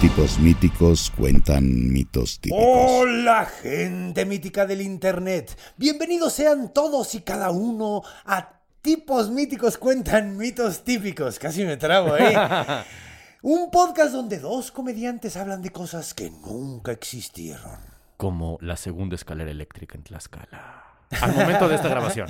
Tipos 0.00 0.38
míticos 0.38 1.12
cuentan 1.14 1.92
mitos 1.92 2.40
típicos. 2.40 2.64
Hola 2.66 3.44
gente 3.44 4.24
mítica 4.24 4.64
del 4.64 4.80
internet. 4.80 5.54
Bienvenidos 5.76 6.32
sean 6.32 6.72
todos 6.72 7.14
y 7.14 7.20
cada 7.20 7.50
uno 7.50 8.02
a 8.24 8.60
Tipos 8.80 9.28
míticos 9.30 9.76
cuentan 9.76 10.38
mitos 10.38 10.84
típicos. 10.84 11.38
Casi 11.38 11.64
me 11.66 11.76
trabo 11.76 12.14
ahí. 12.14 12.34
Un 13.42 13.70
podcast 13.70 14.12
donde 14.14 14.38
dos 14.38 14.70
comediantes 14.70 15.36
hablan 15.36 15.60
de 15.60 15.68
cosas 15.70 16.14
que 16.14 16.30
nunca 16.30 16.92
existieron. 16.92 17.78
como 18.16 18.56
la 18.62 18.76
segunda 18.76 19.16
escalera 19.16 19.50
eléctrica 19.50 19.96
en 19.96 20.04
Tlaxcala. 20.04 20.79
Al 21.20 21.34
momento 21.34 21.68
de 21.68 21.74
esta 21.74 21.88
grabación. 21.88 22.28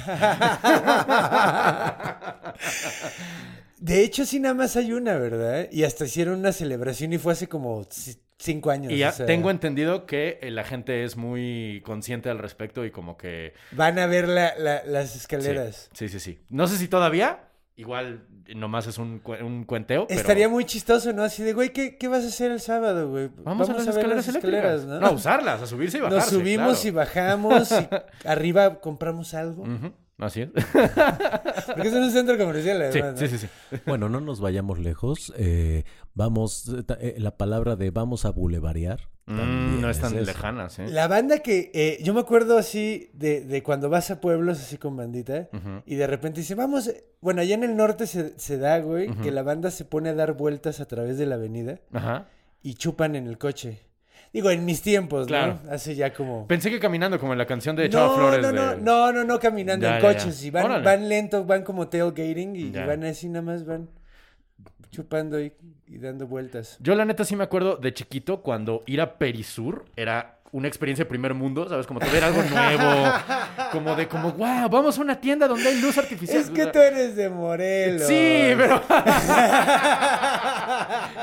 De 3.78 4.02
hecho, 4.04 4.26
sí, 4.26 4.40
nada 4.40 4.54
más 4.54 4.76
hay 4.76 4.92
una, 4.92 5.16
¿verdad? 5.16 5.68
Y 5.72 5.84
hasta 5.84 6.04
hicieron 6.04 6.38
una 6.38 6.52
celebración 6.52 7.12
y 7.12 7.18
fue 7.18 7.32
hace 7.32 7.48
como 7.48 7.86
cinco 8.38 8.70
años. 8.70 8.92
Y 8.92 8.98
ya 8.98 9.08
o 9.08 9.12
sea, 9.12 9.26
tengo 9.26 9.50
entendido 9.50 10.04
que 10.06 10.38
eh, 10.42 10.50
la 10.50 10.64
gente 10.64 11.04
es 11.04 11.16
muy 11.16 11.82
consciente 11.84 12.28
al 12.28 12.38
respecto 12.38 12.84
y 12.84 12.90
como 12.90 13.16
que... 13.16 13.54
Van 13.72 13.98
a 13.98 14.06
ver 14.06 14.28
la- 14.28 14.54
la- 14.58 14.82
las 14.84 15.10
Sí, 15.12 15.18
escaleras. 15.18 15.88
sí, 15.94 16.08
sí, 16.08 16.20
sí. 16.20 16.38
No 16.50 16.66
sé 16.68 16.76
si 16.76 16.88
todavía, 16.88 17.40
igual 17.76 18.26
nomás 18.54 18.86
es 18.86 18.98
un, 18.98 19.18
cu- 19.20 19.34
un 19.44 19.64
cuenteo, 19.64 20.06
pero... 20.06 20.20
Estaría 20.20 20.48
muy 20.48 20.64
chistoso, 20.64 21.12
¿no? 21.12 21.22
Así 21.22 21.42
de, 21.42 21.52
güey, 21.52 21.72
¿qué, 21.72 21.96
qué 21.96 22.08
vas 22.08 22.24
a 22.24 22.28
hacer 22.28 22.50
el 22.50 22.60
sábado, 22.60 23.10
güey? 23.10 23.30
Vamos, 23.44 23.68
a 23.68 23.72
las 23.74 23.86
ver 23.86 23.96
escaleras 23.96 24.26
las 24.26 24.28
eléctricas. 24.28 24.84
¿no? 24.86 25.00
¿no? 25.00 25.06
a 25.06 25.10
usarlas, 25.10 25.62
a 25.62 25.66
subirse 25.66 25.98
y 25.98 26.00
bajarse. 26.00 26.32
Nos 26.34 26.42
subimos 26.42 26.80
claro. 26.80 26.88
y 26.88 26.90
bajamos 26.90 27.72
y 27.72 27.88
arriba 28.28 28.80
compramos 28.80 29.34
algo. 29.34 29.64
Así 30.18 30.42
es. 30.42 30.50
Porque 31.66 31.88
es 31.88 31.94
un 31.94 32.10
centro 32.10 32.36
comercial, 32.36 32.92
sí, 32.92 32.98
además. 33.00 33.18
sí, 33.18 33.24
¿no? 33.24 33.30
sí, 33.30 33.38
sí. 33.38 33.78
Bueno, 33.86 34.08
no 34.08 34.20
nos 34.20 34.40
vayamos 34.40 34.78
lejos. 34.78 35.32
eh, 35.36 35.84
vamos, 36.14 36.68
eh, 36.68 36.84
eh, 37.00 37.14
la 37.18 37.36
palabra 37.36 37.76
de 37.76 37.90
vamos 37.90 38.24
a 38.24 38.30
bulevarear. 38.30 39.00
Mm, 39.32 39.80
no 39.80 39.90
es 39.90 40.00
tan 40.00 40.14
eso. 40.14 40.24
lejanas, 40.26 40.78
¿eh? 40.78 40.86
La 40.88 41.08
banda 41.08 41.38
que 41.38 41.70
eh, 41.74 41.98
yo 42.02 42.14
me 42.14 42.20
acuerdo 42.20 42.58
así 42.58 43.10
de, 43.12 43.40
de 43.42 43.62
cuando 43.62 43.88
vas 43.88 44.10
a 44.10 44.20
pueblos 44.20 44.60
así 44.60 44.76
con 44.78 44.96
bandita 44.96 45.48
y 45.86 45.94
de 45.94 46.06
repente 46.06 46.40
dice, 46.40 46.54
vamos, 46.54 46.88
eh", 46.88 47.04
bueno, 47.20 47.40
allá 47.42 47.54
en 47.54 47.64
el 47.64 47.76
norte 47.76 48.06
se, 48.06 48.38
se 48.38 48.58
da, 48.58 48.78
güey, 48.80 49.08
que 49.22 49.30
la 49.30 49.42
banda 49.42 49.70
se 49.70 49.84
pone 49.84 50.08
a 50.10 50.14
dar 50.14 50.32
vueltas 50.34 50.80
a 50.80 50.86
través 50.86 51.18
de 51.18 51.26
la 51.26 51.36
avenida 51.36 51.78
Ajá. 51.92 52.26
y 52.62 52.74
chupan 52.74 53.14
en 53.16 53.26
el 53.26 53.38
coche. 53.38 53.80
Digo, 54.32 54.50
en 54.50 54.64
mis 54.64 54.80
tiempos, 54.80 55.26
Claro. 55.26 55.58
¿no? 55.64 55.72
Hace 55.72 55.96
ya 55.96 56.14
como... 56.14 56.46
Pensé 56.46 56.70
que 56.70 56.78
caminando 56.78 57.18
como 57.18 57.32
en 57.32 57.38
la 57.38 57.46
canción 57.46 57.74
de 57.74 57.88
Chava 57.90 58.06
no, 58.08 58.14
Flores. 58.14 58.42
no, 58.42 58.52
no, 58.52 58.70
de- 58.76 58.80
no, 58.80 59.12
no, 59.12 59.24
no, 59.24 59.38
caminando 59.40 59.86
Ya, 59.86 59.96
en 59.96 60.02
ya, 60.02 60.12
ya. 60.12 60.18
coches. 60.18 60.44
Y 60.44 60.50
van, 60.52 60.66
Órale. 60.66 60.84
van 60.84 61.08
lento, 61.08 61.44
van 61.44 61.64
como 61.64 61.88
tailgating 61.88 62.54
y, 62.54 62.60
y 62.66 62.70
van 62.70 63.02
así 63.04 63.28
nada 63.28 63.42
más, 63.42 63.64
van 63.66 63.88
chupando 64.90 65.40
y, 65.40 65.52
dando 65.86 66.26
vueltas. 66.26 66.76
Yo 66.80 66.94
la 66.94 67.04
neta 67.04 67.24
sí 67.24 67.36
me 67.36 67.44
acuerdo 67.44 67.76
de 67.76 67.92
chiquito 67.94 68.42
cuando 68.42 68.82
ir 68.86 69.00
a 69.00 69.18
Perisur 69.18 69.86
era 69.96 70.39
una 70.52 70.68
experiencia 70.68 71.04
de 71.04 71.08
primer 71.08 71.34
mundo, 71.34 71.68
¿sabes? 71.68 71.86
Como 71.86 72.00
ver 72.00 72.24
algo 72.24 72.42
nuevo, 72.42 73.12
como 73.72 73.94
de 73.94 74.08
como, 74.08 74.32
wow, 74.32 74.68
vamos 74.68 74.98
a 74.98 75.00
una 75.00 75.20
tienda 75.20 75.46
donde 75.46 75.68
hay 75.68 75.80
luz 75.80 75.96
artificial. 75.98 76.40
Es 76.40 76.50
que 76.50 76.66
tú 76.66 76.78
eres 76.78 77.16
de 77.16 77.30
Morelos. 77.30 78.06
Sí, 78.06 78.52
pero... 78.56 78.82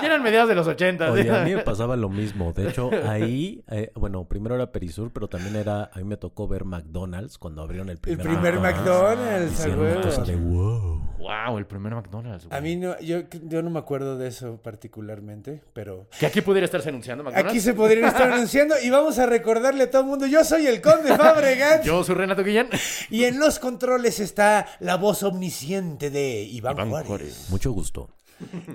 ya 0.02 0.06
eran 0.06 0.24
mediados 0.24 0.50
de 0.50 0.56
los 0.56 0.68
80. 0.68 1.12
Oye, 1.12 1.30
a 1.30 1.44
mí 1.44 1.56
me 1.56 1.64
pasaba 1.64 1.96
lo 1.96 2.10
mismo. 2.10 2.54
De 2.54 2.70
hecho, 2.70 2.90
ahí, 3.08 3.64
eh, 3.70 3.92
bueno, 3.96 4.26
primero 4.26 4.56
era 4.56 4.72
Perisur, 4.72 5.12
pero 5.12 5.28
también 5.28 5.56
era, 5.56 5.90
a 5.94 5.98
mí 5.98 6.04
me 6.04 6.18
tocó 6.18 6.48
ver 6.48 6.66
McDonald's 6.66 7.38
cuando 7.38 7.62
abrieron 7.62 7.90
el 7.90 7.96
El 7.96 8.00
primer, 8.00 8.26
primer 8.28 8.60
McDonald's, 8.60 9.54
Hicieron 9.54 9.80
una 9.80 10.02
cosa 10.02 10.24
de 10.24 10.36
wow. 10.36 11.08
Wow, 11.18 11.58
el 11.58 11.66
primer 11.66 11.94
McDonald's. 11.96 12.46
güey. 12.46 12.58
A 12.58 12.62
mí 12.62 12.76
no, 12.76 12.98
yo, 13.00 13.24
yo 13.44 13.62
no 13.62 13.70
me 13.70 13.80
acuerdo 13.80 14.18
de 14.18 14.28
eso 14.28 14.62
particularmente, 14.62 15.62
pero 15.74 16.08
Que 16.20 16.26
aquí 16.26 16.42
pudiera 16.42 16.66
estarse 16.66 16.90
anunciando 16.90 17.24
McDonald's. 17.24 17.52
aquí 17.52 17.60
se 17.60 17.74
podrían 17.74 18.08
estar 18.08 18.32
anunciando 18.32 18.76
y 18.82 18.90
vamos 18.90 19.17
a 19.20 19.26
recordarle 19.26 19.84
a 19.84 19.92
todo 19.92 20.02
el 20.04 20.08
mundo, 20.08 20.26
yo 20.28 20.44
soy 20.44 20.68
el 20.68 20.82
Conde 20.82 21.16
Fabregat 21.16 21.84
Yo 21.86 22.04
soy 22.04 22.16
Renato 22.16 22.44
Guillén. 22.44 22.68
y 23.10 23.24
en 23.26 23.40
los 23.40 23.60
controles 23.60 24.20
está 24.20 24.68
la 24.80 24.96
voz 24.98 25.24
omnisciente 25.24 26.10
de 26.10 26.42
Iván, 26.44 26.74
Iván 26.76 26.90
Juárez. 26.90 27.08
Juárez. 27.08 27.46
Mucho 27.50 27.72
gusto. 27.72 28.10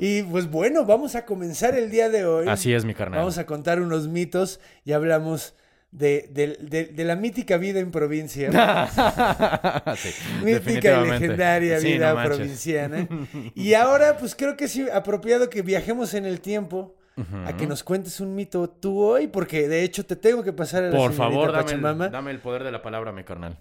Y 0.00 0.22
pues 0.24 0.50
bueno, 0.50 0.84
vamos 0.84 1.14
a 1.14 1.24
comenzar 1.24 1.76
el 1.76 1.90
día 1.90 2.08
de 2.08 2.24
hoy. 2.26 2.48
Así 2.48 2.74
es, 2.74 2.84
mi 2.84 2.94
carnal. 2.94 3.20
Vamos 3.20 3.38
a 3.38 3.46
contar 3.46 3.80
unos 3.80 4.08
mitos 4.08 4.58
y 4.84 4.90
hablamos 4.92 5.54
de, 5.92 6.28
de- 6.32 6.56
de- 6.60 6.86
de 6.86 7.04
la 7.04 7.14
mítica 7.16 7.58
vida 7.58 7.78
en 7.78 7.90
provincia. 7.92 8.50
Sí, 9.96 10.08
mítica 10.42 11.02
y 11.04 11.10
legendaria 11.10 11.80
Sí, 11.80 11.92
vida 11.92 12.14
no 12.14 12.24
provinciana. 12.24 13.06
Y 13.54 13.74
ahora, 13.74 14.16
pues 14.16 14.34
creo 14.34 14.56
que 14.56 14.64
es 14.64 14.78
apropiado 14.92 15.48
que 15.50 15.62
viajemos 15.62 16.14
en 16.14 16.24
el 16.24 16.40
tiempo 16.40 16.96
a 17.46 17.56
que 17.56 17.66
nos 17.66 17.84
cuentes 17.84 18.20
un 18.20 18.34
mito 18.34 18.68
tú 18.70 19.02
hoy, 19.02 19.26
porque 19.26 19.68
de 19.68 19.82
hecho 19.84 20.04
te 20.04 20.16
tengo 20.16 20.42
que 20.42 20.52
pasar 20.52 20.84
a 20.84 20.90
la 20.90 20.96
Por 20.96 21.12
favor, 21.12 21.52
dame 21.52 21.64
Pachamama. 21.64 22.06
el, 22.06 22.12
dame 22.12 22.30
el 22.30 22.38
poder 22.40 22.64
de 22.64 22.72
la 22.72 22.82
palabra, 22.82 23.12
mi 23.12 23.22
carnal. 23.24 23.58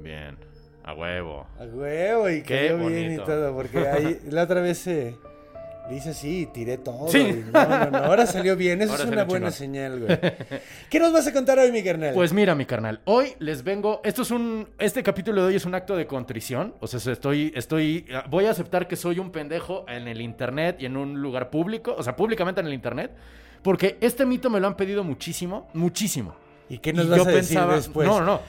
Bien, 0.00 0.36
a 0.84 0.94
huevo. 0.94 1.46
A 1.58 1.64
huevo, 1.64 2.28
y 2.30 2.42
Qué 2.42 2.68
quedó 2.68 2.86
bien 2.88 3.12
y 3.12 3.16
todo, 3.18 3.54
porque 3.54 3.78
ahí 3.86 4.20
la 4.30 4.42
otra 4.44 4.60
vez 4.60 4.86
eh, 4.86 5.16
le 5.92 5.98
hice 5.98 6.10
así, 6.10 6.48
tiré 6.52 6.78
todo. 6.78 7.08
Sí. 7.08 7.18
y 7.18 7.50
no, 7.52 7.68
no, 7.68 7.90
no, 7.90 7.98
ahora 7.98 8.26
salió 8.26 8.56
bien, 8.56 8.80
eso 8.80 8.92
Ahora 8.92 9.04
es 9.04 9.10
una 9.10 9.24
buena 9.24 9.50
señal, 9.50 10.00
güey. 10.00 10.18
¿Qué 10.88 10.98
nos 10.98 11.12
vas 11.12 11.26
a 11.26 11.32
contar 11.32 11.58
hoy, 11.58 11.70
mi 11.70 11.82
carnal? 11.82 12.14
Pues 12.14 12.32
mira, 12.32 12.54
mi 12.54 12.64
carnal, 12.64 13.00
hoy 13.04 13.34
les 13.38 13.62
vengo. 13.62 14.00
Esto 14.02 14.22
es 14.22 14.30
un. 14.30 14.68
Este 14.78 15.02
capítulo 15.02 15.42
de 15.42 15.48
hoy 15.48 15.56
es 15.56 15.66
un 15.66 15.74
acto 15.74 15.94
de 15.94 16.06
contrición. 16.06 16.74
O 16.80 16.86
sea, 16.86 17.12
estoy. 17.12 17.52
estoy 17.54 18.06
voy 18.30 18.46
a 18.46 18.50
aceptar 18.50 18.88
que 18.88 18.96
soy 18.96 19.18
un 19.18 19.30
pendejo 19.30 19.84
en 19.88 20.08
el 20.08 20.20
internet 20.22 20.76
y 20.80 20.86
en 20.86 20.96
un 20.96 21.20
lugar 21.20 21.50
público. 21.50 21.94
O 21.96 22.02
sea, 22.02 22.16
públicamente 22.16 22.60
en 22.62 22.68
el 22.68 22.72
internet. 22.74 23.10
Porque 23.62 23.98
este 24.00 24.24
mito 24.26 24.50
me 24.50 24.58
lo 24.60 24.66
han 24.66 24.76
pedido 24.76 25.04
muchísimo, 25.04 25.68
muchísimo. 25.74 26.34
¿Y 26.68 26.78
qué 26.78 26.92
nos 26.92 27.04
Y 27.04 27.08
vas 27.10 27.18
yo 27.18 27.24
a 27.24 27.26
decir 27.26 27.56
pensaba- 27.58 27.76
después? 27.76 28.08
No, 28.08 28.20
no, 28.20 28.26
no. 28.26 28.40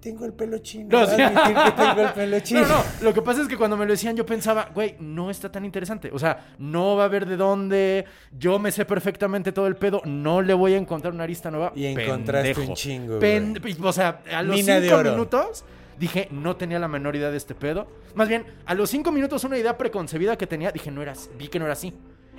Tengo 0.00 0.24
el 0.24 0.32
pelo 0.32 0.58
chino. 0.58 0.88
No, 0.90 1.06
sí. 1.06 1.16
que 1.16 1.72
tengo 1.72 2.00
el 2.00 2.12
pelo 2.14 2.40
chino. 2.42 2.62
No, 2.62 2.68
no, 2.68 2.84
lo 3.02 3.12
que 3.12 3.20
pasa 3.22 3.42
es 3.42 3.48
que 3.48 3.56
cuando 3.56 3.76
me 3.76 3.84
lo 3.84 3.92
decían 3.92 4.16
yo 4.16 4.24
pensaba, 4.24 4.70
güey, 4.74 4.96
no 4.98 5.30
está 5.30 5.52
tan 5.52 5.64
interesante. 5.64 6.10
O 6.12 6.18
sea, 6.18 6.54
no 6.58 6.96
va 6.96 7.02
a 7.02 7.06
haber 7.06 7.26
de 7.26 7.36
dónde, 7.36 8.06
yo 8.38 8.58
me 8.58 8.72
sé 8.72 8.84
perfectamente 8.84 9.52
todo 9.52 9.66
el 9.66 9.76
pedo, 9.76 10.00
no 10.06 10.40
le 10.42 10.54
voy 10.54 10.72
a 10.74 10.76
encontrar 10.78 11.12
una 11.12 11.24
arista 11.24 11.50
nueva. 11.50 11.72
Y 11.76 11.84
encontraste 11.86 12.54
Pendejo. 12.54 12.70
un 12.70 12.76
chingo, 12.76 13.18
Pen- 13.18 13.60
O 13.82 13.92
sea, 13.92 14.22
a 14.32 14.42
los 14.42 14.56
Mina 14.56 14.80
cinco 14.80 15.02
minutos 15.02 15.64
dije, 15.98 16.28
no 16.30 16.56
tenía 16.56 16.78
la 16.78 16.88
menor 16.88 17.14
idea 17.14 17.30
de 17.30 17.36
este 17.36 17.54
pedo. 17.54 17.86
Más 18.14 18.26
bien, 18.26 18.46
a 18.64 18.74
los 18.74 18.88
cinco 18.88 19.12
minutos 19.12 19.44
una 19.44 19.58
idea 19.58 19.76
preconcebida 19.76 20.36
que 20.38 20.46
tenía, 20.46 20.72
dije, 20.72 20.90
no 20.90 21.02
era 21.02 21.12
así, 21.12 21.28
vi 21.38 21.48
que 21.48 21.58
no 21.58 21.66
era 21.66 21.74
así. 21.74 21.92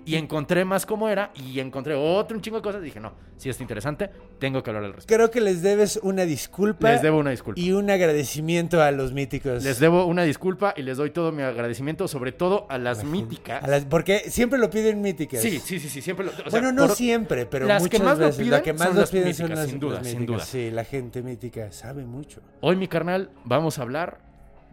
Y 0.06 0.15
encontré 0.15 0.65
más 0.65 0.86
cómo 0.86 1.09
era 1.09 1.31
y 1.36 1.59
encontré 1.59 1.94
otro 1.94 2.36
un 2.36 2.42
chingo 2.42 2.57
de 2.57 2.63
cosas. 2.63 2.81
Y 2.81 2.86
dije, 2.86 3.00
no, 3.00 3.13
si 3.38 3.50
es 3.50 3.62
interesante, 3.62 4.09
tengo 4.39 4.63
que 4.63 4.69
hablar 4.71 4.83
al 4.86 4.94
respecto. 4.94 5.15
Creo 5.15 5.30
que 5.31 5.42
les 5.42 5.62
debes 5.62 6.00
una 6.01 6.24
disculpa. 6.24 6.92
Les 6.92 7.01
debo 7.01 7.19
una 7.19 7.30
disculpa. 7.31 7.59
Y 7.62 7.71
un 7.71 7.89
agradecimiento 7.89 8.81
a 8.81 8.92
los 8.92 9.13
míticos. 9.13 9.63
Les 9.63 9.80
debo 9.80 10.06
una 10.06 10.24
disculpa 10.24 10.74
y 10.75 10.81
les 10.81 10.98
doy 10.98 11.12
todo 11.12 11.31
mi 11.31 11.44
agradecimiento, 11.44 12.07
sobre 12.07 12.31
todo 12.31 12.65
a 12.69 12.77
las 12.77 13.03
míticas. 13.03 13.63
A 13.63 13.68
las- 13.68 13.86
porque 13.86 14.19
siempre 14.31 14.57
lo 14.59 14.69
piden 14.69 15.01
míticas. 15.01 15.42
Sí, 15.42 15.59
sí, 15.59 15.80
sí, 15.80 15.88
sí, 15.89 16.01
siempre 16.01 16.25
lo. 16.25 16.31
o 16.31 16.36
sea, 16.36 16.45
bueno, 16.50 16.71
no 16.71 16.88
por- 16.88 16.95
siempre, 16.95 17.45
pero 17.45 17.68
las 17.68 17.81
muchas 17.83 18.00
que 18.00 18.06
más 18.06 18.18
lo 18.18 18.25
veces. 18.25 18.38
piden 18.38 18.51
la 18.51 18.62
que 18.63 18.74
más 18.74 18.88
son 18.88 18.97
lo 18.97 19.06
piden 19.07 19.33
son 19.36 19.44
míticas, 19.45 19.59
las, 19.59 19.69
sin 19.69 19.80
duda, 19.80 19.97
las 20.00 20.07
sin 20.07 20.25
duda. 20.25 20.45
Sí, 20.45 20.71
la 20.71 20.83
gente 20.83 21.21
mítica 21.21 21.71
sabe 21.71 22.06
mucho. 22.06 22.42
Hoy, 22.62 22.75
mi 22.75 22.88
carnal, 22.88 23.30
vamos 23.45 23.77
a 23.77 23.83
hablar 23.83 24.19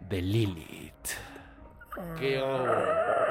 de 0.09 0.21
Lilith. 0.21 0.93
Qué 2.19 2.39
horror. 2.39 3.28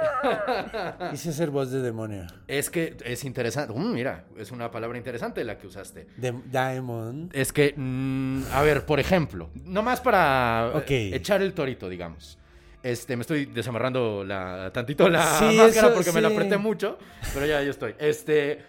Quise 1.10 1.32
ser 1.32 1.50
voz 1.50 1.70
de 1.70 1.80
demonio. 1.80 2.26
Es 2.46 2.70
que 2.70 2.96
es 3.04 3.24
interesante. 3.24 3.72
Mm, 3.74 3.92
mira, 3.92 4.24
es 4.36 4.50
una 4.50 4.70
palabra 4.70 4.98
interesante 4.98 5.44
la 5.44 5.58
que 5.58 5.66
usaste. 5.66 6.06
De 6.16 6.32
Diamond. 6.50 7.34
Es 7.34 7.52
que, 7.52 7.74
mm, 7.76 8.44
a 8.52 8.62
ver, 8.62 8.86
por 8.86 9.00
ejemplo, 9.00 9.50
nomás 9.64 10.00
para 10.00 10.72
eh, 10.86 11.10
echar 11.14 11.42
el 11.42 11.52
torito, 11.54 11.88
digamos. 11.88 12.38
Este, 12.82 13.14
me 13.14 13.22
estoy 13.22 13.44
desamarrando 13.44 14.24
la, 14.24 14.70
tantito 14.72 15.08
la 15.08 15.38
Sí, 15.38 15.44
máscara 15.56 15.88
eso, 15.88 15.94
porque 15.94 16.12
me 16.12 16.20
la 16.20 16.28
apreté 16.28 16.56
mucho, 16.56 16.98
pero 17.34 17.46
ya 17.46 17.62
yo 17.62 17.70
estoy. 17.70 17.94
Este, 17.98 18.64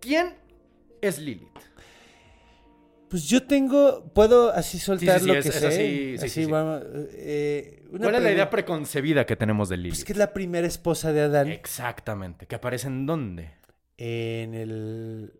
¿quién 0.00 0.34
es 1.00 1.18
Lilith? 1.18 1.48
Pues 3.14 3.28
yo 3.28 3.44
tengo, 3.44 4.10
puedo 4.12 4.50
así 4.50 4.80
soltar 4.80 5.20
sí, 5.20 5.26
lo 5.26 5.34
es- 5.34 5.44
que 5.44 5.48
es 5.50 5.54
sé. 5.54 5.66
así, 5.68 6.18
sí, 6.18 6.28
sí, 6.28 6.44
sí. 6.46 6.50
vamos. 6.50 6.82
eh, 7.12 7.84
una 7.92 8.00
¿Cuál 8.06 8.14
es 8.16 8.22
la 8.24 8.32
idea 8.32 8.50
preconcebida 8.50 9.24
que 9.24 9.36
tenemos 9.36 9.68
de 9.68 9.76
Lilith? 9.76 9.92
Pues 9.92 10.04
que 10.04 10.12
es 10.14 10.18
la 10.18 10.32
primera 10.32 10.66
esposa 10.66 11.12
de 11.12 11.20
Adán 11.20 11.48
Exactamente. 11.48 12.46
¿Que 12.46 12.56
aparece 12.56 12.88
en 12.88 13.06
dónde? 13.06 13.50
en 13.98 14.54
el, 14.54 15.32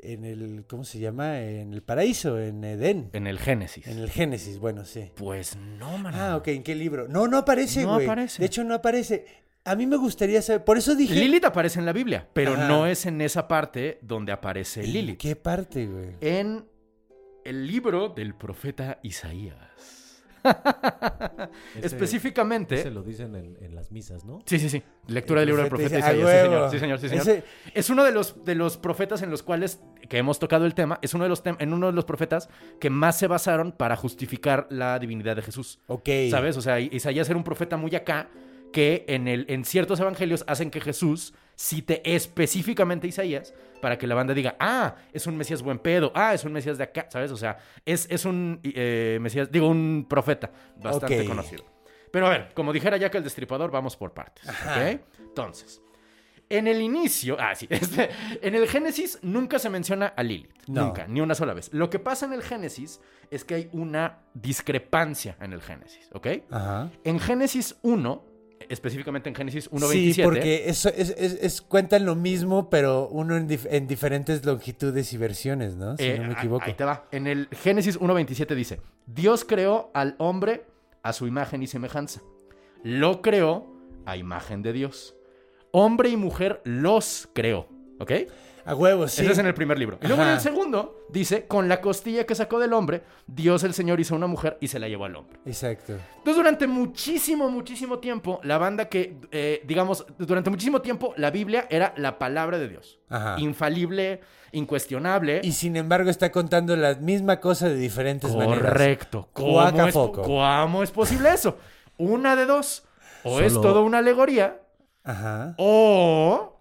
en 0.00 0.24
el, 0.24 0.64
¿cómo 0.66 0.84
se 0.84 0.98
llama? 0.98 1.42
En 1.42 1.74
el 1.74 1.82
paraíso, 1.82 2.40
en 2.40 2.64
Edén, 2.64 3.10
En 3.12 3.26
el 3.26 3.38
Génesis. 3.38 3.86
en 3.86 3.98
el 3.98 4.08
Génesis, 4.08 4.58
bueno, 4.58 4.86
sí. 4.86 5.12
Pues 5.16 5.56
no, 5.56 5.98
mano. 5.98 6.16
Ah, 6.18 6.36
ok, 6.38 6.48
¿en 6.48 6.62
qué 6.62 6.74
libro? 6.74 7.06
No, 7.06 7.28
no 7.28 7.36
aparece, 7.36 7.82
No 7.82 7.96
güey. 7.96 8.06
aparece. 8.06 8.40
De 8.40 8.46
hecho, 8.46 8.64
no 8.64 8.72
aparece. 8.72 9.26
A 9.64 9.74
mí 9.76 9.86
me 9.86 9.96
gustaría 9.96 10.40
saber, 10.40 10.64
por 10.64 10.78
eso 10.78 10.94
dije... 10.94 11.14
Lilith 11.14 11.44
aparece 11.44 11.78
en 11.80 11.84
la 11.84 11.92
Biblia, 11.92 12.26
pero 12.32 12.54
Ajá. 12.54 12.66
no 12.66 12.86
es 12.86 13.04
en 13.04 13.20
esa 13.20 13.46
parte 13.46 13.98
donde 14.00 14.32
aparece 14.32 14.80
¿En 14.82 14.90
Lilith. 14.94 15.18
qué 15.18 15.36
parte, 15.36 15.86
güey? 15.86 16.12
En 16.22 16.64
el 17.44 17.66
libro 17.66 18.08
del 18.08 18.34
profeta 18.34 18.98
Isaías. 19.02 20.22
Ese- 21.74 21.86
Específicamente. 21.86 22.76
Ese 22.76 22.90
lo 22.90 23.02
dicen 23.02 23.34
en, 23.34 23.56
en 23.60 23.74
las 23.74 23.92
misas, 23.92 24.24
¿no? 24.24 24.40
Sí, 24.46 24.58
sí, 24.58 24.68
sí. 24.70 24.82
Lectura 25.06 25.40
del 25.40 25.48
libro 25.48 25.62
del 25.62 25.68
profeta 25.68 25.96
dice, 25.96 26.08
Isaías. 26.08 26.26
"A 26.28 26.30
Sí, 26.30 26.48
huevo". 26.48 26.50
señor. 26.54 26.70
Sí, 26.70 26.78
señor, 26.78 26.98
sí, 26.98 27.08
señor. 27.08 27.22
Ese- 27.28 27.44
Es 27.74 27.90
uno 27.90 28.04
de 28.04 28.12
los, 28.12 28.44
de 28.44 28.54
los 28.54 28.76
profetas 28.78 29.22
en 29.22 29.30
los 29.30 29.42
cuales 29.42 29.80
que 30.08 30.18
hemos 30.18 30.38
tocado 30.38 30.64
el 30.66 30.74
tema. 30.74 30.98
Es 31.02 31.12
uno 31.14 31.24
de 31.24 31.30
los 31.30 31.44
tem- 31.44 31.56
en 31.58 31.72
uno 31.72 31.88
de 31.88 31.92
los 31.92 32.04
profetas 32.04 32.48
que 32.80 32.88
más 32.90 33.18
se 33.18 33.26
basaron 33.26 33.72
para 33.72 33.96
justificar 33.96 34.66
la 34.70 34.98
divinidad 34.98 35.36
de 35.36 35.42
Jesús. 35.42 35.78
Ok. 35.88 36.08
¿Sabes? 36.30 36.56
O 36.56 36.62
sea, 36.62 36.80
Isaías 36.80 37.28
era 37.28 37.36
un 37.36 37.44
profeta 37.44 37.76
muy 37.76 37.94
acá 37.94 38.28
que 38.72 39.04
en, 39.08 39.26
el, 39.28 39.46
en 39.48 39.64
ciertos 39.64 39.98
evangelios 40.00 40.44
hacen 40.46 40.70
que 40.70 40.80
Jesús 40.80 41.34
cite 41.60 42.00
específicamente 42.14 43.06
a 43.06 43.10
Isaías 43.10 43.52
para 43.82 43.98
que 43.98 44.06
la 44.06 44.14
banda 44.14 44.32
diga, 44.32 44.56
ah, 44.58 44.96
es 45.12 45.26
un 45.26 45.36
Mesías 45.36 45.62
buen 45.62 45.78
pedo, 45.78 46.10
ah, 46.14 46.32
es 46.32 46.42
un 46.44 46.52
Mesías 46.52 46.78
de 46.78 46.84
acá, 46.84 47.06
¿sabes? 47.10 47.30
O 47.30 47.36
sea, 47.36 47.58
es, 47.84 48.06
es 48.10 48.24
un 48.24 48.60
eh, 48.62 49.18
Mesías, 49.20 49.50
digo, 49.52 49.68
un 49.68 50.06
profeta 50.08 50.50
bastante 50.76 51.24
conocido. 51.26 51.64
Pero 52.10 52.26
a 52.26 52.30
ver, 52.30 52.52
como 52.54 52.72
dijera 52.72 52.96
Jack 52.96 53.14
el 53.16 53.24
Destripador, 53.24 53.70
vamos 53.70 53.94
por 53.94 54.12
partes. 54.14 54.46
Entonces, 55.18 55.82
en 56.48 56.66
el 56.66 56.80
inicio, 56.80 57.36
ah, 57.38 57.54
sí, 57.54 57.66
este, 57.70 58.08
en 58.40 58.54
el 58.54 58.66
Génesis 58.66 59.18
nunca 59.20 59.58
se 59.58 59.68
menciona 59.68 60.06
a 60.16 60.22
Lilith, 60.22 60.66
No. 60.66 60.86
nunca, 60.86 61.06
ni 61.08 61.20
una 61.20 61.34
sola 61.34 61.52
vez. 61.52 61.72
Lo 61.74 61.90
que 61.90 61.98
pasa 61.98 62.24
en 62.24 62.32
el 62.32 62.42
Génesis 62.42 63.00
es 63.30 63.44
que 63.44 63.54
hay 63.54 63.68
una 63.72 64.20
discrepancia 64.32 65.36
en 65.40 65.52
el 65.52 65.60
Génesis, 65.60 66.08
¿ok? 66.12 66.26
Ajá. 66.50 66.90
En 67.04 67.20
Génesis 67.20 67.76
1, 67.82 68.24
específicamente 68.70 69.28
en 69.28 69.34
Génesis 69.34 69.70
1.27. 69.70 70.12
Sí, 70.14 70.22
porque 70.22 70.68
eso 70.70 70.88
es, 70.88 71.10
es- 71.18 71.38
es- 71.42 71.60
cuentan 71.60 72.06
lo 72.06 72.14
mismo, 72.14 72.70
pero 72.70 73.08
uno 73.08 73.36
en, 73.36 73.48
dif- 73.48 73.68
en 73.70 73.86
diferentes 73.86 74.44
longitudes 74.46 75.12
y 75.12 75.16
versiones, 75.18 75.76
¿no? 75.76 75.96
Si 75.98 76.04
eh, 76.04 76.18
no 76.18 76.24
me 76.28 76.32
equivoco. 76.32 76.64
Ahí 76.64 76.74
te 76.74 76.84
va. 76.84 77.06
En 77.12 77.26
el 77.26 77.48
Génesis 77.52 78.00
1.27 78.00 78.54
dice, 78.54 78.80
Dios 79.06 79.44
creó 79.44 79.90
al 79.92 80.14
hombre 80.18 80.64
a 81.02 81.12
su 81.12 81.26
imagen 81.26 81.62
y 81.62 81.66
semejanza. 81.66 82.22
Lo 82.82 83.20
creó 83.22 83.66
a 84.06 84.16
imagen 84.16 84.62
de 84.62 84.72
Dios. 84.72 85.14
Hombre 85.72 86.08
y 86.08 86.16
mujer 86.16 86.60
los 86.64 87.28
creó. 87.34 87.68
¿Ok? 87.98 88.12
A 88.64 88.74
huevos, 88.74 89.12
sí. 89.12 89.22
Ese 89.22 89.32
es 89.32 89.38
en 89.38 89.46
el 89.46 89.54
primer 89.54 89.78
libro. 89.78 89.98
Y 90.02 90.06
luego 90.06 90.22
en 90.22 90.28
el 90.30 90.40
segundo 90.40 91.06
dice, 91.08 91.46
con 91.46 91.68
la 91.68 91.80
costilla 91.80 92.24
que 92.24 92.34
sacó 92.34 92.58
del 92.58 92.72
hombre, 92.72 93.02
Dios 93.26 93.64
el 93.64 93.74
Señor 93.74 94.00
hizo 94.00 94.14
una 94.14 94.26
mujer 94.26 94.58
y 94.60 94.68
se 94.68 94.78
la 94.78 94.88
llevó 94.88 95.04
al 95.04 95.16
hombre. 95.16 95.38
Exacto. 95.46 95.92
Entonces, 95.92 96.36
durante 96.36 96.66
muchísimo, 96.66 97.50
muchísimo 97.50 97.98
tiempo, 97.98 98.40
la 98.42 98.58
banda 98.58 98.88
que, 98.88 99.16
eh, 99.30 99.62
digamos, 99.64 100.06
durante 100.18 100.50
muchísimo 100.50 100.80
tiempo, 100.80 101.14
la 101.16 101.30
Biblia 101.30 101.66
era 101.70 101.94
la 101.96 102.18
palabra 102.18 102.58
de 102.58 102.68
Dios. 102.68 102.98
Ajá. 103.08 103.36
Infalible, 103.38 104.20
incuestionable. 104.52 105.40
Y 105.42 105.52
sin 105.52 105.76
embargo 105.76 106.10
está 106.10 106.30
contando 106.30 106.76
la 106.76 106.94
misma 106.94 107.40
cosa 107.40 107.68
de 107.68 107.76
diferentes 107.76 108.34
maneras. 108.34 108.58
Correcto. 108.72 109.28
¿Cómo 109.32 109.62
es. 109.62 109.94
¿Cómo 109.94 110.82
es 110.82 110.90
posible 110.90 111.32
eso? 111.32 111.58
Una 111.96 112.36
de 112.36 112.46
dos. 112.46 112.84
O 113.22 113.40
es 113.40 113.52
toda 113.52 113.80
una 113.80 113.98
alegoría, 113.98 114.62
Ajá. 115.04 115.54
o... 115.58 116.59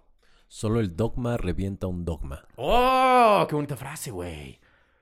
Solo 0.51 0.79
el 0.79 0.95
dogma 0.95 1.37
revienta 1.37 1.85
un 1.87 2.03
dogma. 2.05 2.43
¡Oh! 2.55 3.45
¡Qué 3.47 3.53
bonita 3.55 3.77
frase, 3.77 4.09
güey! 4.09 4.59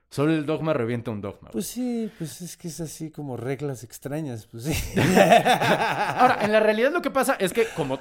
Solo 0.09 0.33
el 0.33 0.45
dogma 0.45 0.73
revienta 0.73 1.09
un 1.09 1.21
dogma. 1.21 1.49
Pues 1.51 1.67
sí, 1.67 2.11
pues 2.17 2.41
es 2.41 2.57
que 2.57 2.67
es 2.67 2.79
así 2.81 3.11
como 3.11 3.37
reglas 3.37 3.83
extrañas, 3.83 4.45
pues 4.45 4.63
sí. 4.65 4.99
Ahora, 4.99 6.39
en 6.41 6.51
la 6.51 6.59
realidad 6.59 6.91
lo 6.91 7.01
que 7.01 7.11
pasa 7.11 7.35
es 7.39 7.53
que 7.53 7.65
como 7.75 7.99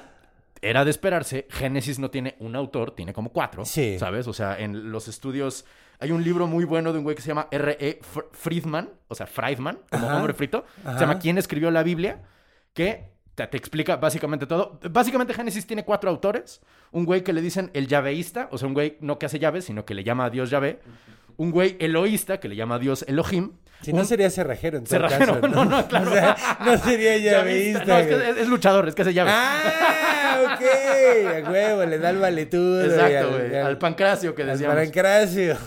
era 0.61 0.83
de 0.85 0.91
esperarse, 0.91 1.47
Génesis 1.49 1.99
no 1.99 2.09
tiene 2.09 2.35
un 2.39 2.55
autor, 2.55 2.91
tiene 2.91 3.13
como 3.13 3.29
cuatro, 3.31 3.63
Sí. 3.65 3.97
¿sabes? 3.99 4.27
O 4.27 4.33
sea, 4.33 4.57
en 4.59 4.91
los 4.91 5.07
estudios 5.07 5.65
hay 5.99 6.11
un 6.11 6.23
libro 6.23 6.47
muy 6.47 6.65
bueno 6.65 6.91
de 6.91 6.97
un 6.99 7.03
güey 7.03 7.15
que 7.15 7.21
se 7.21 7.29
llama 7.29 7.47
R.E. 7.51 7.99
Fr- 8.01 8.27
Friedman, 8.31 8.89
o 9.07 9.15
sea, 9.15 9.25
Friedman, 9.27 9.79
como 9.89 10.07
Ajá. 10.07 10.17
hombre 10.17 10.33
frito. 10.33 10.65
Ajá. 10.83 10.93
Se 10.95 10.99
llama 11.01 11.19
¿Quién 11.19 11.37
escribió 11.37 11.71
la 11.71 11.83
Biblia? 11.83 12.23
Que 12.73 13.11
te, 13.37 13.45
te 13.47 13.55
explica 13.57 13.97
básicamente 13.97 14.47
todo. 14.47 14.79
Básicamente 14.89 15.31
Génesis 15.33 15.67
tiene 15.67 15.85
cuatro 15.85 16.09
autores. 16.09 16.59
Un 16.91 17.05
güey 17.05 17.23
que 17.23 17.31
le 17.33 17.41
dicen 17.41 17.69
el 17.75 17.87
llaveísta, 17.87 18.49
o 18.51 18.57
sea, 18.57 18.67
un 18.67 18.73
güey 18.73 18.97
no 18.99 19.19
que 19.19 19.27
hace 19.27 19.37
llaves, 19.37 19.65
sino 19.65 19.85
que 19.85 19.93
le 19.93 20.03
llama 20.03 20.25
a 20.25 20.29
Dios 20.31 20.49
llave. 20.49 20.79
Un 21.37 21.51
güey 21.51 21.77
eloísta, 21.79 22.39
que 22.39 22.47
le 22.49 22.55
llama 22.55 22.75
a 22.75 22.79
Dios 22.79 23.05
Elohim. 23.07 23.51
Si 23.83 23.91
Un- 23.91 23.99
no 23.99 24.05
sería 24.05 24.31
cerrajero 24.31 24.79
en 24.79 24.85
todo 24.85 24.95
Cerrajero, 24.95 25.39
caso, 25.39 25.47
no, 25.55 25.65
no, 25.65 25.87
claro. 25.87 26.09
O 26.11 26.13
sea, 26.15 26.35
no 26.65 26.77
sería 26.79 27.15
Llaveísta. 27.31 27.85
No, 27.85 27.97
es, 27.99 28.07
que 28.07 28.29
es, 28.31 28.37
es 28.37 28.47
luchador, 28.47 28.87
es 28.87 28.95
que 28.95 29.03
hace 29.03 29.13
llaves. 29.13 29.33
Ah, 29.37 30.41
ok. 30.55 31.45
A 31.45 31.51
huevo, 31.51 31.85
le 31.85 31.99
da 31.99 32.09
el 32.09 32.17
valetudo. 32.17 32.83
Exacto, 32.83 33.27
al- 33.27 33.29
güey. 33.39 33.51
y 33.51 33.55
Al, 33.55 33.77
pancracio 33.77 34.33
que 34.33 34.41
al 34.41 34.47
decíamos. 34.49 34.77
pancracio. 34.77 35.57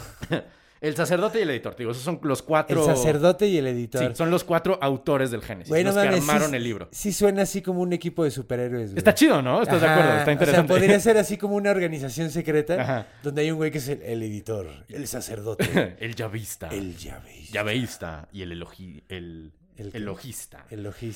El 0.81 0.97
sacerdote 0.97 1.39
y 1.39 1.43
el 1.43 1.51
editor, 1.51 1.77
digo, 1.77 1.91
esos 1.91 2.03
son 2.03 2.19
los 2.23 2.41
El 2.41 2.45
cuatro. 2.47 2.85
sacerdote 2.87 3.47
y 3.47 3.59
el 3.59 3.67
editor. 3.67 4.03
Sí, 4.03 4.15
son 4.15 4.31
los 4.31 4.45
cuatro 4.45 4.79
autores 4.81 5.31
del 5.31 5.43
Génesis, 5.43 5.69
Güey, 5.69 5.85
no 5.85 5.93
los 5.93 6.03
que 6.03 6.09
armaron 6.09 6.51
sí- 6.51 6.57
el 6.57 6.65
libro. 6.65 6.89
Sí 6.91 7.13
suena 7.13 7.43
así 7.43 7.61
como 7.61 7.81
un 7.83 7.93
equipo 7.93 8.25
de 8.25 8.31
superhéroes. 8.31 8.91
güey. 8.93 8.99
Está 8.99 9.13
chido, 9.15 9.43
¿no? 9.43 9.61
¿Estás 9.63 9.81
de 9.83 9.87
acuerdo? 9.89 10.19
Está 10.19 10.33
interesante. 10.33 10.73
O 10.73 10.77
sea, 10.77 10.81
podría 10.87 11.01
ser 11.01 11.19
así 11.19 11.37
como 11.37 11.57
una 11.57 11.71
organización 11.71 12.31
secreta 12.31 12.81
Ajá. 12.81 13.07
donde 13.23 13.43
hay 13.43 13.51
un 13.51 13.59
güey 13.59 13.71
que 13.71 13.79
es 13.79 13.89
el, 13.89 14.01
el 14.03 14.23
editor, 14.23 14.67
el 14.89 15.07
sacerdote, 15.07 15.97
el 16.01 16.15
llavista. 16.15 16.69
el 16.69 16.97
llaveísta, 16.97 17.53
llaveísta 17.53 18.29
y 18.33 18.43
el, 18.43 18.53
elogi, 18.53 19.03
el, 19.09 19.53
El 19.77 19.91
el 19.95 20.05
logista. 20.05 20.67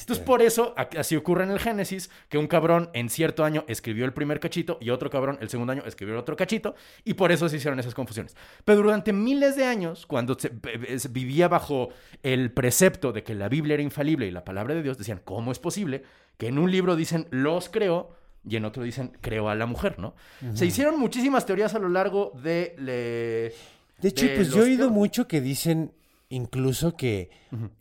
Entonces, 0.02 0.25
por 0.25 0.40
eso, 0.42 0.75
así 0.96 1.16
ocurre 1.16 1.44
en 1.44 1.50
el 1.50 1.58
Génesis, 1.58 2.11
que 2.28 2.38
un 2.38 2.46
cabrón 2.46 2.88
en 2.94 3.11
cierto 3.11 3.44
año 3.44 3.64
escribió 3.68 4.04
el 4.06 4.12
primer 4.12 4.40
cachito 4.40 4.78
y 4.80 4.90
otro 4.90 5.11
cabrón 5.11 5.37
el 5.40 5.50
segundo 5.50 5.73
año 5.73 5.82
escribió 5.84 6.14
el 6.14 6.20
otro 6.20 6.34
cachito, 6.37 6.75
y 7.04 7.14
por 7.14 7.30
eso 7.32 7.49
se 7.49 7.56
hicieron 7.56 7.78
esas 7.78 7.94
confusiones. 7.94 8.37
Pero 8.64 8.82
durante 8.82 9.12
miles 9.12 9.56
de 9.56 9.64
años, 9.66 10.06
cuando 10.06 10.38
se, 10.38 10.49
be- 10.50 10.99
se 10.99 11.08
vivía 11.08 11.49
bajo 11.49 11.90
el 12.23 12.52
precepto 12.52 13.12
de 13.12 13.23
que 13.23 13.34
la 13.34 13.49
Biblia 13.49 13.75
era 13.75 13.82
infalible 13.82 14.26
y 14.26 14.30
la 14.30 14.44
palabra 14.44 14.75
de 14.75 14.82
Dios, 14.82 14.96
decían, 14.99 15.20
¿cómo 15.25 15.52
es 15.52 15.58
posible 15.58 16.02
que 16.38 16.49
en 16.49 16.58
un 16.58 16.70
libro 16.70 16.96
dicen 16.96 17.26
los 17.30 17.68
creó 17.68 18.11
y 18.49 18.56
en 18.56 18.64
otro 18.64 18.82
dicen 18.82 19.12
creó 19.20 19.49
a 19.49 19.54
la 19.54 19.66
mujer, 19.66 19.99
¿no? 19.99 20.14
Se 20.54 20.66
hicieron 20.66 20.99
muchísimas 20.99 21.46
teorías 21.46 21.75
a 21.75 21.78
lo 21.78 21.88
largo 21.88 22.32
de... 22.42 22.75
le- 22.78 23.54
De 24.02 24.08
hecho, 24.08 24.26
de 24.26 24.37
pues 24.37 24.50
yo 24.50 24.61
he 24.62 24.64
oído 24.64 24.90
mucho 24.90 25.26
que 25.28 25.40
dicen 25.40 25.92
incluso 26.35 26.97
que 26.97 27.31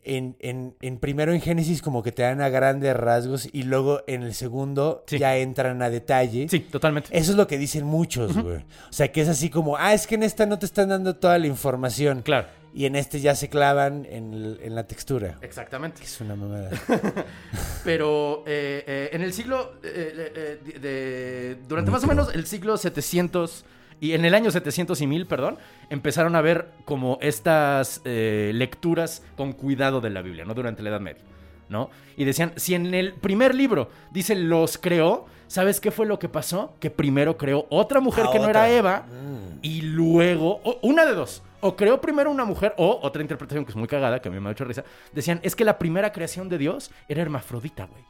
en, 0.04 0.36
en- 0.40 0.76
en 0.82 0.98
primero 1.00 1.34
en 1.34 1.42
Génesis 1.42 1.82
como 1.82 2.04
que 2.04 2.12
te 2.12 2.22
dan 2.24 2.42
a 2.42 2.50
grandes 2.50 2.96
rasgos 2.96 3.50
y 3.52 3.64
luego 3.64 4.02
en 4.08 4.24
el 4.24 4.34
segundo 4.34 5.04
Sí. 5.08 5.18
ya 5.18 5.38
entran 5.38 5.82
a 5.82 5.90
detalle. 5.90 6.48
Sí, 6.50 6.60
totalmente. 6.60 7.10
Eso 7.12 7.32
es 7.32 7.38
lo 7.38 7.48
que 7.48 7.58
dicen 7.58 7.86
muchos, 7.86 8.38
güey. 8.38 8.58
O 8.58 8.94
sea, 8.94 9.12
que 9.12 9.22
es 9.22 9.30
así 9.30 9.50
como, 9.50 9.78
ah, 9.78 9.94
es 9.94 10.06
que 10.08 10.16
en 10.16 10.24
esta 10.24 10.46
no 10.46 10.60
te 10.60 10.66
están 10.66 10.90
dando 10.90 11.16
toda 11.16 11.38
la 11.40 11.48
información. 11.48 12.22
Claro. 12.22 12.48
Y 12.76 12.86
en 12.86 12.96
este 12.96 13.20
ya 13.20 13.36
se 13.36 13.50
clavan 13.50 14.06
en, 14.10 14.34
el- 14.34 14.60
en 14.64 14.74
la 14.76 14.88
textura. 14.88 15.38
Exactamente. 15.42 16.04
Es 16.04 16.20
una 16.22 16.36
mamada. 16.36 16.72
Pero 17.84 18.44
eh, 18.48 18.84
eh, 18.88 19.10
en 19.14 19.22
el 19.22 19.34
siglo. 19.34 19.74
eh, 19.84 20.32
eh, 20.36 20.60
de- 20.66 20.80
de- 20.80 21.56
durante 21.68 21.92
más 21.92 22.04
o 22.04 22.08
menos 22.08 22.34
el 22.34 22.46
siglo 22.46 22.78
700. 22.78 23.66
Y 24.04 24.12
en 24.14 24.26
el 24.26 24.34
año 24.36 24.52
700 24.52 25.00
y 25.00 25.08
1000, 25.08 25.28
perdón, 25.28 25.58
empezaron 25.90 26.36
a 26.36 26.42
ver 26.42 26.68
como 26.84 27.18
estas 27.22 28.02
eh, 28.04 28.52
lecturas 28.54 29.24
con 29.38 29.54
cuidado 29.54 30.02
de 30.02 30.10
la 30.10 30.22
Biblia, 30.22 30.44
¿no? 30.44 30.54
Durante 30.54 30.84
la 30.84 30.90
Edad 30.90 31.00
Media, 31.00 31.22
¿no? 31.70 31.90
Y 32.18 32.26
decían, 32.26 32.52
si 32.58 32.76
en 32.76 32.94
el 32.94 33.14
primer 33.14 33.56
libro 33.56 33.90
dice 34.12 34.36
los 34.36 34.78
creó, 34.78 35.26
¿sabes 35.48 35.80
qué 35.80 35.90
fue 35.90 36.06
lo 36.06 36.20
que 36.20 36.28
pasó? 36.28 36.74
Que 36.82 36.90
primero 36.90 37.38
creó 37.38 37.66
otra 37.70 38.02
mujer 38.02 38.26
que 38.34 38.40
no 38.40 38.50
era 38.50 38.70
Eva 38.70 39.06
Mm. 39.08 39.60
y 39.62 39.82
luego, 39.84 40.60
o- 40.66 40.80
una 40.82 41.06
de 41.06 41.14
dos, 41.14 41.42
o 41.62 41.78
creó 41.78 42.02
primero 42.02 42.30
una 42.30 42.44
mujer, 42.44 42.74
o 42.78 43.00
otra 43.04 43.22
interpretación 43.22 43.64
que 43.64 43.72
es 43.72 43.78
muy 43.78 43.88
cagada, 43.88 44.22
que 44.22 44.28
a 44.28 44.32
mí 44.34 44.38
me 44.40 44.50
ha 44.50 44.52
hecho 44.52 44.66
risa, 44.66 44.84
decían, 45.14 45.40
es 45.44 45.56
que 45.56 45.64
la 45.64 45.78
primera 45.80 46.12
creación 46.12 46.50
de 46.50 46.58
Dios 46.58 46.92
era 47.08 47.22
hermafrodita, 47.22 47.86
güey. 47.86 48.04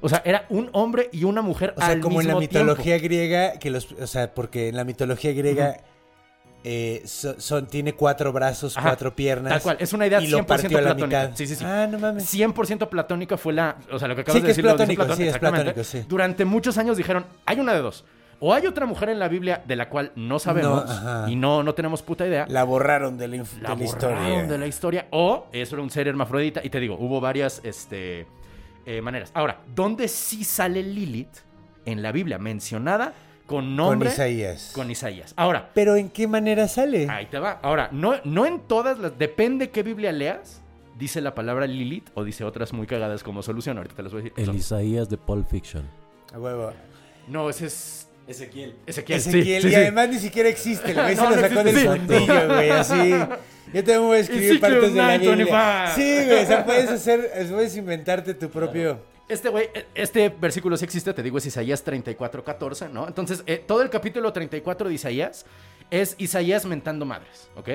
O 0.00 0.08
sea, 0.08 0.22
era 0.24 0.46
un 0.48 0.68
hombre 0.72 1.08
y 1.12 1.24
una 1.24 1.42
mujer 1.42 1.74
O 1.76 1.80
sea, 1.80 1.90
al 1.90 2.00
como 2.00 2.20
en 2.20 2.28
la 2.28 2.36
mitología 2.36 2.84
tiempo. 2.98 3.04
griega, 3.04 3.52
que 3.58 3.70
los, 3.70 3.90
o 3.92 4.06
sea, 4.06 4.32
porque 4.34 4.68
en 4.68 4.76
la 4.76 4.84
mitología 4.84 5.32
griega 5.32 5.78
eh, 6.64 7.02
so- 7.04 7.40
son, 7.40 7.66
tiene 7.66 7.94
cuatro 7.94 8.32
brazos, 8.32 8.76
Ajá, 8.76 8.88
cuatro 8.90 9.14
piernas. 9.14 9.52
Tal 9.52 9.62
cual, 9.62 9.76
es 9.80 9.92
una 9.92 10.06
idea 10.06 10.20
y 10.20 10.26
lo 10.26 10.38
100% 10.38 10.46
partió 10.46 10.78
a 10.78 10.80
la 10.82 10.88
platónica. 10.94 11.22
mitad. 11.22 11.36
Sí, 11.36 11.46
sí, 11.46 11.54
sí. 11.56 11.64
Ah, 11.66 11.86
no 11.90 11.98
mames. 11.98 12.32
100% 12.34 12.88
platónica 12.88 13.36
fue 13.36 13.52
la. 13.52 13.76
O 13.90 13.98
sea, 13.98 14.08
lo 14.08 14.14
que 14.14 14.22
acabas 14.22 14.40
Sí, 14.40 14.44
de 14.44 14.50
es 14.50 14.56
decir. 14.56 14.64
dice 14.64 14.74
platónico, 14.76 15.02
Platón, 15.04 15.16
sí, 15.16 15.28
es 15.28 15.38
platónico, 15.38 15.84
sí. 15.84 16.04
Durante 16.08 16.44
muchos 16.44 16.76
años 16.78 16.96
dijeron: 16.96 17.26
hay 17.46 17.60
una 17.60 17.72
de 17.74 17.80
dos. 17.80 18.04
O 18.40 18.54
hay 18.54 18.66
otra 18.68 18.86
mujer 18.86 19.08
en 19.08 19.18
la 19.18 19.26
Biblia 19.26 19.62
de 19.66 19.74
la 19.74 19.88
cual 19.88 20.12
no 20.14 20.38
sabemos 20.38 20.84
No, 21.02 21.28
y 21.28 21.34
no, 21.34 21.64
no 21.64 21.74
tenemos 21.74 22.02
puta 22.02 22.24
idea. 22.24 22.46
La 22.48 22.62
borraron 22.62 23.18
de 23.18 23.26
la, 23.26 23.36
la 23.38 23.42
de 23.42 23.48
la 23.62 23.74
borraron 23.74 23.82
historia. 23.82 24.46
de 24.46 24.58
la 24.58 24.66
historia. 24.68 25.06
O 25.10 25.46
eso 25.52 25.74
era 25.74 25.82
un 25.82 25.90
ser 25.90 26.06
hermafrodita. 26.06 26.60
Y 26.64 26.70
te 26.70 26.78
digo, 26.78 26.96
hubo 27.00 27.20
varias 27.20 27.60
este, 27.64 28.28
eh, 28.88 29.02
maneras. 29.02 29.30
Ahora, 29.34 29.60
¿dónde 29.74 30.08
sí 30.08 30.44
sale 30.44 30.82
Lilith 30.82 31.36
en 31.84 32.02
la 32.02 32.10
Biblia? 32.12 32.38
Mencionada 32.38 33.12
con 33.46 33.76
nombre. 33.76 34.08
Con 34.08 34.14
Isaías. 34.14 34.72
Con 34.74 34.90
Isaías. 34.90 35.34
Ahora, 35.36 35.70
Pero 35.74 35.96
¿en 35.96 36.08
qué 36.10 36.26
manera 36.26 36.68
sale? 36.68 37.08
ahí 37.08 37.26
te 37.26 37.38
va. 37.38 37.58
Ahora, 37.62 37.88
no, 37.92 38.14
no 38.24 38.46
en 38.46 38.60
todas 38.60 38.98
las. 38.98 39.18
Depende 39.18 39.70
qué 39.70 39.82
Biblia 39.82 40.12
leas. 40.12 40.62
Dice 40.98 41.20
la 41.20 41.34
palabra 41.34 41.66
Lilith 41.66 42.08
o 42.14 42.24
dice 42.24 42.42
otras 42.44 42.72
muy 42.72 42.86
cagadas 42.86 43.22
como 43.22 43.42
solución. 43.42 43.76
Ahorita 43.78 43.94
te 43.94 44.02
las 44.02 44.12
voy 44.12 44.20
a 44.20 44.24
decir. 44.24 44.38
El 44.38 44.46
Son- 44.46 44.56
Isaías 44.56 45.08
de 45.08 45.16
Pulp 45.16 45.46
Fiction. 45.48 45.84
A 46.34 46.38
huevo. 46.40 46.72
No, 47.28 47.48
ese 47.50 47.66
es. 47.66 48.08
Ezequiel. 48.28 48.76
Ezequiel. 48.86 49.20
sí, 49.20 49.28
Ezequiel, 49.30 49.62
sí, 49.62 49.68
y 49.68 49.70
sí. 49.70 49.76
además 49.76 50.08
ni 50.10 50.18
siquiera 50.18 50.48
existe, 50.48 50.90
el 50.90 50.94
güey 50.96 51.16
se 51.16 51.22
No, 51.22 51.30
lo 51.30 51.36
no 51.36 51.42
sacó 51.42 51.64
del 51.64 51.76
sí. 51.76 51.86
fundillo, 51.86 52.46
güey, 52.48 52.70
así. 52.70 53.10
Yo 53.72 53.84
también 53.84 54.02
voy 54.02 54.16
a 54.16 54.20
escribir 54.20 54.44
Ezequiel 54.50 54.60
partes 54.60 54.94
de 54.94 55.02
la 55.02 55.18
Biblia. 55.18 55.46
925. 55.46 55.94
Sí, 55.96 56.26
güey, 56.26 56.44
o 56.44 56.46
sea, 56.46 56.64
puedes 56.64 56.90
hacer, 56.90 57.48
puedes 57.50 57.76
inventarte 57.76 58.34
tu 58.34 58.48
propio... 58.50 59.00
Este 59.28 59.50
güey, 59.50 59.68
este 59.94 60.30
versículo 60.30 60.76
sí 60.78 60.86
existe, 60.86 61.12
te 61.12 61.22
digo, 61.22 61.36
es 61.36 61.44
Isaías 61.44 61.82
34, 61.82 62.42
14, 62.42 62.88
¿no? 62.88 63.06
Entonces, 63.06 63.42
eh, 63.46 63.62
todo 63.66 63.82
el 63.82 63.90
capítulo 63.90 64.32
34 64.32 64.88
de 64.88 64.94
Isaías 64.94 65.44
es 65.90 66.14
Isaías 66.16 66.64
mentando 66.64 67.04
madres, 67.04 67.50
¿ok? 67.56 67.68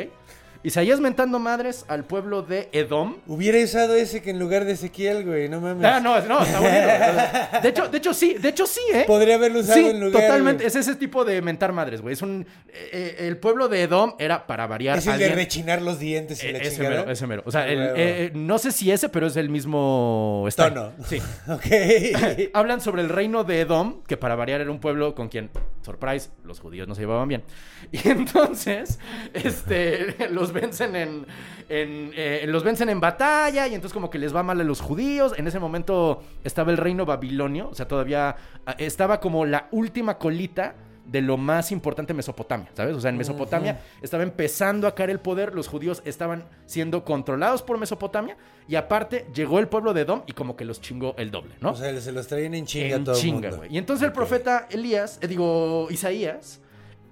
Isaías 0.63 0.99
mentando 0.99 1.39
madres 1.39 1.83
al 1.89 2.05
pueblo 2.05 2.41
de 2.41 2.69
Edom. 2.71 3.17
Hubiera 3.27 3.59
usado 3.63 3.95
ese 3.95 4.21
que 4.21 4.29
en 4.29 4.39
lugar 4.39 4.63
de 4.65 4.71
Ezequiel, 4.73 5.25
güey, 5.25 5.49
no 5.49 5.59
mames. 5.59 5.85
Ah, 5.85 5.99
no, 5.99 6.19
no, 6.21 6.41
está 6.41 6.59
bonito. 6.59 7.59
De 7.63 7.69
hecho, 7.69 7.87
de 7.89 7.97
hecho 7.97 8.13
sí, 8.13 8.33
de 8.35 8.49
hecho 8.49 8.65
sí, 8.65 8.81
¿eh? 8.93 9.03
Podría 9.05 9.35
haberlo 9.35 9.59
usado 9.59 9.77
Sí, 9.79 9.85
en 9.87 9.99
lugar... 9.99 10.21
totalmente. 10.23 10.63
güey. 10.63 10.67
Es 10.67 10.75
ese 10.75 10.95
tipo 10.95 11.23
de 11.25 11.41
mentar 11.41 11.71
madres, 11.73 12.01
güey. 12.01 12.13
Es 12.13 12.21
un. 12.21 12.45
eh, 12.69 12.89
eh, 12.91 13.15
el 13.27 13.37
pueblo 13.37 13.67
de 13.67 13.83
Edom 13.83 14.13
era 14.19 14.47
para 14.47 14.65
variar. 14.67 14.97
Es 14.97 15.07
el 15.07 15.19
de 15.19 15.29
rechinar 15.29 15.81
los 15.81 15.99
dientes 15.99 16.43
y 16.43 16.47
Eh, 16.47 16.53
la 16.53 16.59
ese 16.59 16.81
mero, 16.83 17.09
ese 17.11 17.27
mero. 17.27 17.43
O 17.45 17.51
sea, 17.51 17.67
el- 17.67 17.91
eh, 17.95 18.31
no 18.33 18.57
sé 18.57 18.71
si 18.71 18.91
ese, 18.91 19.09
pero 19.09 19.27
es 19.27 19.35
el 19.35 19.49
mismo 19.49 20.45
style. 20.49 20.73
Tono. 20.73 20.91
Sí. 21.07 21.19
Ok. 21.47 21.65
Hablan 22.53 22.79
sobre 22.81 23.01
el 23.01 23.09
reino 23.09 23.43
de 23.43 23.61
Edom, 23.61 24.01
que 24.07 24.15
para 24.17 24.35
variar 24.35 24.61
era 24.61 24.71
un 24.71 24.79
pueblo 24.79 25.13
con 25.15 25.27
quien, 25.29 25.49
surprise, 25.81 26.29
los 26.45 26.59
judíos 26.59 26.87
no 26.87 26.95
se 26.95 27.01
llevaban 27.01 27.27
bien. 27.27 27.43
Y 27.91 28.07
entonces, 28.07 28.97
este, 29.33 30.15
los 30.29 30.52
vencen 30.53 30.95
en, 30.95 31.25
en, 31.69 32.11
eh, 32.15 32.45
los 32.47 32.63
vencen 32.63 32.89
en 32.89 32.99
batalla 32.99 33.67
y 33.67 33.73
entonces 33.75 33.93
como 33.93 34.09
que 34.09 34.19
les 34.19 34.33
va 34.35 34.43
mal 34.43 34.61
a 34.61 34.63
los 34.63 34.79
judíos. 34.79 35.33
En 35.37 35.47
ese 35.47 35.59
momento 35.59 36.23
estaba 36.43 36.71
el 36.71 36.77
reino 36.77 37.05
babilonio, 37.05 37.69
o 37.69 37.75
sea, 37.75 37.87
todavía 37.87 38.35
ah, 38.65 38.75
estaba 38.77 39.19
como 39.19 39.45
la 39.45 39.67
última 39.71 40.17
colita 40.17 40.75
de 41.05 41.21
lo 41.21 41.35
más 41.35 41.73
importante 41.73 42.13
Mesopotamia, 42.13 42.69
¿sabes? 42.73 42.95
O 42.95 43.01
sea, 43.01 43.09
en 43.09 43.17
Mesopotamia 43.17 43.81
estaba 44.01 44.23
empezando 44.23 44.87
a 44.87 44.95
caer 44.95 45.09
el 45.09 45.19
poder, 45.19 45.53
los 45.53 45.67
judíos 45.67 46.01
estaban 46.05 46.45
siendo 46.65 47.03
controlados 47.03 47.61
por 47.61 47.77
Mesopotamia 47.77 48.37
y 48.69 48.75
aparte 48.75 49.27
llegó 49.35 49.59
el 49.59 49.67
pueblo 49.67 49.93
de 49.93 50.01
Edom 50.01 50.21
y 50.27 50.31
como 50.31 50.55
que 50.55 50.63
los 50.63 50.79
chingó 50.79 51.13
el 51.17 51.29
doble, 51.29 51.55
¿no? 51.59 51.71
O 51.71 51.75
sea, 51.75 51.99
se 51.99 52.13
los 52.13 52.25
traían 52.27 52.53
en 52.53 52.65
chinga 52.65 52.95
en 52.95 53.03
todo 53.03 53.15
el 53.15 53.21
chinga, 53.21 53.49
mundo. 53.49 53.57
güey. 53.57 53.73
Y 53.75 53.77
entonces 53.79 54.07
el 54.07 54.13
profeta 54.13 54.67
Elías, 54.71 55.19
eh, 55.21 55.27
digo, 55.27 55.87
Isaías, 55.89 56.61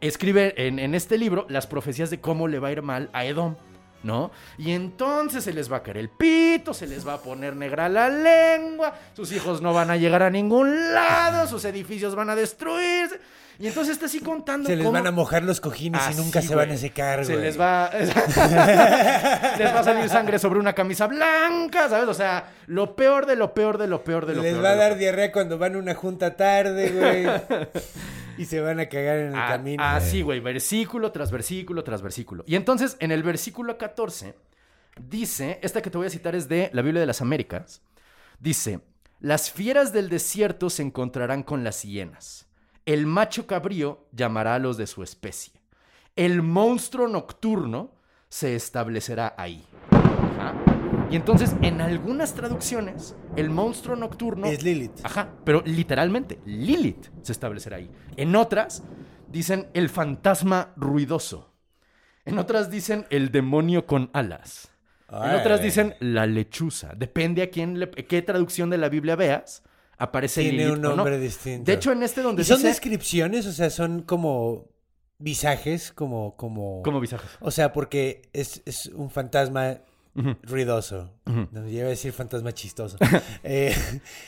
escribe 0.02 0.54
en, 0.58 0.96
este 0.96 1.18
libro 1.18 1.46
las 1.50 1.68
profecías 1.68 2.10
de 2.10 2.20
cómo 2.20 2.48
le 2.48 2.60
va 2.60 2.70
a 2.70 2.72
ir 2.72 2.82
mal 2.82 3.10
a 3.14 3.26
Edom, 3.26 3.56
¿no? 4.04 4.32
Y 4.58 4.72
entonces 4.72 5.44
se 5.44 5.54
les 5.54 5.72
va 5.72 5.78
a 5.78 5.84
caer 5.84 5.98
el 5.98 6.10
pito, 6.10 6.74
se 6.74 6.88
les 6.88 7.08
va 7.08 7.14
a 7.14 7.22
poner 7.22 7.56
negra 7.56 7.88
la 7.88 8.10
lengua, 8.10 8.94
sus 9.14 9.32
hijos 9.32 9.62
no 9.62 9.74
van 9.74 9.92
a 9.92 9.98
llegar 9.98 10.24
a 10.24 10.30
ningún 10.30 10.94
lado, 10.94 11.48
sus 11.48 11.64
edificios 11.66 12.16
van 12.16 12.30
a 12.32 12.36
destruirse. 12.36 13.20
Y 13.62 13.68
entonces 13.68 13.94
está 13.94 14.08
así 14.08 14.20
contando 14.20 14.68
Se 14.68 14.76
les 14.76 14.84
cómo- 14.86 14.98
van 14.98 15.06
a 15.08 15.12
mojar 15.12 15.44
los 15.44 15.62
cojines 15.62 16.02
y 16.02 16.10
Así, 16.10 16.18
nunca 16.22 16.42
se 16.42 16.48
güey. 16.54 16.66
van 16.68 16.76
a 16.76 16.78
secar, 16.78 17.24
Se 17.26 17.34
güey. 17.34 17.46
les 17.46 17.60
va. 17.60 17.90
les 17.96 18.10
va 19.74 19.80
a 19.80 19.84
salir 19.84 20.10
sangre 20.10 20.40
sobre 20.40 20.60
una 20.60 20.74
camisa 20.74 21.08
blanca, 21.08 21.88
¿sabes? 21.90 22.08
O 22.10 22.14
sea, 22.14 22.52
lo 22.68 22.96
peor 22.96 23.26
de 23.26 23.36
lo 23.36 23.54
peor 23.54 23.78
de 23.78 23.88
lo 23.88 24.04
peor 24.04 24.26
de 24.26 24.36
lo 24.36 24.42
Les 24.42 24.54
peor. 24.54 24.66
va 24.66 24.72
a 24.72 24.76
dar 24.76 24.98
diarrea 24.98 25.32
cuando 25.32 25.58
van 25.58 25.76
a 25.76 25.78
una 25.78 25.94
junta 25.96 26.36
tarde, 26.36 26.90
güey. 26.90 27.70
y 28.38 28.46
se 28.46 28.60
van 28.62 28.80
a 28.80 28.88
cagar 28.88 29.18
en 29.20 29.28
el 29.30 29.36
Ah, 29.36 29.48
camino. 29.50 29.84
Así, 29.84 30.22
güey, 30.22 30.40
versículo 30.40 31.12
tras 31.12 31.32
versículo 31.32 31.84
tras 31.84 32.02
versículo. 32.02 32.44
Y 32.48 32.56
entonces, 32.56 32.98
en 33.00 33.12
el 33.12 33.24
versículo 33.24 33.78
14, 33.78 34.36
dice, 35.00 35.60
esta 35.62 35.82
que 35.82 35.90
te 35.90 35.98
voy 35.98 36.08
a 36.08 36.12
citar 36.12 36.36
es 36.36 36.48
de 36.50 36.70
la 36.74 36.82
Biblia 36.82 37.00
de 37.02 37.08
las 37.08 37.22
Américas, 37.22 37.82
dice, 38.40 38.80
las 39.20 39.52
fieras 39.52 39.94
del 39.94 40.10
desierto 40.10 40.70
se 40.70 40.82
encontrarán 40.82 41.44
con 41.44 41.64
las 41.64 41.84
hienas. 41.84 42.48
El 42.86 43.06
macho 43.06 43.46
cabrío 43.48 44.08
llamará 44.12 44.56
a 44.56 44.60
los 44.60 44.78
de 44.78 44.88
su 44.88 45.04
especie. 45.04 45.54
El 46.16 46.42
monstruo 46.42 47.08
nocturno 47.08 47.92
se 48.28 48.56
establecerá 48.56 49.34
ahí. 49.38 49.64
Ajá. 49.92 50.54
Y 51.10 51.16
entonces, 51.16 51.56
en 51.62 51.82
algunas 51.82 52.34
traducciones, 52.34 53.16
el 53.36 53.50
monstruo 53.50 53.96
nocturno 53.98 54.48
Es 54.48 54.64
Lilith. 54.64 55.00
Ajá, 55.04 55.30
pero 55.44 55.62
literalmente, 55.66 56.40
Lilith 56.46 57.08
se 57.22 57.34
establecerá 57.34 57.78
ahí. 57.78 57.92
En 58.16 58.36
otras 58.36 58.84
dicen 59.28 59.68
el 59.74 59.90
fantasma 59.90 60.72
ruidoso. 60.78 61.52
En 62.26 62.40
otras 62.40 62.70
dicen 62.72 63.06
el 63.10 63.32
demonio 63.32 63.86
con 63.86 64.10
alas. 64.14 64.70
En 65.10 65.32
otras 65.36 65.62
dicen 65.62 65.96
la 66.00 66.26
lechuza. 66.26 66.94
Depende 66.96 67.42
a 67.42 67.50
quién 67.50 67.78
le- 67.80 67.90
qué 67.92 68.22
traducción 68.22 68.70
de 68.70 68.78
la 68.78 68.88
Biblia 68.88 69.18
veas, 69.18 69.64
aparece 70.02 70.42
Tiene 70.42 70.58
Lilith 70.58 70.76
un 70.76 70.82
no. 70.82 70.96
nombre 70.96 71.20
distinto. 71.20 71.70
De 71.70 71.78
hecho, 71.78 71.92
en 71.92 72.04
este 72.04 72.22
donde 72.22 72.42
¿Y 72.42 72.46
son 72.46 72.58
dice 72.58 72.70
descripciones? 72.70 73.46
O 73.46 73.52
sea, 73.52 73.70
son 73.70 74.02
como 74.02 74.68
visajes, 75.20 75.92
como... 75.92 76.36
como... 76.36 76.82
como 76.84 77.00
visajes. 77.00 77.30
O 77.40 77.52
sea, 77.52 77.72
porque 77.72 78.24
es, 78.34 78.64
es 78.66 78.88
un 78.88 79.12
fantasma 79.12 79.82
ruidoso. 80.44 81.12
Ujú. 81.26 81.48
No, 81.52 81.68
yo 81.68 81.70
iba 81.80 81.86
a 81.86 81.90
decir 81.90 82.12
fantasma 82.12 82.52
chistoso. 82.52 82.98
Eh, 83.44 83.76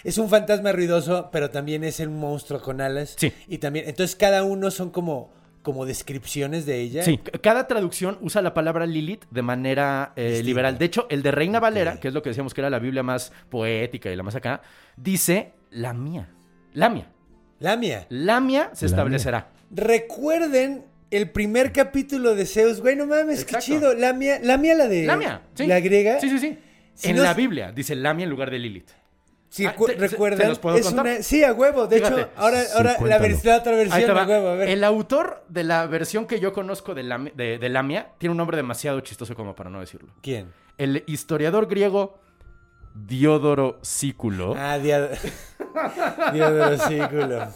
es 0.03 0.17
un 0.17 0.29
fantasma 0.29 0.71
ruidoso, 0.71 1.29
pero 1.31 1.49
también 1.49 1.83
es 1.83 1.99
un 1.99 2.19
monstruo 2.19 2.61
con 2.61 2.79
alas. 2.79 3.15
Sí. 3.17 3.33
Y 3.47 3.57
también, 3.57 3.87
entonces 3.87 4.15
cada 4.15 4.43
uno 4.43 4.71
son 4.71 4.91
como, 4.91 5.31
como 5.61 5.85
descripciones 5.85 6.65
de 6.65 6.79
ella. 6.79 7.03
Sí, 7.03 7.17
cada 7.41 7.67
traducción 7.67 8.17
usa 8.21 8.41
la 8.41 8.53
palabra 8.53 8.85
Lilith 8.85 9.25
de 9.29 9.41
manera 9.41 10.13
eh, 10.15 10.41
liberal. 10.43 10.77
De 10.77 10.85
hecho, 10.85 11.07
el 11.09 11.23
de 11.23 11.31
Reina 11.31 11.59
Valera, 11.59 11.99
que 11.99 12.07
es 12.09 12.13
lo 12.13 12.21
que 12.21 12.29
decíamos 12.29 12.53
que 12.53 12.61
era 12.61 12.69
la 12.69 12.79
Biblia 12.79 13.03
más 13.03 13.31
poética 13.49 14.11
y 14.11 14.15
la 14.15 14.23
más 14.23 14.35
acá, 14.35 14.61
dice 14.95 15.53
la 15.73 15.93
mía. 15.93 16.29
La 16.73 16.89
mía. 16.89 17.07
La 17.59 17.77
mía. 17.77 18.05
La 18.09 18.39
mía 18.39 18.69
se 18.73 18.85
La 18.85 18.89
establecerá. 18.89 19.49
Recuerden 19.71 20.85
el 21.11 21.29
primer 21.29 21.71
capítulo 21.71 22.35
de 22.35 22.45
Zeus. 22.45 22.81
Güey, 22.81 22.95
no 22.95 23.05
mames, 23.05 23.41
Exacto. 23.41 23.57
qué 23.57 23.63
chido. 23.63 23.93
La 23.93 24.13
mía, 24.13 24.39
la 24.41 24.57
mía, 24.57 24.75
la 24.75 24.87
de... 24.87 25.05
La 25.05 25.15
mía, 25.17 25.41
sí. 25.53 25.67
La 25.67 25.79
griega. 25.79 26.19
Sí, 26.19 26.29
sí, 26.29 26.39
sí. 26.39 26.57
Si 26.95 27.09
en 27.09 27.15
no 27.17 27.23
la 27.23 27.31
es- 27.31 27.37
Biblia 27.37 27.71
dice 27.71 27.95
Lamia 27.95 28.23
en 28.23 28.29
lugar 28.29 28.49
de 28.51 28.59
Lilith. 28.59 28.89
Sí, 29.49 29.65
Ah, 29.67 29.75
cu- 29.75 29.85
¿te- 29.85 29.93
se- 29.93 29.99
recuerdan. 29.99 30.39
te 30.39 30.47
los 30.47 30.57
puedo 30.59 30.75
es 30.77 30.85
contar? 30.85 31.05
una- 31.05 31.21
Sí, 31.21 31.43
a 31.43 31.53
huevo. 31.53 31.85
De 31.87 31.97
Fíjate. 31.97 32.21
hecho, 32.21 32.29
ahora, 32.35 32.61
Sí, 32.63 32.71
ahora 32.75 32.97
la, 33.01 33.19
vers- 33.19 33.43
la 33.43 33.57
otra 33.57 33.71
versión 33.73 34.17
a 34.17 34.25
huevo. 34.25 34.47
A 34.49 34.55
ver. 34.55 34.69
El 34.69 34.83
autor 34.83 35.45
de 35.47 35.63
la 35.63 35.85
versión 35.85 36.25
que 36.25 36.39
yo 36.39 36.53
conozco 36.53 36.95
de, 36.95 37.03
de, 37.35 37.59
de 37.59 37.69
Lamia 37.69 38.09
tiene 38.17 38.31
un 38.31 38.37
nombre 38.37 38.57
demasiado 38.57 38.99
chistoso 39.01 39.35
como 39.35 39.55
para 39.55 39.69
no 39.69 39.79
decirlo. 39.79 40.11
¿Quién? 40.21 40.47
El 40.79 41.03
historiador 41.05 41.67
griego 41.67 42.17
Diodoro 42.93 43.79
Sículo 43.81 44.53
Ah, 44.57 44.77
Dia- 44.77 45.09
Diodoro 46.33 46.77
Sículo. 46.77 47.47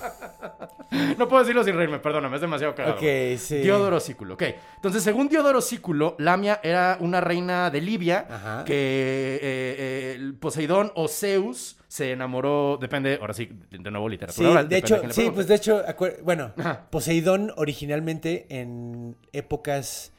No 1.18 1.28
puedo 1.28 1.44
decirlo 1.44 1.64
sin 1.64 1.76
reírme, 1.76 2.00
perdóname, 2.00 2.36
es 2.36 2.42
demasiado 2.42 2.74
caro. 2.74 2.94
Ok, 2.94 3.38
sí. 3.38 3.58
Diodoro 3.60 4.00
Sículo, 4.00 4.34
ok. 4.36 4.44
Entonces, 4.76 5.04
según 5.04 5.28
Diodoro 5.28 5.62
Sículo, 5.62 6.16
Lamia 6.18 6.60
era 6.64 6.98
una 7.02 7.22
reina 7.22 7.70
de 7.70 7.82
Libia 7.82 8.26
Ajá. 8.30 8.64
que 8.66 8.74
eh, 8.74 9.40
eh, 9.42 10.14
el 10.16 10.36
Poseidón 10.36 10.92
o 10.96 11.08
Zeus 11.08 11.78
se 11.88 12.12
enamoró, 12.12 12.78
depende, 12.82 13.18
ahora 13.22 13.34
sí, 13.34 13.50
de 13.70 13.92
nuevo 13.92 14.10
literatura. 14.10 14.46
Sí, 14.48 14.52
oral, 14.52 14.68
de 14.70 14.78
hecho, 14.78 15.02
sí, 15.12 15.30
pues 15.34 15.48
de 15.48 15.56
hecho, 15.56 15.84
bueno, 16.24 16.54
Ajá. 16.58 16.88
Poseidón 16.90 17.52
originalmente 17.58 18.46
en 18.50 19.16
épocas, 19.34 20.14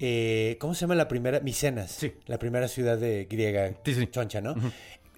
eh, 0.00 0.56
¿cómo 0.60 0.74
se 0.74 0.82
llama 0.82 0.94
la 0.94 1.08
primera? 1.08 1.40
Micenas. 1.40 1.90
Sí. 1.92 2.12
La 2.26 2.38
primera 2.38 2.68
ciudad 2.68 2.98
de 2.98 3.24
griega 3.26 3.72
Sí, 3.84 3.94
sí. 3.94 4.06
choncha, 4.08 4.40
¿no? 4.40 4.54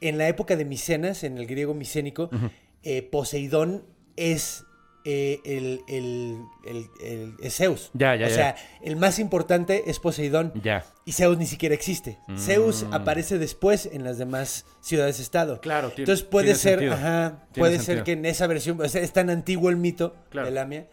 En 0.01 0.19
la 0.19 0.29
época 0.29 0.57
de 0.57 0.65
Micenas, 0.65 1.25
en 1.25 1.39
el 1.39 1.47
griego 1.47 1.73
micénico, 1.75 2.29
eh, 2.83 3.03
Poseidón 3.03 3.85
es 4.17 4.65
eh, 5.09 5.39
el, 5.45 5.81
el, 5.87 6.37
el- 6.67 6.87
el- 7.01 7.35
es 7.41 7.55
Zeus. 7.57 7.91
Ya, 7.95 8.17
ya, 8.17 8.27
O 8.27 8.29
ya. 8.29 8.35
sea, 8.35 8.57
el 8.83 8.97
más 8.97 9.21
importante 9.21 9.85
es 9.87 10.01
Poseidón. 10.01 10.53
Ya. 10.65 10.85
Y 11.05 11.13
Zeus 11.13 11.39
ni 11.39 11.47
siquiera 11.47 11.77
existe. 11.77 12.19
Zeus 12.37 12.83
Mm. 12.83 12.93
aparece 12.93 13.39
después 13.39 13.87
en 13.93 14.03
las 14.03 14.19
demás 14.19 14.67
ciudades-estado. 14.81 15.61
Claro, 15.61 15.91
tiene- 15.91 16.03
Entonces 16.11 16.27
puede 16.27 16.47
tiene 16.47 16.59
ser, 16.59 16.93
ajá, 16.93 17.47
puede 17.55 17.77
sentido. 17.77 17.95
ser 17.99 18.05
que 18.05 18.13
en 18.13 18.27
esa 18.27 18.49
versión, 18.49 18.81
o 18.81 18.89
sea, 18.89 19.01
es 19.01 19.13
tan 19.13 19.31
antiguo 19.31 19.71
el 19.71 19.77
mito 19.77 20.17
Claro. 20.29 20.49
de 20.49 20.53
Lamia. 20.55 20.89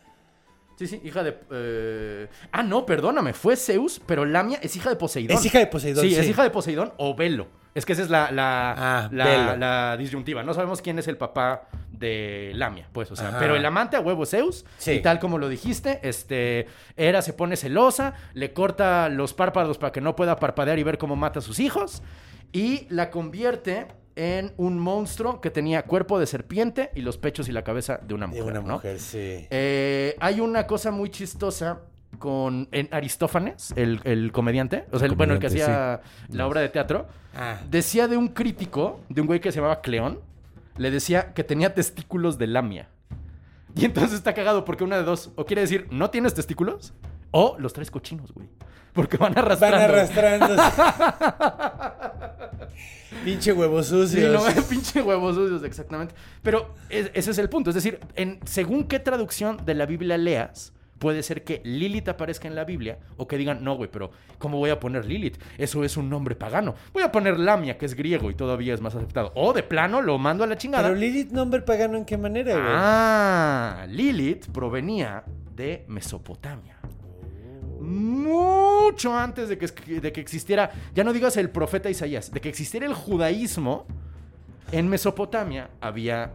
Sí, 0.77 0.87
sí, 0.87 1.01
hija 1.03 1.23
de... 1.23 1.37
eh, 1.51 2.27
Ah, 2.51 2.63
no, 2.63 2.85
perdóname, 2.85 3.33
fue 3.33 3.55
Zeus, 3.55 4.01
pero 4.05 4.25
Lamia 4.25 4.59
es 4.61 4.75
hija 4.75 4.89
de 4.89 4.95
Poseidón. 4.95 5.37
Es 5.37 5.45
hija 5.45 5.59
de 5.59 5.67
Poseidón, 5.67 6.03
Sí, 6.03 6.15
es 6.15 6.25
sí. 6.25 6.31
hija 6.31 6.43
de 6.43 6.49
Poseidón 6.49 6.93
o 6.97 7.15
Velo. 7.15 7.47
Es 7.75 7.85
que 7.85 7.93
esa 7.93 8.03
es 8.03 8.09
la, 8.11 8.31
la, 8.31 8.75
Ah, 8.77 9.09
la, 9.57 9.97
disyuntiva. 9.97 10.43
No 10.43 10.53
sabemos 10.53 10.81
quién 10.81 10.99
es 10.99 11.07
el 11.07 11.17
papá 11.17 11.63
de 11.91 12.51
Lamia, 12.53 12.87
pues, 12.91 13.11
o 13.11 13.15
sea, 13.15 13.29
Ajá. 13.29 13.39
pero 13.39 13.55
el 13.55 13.65
amante 13.65 13.95
a 13.97 13.99
huevo 13.99 14.23
es 14.23 14.29
Zeus. 14.29 14.63
Sí. 14.77 14.91
Y 14.91 15.01
tal 15.01 15.19
como 15.19 15.39
lo 15.39 15.49
dijiste, 15.49 15.99
este, 16.03 16.67
Hera 16.97 17.21
se 17.23 17.33
pone 17.33 17.55
celosa, 17.55 18.13
le 18.35 18.53
corta 18.53 19.09
los 19.09 19.33
párpados 19.33 19.79
para 19.79 19.91
que 19.91 20.01
no 20.01 20.15
pueda 20.15 20.35
parpadear 20.37 20.77
y 20.77 20.83
ver 20.83 20.99
cómo 20.99 21.15
mata 21.15 21.39
a 21.39 21.41
sus 21.41 21.59
hijos. 21.59 22.03
Y 22.51 22.85
la 22.89 23.09
convierte 23.09 23.87
en 24.15 24.53
un 24.57 24.77
monstruo 24.79 25.41
que 25.41 25.49
tenía 25.49 25.83
cuerpo 25.83 26.19
de 26.19 26.27
serpiente 26.27 26.91
y 26.95 27.01
los 27.01 27.17
pechos 27.17 27.49
y 27.49 27.51
la 27.51 27.63
cabeza 27.63 27.99
de 28.05 28.13
una 28.13 28.27
De 28.27 28.39
mujer. 28.39 28.51
una 28.53 28.61
¿no? 28.61 28.73
mujer, 28.75 28.99
sí. 28.99 29.47
Eh, 29.49 30.15
hay 30.19 30.39
una 30.39 30.67
cosa 30.67 30.91
muy 30.91 31.09
chistosa 31.09 31.79
con 32.19 32.67
en 32.71 32.87
Aristófanes, 32.91 33.73
el, 33.75 33.99
el 34.03 34.31
comediante, 34.31 34.85
o 34.91 34.99
sea, 34.99 35.07
el, 35.07 35.15
bueno, 35.15 35.33
el 35.33 35.39
que 35.39 35.47
hacía 35.47 36.01
la 36.29 36.47
obra 36.47 36.61
de 36.61 36.69
teatro, 36.69 37.07
Ah. 37.35 37.57
decía 37.67 38.07
de 38.07 38.15
un 38.15 38.27
crítico, 38.27 38.99
de 39.09 39.21
un 39.21 39.25
güey 39.27 39.39
que 39.39 39.51
se 39.51 39.55
llamaba 39.55 39.81
Cleón, 39.81 40.19
le 40.77 40.91
decía 40.91 41.33
que 41.33 41.43
tenía 41.43 41.73
testículos 41.73 42.37
de 42.37 42.45
lamia. 42.45 42.89
Y 43.75 43.85
entonces 43.85 44.13
está 44.13 44.35
cagado 44.35 44.63
porque 44.65 44.83
una 44.83 44.97
de 44.97 45.03
dos, 45.03 45.31
o 45.35 45.45
quiere 45.45 45.63
decir, 45.63 45.87
no 45.89 46.11
tienes 46.11 46.35
testículos, 46.35 46.93
o 47.31 47.55
los 47.57 47.73
traes 47.73 47.89
cochinos, 47.89 48.31
güey. 48.31 48.47
Porque 48.93 49.17
van 49.17 49.33
Van 49.33 49.47
arrastrando. 49.49 50.55
Pinche 53.25 53.53
huevos 53.53 53.87
Sí, 53.87 53.91
sucios. 53.93 54.31
no, 54.55 54.63
pinche 54.69 55.01
huevos 55.01 55.35
sucios, 55.35 55.63
exactamente. 55.63 56.15
Pero 56.41 56.73
es- 56.89 57.11
ese 57.13 57.31
es 57.31 57.37
el 57.37 57.49
punto. 57.49 57.69
Es 57.69 57.75
decir, 57.75 57.99
en, 58.15 58.39
según 58.45 58.85
qué 58.85 58.99
traducción 58.99 59.57
de 59.65 59.75
la 59.75 59.85
Biblia 59.85 60.17
leas, 60.17 60.73
puede 60.99 61.21
ser 61.21 61.43
que 61.43 61.61
Lilith 61.65 62.07
aparezca 62.07 62.47
en 62.47 62.55
la 62.55 62.63
Biblia 62.63 62.97
o 63.17 63.27
que 63.27 63.37
digan, 63.37 63.61
no, 63.63 63.75
güey, 63.75 63.89
pero 63.91 64.09
¿cómo 64.39 64.57
voy 64.57 64.69
a 64.69 64.79
poner 64.79 65.05
Lilith? 65.05 65.37
Eso 65.57 65.83
es 65.83 65.97
un 65.97 66.09
nombre 66.09 66.33
pagano. 66.33 66.75
Voy 66.93 67.03
a 67.03 67.11
poner 67.11 67.37
Lamia, 67.39 67.77
que 67.77 67.85
es 67.85 67.93
griego 67.93 68.31
y 68.31 68.35
todavía 68.35 68.73
es 68.73 68.79
más 68.81 68.95
aceptado. 68.95 69.31
O 69.35 69.51
de 69.53 69.63
plano 69.63 70.01
lo 70.01 70.17
mando 70.17 70.43
a 70.43 70.47
la 70.47 70.57
chingada. 70.57 70.83
Pero 70.87 70.95
Lilith, 70.95 71.31
nombre 71.31 71.61
pagano, 71.61 71.97
¿en 71.97 72.05
qué 72.05 72.17
manera, 72.17 72.53
güey? 72.53 72.65
Ah, 72.67 73.85
Lilith 73.89 74.47
provenía 74.47 75.23
de 75.55 75.83
Mesopotamia. 75.87 76.72
Mucho 77.83 79.13
antes 79.13 79.49
de 79.49 79.57
que, 79.57 79.67
de 79.99 80.13
que 80.13 80.21
existiera, 80.21 80.71
ya 80.95 81.03
no 81.03 81.11
digas 81.11 81.35
el 81.35 81.49
profeta 81.49 81.89
Isaías, 81.89 82.31
de 82.31 82.39
que 82.39 82.47
existiera 82.47 82.85
el 82.85 82.93
judaísmo, 82.93 83.85
en 84.71 84.87
Mesopotamia 84.87 85.69
había 85.81 86.31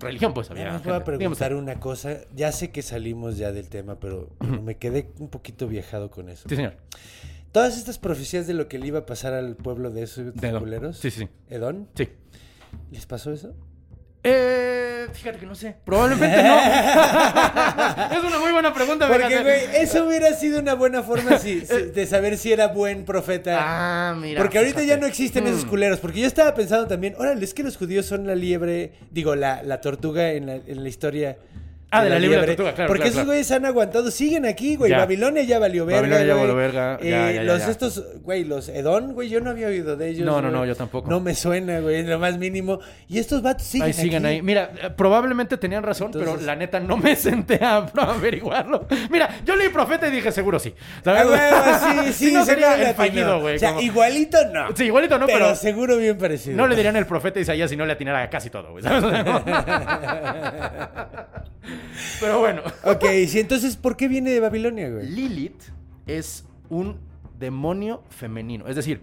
religión, 0.00 0.34
pues 0.34 0.50
había. 0.50 0.72
Más 0.72 0.82
voy 0.82 0.92
a. 0.92 0.98
Digamos, 0.98 1.38
preguntar 1.38 1.54
una 1.54 1.78
cosa. 1.80 2.18
Ya 2.34 2.52
sé 2.52 2.70
que 2.70 2.82
salimos 2.82 3.36
ya 3.36 3.52
del 3.52 3.68
tema, 3.68 4.00
pero, 4.00 4.30
me 4.40 4.76
quedé 4.76 5.10
un 5.18 5.28
poquito 5.28 5.68
viajado 5.68 6.10
con 6.10 6.28
eso. 6.28 6.48
Sí, 6.48 6.56
señor. 6.56 6.74
Todas 7.52 7.78
estas 7.78 7.98
profecías 7.98 8.46
de 8.46 8.54
lo 8.54 8.68
que 8.68 8.78
le 8.78 8.88
iba 8.88 9.00
a 9.00 9.06
pasar 9.06 9.32
al 9.32 9.56
pueblo 9.56 9.90
de 9.90 10.02
esos 10.02 10.32
culeros. 10.58 10.98
Sí, 10.98 11.10
sí. 11.10 11.28
¿Edón? 11.48 11.88
Sí. 11.94 12.08
¿Les 12.90 13.06
pasó 13.06 13.32
eso? 13.32 13.54
Eh, 14.24 15.06
fíjate 15.12 15.38
que 15.38 15.46
no 15.46 15.54
sé. 15.54 15.76
Probablemente 15.84 16.42
no. 16.42 16.56
es 18.18 18.24
una 18.24 18.38
muy 18.40 18.52
buena 18.52 18.74
pregunta. 18.74 19.08
Porque, 19.08 19.42
güey, 19.42 19.60
eso 19.76 20.04
hubiera 20.06 20.32
sido 20.34 20.58
una 20.60 20.74
buena 20.74 21.02
forma 21.02 21.38
si- 21.38 21.60
si- 21.66 21.82
de 21.94 22.06
saber 22.06 22.36
si 22.36 22.52
era 22.52 22.68
buen 22.68 23.04
profeta. 23.04 23.56
Ah, 23.60 24.14
mira. 24.14 24.40
Porque 24.42 24.58
ahorita 24.58 24.82
ya 24.82 24.96
no 24.96 25.06
existen 25.06 25.46
esos 25.46 25.64
Mm. 25.64 25.68
culeros. 25.68 26.00
Porque 26.00 26.20
yo 26.20 26.26
estaba 26.26 26.54
pensando 26.54 26.86
también, 26.86 27.14
órale, 27.18 27.44
es 27.44 27.54
que 27.54 27.62
los 27.62 27.76
judíos 27.76 28.06
son 28.06 28.26
la 28.26 28.34
liebre, 28.34 28.92
digo, 29.10 29.34
la, 29.36 29.62
la 29.62 29.80
tortuga 29.80 30.32
en 30.32 30.46
la, 30.46 30.54
en 30.56 30.82
la 30.82 30.88
historia. 30.88 31.36
Ah, 31.90 32.04
de 32.04 32.10
la 32.10 32.18
la 32.18 32.44
tortuga, 32.46 32.74
claro, 32.74 32.88
Porque 32.88 33.00
claro, 33.00 33.04
esos 33.04 33.12
claro. 33.14 33.26
güeyes 33.28 33.50
han 33.50 33.64
aguantado, 33.64 34.10
siguen 34.10 34.44
aquí, 34.44 34.76
güey. 34.76 34.90
Ya. 34.90 34.98
Babilonia 34.98 35.42
ya 35.44 35.58
valió 35.58 35.86
verga. 35.86 36.02
Babilonia 36.02 36.26
ya 36.26 36.34
valió 36.34 36.54
verga, 36.54 36.98
Eh, 37.00 37.10
ya, 37.10 37.30
ya, 37.30 37.32
ya, 37.32 37.42
los 37.44 37.62
estos, 37.66 38.04
güey, 38.22 38.44
los 38.44 38.68
Edón, 38.68 39.14
güey, 39.14 39.30
yo 39.30 39.40
no 39.40 39.48
había 39.48 39.68
oído 39.68 39.96
de 39.96 40.10
ellos. 40.10 40.26
No, 40.26 40.42
no, 40.42 40.50
no, 40.50 40.66
yo 40.66 40.76
tampoco. 40.76 41.08
No 41.08 41.20
me 41.20 41.34
suena, 41.34 41.80
güey, 41.80 42.02
lo 42.02 42.18
más 42.18 42.36
mínimo. 42.36 42.78
Y 43.08 43.18
estos 43.18 43.40
vatos 43.40 43.66
siguen 43.66 43.86
Ahí 43.86 43.92
siguen 43.94 44.26
ahí. 44.26 44.42
Mira, 44.42 44.70
eh, 44.82 44.90
probablemente 44.94 45.56
tenían 45.56 45.82
razón, 45.82 46.10
pero 46.12 46.36
la 46.36 46.54
neta 46.56 46.78
no 46.78 46.98
me 46.98 47.16
senté 47.16 47.58
a 47.64 47.76
averiguarlo. 47.96 48.86
Mira, 49.08 49.36
yo 49.46 49.56
leí 49.56 49.70
profeta 49.70 50.08
y 50.08 50.10
dije, 50.10 50.30
seguro 50.30 50.58
sí. 50.58 50.74
Ah, 50.78 51.00
¿Sabes? 51.04 51.26
güey, 51.26 51.40
sí, 52.04 52.12
sí, 52.12 52.26
Si 52.26 52.32
no 52.34 52.44
sería 52.44 52.74
el 52.90 52.94
fallido, 52.94 53.40
güey. 53.40 53.56
O 53.56 53.58
sea, 53.58 53.70
como- 53.70 53.80
igualito 53.80 54.36
no. 54.52 54.76
Sí, 54.76 54.84
igualito 54.84 55.18
no, 55.18 55.24
pero, 55.24 55.38
pero, 55.38 55.54
seguro 55.56 55.96
bien 55.96 56.18
parecido. 56.18 56.54
no 56.54 56.66
le 56.66 56.76
dirían 56.76 56.96
el 56.96 57.06
profeta 57.06 57.40
Isaías 57.40 57.70
si 57.70 57.76
no 57.76 57.86
le 57.86 57.94
atinara 57.94 58.28
casi 58.28 58.50
todo, 58.50 58.72
güey. 58.72 58.84
¿sabes? 58.84 59.04
pero 62.20 62.38
bueno. 62.40 62.62
Ok, 62.84 63.04
sí, 63.26 63.40
entonces, 63.40 63.76
¿por 63.76 63.96
qué 63.96 64.08
viene 64.08 64.30
de 64.30 64.40
Babilonia, 64.40 64.88
güey? 64.90 65.08
Lilith 65.08 65.62
es 66.06 66.46
un 66.68 66.98
demonio 67.38 68.02
femenino. 68.10 68.66
Es 68.66 68.76
decir, 68.76 69.00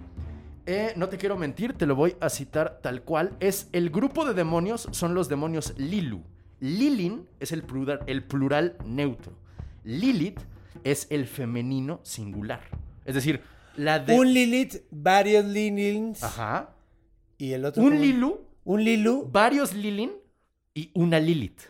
eh, 0.66 0.94
no 0.96 1.10
te 1.10 1.18
quiero 1.18 1.38
mentir, 1.38 1.74
te 1.74 1.86
lo 1.86 1.96
voy 1.96 2.16
a 2.20 2.30
citar 2.30 2.80
tal 2.82 3.04
cual. 3.04 3.34
Es 3.40 3.70
el 3.72 3.90
grupo 3.90 4.26
de 4.26 4.34
demonios 4.34 4.88
son 4.92 5.14
los 5.14 5.30
demonios 5.30 5.74
Lilu. 5.78 6.24
Lilin 6.60 7.28
es 7.40 7.52
el 7.52 7.64
plural, 7.64 8.00
el 8.08 8.24
plural 8.24 8.78
neutro. 8.86 9.34
Lilith 9.84 10.40
es 10.84 11.08
el 11.10 11.28
femenino 11.28 12.00
singular. 12.04 12.62
Es 13.06 13.16
decir, 13.16 13.42
la 13.76 14.00
de... 14.00 14.18
Un 14.18 14.34
Lilith, 14.34 14.78
varios 14.90 15.46
Lilins 15.46 16.24
Ajá. 16.24 16.76
y 17.38 17.52
el 17.54 17.66
otro. 17.66 17.84
Un. 17.84 18.00
Lilu, 18.02 18.42
Un 18.64 18.84
Lilu. 18.84 19.30
varios 19.32 19.74
Lilin 19.74 20.12
y 20.74 20.90
una 20.94 21.20
Lilith. 21.20 21.62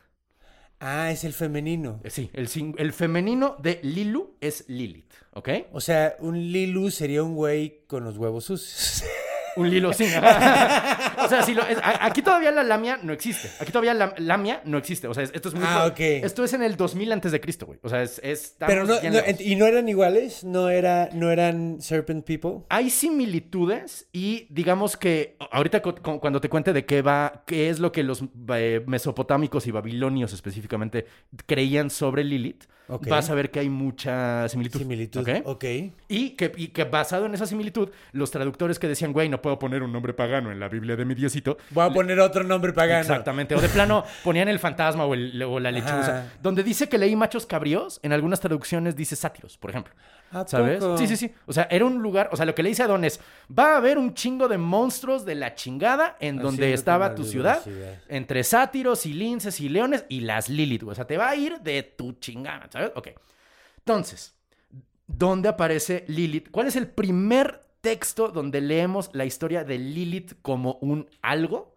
Ah, 0.80 1.12
es 1.12 1.24
el 1.24 1.34
femenino. 1.34 2.02
Eh, 2.04 2.10
Sí, 2.10 2.30
el, 2.34 2.94
femenino 2.94 3.56
de 3.60 3.80
Lilu 3.84 4.36
es 4.42 4.66
Lilith, 4.68 5.12
¿ok? 5.34 5.50
O 5.72 5.82
sea, 5.82 6.16
un 6.20 6.38
Lilu 6.38 6.92
sería 6.92 7.24
un 7.24 7.36
güey 7.36 7.86
con 7.88 8.04
los 8.04 8.18
huevos 8.18 8.46
sucios. 8.46 9.04
Un 9.56 9.70
Lilo, 9.70 9.94
sí. 9.94 10.04
o 11.24 11.28
sea, 11.30 11.44
si 11.44 11.54
lo, 11.54 11.66
es- 11.66 11.78
aquí 12.02 12.22
todavía 12.22 12.52
la 12.52 12.64
lamia 12.64 13.00
no 13.02 13.14
existe. 13.14 13.50
Aquí 13.60 13.72
todavía 13.72 13.94
la 13.94 14.14
lamia 14.18 14.62
no 14.66 14.78
existe. 14.78 15.08
O 15.08 15.14
sea, 15.14 15.24
es- 15.24 15.32
esto 15.34 15.50
es 15.50 15.56
muy... 15.56 15.64
Ah, 15.66 15.86
ok. 15.88 16.00
Esto 16.00 16.44
es 16.44 16.54
en 16.54 16.64
el 16.64 16.76
2000 16.78 17.12
antes 17.12 17.32
de 17.32 17.40
Cristo, 17.42 17.66
güey. 17.66 17.80
O 17.82 17.90
sea, 17.90 18.02
es... 18.04 18.20
es- 18.24 18.56
Pero 18.60 18.86
no. 18.86 18.96
¿Y 19.40 19.56
no 19.56 19.66
eran 19.66 19.88
iguales? 19.90 20.44
¿No, 20.44 20.70
era, 20.70 21.10
¿No 21.14 21.32
eran 21.32 21.82
Serpent 21.82 22.26
People? 22.26 22.66
Hay 22.70 22.90
similitudes 22.90 24.08
y 24.14 24.48
digamos 24.50 24.98
que 24.98 25.38
ahorita 25.52 25.82
cu- 25.82 25.96
cu- 25.96 26.20
cuando 26.20 26.40
te 26.42 26.50
cuente 26.50 26.74
de 26.74 26.86
qué 26.86 27.02
va, 27.02 27.44
qué 27.46 27.70
es 27.70 27.80
lo 27.80 27.92
que 27.92 28.04
los 28.04 28.24
eh, 28.54 28.84
mesopotámicos 28.88 29.68
y 29.68 29.72
babilonios 29.72 30.34
específicamente 30.34 31.06
creían 31.46 31.90
sobre 31.90 32.24
Lilith, 32.24 32.66
Ok. 32.88 33.08
vas 33.08 33.30
a 33.32 33.34
ver 33.34 33.50
que 33.50 33.60
hay 33.60 33.70
mucha 33.70 34.48
similitud. 34.48 34.80
Similitud. 34.80 35.22
¿ok? 35.22 35.30
ok. 35.46 35.64
Y 36.08 36.30
que, 36.32 36.52
y 36.56 36.68
que 36.68 36.84
basado 36.84 37.26
en 37.26 37.34
esa 37.34 37.48
similitud, 37.48 37.90
los 38.12 38.30
traductores 38.30 38.78
que 38.78 38.88
decían, 38.88 39.12
güey, 39.12 39.28
no 39.28 39.42
puedo 39.46 39.60
poner 39.60 39.84
un 39.84 39.92
nombre 39.92 40.12
pagano 40.14 40.52
en 40.52 40.60
la 40.60 40.68
Biblia 40.68 40.96
de 40.96 41.06
mi 41.06 41.14
diosito, 41.14 41.58
Voy 41.70 41.86
a 41.88 41.94
poner 41.94 42.20
otro 42.20 42.44
nombre 42.44 42.74
pagano. 42.74 43.02
Exactamente. 43.02 43.54
O 43.54 43.62
de 43.62 43.70
plano 43.70 44.04
ponían 44.24 44.48
el 44.48 44.58
fantasma 44.58 45.06
o, 45.06 45.14
el- 45.14 45.42
o 45.44 45.60
la 45.60 45.72
lechuza. 45.72 46.00
Ajá. 46.22 46.34
Donde 46.42 46.64
dice 46.64 46.90
que 46.90 46.98
leí 46.98 47.16
machos 47.16 47.46
cabríos, 47.46 48.00
en 48.02 48.12
algunas 48.12 48.40
traducciones 48.40 48.96
dice 48.96 49.16
sátiros, 49.16 49.58
por 49.60 49.70
ejemplo. 49.70 49.94
¿A 50.32 50.48
¿Sabes? 50.48 50.80
poco? 50.80 50.98
Sí, 50.98 51.06
sí, 51.08 51.16
sí. 51.16 51.32
O 51.46 51.54
sea, 51.54 51.68
era 51.70 51.86
un 51.86 52.02
lugar, 52.02 52.30
o 52.32 52.36
sea, 52.36 52.46
lo 52.48 52.56
que 52.56 52.64
le 52.64 52.70
dice 52.70 52.82
a 52.82 52.88
Don 52.88 53.04
es, 53.06 53.20
va 53.58 53.74
a 53.74 53.78
haber 53.78 54.00
un 54.00 54.16
chingo 54.16 54.48
de 54.48 54.58
monstruos 54.58 55.24
de 55.26 55.36
la 55.36 55.54
chingada 55.54 56.18
en 56.20 56.38
donde 56.38 56.74
estaba 56.74 57.14
tu 57.14 57.24
ciudad, 57.24 57.64
velocidad. 57.64 58.00
entre 58.10 58.44
sátiros 58.44 59.06
y 59.06 59.14
linces 59.14 59.62
y 59.62 59.70
leones 59.70 60.06
y 60.10 60.22
las 60.22 60.50
Lilith. 60.50 60.84
O 60.84 60.96
sea, 60.96 61.06
te 61.06 61.18
va 61.18 61.30
a 61.30 61.36
ir 61.36 61.60
de 61.60 61.84
tu 61.84 62.14
chingada, 62.14 62.68
¿sabes? 62.72 62.92
Ok. 62.96 63.10
Entonces, 63.78 64.34
¿dónde 65.08 65.50
aparece 65.50 66.04
Lilith? 66.08 66.50
¿Cuál 66.50 66.68
es 66.68 66.76
el 66.76 66.88
primer 66.88 67.62
texto 67.86 68.30
donde 68.30 68.62
leemos 68.62 69.12
la 69.14 69.26
historia 69.26 69.64
de 69.64 69.78
Lilith 69.78 70.34
como 70.42 70.80
un 70.82 71.08
algo? 71.22 71.76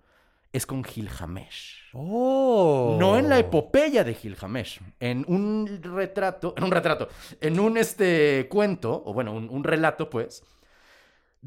es 0.51 0.65
con 0.65 0.83
Gilgamesh. 0.83 1.91
Oh. 1.93 2.97
No 2.99 3.19
en 3.19 3.29
la 3.29 3.39
epopeya 3.39 4.03
de 4.03 4.15
Gilgamesh, 4.15 4.81
en 4.99 5.25
un 5.29 5.81
retrato, 5.83 6.55
en 6.57 6.65
un 6.65 6.71
retrato, 6.71 7.09
en 7.41 7.61
un 7.61 7.77
este 7.77 8.49
cuento, 8.49 9.03
o 9.05 9.13
bueno, 9.13 9.33
un, 9.33 9.51
un 9.51 9.63
relato, 9.63 10.09
pues, 10.09 10.43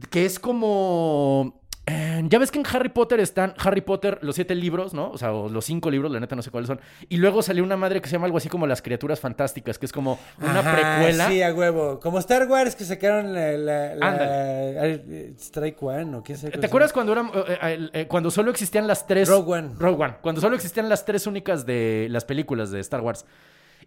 que 0.09 0.25
es 0.25 0.39
como. 0.39 1.60
Eh, 1.87 2.21
ya 2.29 2.37
ves 2.37 2.51
que 2.51 2.59
en 2.59 2.65
Harry 2.71 2.89
Potter 2.89 3.19
están 3.19 3.53
Harry 3.57 3.81
Potter, 3.81 4.19
los 4.21 4.35
siete 4.35 4.53
libros, 4.55 4.93
¿no? 4.93 5.09
O 5.09 5.17
sea, 5.17 5.33
o 5.33 5.49
los 5.49 5.65
cinco 5.65 5.89
libros, 5.89 6.11
la 6.11 6.19
neta 6.19 6.35
no 6.35 6.41
sé 6.43 6.51
cuáles 6.51 6.67
son. 6.67 6.79
Y 7.09 7.17
luego 7.17 7.41
salió 7.41 7.63
una 7.63 7.75
madre 7.75 8.01
que 8.01 8.07
se 8.07 8.13
llama 8.13 8.25
algo 8.27 8.37
así 8.37 8.49
como 8.49 8.67
Las 8.67 8.81
Criaturas 8.81 9.19
Fantásticas, 9.19 9.79
que 9.79 9.87
es 9.87 9.91
como 9.91 10.19
una 10.39 10.59
Ajá, 10.59 10.75
precuela. 10.75 11.27
Sí, 11.27 11.41
a 11.41 11.53
huevo. 11.53 11.99
Como 11.99 12.19
Star 12.19 12.47
Wars 12.47 12.75
que 12.75 12.85
sacaron 12.85 13.33
la. 13.33 13.51
la, 13.53 13.95
la- 13.95 14.99
Strike 15.39 15.81
One 15.81 16.17
o 16.17 16.23
qué 16.23 16.35
sé. 16.35 16.51
¿Te 16.51 16.65
acuerdas 16.65 16.93
cuando 16.93 17.11
eran, 17.13 17.27
eh, 17.33 17.57
eh, 17.63 17.89
eh, 17.93 18.07
cuando 18.07 18.29
solo 18.31 18.51
existían 18.51 18.87
las 18.87 19.07
tres 19.07 19.27
Rogue 19.27 19.51
One. 19.53 19.69
Rogue 19.79 20.03
One, 20.03 20.15
cuando 20.21 20.39
solo 20.41 20.55
existían 20.55 20.87
las 20.87 21.03
tres 21.05 21.25
únicas 21.27 21.65
de 21.65 22.07
las 22.11 22.25
películas 22.25 22.71
de 22.71 22.79
Star 22.79 23.01
Wars 23.01 23.25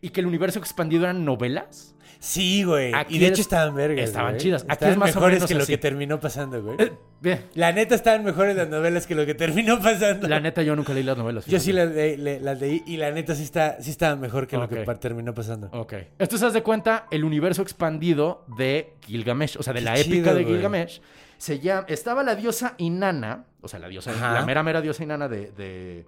y 0.00 0.10
que 0.10 0.20
el 0.20 0.26
universo 0.26 0.58
expandido 0.58 1.04
eran 1.04 1.24
novelas? 1.24 1.94
Sí, 2.24 2.64
güey. 2.64 2.90
Aquí 2.94 3.16
Y 3.16 3.18
de 3.18 3.26
hecho 3.26 3.42
estaban 3.42 3.74
vergas. 3.74 4.06
estaban 4.08 4.30
güey. 4.32 4.40
chidas. 4.40 4.62
Aquí 4.62 4.72
Estaban 4.72 4.92
es 4.92 4.98
más 4.98 5.10
o 5.10 5.14
mejores 5.20 5.36
menos 5.36 5.48
que 5.48 5.54
lo 5.56 5.66
que 5.66 5.76
terminó 5.76 6.20
pasando, 6.20 6.62
güey. 6.62 6.76
Eh, 6.80 6.92
bien, 7.20 7.40
La 7.52 7.70
neta 7.72 7.94
estaban 7.94 8.24
mejores 8.24 8.56
las 8.56 8.66
novelas 8.70 9.06
que 9.06 9.14
lo 9.14 9.26
que 9.26 9.34
terminó 9.34 9.78
pasando. 9.78 10.26
la 10.26 10.40
neta 10.40 10.62
yo 10.62 10.74
nunca 10.74 10.94
leí 10.94 11.02
las 11.02 11.18
novelas. 11.18 11.44
Yo 11.44 11.60
sí 11.60 11.72
las, 11.74 11.90
leí- 11.90 12.16
le- 12.16 12.40
las 12.40 12.58
leí 12.58 12.82
y 12.86 12.96
la 12.96 13.10
neta 13.10 13.34
sí, 13.34 13.42
está, 13.42 13.76
sí 13.82 13.90
estaba 13.90 14.16
mejor 14.16 14.46
que 14.46 14.56
lo 14.56 14.66
que 14.70 14.76
terminó 15.00 15.34
pasando. 15.34 15.68
Ok. 15.72 15.92
Esto 16.18 16.38
se 16.38 16.46
das 16.46 16.54
de 16.54 16.62
cuenta 16.62 17.06
el 17.10 17.24
universo 17.24 17.60
expandido 17.60 18.46
de 18.56 18.94
Gilgamesh, 19.06 19.58
o 19.58 19.62
sea, 19.62 19.74
de 19.74 19.80
Qué 19.80 19.84
la 19.84 19.98
épica 19.98 20.10
chido, 20.30 20.34
de 20.34 20.42
güey. 20.44 20.54
Gilgamesh. 20.54 21.02
Se 21.36 21.58
llama, 21.60 21.84
estaba 21.88 22.22
la 22.22 22.36
diosa 22.36 22.74
Inanna, 22.78 23.44
o 23.60 23.68
sea, 23.68 23.78
la 23.80 23.88
diosa, 23.88 24.12
Ajá. 24.12 24.32
la 24.32 24.46
mera 24.46 24.62
mera 24.62 24.80
diosa 24.80 25.02
Inanna 25.02 25.28
de, 25.28 25.50
de, 25.52 26.06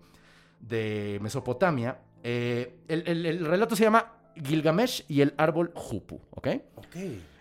de 0.61 1.19
Mesopotamia. 1.21 1.99
Eh, 2.23 2.75
el, 2.89 3.03
el- 3.07 3.27
el 3.27 3.45
relato 3.45 3.77
se 3.77 3.85
llama 3.85 4.15
Gilgamesh 4.45 5.05
y 5.09 5.21
el 5.21 5.35
árbol 5.37 5.73
Jupu, 5.75 6.21
¿ok? 6.31 6.49
Ok. 6.77 6.97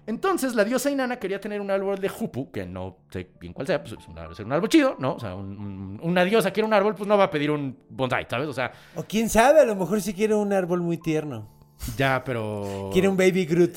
Entonces, 0.08 0.53
la 0.53 0.63
diosa 0.63 0.91
Inanna 0.91 1.17
quería 1.17 1.39
tener 1.41 1.60
un 1.62 1.71
árbol 1.71 1.97
de 1.97 2.10
Jupu, 2.10 2.51
que 2.51 2.63
no 2.65 2.97
sé 3.10 3.27
bien 3.39 3.53
cuál 3.53 3.65
sea, 3.65 3.81
pues 3.81 3.93
es 3.99 4.08
un, 4.08 4.15
árbol- 4.17 4.34
es 4.34 4.39
un 4.39 4.51
árbol 4.53 4.69
chido, 4.69 4.95
¿no? 4.99 5.15
O 5.15 5.19
sea, 5.19 5.34
un- 5.34 5.58
un- 5.58 5.99
una 6.03 6.23
diosa 6.23 6.51
quiere 6.51 6.67
un 6.67 6.73
árbol, 6.75 6.93
pues 6.93 7.08
no 7.08 7.17
va 7.17 7.23
a 7.23 7.29
pedir 7.31 7.49
un 7.49 7.75
bonsai, 7.89 8.27
¿sabes? 8.29 8.47
O 8.47 8.53
sea, 8.53 8.71
O 8.95 9.03
quién 9.03 9.29
sabe, 9.29 9.62
a 9.62 9.65
lo 9.65 9.75
mejor 9.75 10.01
sí 10.01 10.13
quiere 10.13 10.36
un 10.36 10.53
árbol 10.53 10.81
muy 10.81 10.97
tierno. 10.99 11.49
Ya, 11.97 12.23
pero... 12.23 12.89
Quiere 12.91 13.07
un 13.07 13.17
baby 13.17 13.45
Groot. 13.45 13.71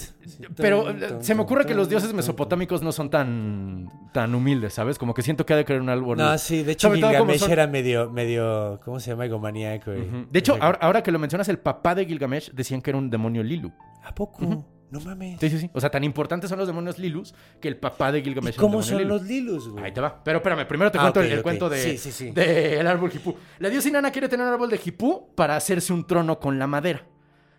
Pero 0.57 0.91
eh, 0.91 1.17
se 1.21 1.35
me 1.35 1.43
ocurre 1.43 1.65
que 1.67 1.75
los 1.75 1.89
dioses 1.89 2.13
mesopotámicos 2.13 2.83
no 2.83 2.93
son 2.93 3.11
tan, 3.11 3.89
tan 4.13 4.35
humildes, 4.35 4.75
¿sabes? 4.75 4.99
Como 4.99 5.15
que 5.15 5.23
siento 5.23 5.45
que 5.47 5.53
ha 5.55 5.57
de 5.57 5.65
querer 5.65 5.81
un 5.83 5.89
árbol. 5.89 6.19
No, 6.19 6.37
sí, 6.39 6.63
de 6.63 6.73
hecho 6.73 6.93
Gilgamesh 6.93 7.39
son- 7.41 7.51
era 7.51 7.67
medio, 7.67 8.11
medio, 8.11 8.81
¿cómo 8.85 9.01
se 9.01 9.11
llama? 9.11 9.25
Egomaníaco. 9.27 9.91
Ujú. 9.91 10.27
De 10.31 10.39
hecho, 10.39 10.57
ahora, 10.61 10.79
ahora 10.83 11.03
que 11.03 11.11
lo 11.13 11.19
mencionas, 11.19 11.49
el 11.49 11.59
papá 11.59 11.95
de 11.95 12.05
Gilgamesh 12.07 12.53
decían 12.53 12.81
que 12.83 12.91
era 12.91 12.99
un 12.99 13.11
demonio 13.11 13.43
Lilu. 13.43 13.73
¿A 14.05 14.15
poco? 14.15 14.65
No 14.91 15.01
mames. 15.01 15.39
Sí, 15.39 15.51
sí, 15.51 15.59
sí. 15.59 15.71
O 15.75 15.81
sea, 15.83 15.91
tan 15.91 16.03
importantes 16.03 16.49
son 16.49 16.59
los 16.59 16.67
demonios 16.67 16.99
Lilus 16.99 17.35
que 17.61 17.69
el 17.69 17.77
papá 17.77 18.11
de 18.11 18.21
¿Y 18.21 18.23
Gilgamesh 18.23 18.55
un 18.55 18.61
cómo 18.61 18.83
son 18.83 19.07
los 19.07 19.23
Lilus, 19.23 19.69
güey? 19.69 19.85
Ahí 19.85 19.93
te 19.93 20.01
va. 20.01 20.23
Pero 20.25 20.39
espérame, 20.39 20.67
primero 20.67 20.91
te 20.91 20.97
Ah, 20.97 21.03
cuento 21.03 21.21
el, 21.21 21.31
el 21.31 21.43
cuento 21.43 21.69
de, 21.69 21.79
Sí, 21.79 21.99
sí, 21.99 22.11
sí. 22.11 22.31
del 22.31 22.87
árbol 22.87 23.11
Jipú. 23.11 23.35
La 23.59 23.69
diosa 23.69 23.87
Inanna 23.91 24.11
quiere 24.11 24.31
tener 24.31 24.47
un 24.47 24.53
árbol 24.55 24.71
de 24.71 24.79
Jipú 24.79 25.29
para 25.35 25.57
hacerse 25.57 25.93
un 25.93 26.07
trono 26.07 26.39
con 26.41 26.59
la 26.59 26.67
madera. 26.67 27.05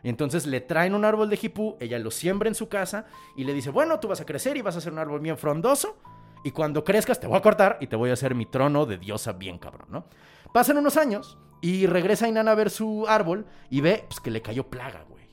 Y 0.03 0.09
entonces 0.09 0.45
le 0.45 0.61
traen 0.61 0.95
un 0.95 1.03
árbol 1.03 1.29
de 1.29 1.37
Jipú, 1.37 1.75
ella 1.79 1.99
lo 1.99 2.11
siembra 2.11 2.47
en 2.47 2.55
su 2.55 2.69
casa 2.69 3.05
y 3.35 3.43
le 3.43 3.53
dice, 3.53 3.69
bueno, 3.69 3.99
tú 3.99 4.07
vas 4.07 4.21
a 4.21 4.25
crecer 4.25 4.55
y 4.55 4.61
vas 4.61 4.75
a 4.75 4.77
hacer 4.77 4.93
un 4.93 4.99
árbol 4.99 5.19
bien 5.19 5.37
frondoso 5.37 5.97
y 6.43 6.51
cuando 6.51 6.83
crezcas 6.83 7.19
te 7.19 7.27
voy 7.27 7.37
a 7.37 7.41
cortar 7.41 7.77
y 7.81 7.87
te 7.87 7.95
voy 7.95 8.09
a 8.09 8.13
hacer 8.13 8.33
mi 8.33 8.45
trono 8.45 8.85
de 8.85 8.97
diosa 8.97 9.33
bien 9.33 9.57
cabrón, 9.57 9.87
¿no? 9.89 10.05
Pasan 10.53 10.77
unos 10.77 10.97
años 10.97 11.37
y 11.61 11.85
regresa 11.85 12.27
Inanna 12.27 12.51
a 12.51 12.55
ver 12.55 12.69
su 12.69 13.05
árbol 13.07 13.45
y 13.69 13.81
ve 13.81 14.05
pues, 14.07 14.19
que 14.19 14.31
le 14.31 14.41
cayó 14.41 14.67
plaga, 14.69 15.03
güey. 15.09 15.27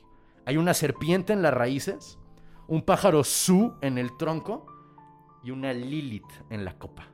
Hay 0.45 0.57
una 0.57 0.73
serpiente 0.73 1.33
en 1.33 1.41
las 1.41 1.53
raíces, 1.53 2.17
un 2.67 2.81
pájaro 2.81 3.23
su 3.23 3.73
en 3.81 3.97
el 3.97 4.15
tronco 4.17 4.65
y 5.43 5.51
una 5.51 5.73
Lilith 5.73 6.29
en 6.49 6.65
la 6.65 6.77
copa. 6.77 7.07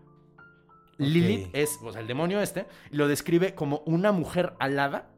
Lilith 0.97 1.49
es, 1.53 1.79
o 1.83 1.91
sea, 1.91 2.01
el 2.01 2.07
demonio 2.07 2.41
este, 2.41 2.67
lo 2.91 3.07
describe 3.07 3.55
como 3.55 3.81
una 3.85 4.11
mujer 4.11 4.53
alada 4.59 5.09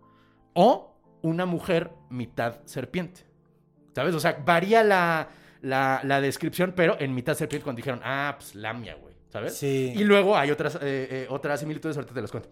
o 0.53 0.94
una 1.25 1.45
mujer 1.45 1.91
mitad 2.09 2.59
serpiente. 2.65 3.21
¿Sabes? 3.93 4.13
O 4.13 4.19
sea, 4.19 4.43
varía 4.45 4.83
la, 4.83 5.29
la, 5.61 6.01
la 6.03 6.21
descripción, 6.21 6.73
pero 6.75 6.97
en 6.99 7.13
mitad 7.13 7.33
serpiente 7.33 7.63
cuando 7.63 7.77
dijeron, 7.77 8.01
ah, 8.03 8.35
pues 8.37 8.55
lamia, 8.55 8.95
güey. 8.95 9.15
¿Sabes? 9.29 9.57
Sí. 9.57 9.93
Y 9.95 10.03
luego 10.03 10.37
hay 10.37 10.51
otras, 10.51 10.75
eh, 10.75 10.79
eh, 10.83 11.27
otras 11.29 11.59
similitudes, 11.59 11.97
ahorita 11.97 12.13
te 12.13 12.21
las 12.21 12.31
cuento. 12.31 12.49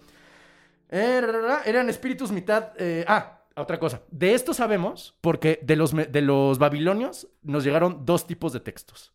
Eh, 0.89 1.21
ra, 1.21 1.31
ra, 1.31 1.41
ra, 1.41 1.61
eran 1.65 1.89
espíritus 1.89 2.31
mitad... 2.31 2.71
eh, 2.77 3.05
ah, 3.07 3.39
otra 3.55 3.77
cosa. 3.77 4.01
De 4.09 4.33
esto 4.33 4.53
sabemos 4.53 5.15
porque 5.21 5.59
de 5.61 5.75
los, 5.75 5.93
de 5.93 6.21
los 6.21 6.57
babilonios 6.57 7.27
nos 7.43 7.63
llegaron 7.63 8.05
dos 8.05 8.25
tipos 8.25 8.51
de 8.51 8.59
textos. 8.59 9.13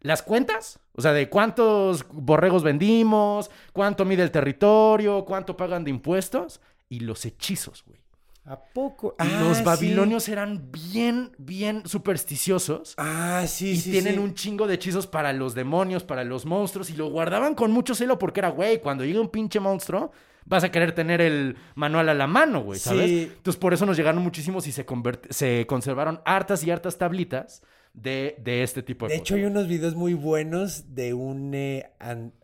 Las 0.00 0.22
cuentas, 0.22 0.80
o 0.92 1.00
sea, 1.02 1.12
de 1.12 1.28
cuántos 1.28 2.04
borregos 2.08 2.62
vendimos, 2.62 3.50
cuánto 3.72 4.04
mide 4.04 4.22
el 4.22 4.30
territorio, 4.30 5.24
cuánto 5.24 5.56
pagan 5.56 5.84
de 5.84 5.90
impuestos, 5.90 6.60
y 6.88 7.00
los 7.00 7.24
hechizos, 7.24 7.84
güey. 7.86 8.00
¿A 8.48 8.56
poco? 8.72 9.16
Y 9.18 9.22
Ah, 9.22 9.40
los 9.48 9.58
sí. 9.58 9.64
babilonios 9.64 10.28
eran 10.28 10.70
bien, 10.70 11.32
bien 11.36 11.82
supersticiosos. 11.84 12.94
Ah, 12.96 13.44
sí, 13.48 13.70
y 13.72 13.76
sí, 13.76 13.90
tienen 13.90 14.14
sí. 14.14 14.18
un 14.20 14.34
chingo 14.34 14.66
de 14.66 14.74
hechizos 14.74 15.06
para 15.06 15.32
los 15.32 15.54
demonios, 15.54 16.04
para 16.04 16.22
los 16.24 16.46
monstruos, 16.46 16.90
y 16.90 16.94
lo 16.94 17.08
guardaban 17.10 17.54
con 17.56 17.72
mucho 17.72 17.94
celo 17.94 18.18
porque 18.18 18.40
era, 18.40 18.50
güey, 18.50 18.80
cuando 18.80 19.04
llegue 19.04 19.18
un 19.18 19.30
pinche 19.30 19.58
monstruo, 19.58 20.12
vas 20.44 20.62
a 20.62 20.70
querer 20.70 20.92
tener 20.94 21.20
el 21.20 21.56
manual 21.74 22.08
a 22.08 22.14
la 22.14 22.28
mano, 22.28 22.62
güey, 22.62 22.78
¿sabes? 22.78 23.06
Sí. 23.10 23.32
Entonces 23.36 23.58
por 23.58 23.74
eso 23.74 23.84
nos 23.84 23.96
llegaron 23.96 24.22
muchísimos 24.22 24.66
y 24.68 24.72
se, 24.72 24.86
se 25.30 25.66
conservaron 25.66 26.20
hartas 26.24 26.62
y 26.64 26.70
hartas 26.70 26.98
tablitas 26.98 27.62
de, 27.96 28.36
de 28.44 28.62
este 28.62 28.82
tipo 28.82 29.06
de, 29.06 29.14
De 29.14 29.18
cosas. 29.18 29.22
hecho, 29.22 29.34
hay 29.36 29.44
unos 29.46 29.66
videos 29.66 29.94
muy 29.94 30.12
buenos 30.12 30.94
de 30.94 31.14
un 31.14 31.52
eh, 31.54 31.90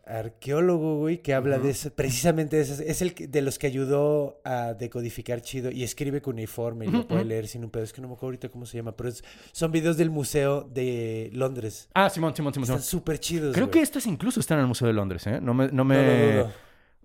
arqueólogo, 0.05 0.97
güey, 0.97 1.21
que 1.21 1.33
habla 1.33 1.59
de 1.59 1.69
eso, 1.69 1.91
precisamente 1.93 2.55
de 2.57 2.63
eso. 2.63 2.81
Es 2.83 3.01
el 3.01 3.13
que- 3.13 3.27
de 3.27 3.41
los 3.41 3.59
que 3.59 3.67
ayudó 3.67 4.41
a 4.43 4.73
decodificar 4.73 5.41
chido 5.41 5.71
y 5.71 5.83
escribe 5.83 6.21
cuneiforme 6.21 6.85
y 6.85 6.89
lo 6.91 7.07
puede 7.07 7.25
leer 7.25 7.47
sin 7.47 7.63
un 7.63 7.69
pedo. 7.69 7.83
Es 7.83 7.93
que 7.93 8.01
no 8.01 8.07
me 8.07 8.13
acuerdo 8.15 8.27
ahorita 8.29 8.49
cómo 8.49 8.65
se 8.65 8.77
llama, 8.77 8.95
pero 8.95 9.09
es- 9.09 9.23
son 9.51 9.71
videos 9.71 9.97
del 9.97 10.09
Museo 10.09 10.61
de 10.73 11.29
Londres. 11.33 11.89
Ah, 11.93 12.09
Simón, 12.09 12.35
Simón, 12.35 12.53
Simón. 12.53 12.65
Están 12.69 12.81
súper 12.81 13.19
chidos. 13.19 13.53
Creo 13.53 13.67
güey. 13.67 13.71
que 13.73 13.81
estos 13.81 14.05
incluso 14.07 14.39
están 14.39 14.57
en 14.57 14.61
el 14.63 14.67
Museo 14.67 14.87
de 14.87 14.93
Londres, 14.93 15.25
¿eh? 15.27 15.39
No 15.41 15.53
me... 15.53 15.67
No 15.67 15.73
No 15.73 15.85
me... 15.85 15.95
lo 16.27 16.33
dudo. 16.43 16.53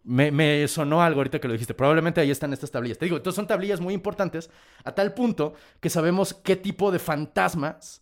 Me, 0.04 0.30
me 0.30 0.66
sonó 0.68 1.02
algo 1.02 1.20
ahorita 1.20 1.38
que 1.38 1.48
lo 1.48 1.52
dijiste. 1.52 1.74
Probablemente 1.74 2.20
ahí 2.22 2.30
están 2.30 2.52
estas 2.54 2.70
tablillas. 2.70 2.96
Te 2.96 3.04
digo, 3.04 3.18
entonces 3.18 3.36
son 3.36 3.46
tablillas 3.46 3.78
muy 3.80 3.92
importantes 3.92 4.48
a 4.84 4.94
tal 4.94 5.12
punto 5.12 5.52
que 5.80 5.90
sabemos 5.90 6.32
qué 6.32 6.56
tipo 6.56 6.90
de 6.90 6.98
fantasmas 6.98 8.00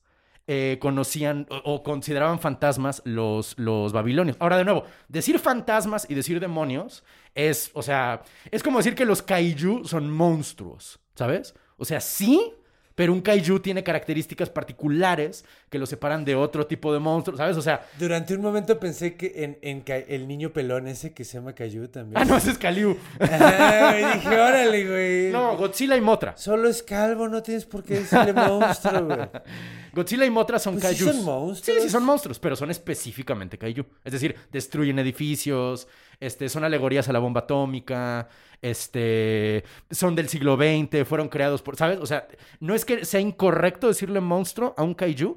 eh, 0.48 0.78
conocían 0.80 1.46
o, 1.64 1.82
consideraban 1.82 2.38
fantasmas 2.38 3.02
los, 3.04 3.58
los 3.58 3.92
babilonios. 3.92 4.36
Ahora, 4.38 4.56
de 4.56 4.64
nuevo, 4.64 4.84
decir 5.08 5.38
fantasmas 5.38 6.06
y 6.08 6.14
decir 6.14 6.38
demonios 6.38 7.02
es, 7.34 7.70
o 7.74 7.82
sea, 7.82 8.22
es 8.50 8.62
como 8.62 8.78
decir 8.78 8.94
que 8.94 9.04
los 9.04 9.22
kaiju 9.22 9.84
son 9.84 10.10
monstruos, 10.10 11.00
¿sabes? 11.14 11.54
O 11.76 11.84
sea, 11.84 12.00
sí, 12.00 12.54
pero 12.96 13.12
un 13.12 13.20
kaiju 13.20 13.60
tiene 13.60 13.84
características 13.84 14.50
particulares 14.50 15.44
que 15.70 15.78
lo 15.78 15.86
separan 15.86 16.24
de 16.24 16.34
otro 16.34 16.66
tipo 16.66 16.92
de 16.92 16.98
monstruo, 16.98 17.36
¿sabes? 17.36 17.56
O 17.56 17.62
sea, 17.62 17.86
Durante 17.98 18.34
un 18.34 18.42
momento 18.42 18.80
pensé 18.80 19.14
que 19.16 19.44
en, 19.44 19.58
en 19.62 19.84
el 20.08 20.26
niño 20.26 20.52
pelón 20.52 20.88
ese 20.88 21.12
que 21.14 21.24
se 21.24 21.34
llama 21.34 21.52
Cayu 21.54 21.86
también. 21.88 22.20
ah, 22.20 22.24
no, 22.24 22.36
ese 22.36 22.50
es 22.50 22.58
güey, 23.20 24.14
dije, 24.14 24.28
órale, 24.28 24.86
güey. 24.88 25.30
No, 25.32 25.56
Godzilla 25.56 25.96
y 25.96 26.00
Motra. 26.00 26.36
Solo 26.36 26.68
es 26.68 26.82
calvo, 26.82 27.28
no 27.28 27.42
tienes 27.42 27.64
por 27.66 27.84
qué 27.84 28.00
decirle 28.00 28.32
monstruo, 28.32 29.04
güey. 29.04 29.28
Godzilla 29.92 30.26
y 30.26 30.30
Mothra 30.30 30.58
son 30.58 30.74
Pues 30.78 30.96
sí 30.96 31.04
kaijus. 31.04 31.16
son 31.16 31.24
monstruos. 31.24 31.78
Sí, 31.78 31.84
sí 31.86 31.90
son 31.90 32.04
monstruos, 32.04 32.38
pero 32.38 32.56
son 32.56 32.70
específicamente 32.70 33.56
kaiju. 33.58 33.84
Es 34.04 34.12
decir, 34.12 34.34
destruyen 34.52 34.98
edificios, 34.98 35.88
este, 36.20 36.48
son 36.48 36.64
alegorías 36.64 37.08
a 37.08 37.12
la 37.12 37.18
bomba 37.18 37.42
atómica, 37.42 38.28
este, 38.62 39.64
son 39.90 40.14
del 40.14 40.28
siglo 40.28 40.56
XX, 40.56 41.06
fueron 41.06 41.28
creados 41.28 41.62
por, 41.62 41.76
¿sabes? 41.76 41.98
O 42.00 42.06
sea, 42.06 42.26
no 42.60 42.74
es 42.74 42.84
que 42.84 43.04
sea 43.04 43.20
incorrecto 43.20 43.88
decirle 43.88 44.20
monstruo 44.20 44.74
a 44.76 44.82
un 44.82 44.94
kaiju, 44.94 45.36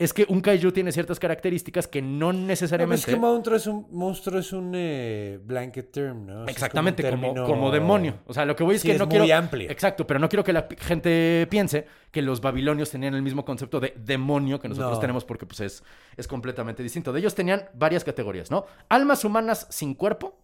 es 0.00 0.12
que 0.14 0.24
un 0.28 0.40
kaiju 0.40 0.72
tiene 0.72 0.90
ciertas 0.92 1.20
características 1.20 1.86
que 1.86 2.00
no 2.00 2.32
No, 2.32 2.38
pues 2.38 2.46
necesariamente... 2.48 3.00
es 3.02 3.06
que 3.06 3.16
monstruo 3.16 3.56
es 3.56 3.66
un, 3.66 3.86
monstruo 3.92 4.40
es 4.40 4.52
un 4.52 4.72
eh, 4.74 5.38
blanket 5.44 5.92
term, 5.92 6.26
¿no? 6.26 6.40
O 6.40 6.44
sea, 6.46 6.50
Exactamente, 6.52 7.02
como, 7.08 7.22
término- 7.34 7.44
como 7.46 7.70
demonio. 7.70 8.14
O 8.26 8.32
sea, 8.34 8.44
lo 8.46 8.56
que 8.56 8.64
voy 8.64 8.76
es 8.76 8.80
Sí, 8.82 8.88
que 8.88 8.94
es 8.94 8.98
no 8.98 9.06
muy 9.06 9.18
quiero. 9.18 9.36
amplio. 9.38 9.70
Exacto, 9.70 10.06
pero 10.06 10.18
no 10.18 10.28
quiero 10.28 10.42
que 10.42 10.52
la 10.54 10.66
gente 10.78 11.46
piense 11.50 11.86
que 12.10 12.22
los 12.22 12.40
babilonios 12.40 12.90
tenían 12.90 13.14
el 13.14 13.22
mismo 13.22 13.44
concepto 13.44 13.78
de 13.78 13.94
demonio 13.96 14.58
que 14.58 14.68
nosotros 14.68 14.94
No. 14.94 15.00
tenemos, 15.00 15.24
porque 15.24 15.44
pues 15.46 15.60
es, 15.60 15.84
es 16.16 16.26
completamente 16.26 16.82
distinto. 16.82 17.12
De 17.12 17.20
ellos 17.20 17.34
tenían 17.34 17.64
varias 17.74 18.02
categorías, 18.02 18.50
¿no? 18.50 18.64
Almas 18.88 19.24
humanas 19.24 19.66
sin 19.68 19.94
cuerpo, 19.94 20.38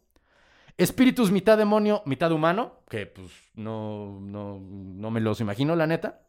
espíritus 0.77 1.31
mitad 1.31 1.57
demonio, 1.57 2.03
mitad 2.05 2.31
humano, 2.31 2.81
que 2.91 3.07
pues 3.07 3.29
no, 3.55 4.19
no, 4.21 4.61
no 4.61 5.11
me 5.11 5.21
los 5.21 5.41
imagino, 5.41 5.75
la 5.75 5.87
neta. 5.87 6.21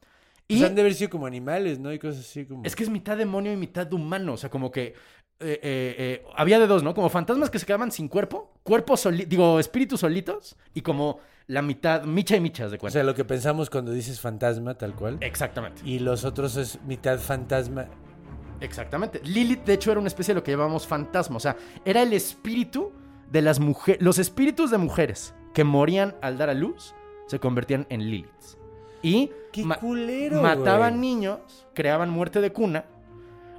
Pues 0.48 0.60
Y 0.62 0.64
han 0.64 0.76
de 0.76 0.82
haber 0.82 0.94
sido 0.94 1.10
como 1.10 1.26
animales, 1.26 1.78
¿no? 1.80 1.92
Y 1.92 2.00
cosas 2.00 2.22
así 2.22 2.46
como... 2.46 2.64
es 2.64 2.76
que 2.76 2.84
es 2.84 2.90
mitad 2.90 3.18
demonio 3.18 3.52
y 3.52 3.58
mitad 3.58 3.92
humano. 3.92 4.34
O 4.34 4.38
sea, 4.38 4.50
como 4.50 4.72
que 4.72 4.88
eh, 4.88 4.94
eh, 5.40 5.60
eh, 5.62 6.26
había 6.36 6.58
de 6.58 6.68
dos, 6.68 6.84
¿no? 6.84 6.94
Como 6.96 7.10
fantasmas 7.10 7.50
que 7.50 7.60
se 7.60 7.66
quedaban 7.66 7.92
sin 7.92 8.08
cuerpo, 8.08 8.54
cuerpos 8.64 9.02
soli- 9.06 9.26
digo, 9.26 9.60
espíritus 9.60 10.00
solitos, 10.00 10.56
y 10.74 10.82
como 10.82 11.20
la 11.48 11.62
mitad, 11.62 12.04
micha 12.06 12.36
y 12.36 12.40
michas 12.40 12.72
de 12.72 12.78
O 12.78 12.80
cuenta. 12.80 12.94
sea, 12.94 13.04
lo 13.04 13.14
que 13.14 13.24
pensamos 13.26 13.70
cuando 13.70 13.92
dices 13.92 14.20
fantasma, 14.20 14.76
tal 14.76 14.96
cual. 14.96 15.18
Exactamente. 15.22 15.82
Y 15.86 16.00
los 16.00 16.24
otros 16.24 16.56
es 16.56 16.80
mitad 16.86 17.20
fantasma. 17.20 17.88
Exactamente. 18.60 19.22
Lilith, 19.24 19.64
de 19.66 19.74
hecho, 19.74 19.92
era 19.92 20.00
una 20.00 20.08
especie 20.08 20.34
de 20.34 20.40
lo 20.40 20.44
que 20.44 20.52
llamamos 20.52 20.88
fantasma. 20.88 21.38
O 21.38 21.40
sea, 21.40 21.56
era 21.86 22.02
el 22.02 22.14
espíritu 22.14 22.92
de 23.32 23.42
las 23.42 23.60
mujeres. 23.60 24.02
Los 24.02 24.18
espíritus 24.18 24.72
de 24.72 24.78
mujeres 24.78 25.34
que 25.54 25.64
morían 25.64 26.16
al 26.22 26.38
dar 26.38 26.50
a 26.50 26.54
luz 26.54 26.96
se 27.28 27.40
convertían 27.40 27.86
en 27.90 28.02
Liliths. 28.10 28.58
Y 29.04 29.30
¡Qué 29.62 29.68
ma- 29.68 29.76
culero, 29.78 30.42
mataban 30.42 31.00
niños, 31.02 31.68
creaban 31.74 32.10
muerte 32.10 32.42
de 32.42 32.52
cuna, 32.52 32.86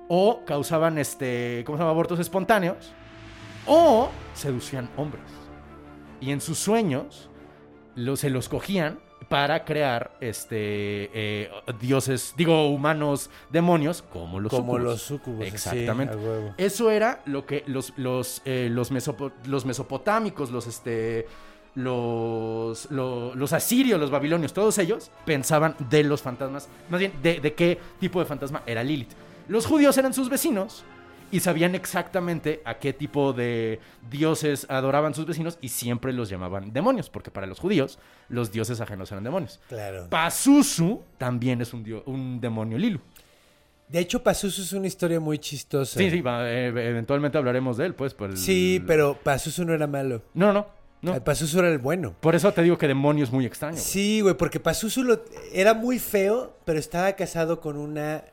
o 0.08 0.44
causaban 0.44 0.98
este. 0.98 1.62
¿Cómo 1.66 1.76
se 1.76 1.82
llama? 1.82 1.90
abortos 1.90 2.18
espontáneos. 2.18 2.92
O 3.66 4.08
seducían 4.34 4.88
hombres. 4.96 5.24
Y 6.20 6.30
en 6.32 6.40
sus 6.40 6.58
sueños 6.58 7.28
lo- 7.94 8.16
se 8.16 8.30
los 8.30 8.48
cogían 8.48 9.00
para 9.28 9.64
crear 9.66 10.16
este 10.20 11.11
eh, 11.12 11.50
dioses, 11.80 12.32
digo, 12.37 12.68
humanos, 12.68 13.28
demonios, 13.50 14.00
como 14.00 14.40
los 14.40 14.50
Como 14.50 14.78
los 14.78 15.02
sucubos. 15.02 15.46
Exactamente. 15.46 16.16
Eso 16.56 16.90
era 16.90 17.20
lo 17.26 17.44
que 17.44 17.62
los, 17.66 17.92
los, 17.98 18.40
eh, 18.46 18.68
los, 18.72 18.90
mesopo- 18.90 19.32
los 19.44 19.66
mesopotámicos, 19.66 20.50
los, 20.50 20.66
este, 20.66 21.26
los, 21.79 22.91
lo- 22.91 23.35
los 23.35 23.53
asirios, 23.53 23.99
los 24.01 24.11
babilonios, 24.11 24.53
todos 24.53 24.79
ellos 24.79 25.11
pensaban 25.25 25.75
de 25.91 26.03
los 26.05 26.23
fantasmas, 26.23 26.69
más 26.91 27.01
bien 27.01 27.12
de, 27.23 27.41
de 27.41 27.55
qué 27.55 27.79
tipo 28.01 28.21
de 28.21 28.27
fantasma 28.27 28.62
era 28.67 28.83
Lilith. 28.85 29.11
Los 29.49 29.67
judíos 29.67 29.97
eran 29.97 30.12
sus 30.12 30.29
vecinos 30.29 30.85
y 31.31 31.41
sabían 31.41 31.75
exactamente 31.75 32.62
a 32.64 32.75
qué 32.79 32.93
tipo 32.93 33.33
de 33.33 33.81
dioses 34.11 34.67
adoraban 34.71 35.14
sus 35.14 35.27
vecinos 35.27 35.59
y 35.61 35.69
siempre 35.69 36.12
los 36.12 36.29
llamaban 36.29 36.73
demonios, 36.73 37.11
porque 37.11 37.31
para 37.31 37.47
los 37.47 37.59
judíos 37.59 37.99
los 38.29 38.51
dioses 38.53 38.81
ajenos 38.81 39.11
eran 39.12 39.25
demonios. 39.25 39.61
Claro. 39.69 40.07
Pazuzu 40.11 41.03
también 41.19 41.61
es 41.61 41.73
un, 41.75 41.83
dio- 41.85 42.03
un 42.07 42.41
demonio 42.41 42.79
Lilu. 42.79 43.01
De 43.88 44.01
hecho, 44.01 44.23
Pazuzu 44.23 44.61
es 44.62 44.73
una 44.75 44.87
historia 44.87 45.19
muy 45.19 45.38
chistosa. 45.38 45.99
Sí, 45.99 46.11
sí, 46.11 46.21
va, 46.21 46.47
eh, 46.51 46.67
eventualmente 46.67 47.38
hablaremos 47.38 47.79
de 47.79 47.87
él, 47.87 47.95
pues. 47.95 48.12
por 48.12 48.29
el- 48.31 48.37
Sí, 48.37 48.83
pero 48.87 49.19
Pazuzu 49.23 49.64
no 49.64 49.73
era 49.73 49.87
malo. 49.87 50.21
No, 50.35 50.53
no, 50.53 50.67
no. 51.02 51.14
El 51.14 51.22
Pazuzu 51.22 51.58
era 51.61 51.68
el 51.68 51.78
bueno. 51.78 52.14
Por 52.20 52.34
eso 52.34 52.52
te 52.52 52.62
digo 52.62 52.76
que 52.78 52.88
demonio 52.88 53.24
es 53.24 53.30
muy 53.30 53.46
extraño. 53.46 53.74
güey. 53.74 53.84
Sí, 53.84 54.20
güey, 54.20 54.34
porque 54.37 54.61
Pazuzu 54.61 55.02
lo- 55.04 55.24
era 55.52 55.74
muy 55.74 55.98
feo, 55.98 56.56
pero 56.64 56.78
estaba 56.78 57.12
casado 57.12 57.61
con 57.61 57.76
una 57.76 58.24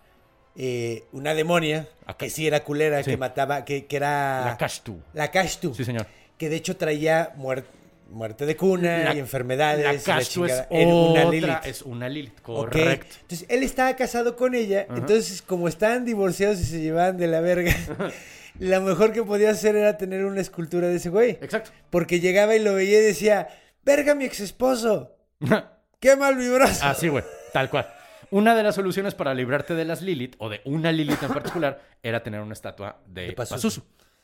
eh, 0.57 1.03
una 1.11 1.33
demonia 1.33 1.89
Acá. 2.05 2.17
que 2.19 2.29
sí 2.29 2.47
era 2.47 2.63
culera, 2.63 3.03
Sí. 3.03 3.11
que 3.11 3.17
mataba, 3.17 3.65
que, 3.65 3.85
que 3.87 3.95
era 3.97 4.45
La 4.45 4.57
Kashtu. 4.57 4.97
la 5.13 5.29
Kashtu, 5.29 5.73
Sí, 5.73 5.83
señor. 5.83 6.07
que 6.37 6.47
de 6.49 6.55
hecho 6.55 6.77
traía 6.77 7.33
muer- 7.37 7.65
muerte 8.09 8.45
de 8.45 8.55
cuna 8.55 9.03
La- 9.05 9.15
y 9.15 9.19
enfermedades. 9.19 9.83
La 9.83 9.93
y 9.93 9.97
la 10.15 10.19
es. 10.21 10.37
Era 10.69 10.87
una 10.87 11.21
otra, 11.25 11.29
Lilith. 11.31 11.65
es 11.65 11.81
una 11.81 12.09
Lilith, 12.09 12.41
correcto. 12.41 13.15
Entonces, 13.21 13.47
él 13.49 13.63
estaba 13.63 13.95
casado 13.95 14.35
con 14.35 14.55
ella. 14.55 14.85
Entonces, 14.89 15.41
como 15.41 15.67
estaban 15.67 16.05
divorciados 16.05 16.59
y 16.59 16.65
se 16.65 16.81
llevaban 16.81 17.17
de 17.17 17.27
la 17.27 17.41
verga, 17.41 17.73
lo 18.59 18.81
mejor 18.81 19.11
que 19.11 19.23
podía 19.23 19.49
hacer 19.51 19.75
era 19.75 19.97
tener 19.97 20.25
una 20.25 20.41
escultura 20.41 20.87
de 20.87 20.95
ese 20.95 21.09
güey. 21.09 21.31
Exacto. 21.41 21.71
Porque 21.89 22.19
llegaba 22.19 22.55
y 22.55 22.59
lo 22.59 22.73
veía 22.75 22.99
y 22.99 23.03
decía, 23.03 23.47
verga 23.83 24.15
mi 24.15 24.25
ex 24.25 24.39
esposo, 24.39 25.15
qué 25.99 26.15
mal 26.15 26.35
mi 26.35 26.47
brazo. 26.49 26.85
Así, 26.85 27.07
güey, 27.07 27.23
tal 27.53 27.69
cual. 27.69 27.91
Una 28.31 28.55
de 28.55 28.63
las 28.63 28.75
soluciones 28.75 29.13
para 29.15 29.33
librarte 29.33 29.75
de 29.75 29.85
las 29.85 30.01
Lilith, 30.01 30.35
o 30.39 30.49
de 30.49 30.61
una 30.65 30.91
Lilith 30.91 31.21
en 31.23 31.29
particular, 31.33 31.81
era 32.03 32.23
tener 32.23 32.41
una 32.41 32.53
estatua 32.53 32.99
de, 33.07 33.27
De 33.27 33.33
Pazuzu. 33.33 33.55
Pazuzu. 33.55 33.81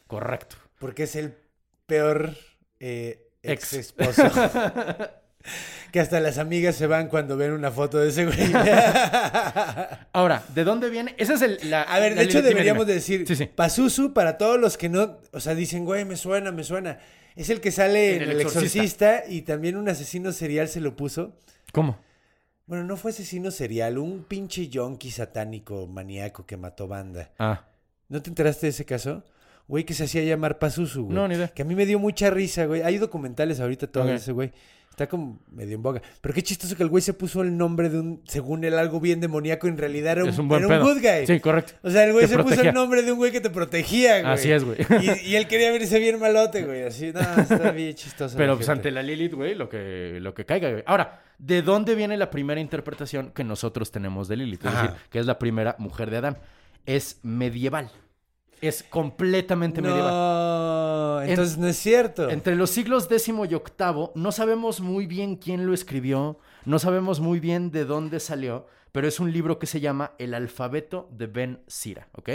Correcto. 0.08 0.56
Porque 0.80 1.04
es 1.04 1.16
el 1.16 1.36
peor 1.86 2.32
eh, 2.80 3.28
Ex. 3.44 3.74
ex 3.74 3.74
esposo. 3.74 4.24
que 5.92 6.00
hasta 6.00 6.20
las 6.20 6.38
amigas 6.38 6.76
se 6.76 6.88
van 6.88 7.08
cuando 7.08 7.36
ven 7.38 7.52
una 7.52 7.72
foto 7.72 8.00
de 8.00 8.10
ese 8.10 8.26
güey. 8.26 8.38
Ahora, 10.14 10.44
¿de 10.54 10.64
dónde 10.64 10.90
viene? 10.90 11.16
Esa 11.18 11.34
es 11.34 11.42
el, 11.42 11.60
la. 11.70 11.82
A 11.82 12.00
ver, 12.00 12.14
la 12.14 12.20
de 12.20 12.26
hecho 12.26 12.42
deberíamos 12.42 12.86
dime. 12.86 12.96
decir 12.96 13.28
Sí, 13.28 13.36
sí. 13.36 13.46
Pazuzu 13.46 14.14
para 14.14 14.38
todos 14.38 14.60
los 14.60 14.78
que 14.78 14.90
no, 14.90 15.20
o 15.32 15.40
sea, 15.40 15.56
dicen, 15.56 15.86
güey, 15.86 16.06
me 16.06 16.16
suena, 16.16 16.52
me 16.52 16.64
suena. 16.64 17.00
Es 17.36 17.50
el 17.50 17.62
que 17.62 17.72
sale 17.72 18.18
en, 18.18 18.22
El 18.24 18.42
Exorcista. 18.42 19.24
y 19.28 19.42
también 19.44 19.78
un 19.78 19.88
asesino 19.90 20.32
serial 20.32 20.68
se 20.68 20.82
lo 20.82 20.96
puso. 20.96 21.34
¿Cómo? 21.72 22.00
Bueno, 22.66 22.84
no 22.86 22.96
fue 22.98 23.12
asesino 23.12 23.52
serial, 23.52 23.98
un 23.98 24.24
pinche 24.24 24.68
yonki 24.68 25.12
satánico 25.12 25.88
maníaco 25.88 26.46
que 26.46 26.58
mató 26.58 26.88
banda. 26.88 27.32
Ah. 27.40 27.66
¿No 28.08 28.22
te 28.22 28.30
enteraste 28.30 28.68
de 28.68 28.72
ese 28.72 28.86
caso? 28.86 29.24
Güey, 29.72 29.86
que 29.86 29.94
se 29.94 30.04
hacía 30.04 30.22
llamar 30.26 30.60
Pazuzu, 30.60 31.06
güey. 31.06 31.16
No, 31.16 31.30
ni 31.30 31.36
idea. 31.36 31.48
Que 31.48 31.62
a 31.62 31.66
mí 31.66 31.76
me 31.76 31.86
dio 31.86 31.98
mucha 31.98 32.30
risa, 32.30 32.66
güey. 32.66 32.82
Hay 32.82 32.98
documentales 32.98 33.62
ahorita 33.62 33.86
Ok. 34.02 34.10
ese 34.10 34.34
güey. 34.34 34.52
Está 34.90 35.08
como 35.08 35.40
medio 35.50 35.76
en 35.76 35.82
boga. 35.82 36.02
Pero 36.20 36.34
qué 36.34 36.44
chistoso 36.44 36.76
que 36.76 36.84
el 36.84 36.90
güey 36.90 37.02
se 37.02 37.14
puso 37.14 37.42
el 37.42 37.56
nombre 37.56 37.90
de 37.90 37.98
un, 37.98 38.22
según 38.26 38.66
él, 38.66 38.78
algo 38.78 39.00
bien 39.00 39.22
demoníaco. 39.22 39.70
En 39.70 39.78
realidad 39.78 40.12
era 40.12 40.24
un, 40.26 40.30
es 40.32 40.38
un 40.38 40.50
buen 40.50 40.66
era 40.66 40.80
un 40.80 40.84
good 40.86 41.02
guy. 41.02 41.26
Sí, 41.26 41.40
correcto. 41.40 41.72
O 41.84 41.90
sea, 41.90 42.04
el 42.04 42.12
güey 42.12 42.28
Te 42.28 42.36
se 42.36 42.44
puso 42.44 42.62
el 42.62 42.74
nombre 42.74 43.02
de 43.02 43.14
un 43.14 43.18
güey 43.18 43.32
que 43.32 43.40
te 43.40 43.50
protegía, 43.50 44.20
güey. 44.20 44.34
Así 44.34 44.52
es, 44.52 44.66
güey. 44.66 44.78
Y, 45.02 45.30
y 45.30 45.36
él 45.38 45.48
quería 45.48 45.72
verse 45.72 46.00
bien 46.00 46.20
malote, 46.20 46.66
güey. 46.66 46.84
Así, 46.84 47.14
no, 47.14 47.22
está 47.22 47.72
bien 47.72 47.96
chistoso. 47.96 48.36
Pero 48.36 48.58
pues 48.58 48.68
ante 48.68 48.92
la 48.92 49.02
Lilith, 49.02 49.36
güey, 49.36 49.56
lo 49.56 49.70
que, 49.70 50.18
lo 50.20 50.34
que 50.34 50.44
caiga, 50.46 50.70
güey. 50.70 50.84
Ahora, 50.86 51.22
¿de 51.38 51.62
dónde 51.62 51.96
viene 51.96 52.18
la 52.18 52.30
primera 52.30 52.60
interpretación 52.60 53.32
que 53.32 53.46
nosotros 53.46 53.90
tenemos 53.90 54.28
de 54.28 54.36
Lilith? 54.36 54.66
Es 54.66 54.68
Ajá. 54.74 54.82
decir, 54.82 54.98
que 55.10 55.20
es 55.20 55.26
la 55.26 55.40
primera 55.40 55.78
mujer 55.80 56.10
de 56.12 56.18
Adán. 56.18 56.38
Es 56.86 57.22
medieval. 57.24 57.90
Es 58.62 58.84
completamente 58.84 59.82
medieval. 59.82 60.12
Entonces 61.30 61.58
no 61.58 61.68
es 61.68 61.78
cierto. 61.78 62.30
Entre 62.30 62.56
los 62.56 62.70
siglos 62.70 63.08
X 63.12 63.28
y 63.30 63.32
VIII, 63.32 64.10
no 64.16 64.32
sabemos 64.32 64.82
muy 64.82 65.08
bien 65.08 65.36
quién 65.36 65.66
lo 65.66 65.74
escribió, 65.74 66.40
no 66.66 66.78
sabemos 66.80 67.20
muy 67.20 67.40
bien 67.40 67.72
de 67.72 67.86
dónde 67.86 68.20
salió, 68.20 68.68
pero 68.92 69.08
es 69.08 69.20
un 69.20 69.32
libro 69.32 69.58
que 69.60 69.66
se 69.68 69.80
llama 69.80 70.12
El 70.20 70.34
alfabeto 70.34 71.10
de 71.12 71.28
Ben 71.28 71.60
Sira, 71.68 72.08
¿ok? 72.14 72.30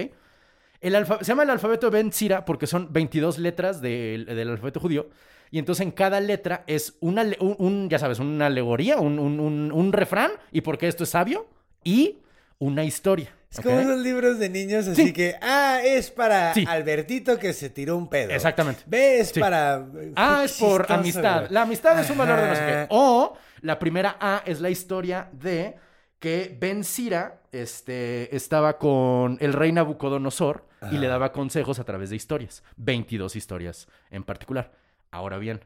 El 0.81 0.95
alfa- 0.95 1.19
se 1.21 1.27
llama 1.27 1.45
el 1.45 1.51
alfabeto 1.51 1.91
de 1.91 1.97
Ben 1.97 2.13
Sira 2.13 2.45
porque 2.45 2.67
son 2.67 2.93
22 2.93 3.39
letras 3.39 3.81
del, 3.81 4.27
del 4.27 4.51
alfabeto 4.51 4.81
judío, 4.81 5.09
y 5.51 5.59
entonces 5.61 5.85
en 5.87 5.93
cada 5.93 6.21
letra 6.21 6.65
es 6.67 6.97
una, 7.01 7.25
un, 7.41 7.55
un, 7.59 7.89
ya 7.89 7.99
sabes, 8.01 8.19
una 8.19 8.47
alegoría, 8.47 8.99
un- 8.99 9.19
un 9.21 9.93
refrán, 9.93 10.33
y 10.51 10.61
porque 10.63 10.89
esto 10.89 11.05
es 11.05 11.11
sabio, 11.11 11.47
y 11.85 12.19
una 12.59 12.85
historia. 12.85 13.33
Es 13.59 13.65
como 13.65 13.81
esos 13.81 13.99
libros 14.01 14.39
de 14.39 14.49
niños, 14.49 14.87
así 14.89 15.07
Sí. 15.07 15.13
que, 15.13 15.35
ah, 15.43 15.81
es 15.85 16.11
para 16.11 16.55
Sí. 16.55 16.65
Albertito 16.69 17.39
que 17.39 17.53
se 17.53 17.71
tiró 17.71 17.97
un 17.97 18.09
pedo. 18.09 18.31
Exactamente. 18.31 18.83
B 18.87 19.19
es 19.21 19.29
Sí. 19.29 19.41
para... 19.41 19.75
A 20.17 20.39
Qué 20.41 20.45
es 20.45 20.53
por 20.59 20.83
chistoso, 20.83 20.95
amistad. 21.01 21.47
La 21.51 21.63
amistad 21.63 21.99
es 22.01 22.11
un 22.11 22.19
valor 22.19 22.41
de 22.41 22.49
no 22.49 22.55
sé 22.55 22.61
qué. 22.67 22.87
O 22.91 23.37
la 23.63 23.79
primera 23.79 24.17
A 24.21 24.43
es 24.47 24.61
la 24.61 24.71
historia 24.71 25.29
de 25.33 25.77
que 26.19 26.57
Ben 26.59 26.83
Sira 26.85 27.41
este, 27.53 28.35
estaba 28.35 28.79
con 28.79 29.39
el 29.41 29.53
rey 29.53 29.73
Nabucodonosor 29.73 30.67
y 30.91 30.99
le 30.99 31.07
daba 31.09 31.33
consejos 31.33 31.79
a 31.79 31.85
través 31.85 32.11
de 32.11 32.17
historias. 32.17 32.63
22 32.77 33.35
historias 33.37 33.89
en 34.11 34.23
particular. 34.25 34.73
Ahora 35.11 35.39
bien, 35.39 35.65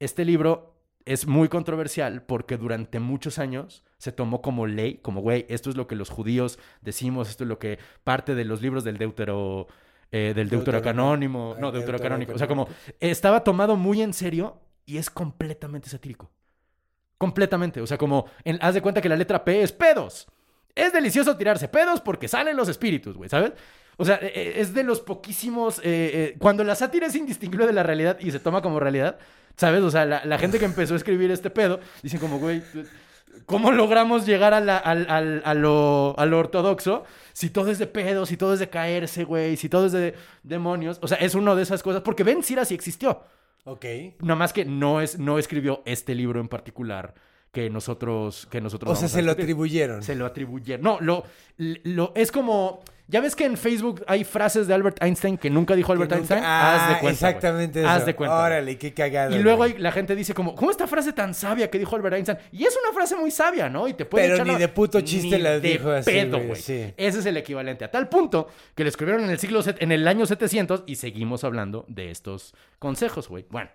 este 0.00 0.24
libro 0.24 0.71
es 1.04 1.26
muy 1.26 1.48
controversial 1.48 2.22
porque 2.22 2.56
durante 2.56 3.00
muchos 3.00 3.38
años 3.38 3.84
se 3.98 4.12
tomó 4.12 4.40
como 4.42 4.66
ley, 4.66 4.98
como, 4.98 5.20
güey, 5.20 5.46
esto 5.48 5.70
es 5.70 5.76
lo 5.76 5.86
que 5.86 5.96
los 5.96 6.10
judíos 6.10 6.58
decimos, 6.80 7.28
esto 7.28 7.44
es 7.44 7.48
lo 7.48 7.58
que 7.58 7.78
parte 8.04 8.34
de 8.34 8.44
los 8.44 8.62
libros 8.62 8.84
del 8.84 8.98
Deutero... 8.98 9.66
eh, 10.10 10.32
del 10.34 10.48
deuterocanónimo, 10.48 11.56
no, 11.58 11.72
deuterocanónico. 11.72 12.32
O 12.34 12.38
sea, 12.38 12.46
como 12.46 12.68
estaba 13.00 13.42
tomado 13.44 13.76
muy 13.76 14.02
en 14.02 14.12
serio 14.12 14.60
y 14.84 14.98
es 14.98 15.08
completamente 15.10 15.88
satírico. 15.88 16.30
Completamente. 17.18 17.80
O 17.80 17.86
sea, 17.86 17.96
como, 17.98 18.26
en- 18.44 18.58
haz 18.60 18.74
de 18.74 18.82
cuenta 18.82 19.00
que 19.00 19.08
la 19.08 19.16
letra 19.16 19.44
P 19.44 19.62
es 19.62 19.72
pedos. 19.72 20.26
Es 20.74 20.92
delicioso 20.92 21.36
tirarse 21.36 21.68
pedos 21.68 22.00
porque 22.00 22.28
salen 22.28 22.56
los 22.56 22.68
espíritus, 22.68 23.16
güey, 23.16 23.28
¿sabes? 23.28 23.52
O 23.96 24.04
sea, 24.04 24.16
eh, 24.22 24.32
eh, 24.34 24.52
es 24.56 24.74
de 24.74 24.82
los 24.84 25.00
poquísimos... 25.00 25.78
eh, 25.78 25.82
eh, 25.84 26.36
cuando 26.38 26.64
la 26.64 26.74
sátira 26.74 27.06
es 27.06 27.14
indistinguible 27.14 27.66
de 27.66 27.72
la 27.72 27.82
realidad 27.82 28.18
y 28.20 28.30
se 28.30 28.40
toma 28.40 28.62
como 28.62 28.80
realidad, 28.80 29.18
¿sabes? 29.56 29.82
O 29.82 29.90
sea, 29.90 30.04
la, 30.06 30.24
la 30.24 30.38
gente 30.38 30.58
que 30.58 30.64
empezó 30.64 30.94
a 30.94 30.96
escribir 30.96 31.30
este 31.30 31.50
pedo, 31.50 31.78
dicen 32.02 32.18
como, 32.20 32.38
güey, 32.38 32.62
¿cómo 33.46 33.70
logramos 33.72 34.26
llegar 34.26 34.54
a, 34.54 34.60
la- 34.60 34.78
a 34.78 35.54
lo, 35.54 36.14
a 36.18 36.26
lo 36.26 36.38
ortodoxo 36.38 37.04
si 37.32 37.50
todo 37.50 37.70
es 37.70 37.78
de 37.78 37.86
pedos, 37.86 38.28
si 38.28 38.36
todo 38.36 38.54
es 38.54 38.60
de 38.60 38.68
caerse, 38.70 39.24
güey, 39.24 39.56
si 39.56 39.68
todo 39.68 39.86
es 39.86 39.92
de 39.92 40.14
demonios? 40.42 40.98
O 41.02 41.08
sea, 41.08 41.18
es 41.18 41.34
una 41.34 41.54
de 41.54 41.62
esas 41.62 41.82
cosas, 41.82 42.02
porque 42.02 42.24
Ben 42.24 42.42
Sira 42.42 42.64
sí 42.64 42.74
existió. 42.74 43.22
Ok. 43.64 43.84
Nada 44.20 44.34
más 44.36 44.52
que 44.52 44.64
no, 44.64 45.00
es, 45.00 45.18
no 45.18 45.38
escribió 45.38 45.82
este 45.86 46.14
libro 46.14 46.40
en 46.40 46.48
particular 46.48 47.14
que 47.52 47.68
nosotros 47.68 48.48
que 48.50 48.60
nosotros 48.62 48.90
O 48.92 48.96
sea, 48.96 49.08
se 49.08 49.20
lo 49.22 49.32
atribuyeron. 49.32 50.02
Se 50.02 50.14
lo 50.16 50.24
atribuyeron. 50.26 50.82
No, 50.82 50.98
lo, 51.00 51.24
lo 51.58 52.12
es 52.16 52.32
como 52.32 52.82
ya 53.12 53.20
ves 53.20 53.36
que 53.36 53.44
en 53.44 53.56
Facebook 53.56 54.02
hay 54.08 54.24
frases 54.24 54.66
de 54.66 54.74
Albert 54.74 55.00
Einstein 55.02 55.38
que 55.38 55.50
nunca 55.50 55.76
dijo 55.76 55.92
Albert 55.92 56.10
nunca- 56.10 56.16
Einstein. 56.18 56.42
Ah, 56.44 56.74
Haz 56.74 56.88
de 56.94 57.00
cuenta. 57.00 57.28
Exactamente 57.28 57.80
eso. 57.80 57.88
Haz 57.88 58.06
de 58.06 58.16
cuenta. 58.16 58.36
Órale, 58.36 58.78
qué 58.78 58.92
cagada. 58.92 59.36
Y 59.36 59.38
luego 59.40 59.62
hay- 59.62 59.76
la 59.78 59.92
gente 59.92 60.16
dice 60.16 60.34
como, 60.34 60.54
¿cómo 60.56 60.70
esta 60.72 60.86
frase 60.88 61.12
tan 61.12 61.34
sabia 61.34 61.70
que 61.70 61.78
dijo 61.78 61.94
Albert 61.94 62.16
Einstein? 62.16 62.38
Y 62.50 62.64
es 62.64 62.76
una 62.82 62.92
frase 62.92 63.14
muy 63.14 63.30
sabia, 63.30 63.68
¿no? 63.68 63.86
Y 63.86 63.94
te 63.94 64.04
puede 64.06 64.24
Pero 64.24 64.34
echar 64.36 64.46
ni 64.46 64.52
la- 64.54 64.58
de 64.58 64.68
puto 64.68 65.00
chiste 65.02 65.36
Ni 65.36 65.42
la 65.42 65.50
de 65.52 65.60
dijo 65.60 65.90
así, 65.90 66.10
pedo, 66.10 66.40
güey, 66.40 66.56
sí. 66.60 66.92
Ese 66.96 67.18
es 67.20 67.26
el 67.26 67.36
equivalente. 67.36 67.84
A 67.84 67.90
tal 67.90 68.08
punto 68.08 68.48
que 68.74 68.82
le 68.82 68.88
escribieron 68.88 69.22
en 69.22 69.30
el 69.30 69.38
siglo, 69.38 69.60
en 69.66 69.92
el 69.92 70.08
año 70.08 70.24
700 70.26 70.82
y 70.86 70.96
seguimos 70.96 71.44
hablando 71.44 71.84
de 71.88 72.10
estos 72.10 72.54
consejos, 72.78 73.28
güey. 73.28 73.44
Bueno, 73.50 73.68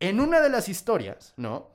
en 0.00 0.20
una 0.20 0.40
de 0.40 0.50
las 0.50 0.68
historias, 0.68 1.32
¿no? 1.36 1.70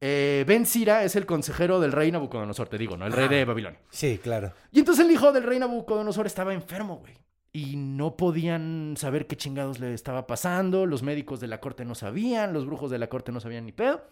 Eh, 0.00 0.44
ben 0.48 0.64
Sira 0.64 1.04
es 1.04 1.14
el 1.16 1.26
consejero 1.26 1.78
del 1.80 1.92
rey 1.92 2.10
Nabucodonosor, 2.10 2.68
te 2.68 2.78
digo, 2.78 2.96
¿no? 2.96 3.06
El 3.06 3.12
rey 3.12 3.28
de 3.28 3.44
Babilonia. 3.44 3.80
Sí, 3.90 4.18
claro. 4.22 4.52
Y 4.72 4.78
entonces 4.78 5.04
el 5.04 5.10
hijo 5.12 5.30
del 5.32 5.42
rey 5.42 5.58
Nabucodonosor 5.58 6.26
estaba 6.26 6.54
enfermo, 6.54 6.96
güey. 6.96 7.14
Y 7.52 7.76
no 7.76 8.16
podían 8.16 8.94
saber 8.96 9.26
qué 9.26 9.36
chingados 9.36 9.78
le 9.80 9.92
estaba 9.92 10.26
pasando. 10.26 10.86
Los 10.86 11.02
médicos 11.02 11.40
de 11.40 11.48
la 11.48 11.60
corte 11.60 11.84
no 11.84 11.94
sabían. 11.94 12.52
Los 12.52 12.64
brujos 12.64 12.90
de 12.90 12.98
la 12.98 13.08
corte 13.08 13.32
no 13.32 13.40
sabían 13.40 13.66
ni 13.66 13.72
pedo. 13.72 14.02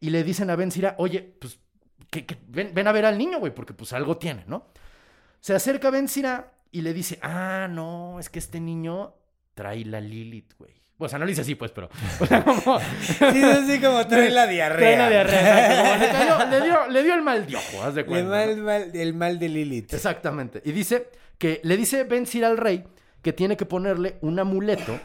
Y 0.00 0.10
le 0.10 0.22
dicen 0.24 0.48
a 0.50 0.56
Ben 0.56 0.70
Sira, 0.70 0.94
oye, 0.98 1.20
pues 1.40 1.58
que, 2.10 2.24
que- 2.24 2.38
ven, 2.48 2.70
ven 2.72 2.86
a 2.86 2.92
ver 2.92 3.04
al 3.04 3.18
niño, 3.18 3.38
güey, 3.40 3.52
porque 3.54 3.74
pues 3.74 3.92
algo 3.92 4.16
tiene, 4.18 4.44
¿no? 4.46 4.68
Se 5.40 5.54
acerca 5.54 5.90
Ben 5.90 6.08
Sira 6.08 6.52
y 6.70 6.82
le 6.82 6.94
dice, 6.94 7.18
ah, 7.22 7.66
no, 7.70 8.18
es 8.20 8.30
que 8.30 8.38
este 8.38 8.60
niño 8.60 9.14
trae 9.54 9.84
la 9.84 10.00
Lilith, 10.00 10.54
güey. 10.58 10.74
O 10.98 11.08
sea, 11.08 11.18
no 11.18 11.26
le 11.26 11.32
dice 11.32 11.42
así, 11.42 11.54
pues, 11.54 11.70
pero... 11.72 11.88
O 12.20 12.26
sea, 12.26 12.42
como... 12.42 12.80
Sí, 12.80 13.42
así 13.42 13.80
como 13.80 14.06
trae 14.06 14.30
la 14.30 14.46
diarrea. 14.46 14.78
Trae 14.78 14.96
la 14.96 15.10
diarrea. 15.10 15.96
exacto, 16.06 16.34
como 16.38 16.50
le, 16.50 16.60
dio, 16.64 16.86
le 16.88 17.02
dio 17.02 17.14
el 17.14 17.22
mal 17.22 17.46
de 17.46 17.56
ojo, 17.56 17.82
haz 17.82 17.94
de 17.94 18.06
cuenta. 18.06 18.30
mal- 18.30 18.56
¿no? 18.58 18.64
mal- 18.64 18.90
el 18.94 19.14
mal 19.14 19.38
de 19.38 19.48
Lilith. 19.48 19.92
Exactamente. 19.92 20.62
Y 20.64 20.72
dice 20.72 21.10
que 21.38 21.60
le 21.64 21.76
dice 21.76 22.04
Ben 22.04 22.26
Sira 22.26 22.48
al 22.48 22.56
rey 22.56 22.84
que 23.22 23.32
tiene 23.34 23.56
que 23.58 23.66
ponerle 23.66 24.16
un 24.22 24.38
amuleto 24.38 24.98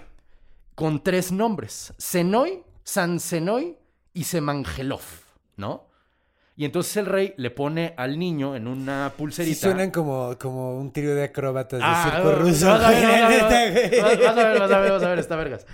con 0.75 1.03
tres 1.03 1.31
nombres: 1.33 1.93
Senoi, 1.97 2.63
Sansenoi 2.85 3.75
y 4.13 4.23
Semangelov, 4.23 5.01
¿no? 5.57 5.87
Y 6.61 6.65
entonces 6.65 6.95
el 6.97 7.07
rey 7.07 7.33
le 7.37 7.49
pone 7.49 7.95
al 7.97 8.19
niño 8.19 8.55
en 8.55 8.67
una 8.67 9.09
Sí 9.09 9.15
pulserita. 9.17 9.59
suenan 9.61 9.89
como, 9.89 10.37
como 10.37 10.77
un 10.77 10.93
trío 10.93 11.15
de 11.15 11.23
acróbatas 11.23 11.79
de 11.79 11.85
Ah, 11.87 12.11
circo 12.13 12.33
ruso. 12.35 12.67
vas 12.67 12.83
a 12.83 12.89
ver, 12.91 13.01
vas- 13.01 13.41
a 13.41 13.57
ver, 13.57 14.59
vas 14.59 14.71
a 14.71 14.79
ver, 14.79 14.91
vas 14.91 15.01
a 15.03 15.09
ver, 15.09 15.17
está 15.17 15.35
vergas. 15.37 15.65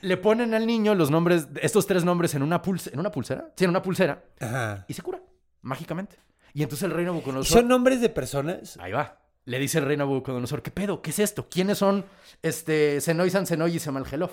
Le 0.00 0.16
ponen 0.16 0.54
al 0.54 0.66
niño 0.66 0.96
los 0.96 1.12
nombres, 1.12 1.46
estos 1.60 1.86
tres 1.86 2.04
nombres 2.04 2.34
en 2.34 2.42
una, 2.42 2.62
pulse, 2.62 2.90
en 2.92 2.98
una 2.98 3.12
pulsera. 3.12 3.52
Sí, 3.56 3.62
en 3.62 3.70
una 3.70 3.80
pulsera. 3.80 4.24
Ajá. 4.40 4.84
Y 4.88 4.94
se 4.94 5.02
cura, 5.02 5.20
mágicamente. 5.60 6.16
Y 6.52 6.64
entonces 6.64 6.82
el 6.82 6.90
rey 6.90 7.04
¿Y 7.04 7.06
Nabucodonosor... 7.06 7.58
¿Son 7.60 7.68
nombres 7.68 8.00
de 8.00 8.08
personas? 8.08 8.76
Ahí 8.78 8.90
va. 8.90 9.20
Le 9.44 9.60
dice 9.60 9.78
el 9.78 9.84
rey 9.84 9.96
Nabucodonosor, 9.96 10.62
¿qué 10.62 10.72
pedo? 10.72 11.00
¿Qué 11.00 11.10
es 11.10 11.20
esto? 11.20 11.48
¿Quiénes 11.48 11.78
son 11.78 12.04
este 12.42 13.00
Senoi, 13.00 13.30
Sansenoi 13.30 13.76
y 13.76 13.78
Semalgelov? 13.78 14.32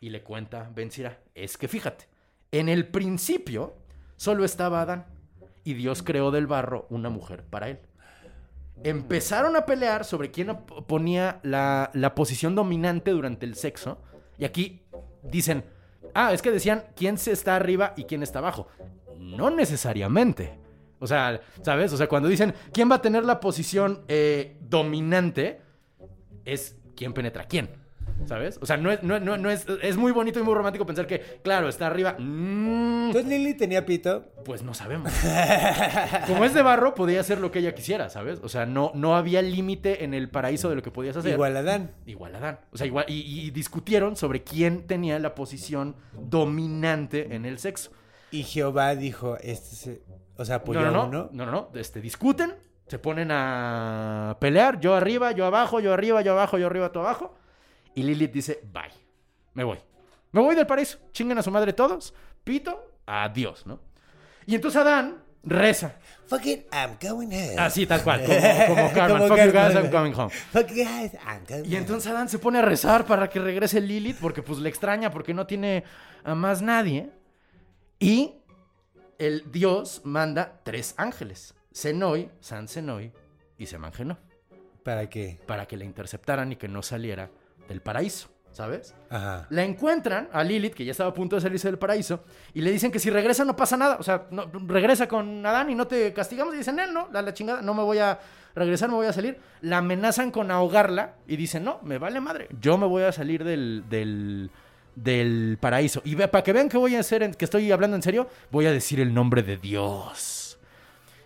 Y 0.00 0.08
le 0.08 0.22
cuenta 0.22 0.70
Ben 0.74 0.90
Sira, 0.90 1.18
es 1.34 1.58
que 1.58 1.68
fíjate, 1.68 2.08
en 2.50 2.70
el 2.70 2.86
principio 2.88 3.74
solo 4.16 4.44
estaba 4.44 4.82
Adán 4.82 5.06
y 5.64 5.74
Dios 5.74 6.02
creó 6.02 6.30
del 6.30 6.46
barro 6.46 6.86
una 6.90 7.10
mujer 7.10 7.44
para 7.44 7.68
él. 7.68 7.78
Empezaron 8.84 9.54
a 9.56 9.64
pelear 9.64 10.04
sobre 10.04 10.30
quién 10.30 10.56
ponía 10.86 11.40
la, 11.42 11.90
la 11.94 12.14
posición 12.14 12.54
dominante 12.54 13.12
durante 13.12 13.46
el 13.46 13.54
sexo. 13.54 13.98
Y 14.38 14.44
aquí 14.44 14.82
dicen, 15.22 15.64
ah, 16.14 16.32
es 16.32 16.42
que 16.42 16.50
decían 16.50 16.84
quién 16.96 17.18
se 17.18 17.32
está 17.32 17.54
arriba 17.54 17.94
y 17.96 18.04
quién 18.04 18.22
está 18.22 18.40
abajo. 18.40 18.66
No 19.18 19.50
necesariamente. 19.50 20.58
O 20.98 21.06
sea, 21.06 21.40
¿sabes? 21.62 21.92
O 21.92 21.96
sea, 21.96 22.08
cuando 22.08 22.28
dicen 22.28 22.54
quién 22.72 22.90
va 22.90 22.96
a 22.96 23.02
tener 23.02 23.24
la 23.24 23.40
posición 23.40 24.02
eh, 24.08 24.56
dominante, 24.60 25.60
es 26.44 26.76
quién 26.96 27.12
penetra 27.12 27.44
quién. 27.44 27.81
¿Sabes? 28.26 28.58
O 28.62 28.66
sea, 28.66 28.76
no 28.76 28.90
es, 28.90 29.02
no, 29.02 29.18
no- 29.20 29.36
no 29.36 29.50
es, 29.50 29.66
es 29.82 29.96
muy 29.96 30.12
bonito 30.12 30.38
y 30.40 30.42
muy 30.42 30.54
romántico 30.54 30.86
pensar 30.86 31.06
que, 31.06 31.20
claro, 31.42 31.68
está 31.68 31.86
arriba. 31.86 32.16
Mm, 32.18 33.06
Entonces 33.08 33.26
Lili 33.30 33.54
tenía 33.54 33.84
pito. 33.84 34.24
pues 34.44 34.62
no 34.62 34.74
sabemos. 34.74 35.12
Como 36.26 36.44
es 36.44 36.54
de 36.54 36.62
barro, 36.62 36.94
podía 36.94 37.20
hacer 37.20 37.40
lo 37.40 37.50
que 37.50 37.58
ella 37.58 37.74
quisiera, 37.74 38.08
¿sabes? 38.08 38.40
O 38.42 38.48
sea, 38.48 38.64
no, 38.66 38.92
no 38.94 39.16
había 39.16 39.42
límite 39.42 40.04
en 40.04 40.14
el 40.14 40.28
paraíso 40.30 40.68
de 40.68 40.76
lo 40.76 40.82
que 40.82 40.90
podías 40.90 41.16
hacer. 41.16 41.32
Igual 41.32 41.56
Adán. 41.56 41.90
Igual 42.06 42.34
Adán. 42.36 42.60
O 42.72 42.76
sea, 42.76 42.86
igual. 42.86 43.04
Y, 43.08 43.20
y 43.46 43.50
discutieron 43.50 44.16
sobre 44.16 44.42
quién 44.42 44.86
tenía 44.86 45.18
la 45.18 45.34
posición 45.34 45.96
dominante 46.12 47.34
en 47.34 47.44
el 47.44 47.58
sexo. 47.58 47.90
Y 48.30 48.44
Jehová 48.44 48.94
dijo, 48.94 49.36
este 49.40 49.76
se- 49.76 50.02
o 50.36 50.44
sea, 50.44 50.56
apoyó 50.56 50.80
no, 50.80 50.90
no, 50.90 50.90
a 50.90 50.92
no, 50.92 51.08
uno. 51.08 51.28
no, 51.32 51.46
no, 51.46 51.52
no. 51.52 51.68
Este, 51.78 52.00
discuten, 52.00 52.54
se 52.86 52.98
ponen 52.98 53.28
a 53.30 54.36
pelear, 54.40 54.80
yo 54.80 54.94
arriba, 54.94 55.32
yo 55.32 55.44
abajo, 55.46 55.80
yo 55.80 55.92
arriba, 55.92 56.22
yo 56.22 56.32
abajo, 56.32 56.58
yo 56.58 56.66
arriba, 56.66 56.90
tú 56.92 57.00
abajo. 57.00 57.34
Y 57.94 58.02
Lilith 58.02 58.32
dice, 58.32 58.60
bye, 58.72 58.92
me 59.54 59.64
voy. 59.64 59.78
Me 60.32 60.40
voy 60.40 60.54
del 60.54 60.66
paraíso, 60.66 60.98
chinguen 61.12 61.38
a 61.38 61.42
su 61.42 61.50
madre 61.50 61.72
todos, 61.72 62.14
pito, 62.42 62.90
adiós, 63.06 63.66
¿no? 63.66 63.80
Y 64.46 64.54
entonces 64.54 64.80
Adán 64.80 65.22
reza, 65.44 65.96
Fucking 66.26 66.64
I'm 66.72 66.96
going 67.02 67.26
home. 67.26 67.56
así 67.58 67.86
tal 67.86 68.02
cual, 68.02 68.24
como, 68.24 68.38
como 68.68 68.92
Carmen, 68.94 69.18
Como 69.18 69.28
fuck 69.28 69.44
you 69.44 69.52
guys. 69.52 69.74
I'm 69.74 69.90
coming 69.90 70.14
home. 70.14 70.30
Fuck 70.30 70.68
you 70.68 70.84
guys, 70.84 71.12
I'm 71.26 71.44
going 71.46 71.64
Y 71.70 71.76
entonces 71.76 72.10
Adán 72.10 72.28
se 72.28 72.38
pone 72.38 72.60
a 72.60 72.62
rezar 72.62 73.04
para 73.04 73.28
que 73.28 73.40
regrese 73.40 73.80
Lilith, 73.80 74.18
porque 74.20 74.42
pues 74.42 74.58
le 74.58 74.68
extraña, 74.68 75.10
porque 75.10 75.34
no 75.34 75.46
tiene 75.46 75.84
a 76.24 76.34
más 76.34 76.62
nadie. 76.62 77.10
Y 77.98 78.36
el 79.18 79.50
Dios 79.52 80.00
manda 80.04 80.60
tres 80.64 80.94
ángeles, 80.96 81.54
Senoi, 81.72 82.30
San 82.40 82.68
Senoi 82.68 83.12
y 83.58 83.66
Semangenov, 83.66 84.16
¿Para 84.82 85.08
qué? 85.10 85.38
para 85.46 85.66
que 85.66 85.76
la 85.76 85.84
interceptaran 85.84 86.52
y 86.52 86.56
que 86.56 86.68
no 86.68 86.82
saliera 86.82 87.30
del 87.68 87.80
paraíso, 87.80 88.28
¿sabes? 88.52 88.94
Ajá. 89.10 89.46
La 89.50 89.62
encuentran 89.64 90.28
a 90.32 90.42
Lilith, 90.44 90.74
que 90.74 90.84
ya 90.84 90.90
estaba 90.92 91.10
a 91.10 91.14
punto 91.14 91.36
de 91.36 91.42
salirse 91.42 91.68
del 91.68 91.78
paraíso, 91.78 92.22
y 92.54 92.60
le 92.62 92.70
dicen 92.70 92.90
que 92.92 92.98
si 92.98 93.10
regresa 93.10 93.44
no 93.44 93.56
pasa 93.56 93.76
nada. 93.76 93.96
O 93.98 94.02
sea, 94.02 94.26
no- 94.30 94.50
regresa 94.66 95.08
con 95.08 95.44
Adán 95.46 95.70
y 95.70 95.74
no 95.74 95.86
te 95.86 96.12
castigamos. 96.12 96.54
Y 96.54 96.58
dicen, 96.58 96.78
él 96.78 96.92
no, 96.92 97.08
la, 97.12 97.22
la 97.22 97.32
chingada, 97.34 97.62
no 97.62 97.74
me 97.74 97.82
voy 97.82 97.98
a 97.98 98.18
regresar, 98.54 98.88
me 98.90 98.96
voy 98.96 99.06
a 99.06 99.12
salir. 99.12 99.38
La 99.62 99.78
amenazan 99.78 100.30
con 100.30 100.50
ahogarla 100.50 101.14
y 101.26 101.36
dicen, 101.36 101.64
no, 101.64 101.80
me 101.82 101.98
vale 101.98 102.20
madre. 102.20 102.48
Yo 102.60 102.76
me 102.78 102.86
voy 102.86 103.02
a 103.04 103.12
salir 103.12 103.44
del, 103.44 103.84
del, 103.88 104.50
del 104.94 105.56
paraíso. 105.60 106.02
Y 106.04 106.16
para 106.16 106.42
que 106.42 106.52
vean 106.52 106.68
que 106.68 106.76
voy 106.76 106.96
a 106.96 107.00
hacer, 107.00 107.22
en- 107.22 107.34
que 107.34 107.44
estoy 107.46 107.70
hablando 107.72 107.96
en 107.96 108.02
serio, 108.02 108.28
voy 108.50 108.66
a 108.66 108.72
decir 108.72 109.00
el 109.00 109.14
nombre 109.14 109.42
de 109.42 109.56
Dios. 109.56 110.58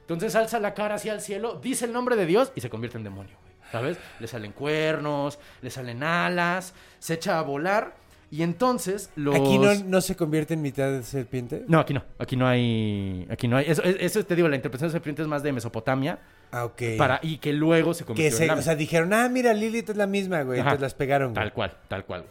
Entonces 0.02 0.36
alza 0.36 0.60
la 0.60 0.72
cara 0.74 0.94
hacia 0.94 1.12
el 1.12 1.20
cielo, 1.20 1.58
dice 1.60 1.84
el 1.84 1.92
nombre 1.92 2.14
de 2.14 2.26
Dios 2.26 2.52
y 2.54 2.60
se 2.60 2.70
convierte 2.70 2.96
en 2.96 3.02
demonio. 3.02 3.36
¿Sabes? 3.72 3.98
Le 4.20 4.26
salen 4.26 4.52
cuernos, 4.52 5.38
le 5.62 5.70
salen 5.70 6.02
alas, 6.02 6.74
se 6.98 7.14
echa 7.14 7.38
a 7.38 7.42
volar 7.42 7.94
y 8.30 8.42
entonces 8.42 9.10
los... 9.16 9.34
¿Aquí 9.34 9.58
no, 9.58 9.72
no 9.84 10.00
se 10.00 10.16
convierte 10.16 10.54
en 10.54 10.62
mitad 10.62 10.90
de 10.90 11.02
serpiente? 11.02 11.64
No, 11.68 11.78
aquí 11.80 11.94
no. 11.94 12.02
Aquí 12.18 12.36
no 12.36 12.46
hay... 12.46 13.26
Aquí 13.30 13.48
no 13.48 13.56
hay... 13.56 13.66
Eso, 13.68 13.82
eso 13.82 14.24
te 14.24 14.34
digo, 14.34 14.48
la 14.48 14.56
interpretación 14.56 14.88
de 14.88 14.92
serpiente 14.92 15.22
es 15.22 15.28
más 15.28 15.42
de 15.42 15.52
Mesopotamia 15.52 16.18
Ah, 16.52 16.64
ok. 16.64 16.82
para, 16.96 17.18
y 17.22 17.38
que 17.38 17.52
luego 17.52 17.92
se 17.92 18.04
que 18.04 18.08
convirtió 18.08 18.36
se, 18.36 18.44
en 18.44 18.50
o 18.52 18.62
sea, 18.62 18.76
dijeron, 18.76 19.12
ah, 19.12 19.28
mira, 19.28 19.52
Lilith 19.52 19.90
es 19.90 19.96
la 19.96 20.06
misma, 20.06 20.42
güey. 20.42 20.60
Ajá. 20.60 20.70
Entonces 20.70 20.82
las 20.82 20.94
pegaron, 20.94 21.32
güey. 21.32 21.44
Tal 21.44 21.52
cual, 21.52 21.76
tal 21.88 22.04
cual. 22.04 22.24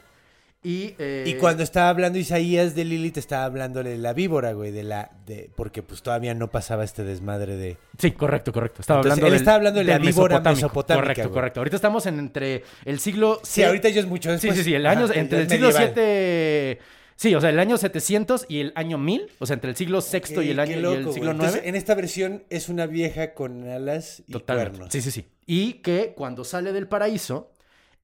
Y, 0.66 0.96
eh, 0.98 1.24
Y 1.28 1.36
cuando 1.36 1.62
estaba 1.62 1.90
hablando 1.90 2.18
Isaías 2.18 2.74
de 2.74 2.86
Lilith, 2.86 3.18
estaba 3.18 3.46
hablándole 3.46 3.92
de 3.92 3.98
la 4.00 4.14
víbora, 4.14 4.54
güey, 4.54 4.72
de 4.72 4.82
la, 4.84 5.12
de, 5.28 5.52
porque 5.56 5.84
pues 5.84 6.02
todavía 6.02 6.34
no 6.34 6.50
pasaba 6.50 6.84
este 6.84 7.04
desmadre 7.04 7.56
de. 7.56 7.78
Sí, 8.00 8.12
correcto, 8.12 8.52
correcto. 8.52 8.82
Estaba 8.82 9.02
Entonces, 9.02 9.12
hablando 9.20 9.28
él 9.28 9.32
del- 9.34 9.42
estaba 9.42 9.56
hablando 9.58 9.80
de 9.80 9.84
la 9.86 9.98
víbora 10.00 10.40
mesopotámica, 10.40 11.02
Correcto, 11.04 11.24
güey. 11.30 11.34
correcto. 11.34 11.60
Ahorita 11.60 11.76
estamos 11.76 12.06
en 12.08 12.18
entre 12.20 12.64
el 12.84 13.00
siglo... 13.00 13.40
Sí, 13.44 13.62
ahorita 13.64 13.90
ya 13.90 14.00
es 14.00 14.08
mucho 14.08 14.30
Sí, 14.30 14.48
después. 14.48 14.58
sí, 14.58 14.64
sí, 14.64 14.74
el 14.74 14.88
año, 14.88 15.06
Ajá, 15.06 15.14
entre 15.20 15.42
el 15.42 15.50
siglo. 15.50 15.72
7... 15.72 16.80
Sí, 17.18 17.34
o 17.34 17.40
sea, 17.40 17.50
el 17.50 17.60
año 17.60 17.78
700 17.78 18.46
y 18.50 18.60
el 18.60 18.74
año 18.76 18.98
1000, 18.98 19.28
o 19.40 19.46
sea, 19.46 19.54
entre 19.54 19.70
el 19.70 19.78
siglo 19.78 20.00
VI 20.02 20.42
y 20.44 20.50
el 20.50 20.60
año 20.60 20.74
qué 20.74 20.80
y 20.80 20.82
loco, 20.82 20.96
el 20.96 21.04
güey. 21.04 21.14
siglo 21.14 21.32
Entonces, 21.32 21.56
9. 21.62 21.70
en 21.70 21.76
esta 21.76 21.96
versión 21.96 22.44
es 22.50 22.68
una 22.68 22.88
vieja 22.88 23.34
con 23.34 23.70
alas 23.70 24.22
y 24.28 24.34
Totalmente. 24.34 24.72
cuernos. 24.72 24.92
Sí, 24.92 25.02
sí, 25.02 25.12
sí. 25.12 25.26
Y 25.46 25.74
que 25.76 26.14
cuando 26.18 26.44
sale 26.44 26.74
del 26.74 26.90
paraíso, 26.90 27.54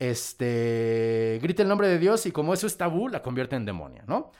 este, 0.01 1.39
grita 1.41 1.61
el 1.61 1.69
nombre 1.69 1.87
de 1.87 1.99
Dios 1.99 2.25
y 2.25 2.31
como 2.31 2.53
eso 2.53 2.65
es 2.65 2.75
tabú, 2.75 3.07
la 3.07 3.21
convierte 3.21 3.55
en 3.55 3.65
demonia, 3.65 4.03
¿no? 4.07 4.31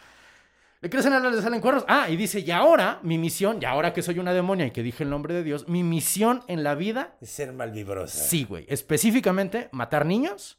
Le 0.82 0.90
crecen 0.90 1.14
alas, 1.14 1.36
le 1.36 1.42
salen 1.44 1.62
cuernos. 1.62 1.86
Ah, 1.88 2.10
y 2.10 2.16
dice, 2.18 2.40
y 2.40 2.50
ahora 2.50 3.00
mi 3.04 3.20
misión, 3.20 3.60
y 3.62 3.66
ahora 3.66 3.94
que 3.94 4.02
soy 4.02 4.18
una 4.18 4.34
demonia 4.34 4.66
y 4.66 4.72
que 4.72 4.82
dije 4.82 5.04
el 5.04 5.12
nombre 5.12 5.36
de 5.36 5.44
Dios, 5.44 5.68
mi 5.68 5.84
misión 5.84 6.44
en 6.48 6.64
la 6.64 6.74
vida, 6.74 7.16
Es 7.22 7.30
ser 7.30 7.54
malvibrosa. 7.54 8.24
sí, 8.24 8.46
güey, 8.46 8.66
específicamente 8.68 9.70
matar 9.72 10.08
niños 10.08 10.58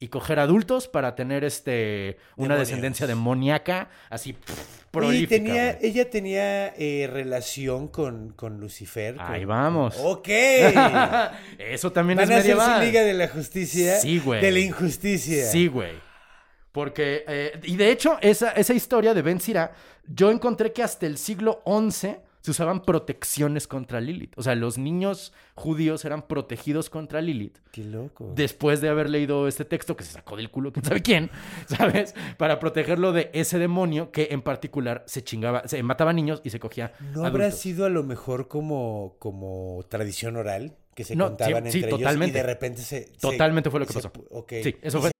y 0.00 0.08
coger 0.08 0.38
adultos 0.38 0.88
para 0.88 1.14
tener 1.14 1.44
este 1.44 2.18
una 2.36 2.48
Demonios. 2.54 2.68
descendencia 2.68 3.06
demoníaca 3.06 3.88
así 4.10 4.32
pff, 4.34 4.50
Y 4.50 4.86
prolífica. 4.90 5.28
tenía, 5.36 5.72
güey. 5.74 5.86
ella 5.90 6.10
tenía 6.10 6.66
eh, 6.76 7.08
relación 7.10 7.88
con, 7.88 8.30
con 8.30 8.60
Lucifer. 8.60 9.16
Ahí 9.18 9.40
con- 9.40 9.48
vamos. 9.48 9.96
Ok. 10.00 10.28
Eso 11.58 11.92
también 11.92 12.18
Van 12.18 12.30
es 12.30 12.38
a 12.38 12.42
su. 12.78 12.82
Liga 12.82 13.02
de 13.02 13.14
la 13.14 13.28
Justicia. 13.28 13.96
Sí, 13.96 14.18
güey. 14.18 14.40
De 14.40 14.50
la 14.50 14.58
injusticia. 14.60 15.46
Sí, 15.46 15.68
güey. 15.68 15.92
Porque, 16.72 17.24
eh, 17.28 17.60
y 17.62 17.76
de 17.76 17.90
hecho, 17.90 18.18
esa, 18.20 18.50
esa 18.50 18.74
historia 18.74 19.14
de 19.14 19.22
Ben 19.22 19.40
Sira, 19.40 19.72
yo 20.08 20.30
encontré 20.30 20.72
que 20.72 20.82
hasta 20.82 21.06
el 21.06 21.18
siglo 21.18 21.62
XI 21.66 22.16
se 22.44 22.50
usaban 22.50 22.82
protecciones 22.82 23.66
contra 23.66 24.02
Lilith. 24.02 24.34
O 24.36 24.42
sea, 24.42 24.54
los 24.54 24.76
niños 24.76 25.32
judíos 25.54 26.04
eran 26.04 26.26
protegidos 26.28 26.90
contra 26.90 27.22
Lilith 27.22 27.56
Qué 27.72 27.82
loco. 27.84 28.32
después 28.36 28.82
de 28.82 28.90
haber 28.90 29.08
leído 29.08 29.48
este 29.48 29.64
texto 29.64 29.96
que 29.96 30.04
se 30.04 30.12
sacó 30.12 30.36
del 30.36 30.50
culo, 30.50 30.70
quién 30.70 30.84
sabe 30.84 31.00
quién, 31.00 31.30
¿sabes? 31.66 32.14
Para 32.36 32.58
protegerlo 32.60 33.12
de 33.12 33.30
ese 33.32 33.58
demonio 33.58 34.12
que 34.12 34.28
en 34.30 34.42
particular 34.42 35.04
se 35.06 35.24
chingaba, 35.24 35.66
se 35.66 35.82
mataba 35.82 36.12
niños 36.12 36.42
y 36.44 36.50
se 36.50 36.60
cogía 36.60 36.92
¿No 37.14 37.24
habrá 37.24 37.44
adultos. 37.46 37.60
sido 37.60 37.86
a 37.86 37.88
lo 37.88 38.02
mejor 38.02 38.46
como, 38.46 39.16
como 39.18 39.82
tradición 39.88 40.36
oral? 40.36 40.76
Que 40.94 41.04
se 41.04 41.16
No, 41.16 41.28
contaban 41.28 41.64
sí, 41.64 41.70
sí, 41.72 41.84
entre 41.84 41.96
ellos 41.96 42.28
y 42.28 42.30
de 42.30 42.42
repente 42.42 42.82
se... 42.82 43.06
se- 43.06 43.12
Totalmente 43.20 43.70
fue 43.70 43.80
lo 43.80 43.86
que 43.86 43.94
se 43.94 43.98
pasó. 44.00 44.12
pu- 44.12 44.26
ok. 44.30 44.52
Sí, 44.62 44.76
eso 44.82 45.00
fue. 45.00 45.10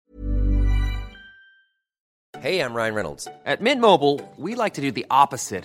Hey, 2.43 2.59
I'm 2.61 2.75
Ryan 2.75 2.95
Reynolds. 2.95 3.29
At 3.47 3.61
Mint 3.61 3.81
Mobile, 3.81 4.21
we 4.37 4.55
like 4.55 4.75
to 4.75 4.83
do 4.83 4.93
the 4.93 5.07
opposite 5.11 5.65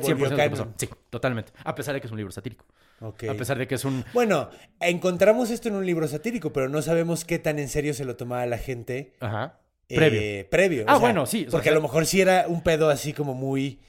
100% 0.00 0.02
Volvió 0.02 0.24
lo 0.24 0.30
que 0.30 0.36
canon. 0.36 0.50
pasó. 0.58 0.72
Sí, 0.76 0.88
totalmente. 1.10 1.52
A 1.64 1.74
pesar 1.74 1.94
de 1.94 2.00
que 2.00 2.06
es 2.06 2.10
un 2.10 2.16
libro 2.18 2.32
satírico. 2.32 2.64
A 3.00 3.34
pesar 3.34 3.58
de 3.58 3.66
que 3.68 3.76
es 3.76 3.84
un... 3.84 4.04
Bueno, 4.12 4.50
encontramos 4.80 5.50
esto 5.50 5.68
en 5.68 5.74
un 5.76 5.86
libro 5.86 6.08
satírico, 6.08 6.52
pero 6.52 6.68
no 6.68 6.82
sabemos 6.82 7.24
qué 7.24 7.38
tan 7.38 7.58
en 7.58 7.68
serio 7.68 7.94
se 7.94 8.04
lo 8.04 8.16
tomaba 8.16 8.44
la 8.46 8.58
gente. 8.58 9.12
Ajá. 9.20 9.60
eh, 9.88 9.96
Previo. 9.96 10.50
previo. 10.50 10.84
Ah, 10.88 10.98
bueno, 10.98 11.24
sí, 11.26 11.40
o 11.40 11.42
sea, 11.44 11.50
porque 11.52 11.68
a 11.70 11.72
lo 11.72 11.80
mejor 11.82 12.06
sí 12.06 12.20
era 12.20 12.46
un 12.48 12.62
pedo 12.62 12.90
así 12.90 13.12
como 13.12 13.34
muy... 13.34 13.80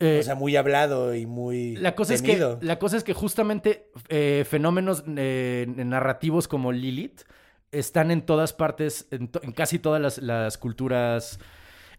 Eh, 0.00 0.18
o 0.18 0.22
sea, 0.24 0.34
muy 0.34 0.56
hablado 0.56 1.14
y 1.14 1.26
muy 1.26 1.76
La 1.76 1.94
cosa, 1.94 2.12
es 2.14 2.22
que, 2.22 2.56
la 2.60 2.78
cosa 2.80 2.96
es 2.96 3.04
que 3.04 3.12
justamente 3.14 3.88
eh, 4.08 4.44
fenómenos 4.48 5.04
eh, 5.16 5.64
narrativos 5.68 6.48
como 6.48 6.72
Lilith 6.72 7.20
están 7.70 8.10
en 8.10 8.22
todas 8.22 8.52
partes, 8.52 9.06
en, 9.12 9.28
to- 9.28 9.40
en 9.44 9.52
casi 9.52 9.78
todas 9.78 10.02
las, 10.02 10.18
las 10.18 10.58
culturas 10.58 11.38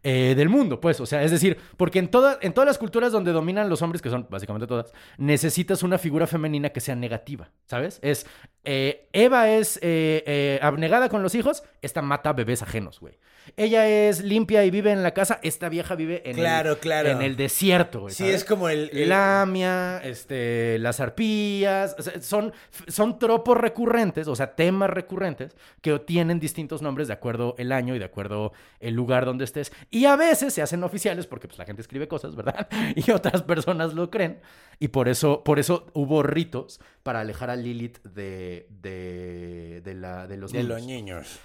eh, 0.04 0.34
del 0.36 0.49
mundo, 0.49 0.80
pues. 0.82 0.99
O 0.99 1.06
sea, 1.06 1.24
es 1.24 1.32
decir, 1.32 1.58
porque 1.78 1.99
en, 1.99 2.10
toda- 2.10 2.38
en 2.41 2.54
todas 2.54 2.68
las 2.68 2.78
culturas 2.78 3.12
donde 3.12 3.32
dominan 3.32 3.70
los 3.70 3.82
hombres, 3.82 4.01
que 4.01 4.10
son 4.10 4.28
básicamente 4.30 4.68
todas, 4.68 4.93
necesitas 5.18 5.82
una 5.84 5.97
figura 5.97 6.28
femenina 6.28 6.70
que 6.70 6.82
sea 6.82 6.95
negativa, 6.95 7.49
¿sabes? 7.66 7.99
Es, 8.01 8.26
eh, 8.64 9.08
Eva 9.14 9.49
es 9.49 9.78
eh, 9.78 10.24
eh, 10.26 10.60
abnegada 10.62 11.10
con 11.10 11.24
los 11.24 11.36
hijos, 11.36 11.64
esta 11.82 12.01
mata 12.01 12.34
bebés 12.34 12.62
ajenos, 12.62 12.99
güey. 12.99 13.18
Ella 13.58 13.88
es 13.88 14.24
limpia 14.24 14.66
y 14.66 14.72
vive 14.72 14.91
en 14.91 15.04
la 15.04 15.14
casa, 15.14 15.39
esta 15.44 15.70
vieja 15.70 15.96
vive 15.96 16.28
en, 16.30 16.36
Claro, 16.38 16.72
el, 16.72 16.78
claro. 16.78 17.10
en 17.10 17.22
el 17.22 17.36
desierto, 17.36 18.02
güey. 18.02 18.14
Sí, 18.14 18.24
¿sabes? 18.24 18.36
es 18.36 18.46
como 18.46 18.70
el... 18.70 18.89
el- 18.94 19.10
Lamia, 19.10 20.00
este, 20.04 20.78
las 20.80 21.00
arpías, 21.00 21.96
o 22.00 22.02
sea, 22.02 22.22
son, 22.22 22.54
son 22.88 23.20
tropos 23.20 23.58
recurrentes, 23.58 24.28
o 24.28 24.36
sea, 24.36 24.56
temas 24.56 24.89
recurrentes 24.89 25.56
que 25.82 25.98
tienen 26.00 26.39
distintos 26.39 26.82
nombres 26.82 27.08
de 27.08 27.14
acuerdo 27.14 27.56
el 27.58 27.72
año 27.72 27.96
y 27.96 28.00
de 28.00 28.06
acuerdo 28.06 28.54
el 28.80 28.94
lugar 28.94 29.26
donde 29.26 29.44
estés. 29.46 29.72
Y 29.91 30.06
a 30.06 30.16
veces 30.16 30.54
se 30.54 30.62
hacen 30.62 30.84
oficiales 30.84 31.28
porque 31.28 31.48
pues, 31.48 31.58
la 31.60 31.66
gente 31.66 31.82
escribe 31.82 32.08
cosas, 32.08 32.36
¿verdad? 32.36 32.68
Y 32.96 33.12
otras 33.12 33.41
personas 33.44 33.94
lo 33.94 34.10
creen. 34.10 34.39
Y 34.80 34.88
por 34.88 35.08
eso, 35.08 35.44
por 35.44 35.60
eso 35.60 35.86
hubo 35.94 36.24
ritos 36.24 36.80
para 37.04 37.20
alejar 37.20 37.50
a 37.50 37.56
Lilith 37.56 38.02
de, 38.04 38.68
de, 38.70 39.82
de 39.84 39.94
la, 39.94 40.28
de 40.28 40.38
los 40.38 40.52
de 40.52 40.60
niños. 40.64 40.78
los 40.78 40.88
niños. 40.88 41.39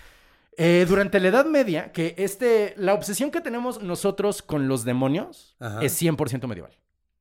Eh, 0.61 0.85
durante 0.89 1.21
la 1.21 1.29
Edad 1.29 1.47
Media, 1.47 1.93
que 1.93 2.15
este, 2.19 2.75
la 2.77 2.93
obsesión 2.95 3.31
que 3.31 3.41
tenemos 3.41 3.81
nosotros 3.81 4.43
con 4.43 4.67
los 4.67 4.85
demonios 4.85 5.55
Ajá. 5.61 5.81
es 5.83 5.97
100% 6.03 6.49
medieval. 6.49 6.73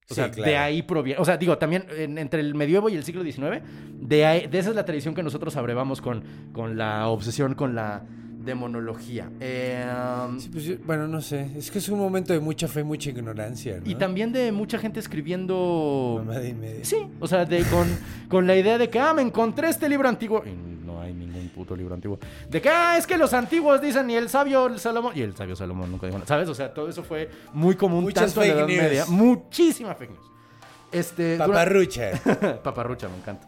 O 0.10 0.14
Sí, 0.14 0.16
sea, 0.16 0.32
claro. 0.32 0.50
de 0.50 0.58
ahí 0.58 0.82
proviene. 0.82 1.22
O 1.22 1.26
sea, 1.26 1.38
digo, 1.38 1.58
también 1.58 1.86
en- 1.96 2.18
entre 2.18 2.40
el 2.40 2.56
medievo 2.56 2.90
y 2.90 2.96
el 2.96 3.04
siglo 3.04 3.24
XIX, 3.24 3.62
de, 3.94 4.26
ahí- 4.26 4.48
de 4.48 4.58
esa 4.58 4.70
es 4.72 4.76
la 4.76 4.86
tradición 4.86 5.14
que 5.14 5.22
nosotros 5.22 5.56
abrevamos 5.56 6.02
con, 6.02 6.24
con 6.54 6.78
la 6.78 7.08
obsesión 7.10 7.54
con 7.54 7.76
la 7.76 8.06
demonología. 8.48 9.30
Eh, 9.40 9.86
Sí, 10.40 10.50
pues 10.52 10.64
yo- 10.64 10.76
bueno, 10.86 11.08
no 11.08 11.22
sé. 11.22 11.52
Es 11.56 11.70
que 11.70 11.78
es 11.78 11.88
un 11.90 12.00
momento 12.00 12.34
de 12.34 12.40
mucha 12.40 12.68
fe 12.68 12.80
y 12.80 12.84
mucha 12.84 13.12
ignorancia, 13.12 13.80
¿no? 13.84 13.90
Y 13.90 13.94
también 13.94 14.32
de 14.32 14.52
mucha 14.52 14.80
gente 14.80 15.00
escribiendo. 15.00 16.24
Mamada 16.26 16.48
y 16.48 16.54
media. 16.54 16.84
Sí, 16.84 16.98
o 17.20 17.28
sea, 17.28 17.46
de, 17.46 17.64
con, 17.66 17.88
con 18.28 18.48
la 18.48 18.56
idea 18.56 18.78
de 18.80 18.90
que, 18.90 19.00
ah, 19.00 19.14
me 19.14 19.22
encontré 19.22 19.70
este 19.70 19.88
libro 19.88 20.10
antiguo. 20.10 20.44
Y 20.46 20.86
no 20.86 21.00
hay 21.02 21.14
ningún 21.14 21.50
puto 21.50 21.76
libro 21.76 21.94
antiguo. 21.94 22.18
De 22.50 22.62
que, 22.62 22.70
ah, 22.70 22.98
es 22.98 23.06
que 23.06 23.18
los 23.18 23.34
antiguos 23.34 23.82
dicen, 23.82 24.10
y 24.10 24.16
el 24.16 24.30
sabio 24.30 24.78
Salomón. 24.80 25.14
Y 25.16 25.22
el 25.22 25.36
sabio 25.36 25.56
Salomón 25.56 25.92
nunca 25.92 26.08
dijo 26.08 26.18
nada. 26.18 26.28
¿Sabes? 26.28 26.50
O 26.50 26.56
sea, 26.56 26.74
todo 26.74 26.90
eso 26.90 27.04
fue 27.04 27.30
muy 27.54 27.76
común 27.76 28.04
Muchas 28.04 28.34
tanto 28.34 28.42
en 28.44 28.50
la 28.50 28.54
Edad 28.56 28.66
fake 28.68 28.78
news. 28.78 28.90
Media. 28.90 29.06
Muchísima 29.08 29.94
fake 29.96 30.12
news. 30.12 30.26
Este, 30.92 31.38
Paparrucha. 31.38 32.12
Paparrucha, 32.64 33.10
me 33.10 33.18
encanta. 33.18 33.48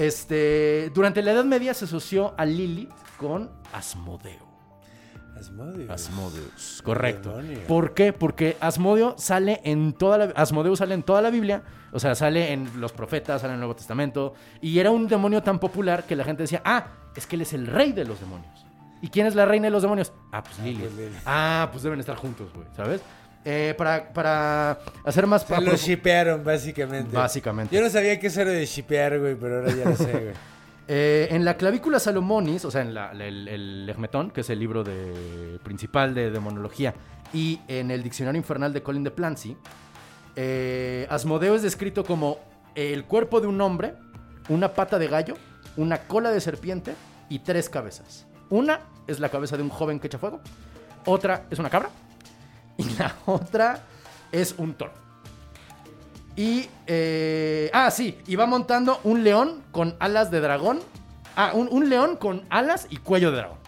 Este, 0.00 0.90
durante 0.94 1.20
la 1.20 1.32
Edad 1.32 1.44
Media 1.44 1.74
se 1.74 1.84
asoció 1.84 2.34
a 2.38 2.46
Lilith 2.46 2.90
con 3.18 3.50
Asmodeo. 3.70 4.48
Asmodeus. 5.38 5.90
Asmodeus, 5.90 6.82
correcto. 6.82 7.36
Demonio. 7.36 7.66
¿Por 7.66 7.92
qué? 7.92 8.14
Porque 8.14 8.56
Asmodeo 8.60 9.14
sale 9.18 9.60
en 9.64 9.92
toda 9.92 10.16
la 10.18 10.24
Asmodeo 10.36 10.74
sale 10.76 10.94
en 10.94 11.02
toda 11.02 11.20
la 11.20 11.28
Biblia, 11.30 11.62
o 11.92 12.00
sea, 12.00 12.14
sale 12.14 12.52
en 12.52 12.80
los 12.80 12.92
profetas, 12.92 13.42
sale 13.42 13.52
en 13.52 13.54
el 13.56 13.60
Nuevo 13.60 13.76
Testamento 13.76 14.32
y 14.62 14.78
era 14.78 14.90
un 14.90 15.06
demonio 15.06 15.42
tan 15.42 15.58
popular 15.58 16.04
que 16.04 16.16
la 16.16 16.24
gente 16.24 16.44
decía, 16.44 16.62
"Ah, 16.64 16.86
es 17.14 17.26
que 17.26 17.36
él 17.36 17.42
es 17.42 17.52
el 17.52 17.66
rey 17.66 17.92
de 17.92 18.06
los 18.06 18.20
demonios." 18.20 18.66
¿Y 19.02 19.08
quién 19.08 19.26
es 19.26 19.34
la 19.34 19.44
reina 19.46 19.66
de 19.66 19.70
los 19.70 19.82
demonios? 19.82 20.12
Ah, 20.32 20.42
pues 20.42 20.58
Lilith. 20.60 20.80
pues 20.80 20.94
Lilith. 20.94 21.22
Ah, 21.26 21.68
pues 21.72 21.82
deben 21.82 22.00
estar 22.00 22.16
juntos, 22.16 22.50
güey, 22.54 22.66
¿sabes? 22.76 23.00
Eh, 23.44 23.74
para, 23.78 24.12
para 24.12 24.78
hacer 25.04 25.26
más... 25.26 25.42
Se 25.42 25.60
lo 25.60 25.74
shipearon, 25.74 26.44
básicamente. 26.44 27.16
Básicamente. 27.16 27.74
Yo 27.74 27.82
no 27.82 27.88
sabía 27.88 28.18
qué 28.20 28.26
eso 28.26 28.42
era 28.42 28.50
de 28.50 28.66
shipear, 28.66 29.18
güey, 29.18 29.34
pero 29.34 29.60
ahora 29.60 29.74
ya 29.74 29.84
lo 29.88 29.96
sé, 29.96 30.12
güey. 30.12 30.34
Eh, 30.92 31.28
en 31.30 31.44
la 31.44 31.56
clavícula 31.56 32.00
Salomonis, 32.00 32.64
o 32.64 32.70
sea, 32.72 32.80
en 32.80 32.94
la- 32.94 33.12
el, 33.12 33.46
el 33.46 33.88
Egmetón, 33.88 34.32
que 34.32 34.40
es 34.40 34.50
el 34.50 34.58
libro 34.58 34.82
de, 34.82 35.60
principal 35.62 36.16
de 36.16 36.32
demonología, 36.32 36.94
y 37.32 37.60
en 37.68 37.92
el 37.92 38.02
Diccionario 38.02 38.38
Infernal 38.40 38.72
de 38.72 38.82
Colin 38.82 39.04
de 39.04 39.12
Plancy, 39.12 39.56
eh, 40.34 41.06
Asmodeo 41.08 41.54
es 41.54 41.62
descrito 41.62 42.04
como 42.04 42.38
el 42.74 43.04
cuerpo 43.04 43.40
de 43.40 43.46
un 43.46 43.60
hombre, 43.60 43.94
una 44.48 44.72
pata 44.72 44.98
de 44.98 45.06
gallo, 45.06 45.36
una 45.76 45.98
cola 46.08 46.32
de 46.32 46.40
serpiente 46.40 46.94
y 47.28 47.38
tres 47.38 47.70
cabezas. 47.70 48.26
Una 48.48 48.80
es 49.06 49.20
la 49.20 49.28
cabeza 49.28 49.56
de 49.56 49.62
un 49.62 49.68
joven 49.70 50.00
que 50.00 50.08
echa 50.08 50.18
fuego, 50.18 50.40
otra 51.06 51.44
es 51.50 51.60
una 51.60 51.70
cabra 51.70 51.90
y 52.80 52.96
la 52.98 53.14
otra 53.26 53.84
es 54.32 54.54
un 54.58 54.74
toro. 54.74 54.92
Y, 56.36 56.68
eh, 56.86 57.70
ah, 57.72 57.90
sí, 57.90 58.18
y 58.26 58.36
va 58.36 58.46
montando 58.46 59.00
un 59.04 59.24
león 59.24 59.62
con 59.72 59.96
alas 60.00 60.30
de 60.30 60.40
dragón. 60.40 60.80
Ah, 61.36 61.52
un, 61.54 61.68
un 61.70 61.88
león 61.88 62.16
con 62.16 62.44
alas 62.50 62.86
y 62.90 62.96
cuello 62.96 63.30
de 63.30 63.38
dragón. 63.38 63.59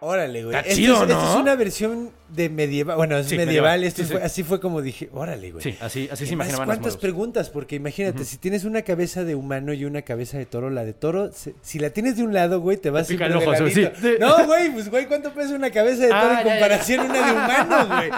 Órale, 0.00 0.44
güey. 0.44 0.56
Está 0.56 0.70
chido, 0.72 0.94
es, 1.04 1.10
esto 1.10 1.30
es 1.30 1.36
una 1.40 1.56
versión 1.56 2.10
de 2.28 2.48
medieval. 2.48 2.96
Bueno, 2.96 3.16
es 3.18 3.26
Sí, 3.26 3.36
medieval. 3.36 3.80
medieval. 3.80 3.84
Esto 3.84 4.02
Sí, 4.04 4.08
fue- 4.12 4.20
sí. 4.20 4.26
así 4.26 4.42
fue 4.44 4.60
como 4.60 4.80
dije, 4.80 5.08
órale, 5.12 5.50
güey. 5.50 5.62
Sí, 5.64 5.76
así, 5.80 6.08
así 6.12 6.24
se 6.24 6.34
imaginaban 6.34 6.66
¿Cuántas 6.66 6.96
preguntas? 6.96 7.50
Porque 7.50 7.74
imagínate, 7.74 8.24
si 8.24 8.36
tienes 8.36 8.62
una 8.64 8.82
cabeza 8.82 9.24
de 9.24 9.34
humano 9.34 9.72
y 9.72 9.84
una 9.84 10.02
cabeza 10.02 10.38
de 10.38 10.46
toro, 10.46 10.70
la 10.70 10.84
de 10.84 10.92
toro, 10.92 11.32
se- 11.32 11.54
si 11.62 11.80
la 11.80 11.90
tienes 11.90 12.16
de 12.16 12.22
un 12.22 12.32
lado, 12.32 12.60
güey, 12.60 12.76
te 12.76 12.90
vas 12.90 13.08
Te 13.08 13.14
pica 13.14 13.26
siempre 13.26 13.56
el 13.56 13.74
de 13.74 14.14
ojo. 14.14 14.38
No, 14.38 14.46
güey, 14.46 14.70
pues, 14.72 14.88
güey, 14.88 15.06
¿cuánto 15.06 15.32
pesa 15.34 15.54
una 15.56 15.70
cabeza 15.72 16.02
de 16.02 16.08
toro 16.10 16.20
Ah, 16.20 16.30
en 16.30 16.36
ya, 16.38 16.44
ya. 16.44 16.50
comparación 16.60 17.00
a 17.00 17.04
una 17.04 17.26
de 17.26 17.32
humano, 17.32 17.86
güey? 17.96 18.10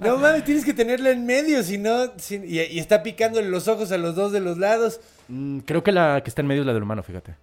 No 0.00 0.18
mames, 0.18 0.44
tienes 0.44 0.64
que 0.64 0.74
tenerla 0.74 1.10
en 1.10 1.26
medio, 1.26 1.62
si 1.64 1.76
no, 1.78 2.12
si- 2.18 2.36
y, 2.36 2.60
y 2.60 2.78
está 2.78 3.02
picándole 3.02 3.48
los 3.48 3.66
ojos 3.66 3.90
a 3.90 3.98
los 3.98 4.14
dos 4.14 4.30
de 4.30 4.38
los 4.38 4.58
lados. 4.58 5.00
Mm, 5.26 5.58
creo 5.60 5.82
que 5.82 5.90
la 5.90 6.20
que 6.22 6.30
está 6.30 6.42
en 6.42 6.46
medio 6.46 6.60
es 6.62 6.66
la 6.68 6.72
del 6.72 6.84
humano, 6.84 7.02
fíjate. 7.02 7.34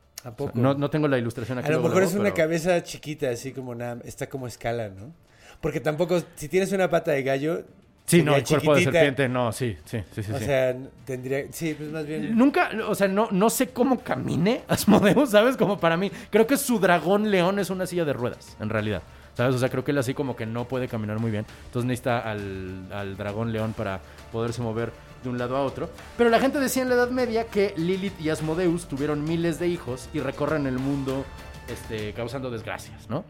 No, 0.54 0.74
no 0.74 0.90
tengo 0.90 1.08
la 1.08 1.18
ilustración 1.18 1.58
aquí. 1.58 1.68
A 1.68 1.72
lo 1.72 1.78
mejor 1.80 1.92
luego, 1.98 2.08
es 2.10 2.16
una 2.16 2.24
pero- 2.26 2.36
cabeza 2.36 2.82
chiquita, 2.84 3.30
así 3.30 3.52
como 3.52 3.76
nada, 3.76 3.98
está 4.06 4.28
como 4.28 4.48
escala, 4.48 4.90
¿no? 4.90 5.14
Porque 5.62 5.80
tampoco, 5.80 6.22
si 6.36 6.48
tienes 6.50 6.72
una 6.72 6.90
pata 6.90 7.12
de 7.12 7.24
gallo. 7.24 7.64
Sí, 8.06 8.22
no, 8.22 8.36
el 8.36 8.44
cuerpo 8.44 8.76
de 8.76 8.84
serpiente, 8.84 9.30
no, 9.30 9.54
sí, 9.54 9.78
sí, 9.86 10.04
sí, 10.14 10.24
sí. 10.24 10.32
O 10.34 10.38
sí. 10.38 10.44
sea, 10.46 10.76
tendría, 11.06 11.46
sí, 11.52 11.74
pues 11.74 11.90
más 11.90 12.06
bien. 12.06 12.38
Nunca, 12.38 12.70
o 12.88 12.96
sea, 12.96 13.08
no, 13.08 13.30
no 13.32 13.50
sé 13.50 13.70
cómo 13.70 14.00
camine 14.02 14.64
Asmodeus, 14.68 15.30
¿sabes? 15.30 15.56
Como 15.56 15.80
para 15.80 15.96
mí. 15.96 16.12
Creo 16.30 16.46
que 16.46 16.58
su 16.58 16.80
dragón 16.80 17.32
león 17.32 17.60
es 17.60 17.70
una 17.70 17.86
silla 17.86 18.04
de 18.04 18.12
ruedas, 18.12 18.58
en 18.60 18.70
realidad. 18.70 19.02
¿Sabes? 19.36 19.56
O 19.56 19.58
sea, 19.58 19.70
creo 19.70 19.84
que 19.84 19.92
él 19.92 19.98
así 19.98 20.14
como 20.14 20.36
que 20.36 20.46
no 20.46 20.68
puede 20.68 20.88
caminar 20.88 21.18
muy 21.20 21.32
bien. 21.32 21.46
Entonces 21.66 21.88
necesita 21.88 22.20
al, 22.20 22.88
al 22.92 23.16
dragón 23.18 23.52
león 23.52 23.74
para 23.74 24.00
poderse 24.32 24.62
mover 24.62 24.92
de 25.24 25.30
un 25.30 25.38
lado 25.38 25.56
a 25.58 25.62
otro. 25.64 25.90
Pero 26.18 26.30
la 26.30 26.40
gente 26.40 26.60
decía 26.60 26.84
en 26.84 26.90
la 26.90 26.96
Edad 26.96 27.10
Media 27.12 27.46
que 27.48 27.74
Lilith 27.78 28.20
y 28.22 28.30
Asmodeus 28.30 28.88
tuvieron 28.88 29.24
miles 29.24 29.60
de 29.60 29.68
hijos 29.68 30.10
y 30.14 30.20
recorren 30.20 30.68
el 30.68 30.78
mundo 30.80 31.26
este, 31.68 32.14
causando 32.14 32.52
desgracias, 32.52 33.10
¿no? 33.10 33.24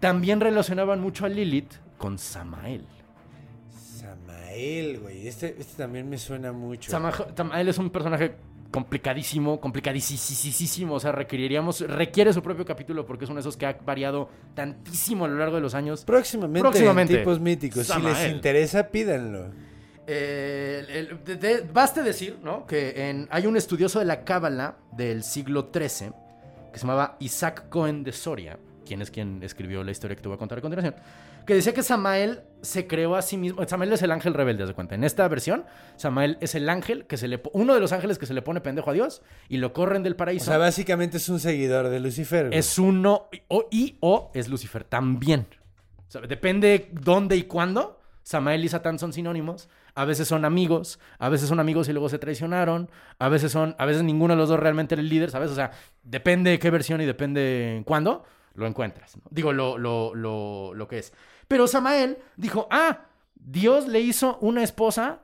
También 0.00 0.40
relacionaban 0.40 1.00
mucho 1.00 1.24
a 1.24 1.28
Lilith 1.28 1.72
con 1.98 2.18
Samael. 2.18 2.84
Samael, 4.00 4.98
güey. 5.00 5.26
Este, 5.28 5.56
este 5.58 5.74
también 5.82 6.08
me 6.08 6.18
suena 6.18 6.52
mucho. 6.52 6.90
Sama- 6.90 7.12
Samael 7.36 7.68
es 7.68 7.78
un 7.78 7.90
personaje 7.90 8.34
complicadísimo, 8.70 9.60
complicadísimo. 9.60 10.94
O 10.94 11.00
sea, 11.00 11.12
requeriríamos, 11.12 11.80
requiere 11.82 12.32
su 12.32 12.42
propio 12.42 12.64
capítulo 12.64 13.06
porque 13.06 13.24
es 13.24 13.30
uno 13.30 13.36
de 13.36 13.42
esos 13.42 13.56
que 13.56 13.66
ha 13.66 13.72
variado 13.84 14.28
tantísimo 14.54 15.24
a 15.24 15.28
lo 15.28 15.36
largo 15.36 15.56
de 15.56 15.62
los 15.62 15.74
años. 15.74 16.04
Próximamente, 16.04 16.60
Próximamente. 16.60 17.14
en 17.14 17.18
tipos 17.20 17.40
míticos. 17.40 17.86
Si 17.86 18.00
les 18.00 18.32
interesa, 18.32 18.88
pídanlo. 18.88 19.50
Eh, 20.06 20.84
el- 20.88 20.90
el- 21.10 21.24
de- 21.24 21.36
de- 21.36 21.60
baste 21.60 22.02
decir, 22.02 22.38
¿no? 22.42 22.66
Que 22.66 23.08
en- 23.08 23.28
hay 23.30 23.46
un 23.46 23.56
estudioso 23.56 23.98
de 24.00 24.04
la 24.04 24.24
Cábala 24.24 24.76
del 24.92 25.22
siglo 25.22 25.70
XIII 25.72 26.12
que 26.72 26.78
se 26.78 26.86
llamaba 26.86 27.16
Isaac 27.20 27.68
Cohen 27.68 28.02
de 28.02 28.12
Soria, 28.12 28.58
quien 28.84 29.00
es 29.02 29.10
quien 29.10 29.42
escribió 29.42 29.84
la 29.84 29.90
historia 29.92 30.16
que 30.16 30.22
te 30.22 30.28
voy 30.28 30.34
a 30.36 30.38
contar 30.38 30.58
a 30.58 30.60
continuación, 30.60 30.96
que 31.46 31.54
decía 31.54 31.72
que 31.72 31.82
Samael 31.84 32.40
se 32.62 32.86
creó 32.86 33.14
a 33.14 33.22
sí 33.22 33.36
mismo. 33.36 33.62
Samael 33.68 33.92
es 33.92 34.02
el 34.02 34.10
ángel 34.10 34.34
rebelde, 34.34 34.66
de 34.66 34.74
cuenta. 34.74 34.94
En 34.96 35.04
esta 35.04 35.26
versión, 35.28 35.64
Samael 35.96 36.36
es 36.40 36.54
el 36.56 36.68
ángel 36.68 37.04
que 37.06 37.16
se 37.16 37.28
le. 37.28 37.40
Uno 37.52 37.74
de 37.74 37.80
los 37.80 37.92
ángeles 37.92 38.18
que 38.18 38.26
se 38.26 38.34
le 38.34 38.42
pone 38.42 38.60
pendejo 38.60 38.90
a 38.90 38.92
Dios 38.94 39.22
y 39.48 39.58
lo 39.58 39.72
corren 39.72 40.02
del 40.02 40.14
O 40.14 40.16
paraíso. 40.16 40.46
sea, 40.46 40.58
básicamente 40.58 41.18
es 41.18 41.28
un 41.28 41.38
seguidor 41.40 41.88
de 41.88 42.00
Lucifer. 42.00 42.46
güey. 42.48 42.58
es 42.58 42.78
uno. 42.78 43.28
O, 43.48 43.68
y 43.70 43.96
o 44.00 44.30
es 44.34 44.48
Lucifer 44.48 44.82
también. 44.84 45.46
O 46.08 46.10
sea, 46.10 46.20
depende 46.22 46.88
dónde 46.92 47.36
y 47.36 47.44
cuándo. 47.44 48.00
Samael 48.24 48.64
y 48.64 48.68
Satán 48.68 48.98
son 49.00 49.12
sinónimos. 49.12 49.68
A 49.94 50.04
veces 50.06 50.26
son 50.28 50.44
amigos, 50.44 50.98
a 51.18 51.28
veces 51.28 51.48
son 51.48 51.60
amigos 51.60 51.88
y 51.88 51.92
luego 51.92 52.08
se 52.08 52.18
traicionaron, 52.18 52.90
a 53.18 53.28
veces 53.28 53.52
son, 53.52 53.74
a 53.78 53.84
veces 53.84 54.02
ninguno 54.02 54.32
de 54.34 54.38
los 54.38 54.48
dos 54.48 54.58
realmente 54.58 54.94
era 54.94 55.02
el 55.02 55.08
líder, 55.08 55.30
¿sabes? 55.30 55.50
O 55.50 55.54
sea, 55.54 55.70
depende 56.02 56.50
de 56.50 56.58
qué 56.58 56.70
versión 56.70 57.00
y 57.00 57.04
depende 57.04 57.76
en 57.76 57.84
cuándo 57.84 58.24
lo 58.54 58.66
encuentras. 58.66 59.16
¿no? 59.16 59.22
Digo, 59.30 59.52
lo, 59.52 59.76
lo, 59.76 60.14
lo, 60.14 60.72
lo 60.74 60.88
que 60.88 60.98
es. 60.98 61.12
Pero 61.48 61.66
Samael 61.66 62.16
dijo, 62.36 62.68
ah, 62.70 63.06
Dios 63.34 63.86
le 63.88 64.00
hizo 64.00 64.38
una 64.40 64.62
esposa 64.62 65.20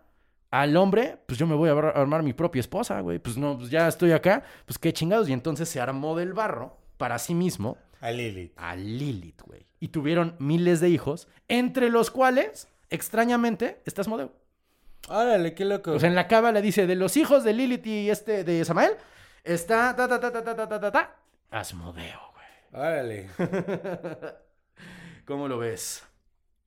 al 0.50 0.76
hombre, 0.76 1.18
pues 1.26 1.38
yo 1.38 1.46
me 1.46 1.54
voy 1.54 1.68
a 1.70 1.72
ar- 1.72 1.96
armar 1.96 2.22
mi 2.22 2.32
propia 2.34 2.60
esposa, 2.60 3.00
güey. 3.00 3.18
Pues 3.18 3.36
no, 3.38 3.56
pues 3.58 3.70
ya 3.70 3.88
estoy 3.88 4.12
acá, 4.12 4.42
pues 4.66 4.78
qué 4.78 4.92
chingados. 4.92 5.28
Y 5.28 5.32
entonces 5.32 5.68
se 5.68 5.80
armó 5.80 6.16
del 6.16 6.32
barro 6.34 6.76
para 6.98 7.18
sí 7.18 7.34
mismo 7.34 7.76
A 8.02 8.10
Lilith. 8.10 8.52
a 8.56 8.76
Lilith, 8.76 9.40
güey. 9.46 9.66
Y 9.80 9.88
tuvieron 9.88 10.36
miles 10.38 10.80
de 10.80 10.88
hijos, 10.90 11.28
entre 11.48 11.88
los 11.90 12.10
cuales, 12.10 12.68
extrañamente, 12.90 13.80
está 13.86 14.02
Asmodeo. 14.02 14.32
Órale, 15.08 15.54
qué 15.54 15.64
loco. 15.64 15.92
O 15.92 16.00
sea, 16.00 16.08
en 16.08 16.14
la 16.14 16.28
cábala 16.28 16.60
dice, 16.60 16.86
de 16.86 16.94
los 16.96 17.16
hijos 17.16 17.44
de 17.44 17.52
Lilith 17.52 17.86
y 17.86 18.10
este 18.10 18.44
de 18.44 18.64
Samael, 18.64 18.92
está 19.44 19.94
ta 19.94 20.08
ta 20.08 20.18
ta 20.20 20.32
ta 20.32 20.42
ta 20.42 20.54
ta 20.56 20.68
ta 20.68 20.80
ta, 20.80 20.92
ta, 20.92 21.16
Asmodeo, 21.50 22.20
güey. 22.32 22.82
Órale. 22.84 23.30
¿Cómo 25.24 25.48
lo 25.48 25.58
ves? 25.58 26.07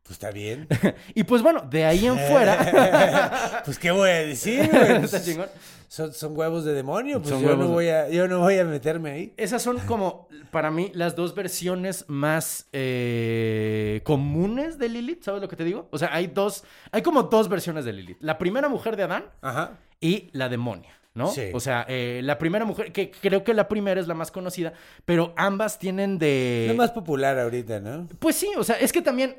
Pues 0.03 0.11
está 0.13 0.31
bien. 0.31 0.67
Y 1.15 1.23
pues 1.23 1.41
bueno, 1.41 1.61
de 1.69 1.85
ahí 1.85 2.05
en 2.05 2.17
fuera. 2.17 3.61
pues 3.65 3.77
qué 3.77 3.91
voy 3.91 4.09
a 4.09 4.25
decir, 4.25 4.67
güey. 4.69 4.99
Pues, 4.99 5.13
Está 5.13 5.21
chingón. 5.23 5.47
son, 5.87 6.13
son 6.13 6.35
huevos 6.37 6.65
de 6.65 6.73
demonio. 6.73 7.19
Pues 7.19 7.29
Son 7.29 7.41
yo 7.41 7.49
huevos 7.49 7.67
no 7.67 7.71
voy 7.73 7.87
a, 7.89 8.09
yo 8.09 8.27
no 8.27 8.39
voy 8.39 8.57
a 8.57 8.65
meterme 8.65 9.11
ahí. 9.11 9.33
Esas 9.37 9.61
son 9.61 9.79
como, 9.79 10.27
para 10.51 10.71
mí, 10.71 10.91
las 10.95 11.15
dos 11.15 11.35
versiones 11.35 12.05
más 12.07 12.67
eh, 12.73 14.01
comunes 14.03 14.77
de 14.79 14.89
Lilith, 14.89 15.23
¿sabes 15.23 15.41
lo 15.41 15.47
que 15.47 15.55
te 15.55 15.63
digo? 15.63 15.87
O 15.91 15.97
sea, 15.97 16.13
hay 16.13 16.27
dos, 16.27 16.63
hay 16.91 17.01
como 17.01 17.23
dos 17.23 17.47
versiones 17.49 17.85
de 17.85 17.93
Lilith. 17.93 18.17
La 18.21 18.37
primera 18.37 18.69
mujer 18.69 18.95
de 18.95 19.03
Adán 19.03 19.25
Ajá. 19.41 19.77
y 19.99 20.29
la 20.33 20.49
demonia, 20.49 20.91
¿no? 21.13 21.27
Sí. 21.29 21.51
O 21.53 21.59
sea, 21.59 21.85
eh, 21.87 22.21
la 22.23 22.37
primera 22.37 22.65
mujer, 22.65 22.91
que 22.91 23.11
creo 23.11 23.43
que 23.43 23.53
la 23.53 23.67
primera 23.67 23.99
es 24.01 24.07
la 24.07 24.13
más 24.13 24.31
conocida, 24.31 24.73
pero 25.05 25.33
ambas 25.37 25.77
tienen 25.77 26.17
de... 26.17 26.65
Lo 26.69 26.75
más 26.75 26.91
popular 26.91 27.37
ahorita, 27.39 27.79
¿no? 27.79 28.07
Pues 28.19 28.35
sí, 28.35 28.49
o 28.57 28.63
sea, 28.63 28.75
es 28.77 28.91
que 28.91 29.01
también 29.01 29.37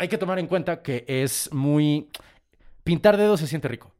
hay 0.00 0.08
que 0.08 0.18
tomar 0.18 0.38
en 0.38 0.46
cuenta 0.46 0.82
que 0.82 1.04
es 1.06 1.52
muy... 1.52 2.08
Pintar 2.84 3.16
dedos 3.18 3.38
se 3.40 3.46
siente 3.46 3.68
rico, 3.68 3.92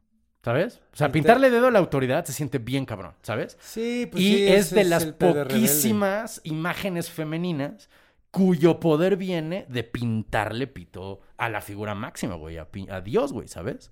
¿sabes? 0.42 0.80
O 0.92 0.96
sea, 0.96 1.08
Pintar- 1.08 1.12
pintarle 1.12 1.50
dedo 1.50 1.66
a 1.68 1.70
la 1.70 1.78
autoridad 1.78 2.24
se 2.24 2.32
siente 2.32 2.58
bien 2.58 2.86
cabrón, 2.86 3.12
¿sabes? 3.22 3.58
Sí, 3.60 4.08
pues 4.10 4.22
y 4.22 4.34
sí, 4.36 4.48
es 4.48 4.70
de 4.70 4.84
las 4.84 5.04
poquísimas 5.06 6.40
imágenes 6.44 7.10
femeninas 7.10 7.88
cuyo 8.30 8.80
poder 8.80 9.16
viene 9.16 9.66
de 9.68 9.84
pintarle 9.84 10.66
pito 10.66 11.20
a 11.36 11.48
la 11.50 11.60
figura 11.60 11.94
máxima, 11.94 12.34
güey, 12.36 12.56
a, 12.58 12.66
a 12.90 13.00
Dios, 13.00 13.32
güey, 13.32 13.48
¿sabes? 13.48 13.90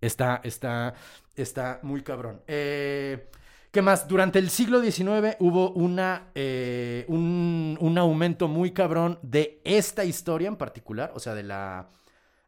Está, 0.00 0.40
está, 0.44 0.94
está 1.36 1.78
muy 1.82 2.02
cabrón. 2.02 2.40
Eh, 2.46 3.28
¿Qué 3.72 3.80
más? 3.80 4.06
Durante 4.06 4.38
el 4.38 4.50
siglo 4.50 4.82
XIX 4.82 5.36
hubo 5.38 5.70
una, 5.70 6.28
eh, 6.34 7.06
un, 7.08 7.78
un 7.80 7.96
aumento 7.96 8.46
muy 8.46 8.72
cabrón 8.72 9.18
de 9.22 9.62
esta 9.64 10.04
historia 10.04 10.48
en 10.48 10.56
particular, 10.56 11.10
o 11.14 11.18
sea, 11.18 11.34
de 11.34 11.42
la, 11.42 11.88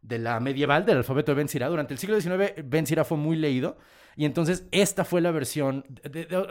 de 0.03 0.19
la 0.19 0.39
medieval, 0.39 0.85
del 0.85 0.97
alfabeto 0.97 1.33
de 1.33 1.43
Ben. 1.43 1.47
Durante 1.67 1.95
el 1.95 1.97
siglo 1.97 2.21
XIX, 2.21 2.53
Ben 2.63 2.85
Sira 2.85 3.03
fue 3.03 3.17
muy 3.17 3.37
leído. 3.37 3.75
Y 4.15 4.25
entonces 4.25 4.67
esta 4.71 5.03
fue 5.03 5.19
la 5.19 5.31
versión, 5.31 5.83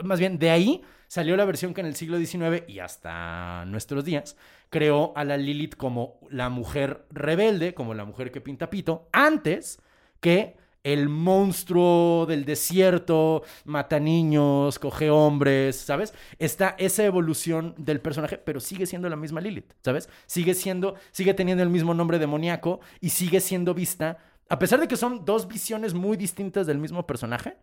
más 0.03 0.19
bien 0.19 0.37
de 0.37 0.51
ahí 0.51 0.81
salió 1.07 1.37
la 1.37 1.45
versión 1.45 1.73
que 1.73 1.79
en 1.79 1.87
el 1.87 1.95
siglo 1.95 2.19
XIX 2.19 2.63
y 2.67 2.79
hasta 2.79 3.63
nuestros 3.65 4.03
días 4.03 4.35
creó 4.69 5.13
a 5.15 5.23
la 5.23 5.37
Lilith 5.37 5.75
como 5.75 6.19
la 6.29 6.49
mujer 6.49 7.05
rebelde, 7.11 7.73
como 7.73 7.93
la 7.93 8.03
mujer 8.03 8.31
que 8.31 8.41
pinta 8.41 8.69
pito, 8.69 9.07
antes 9.13 9.81
que 10.19 10.57
el 10.85 11.09
monstruo 11.09 12.27
del 12.27 12.45
desierto, 12.45 13.41
mata 13.65 13.99
niños, 13.99 14.77
coge 14.77 15.09
hombres, 15.09 15.77
¿sabes? 15.77 16.13
Está 16.37 16.75
esa 16.77 17.03
evolución 17.03 17.73
del 17.79 17.99
personaje, 17.99 18.37
pero 18.37 18.59
sigue 18.59 18.85
siendo 18.85 19.09
la 19.09 19.15
misma 19.15 19.41
Lilith, 19.41 19.73
¿sabes? 19.83 20.09
Sigue 20.27 20.53
siendo, 20.53 20.93
sigue 21.11 21.33
teniendo 21.33 21.63
el 21.63 21.71
mismo 21.71 21.95
nombre 21.95 22.19
demoníaco 22.19 22.81
y 23.01 23.09
sigue 23.09 23.41
siendo 23.41 23.73
vista, 23.73 24.19
a 24.47 24.59
pesar 24.59 24.79
de 24.79 24.87
que 24.87 24.95
son 24.95 25.25
dos 25.25 25.47
visiones 25.47 25.95
muy 25.95 26.17
distintas 26.17 26.67
del 26.67 26.77
mismo 26.77 27.07
personaje, 27.07 27.57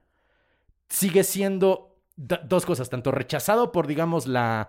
sigue 0.89 1.23
siendo 1.23 1.97
dos 2.17 2.67
cosas, 2.67 2.91
tanto 2.91 3.13
rechazado 3.13 3.71
por, 3.71 3.87
digamos, 3.87 4.27
la, 4.27 4.69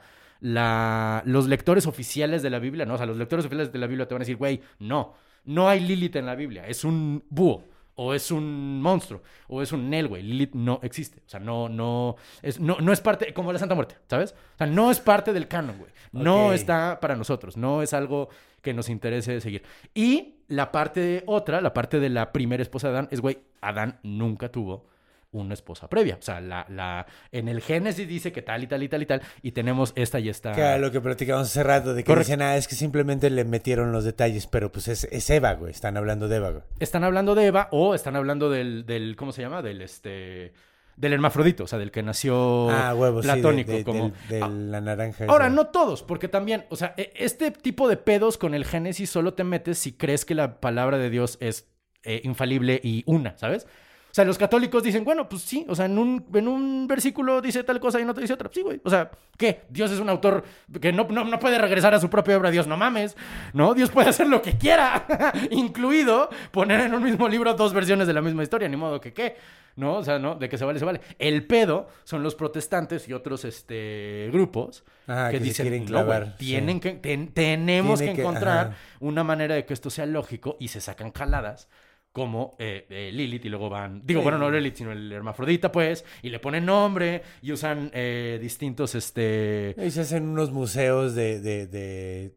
los 1.25 1.47
lectores 1.47 1.87
oficiales 1.87 2.43
de 2.43 2.51
la 2.51 2.59
Biblia, 2.59 2.85
¿no? 2.85 2.93
O 2.93 2.97
sea, 2.97 3.07
los 3.07 3.17
lectores 3.17 3.47
oficiales 3.47 3.73
de 3.73 3.79
la 3.79 3.87
Biblia 3.87 4.07
te 4.07 4.13
van 4.13 4.21
a 4.21 4.25
decir, 4.25 4.37
güey, 4.37 4.61
no, 4.77 5.15
no 5.43 5.67
hay 5.67 5.79
Lilith 5.79 6.17
en 6.17 6.27
la 6.27 6.35
Biblia, 6.35 6.67
es 6.67 6.83
un 6.83 7.23
búho. 7.31 7.72
O 7.95 8.13
es 8.13 8.31
un 8.31 8.81
monstruo, 8.81 9.21
o 9.47 9.61
es 9.61 9.71
un 9.71 9.89
Nel, 9.89 10.07
güey. 10.07 10.23
Lilith 10.23 10.55
no 10.55 10.79
existe. 10.81 11.21
O 11.25 11.29
sea, 11.29 11.39
no, 11.39 11.69
no, 11.69 12.15
es, 12.41 12.59
no, 12.59 12.77
no 12.79 12.91
es 12.91 13.01
parte, 13.01 13.33
como 13.33 13.53
la 13.53 13.59
Santa 13.59 13.75
Muerte, 13.75 13.97
¿sabes? 14.09 14.33
O 14.55 14.57
sea, 14.57 14.67
no 14.67 14.89
es 14.89 14.99
parte 14.99 15.31
del 15.31 15.47
canon, 15.47 15.77
güey. 15.77 15.91
No 16.11 16.53
está 16.53 16.99
para 16.99 17.15
nosotros, 17.15 17.57
no 17.57 17.81
es 17.81 17.93
algo 17.93 18.29
que 18.61 18.73
nos 18.73 18.89
interese 18.89 19.41
seguir. 19.41 19.63
Y 19.93 20.35
la 20.47 20.71
parte 20.71 21.23
otra, 21.27 21.61
la 21.61 21.73
parte 21.73 21.99
de 21.99 22.09
la 22.09 22.31
primera 22.31 22.63
esposa 22.63 22.87
de 22.87 22.93
Adán, 22.93 23.07
es, 23.11 23.21
güey, 23.21 23.39
Adán 23.61 23.99
nunca 24.03 24.49
tuvo 24.49 24.85
una 25.33 25.53
esposa 25.53 25.89
previa. 25.89 26.15
O 26.17 26.21
sea, 26.21 26.39
la, 26.39 26.65
la, 26.69 27.05
en 27.31 27.49
el 27.49 27.59
Génesis 27.61 28.07
dice 28.07 28.31
que 28.31 28.41
tal 28.41 28.63
y 28.63 28.67
tal 28.67 28.81
y 28.83 28.87
tal 28.87 29.01
y 29.01 29.05
tal, 29.05 29.21
y 29.41 29.51
tenemos 29.51 29.91
esta 29.95 30.19
y 30.19 30.29
esta. 30.29 30.53
Era 30.53 30.77
lo 30.77 30.91
que 30.91 31.01
platicamos 31.01 31.47
hace 31.47 31.61
rato, 31.63 31.93
de 31.93 32.03
que 32.03 32.07
Correcto. 32.07 32.27
dicen, 32.29 32.41
ah, 32.41 32.55
es 32.55 32.67
que 32.67 32.75
simplemente 32.75 33.29
le 33.29 33.43
metieron 33.43 33.91
los 33.91 34.05
detalles, 34.05 34.47
pero 34.47 34.71
pues 34.71 34.87
es, 34.87 35.03
es 35.11 35.29
Eva, 35.29 35.53
güey. 35.55 35.71
Están 35.71 35.97
hablando 35.97 36.27
de 36.29 36.37
Eva, 36.37 36.49
güey. 36.51 36.63
Están 36.79 37.03
hablando 37.03 37.35
de 37.35 37.45
Eva 37.47 37.67
o 37.71 37.93
están 37.93 38.15
hablando 38.15 38.49
del, 38.49 38.85
del 38.85 39.15
¿cómo 39.17 39.31
se 39.33 39.41
llama? 39.41 39.61
Del 39.61 39.81
este 39.81 40.53
del 40.95 41.11
hermafrodito, 41.13 41.63
o 41.63 41.67
sea, 41.67 41.79
del 41.79 41.89
que 41.89 42.03
nació 42.03 42.69
ah, 42.69 42.93
huevos, 42.93 43.25
platónico, 43.25 43.71
sí, 43.71 43.77
de, 43.77 43.77
de- 43.79 43.83
como 43.83 44.11
de 44.29 44.39
la 44.39 44.79
naranja. 44.79 45.25
Ahora, 45.27 45.47
esa. 45.47 45.55
no 45.55 45.65
todos, 45.69 46.03
porque 46.03 46.27
también, 46.27 46.65
o 46.69 46.75
sea, 46.75 46.93
e- 46.97 47.11
este 47.15 47.49
tipo 47.49 47.87
de 47.89 47.97
pedos 47.97 48.37
con 48.37 48.53
el 48.53 48.63
Génesis 48.63 49.09
solo 49.09 49.33
te 49.33 49.43
metes 49.43 49.79
si 49.79 49.93
crees 49.93 50.23
que 50.23 50.35
la 50.35 50.59
palabra 50.61 50.99
de 50.99 51.09
Dios 51.09 51.37
es 51.41 51.67
eh, 52.03 52.21
infalible 52.23 52.79
y 52.83 53.01
una, 53.07 53.35
¿sabes? 53.39 53.65
O 54.13 54.15
sea, 54.15 54.25
los 54.25 54.37
católicos 54.37 54.83
dicen, 54.83 55.03
bueno, 55.03 55.27
pues 55.27 55.41
sí, 55.41 55.65
o 55.67 55.73
sea, 55.73 55.85
en 55.85 55.97
un, 55.97 56.23
en 56.35 56.47
un 56.47 56.85
versículo 56.87 57.41
dice 57.41 57.63
tal 57.63 57.79
cosa 57.79 57.97
y 57.97 58.03
en 58.03 58.11
otro 58.11 58.21
dice 58.21 58.33
otra. 58.33 58.47
Sí, 58.53 58.61
güey. 58.61 58.79
O 58.83 58.89
sea, 58.91 59.09
¿qué? 59.39 59.61
Dios 59.69 59.89
es 59.89 59.99
un 59.99 60.07
autor 60.07 60.43
que 60.79 60.93
no, 60.93 61.07
no, 61.09 61.23
no 61.23 61.39
puede 61.39 61.57
regresar 61.57 61.95
a 61.95 61.99
su 61.99 62.11
propia 62.11 62.37
obra. 62.37 62.51
Dios, 62.51 62.67
no 62.67 62.77
mames. 62.77 63.17
No, 63.53 63.73
Dios 63.73 63.89
puede 63.89 64.09
hacer 64.09 64.27
lo 64.27 64.43
que 64.43 64.55
quiera, 64.55 65.03
incluido 65.49 66.29
poner 66.51 66.81
en 66.81 66.93
un 66.93 67.01
mismo 67.01 67.27
libro 67.27 67.55
dos 67.55 67.73
versiones 67.73 68.05
de 68.05 68.13
la 68.13 68.21
misma 68.21 68.43
historia, 68.43 68.69
ni 68.69 68.77
modo 68.77 69.01
que 69.01 69.13
qué. 69.13 69.35
¿No? 69.77 69.95
O 69.95 70.03
sea, 70.03 70.19
¿no? 70.19 70.35
De 70.35 70.47
que 70.47 70.59
se 70.59 70.65
vale, 70.65 70.77
se 70.77 70.85
vale. 70.85 71.01
El 71.17 71.47
pedo 71.47 71.87
son 72.03 72.21
los 72.21 72.35
protestantes 72.35 73.09
y 73.09 73.13
otros 73.13 73.43
este, 73.45 74.29
grupos 74.31 74.83
Ajá, 75.07 75.31
que, 75.31 75.39
dicen, 75.39 75.67
quieren 75.67 75.85
"No, 75.91 76.05
tienen 76.37 76.75
sí. 76.75 76.81
que, 76.81 76.91
ten- 76.91 77.29
tenemos 77.33 77.97
Tiene 77.97 78.13
que 78.13 78.21
encontrar 78.21 78.75
una 78.99 79.23
manera 79.23 79.55
de 79.55 79.65
que 79.65 79.73
esto 79.73 79.89
sea 79.89 80.05
lógico 80.05 80.55
y 80.59 80.67
se 80.67 80.79
sacan 80.81 81.11
jaladas 81.11 81.67
como 82.13 82.55
eh, 82.59 82.85
eh, 82.89 83.09
Lilith 83.11 83.43
y 83.45 83.49
luego 83.49 83.69
van, 83.69 84.01
digo, 84.05 84.21
Sí. 84.21 84.23
bueno, 84.23 84.37
no 84.37 84.49
Lilith, 84.51 84.75
sino 84.77 84.91
el 84.91 85.11
hermafrodita, 85.11 85.71
pues, 85.71 86.05
y 86.21 86.29
le 86.29 86.39
ponen 86.39 86.63
nombre 86.65 87.23
y 87.41 87.51
usan 87.51 87.89
eh, 87.93 88.37
distintos, 88.41 88.93
este... 88.95 89.75
Y 89.83 89.89
se 89.91 90.01
hacen 90.01 90.27
unos 90.29 90.51
museos 90.51 91.15
de, 91.15 91.41
de, 91.41 91.65
de 91.67 92.35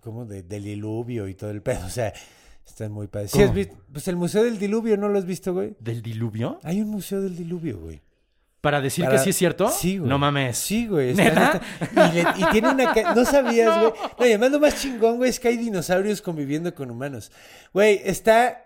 ¿cómo? 0.00 0.24
De, 0.26 0.42
del 0.44 0.62
diluvio 0.64 1.26
y 1.26 1.34
todo 1.34 1.50
el 1.50 1.60
pedo. 1.60 1.84
O 1.84 1.90
sea, 1.90 2.12
están 2.64 2.92
muy 2.92 3.08
padres. 3.08 3.32
¿Sí 3.32 3.38
¿Cómo? 3.38 3.48
has 3.50 3.54
visto? 3.54 3.76
Pues 3.92 4.06
el 4.06 4.14
museo 4.16 4.44
del 4.44 4.58
diluvio, 4.60 4.96
¿no 4.96 5.08
lo 5.08 5.18
has 5.18 5.26
visto, 5.26 5.52
güey? 5.52 5.74
¿Del 5.80 6.02
diluvio? 6.02 6.60
Hay 6.62 6.80
un 6.80 6.88
museo 6.88 7.20
del 7.20 7.36
diluvio, 7.36 7.78
güey. 7.80 8.00
Para 8.60 8.80
decir 8.80 9.04
Para- 9.04 9.16
que 9.18 9.24
sí 9.24 9.30
es 9.30 9.36
cierto. 9.36 9.68
Sí, 9.70 9.98
güey. 9.98 10.08
No 10.08 10.18
mames. 10.20 10.56
Sí, 10.56 10.86
güey. 10.86 11.10
está- 11.10 11.24
¿Neta? 11.24 11.60
está- 11.80 12.08
Y, 12.10 12.14
le- 12.14 12.46
y 12.46 12.50
tiene 12.52 12.68
una... 12.70 12.92
ca- 12.94 13.12
No 13.14 13.24
sabías, 13.24 13.76
güey. 13.80 13.92
No, 14.20 14.24
y 14.26 14.28
además 14.28 14.50
lo 14.52 14.60
más 14.60 14.80
chingón, 14.80 15.16
güey, 15.16 15.30
es 15.30 15.40
que 15.40 15.48
hay 15.48 15.56
dinosaurios 15.56 16.22
conviviendo 16.22 16.72
con 16.76 16.92
humanos. 16.92 17.32
Güey, 17.72 18.00
está... 18.04 18.62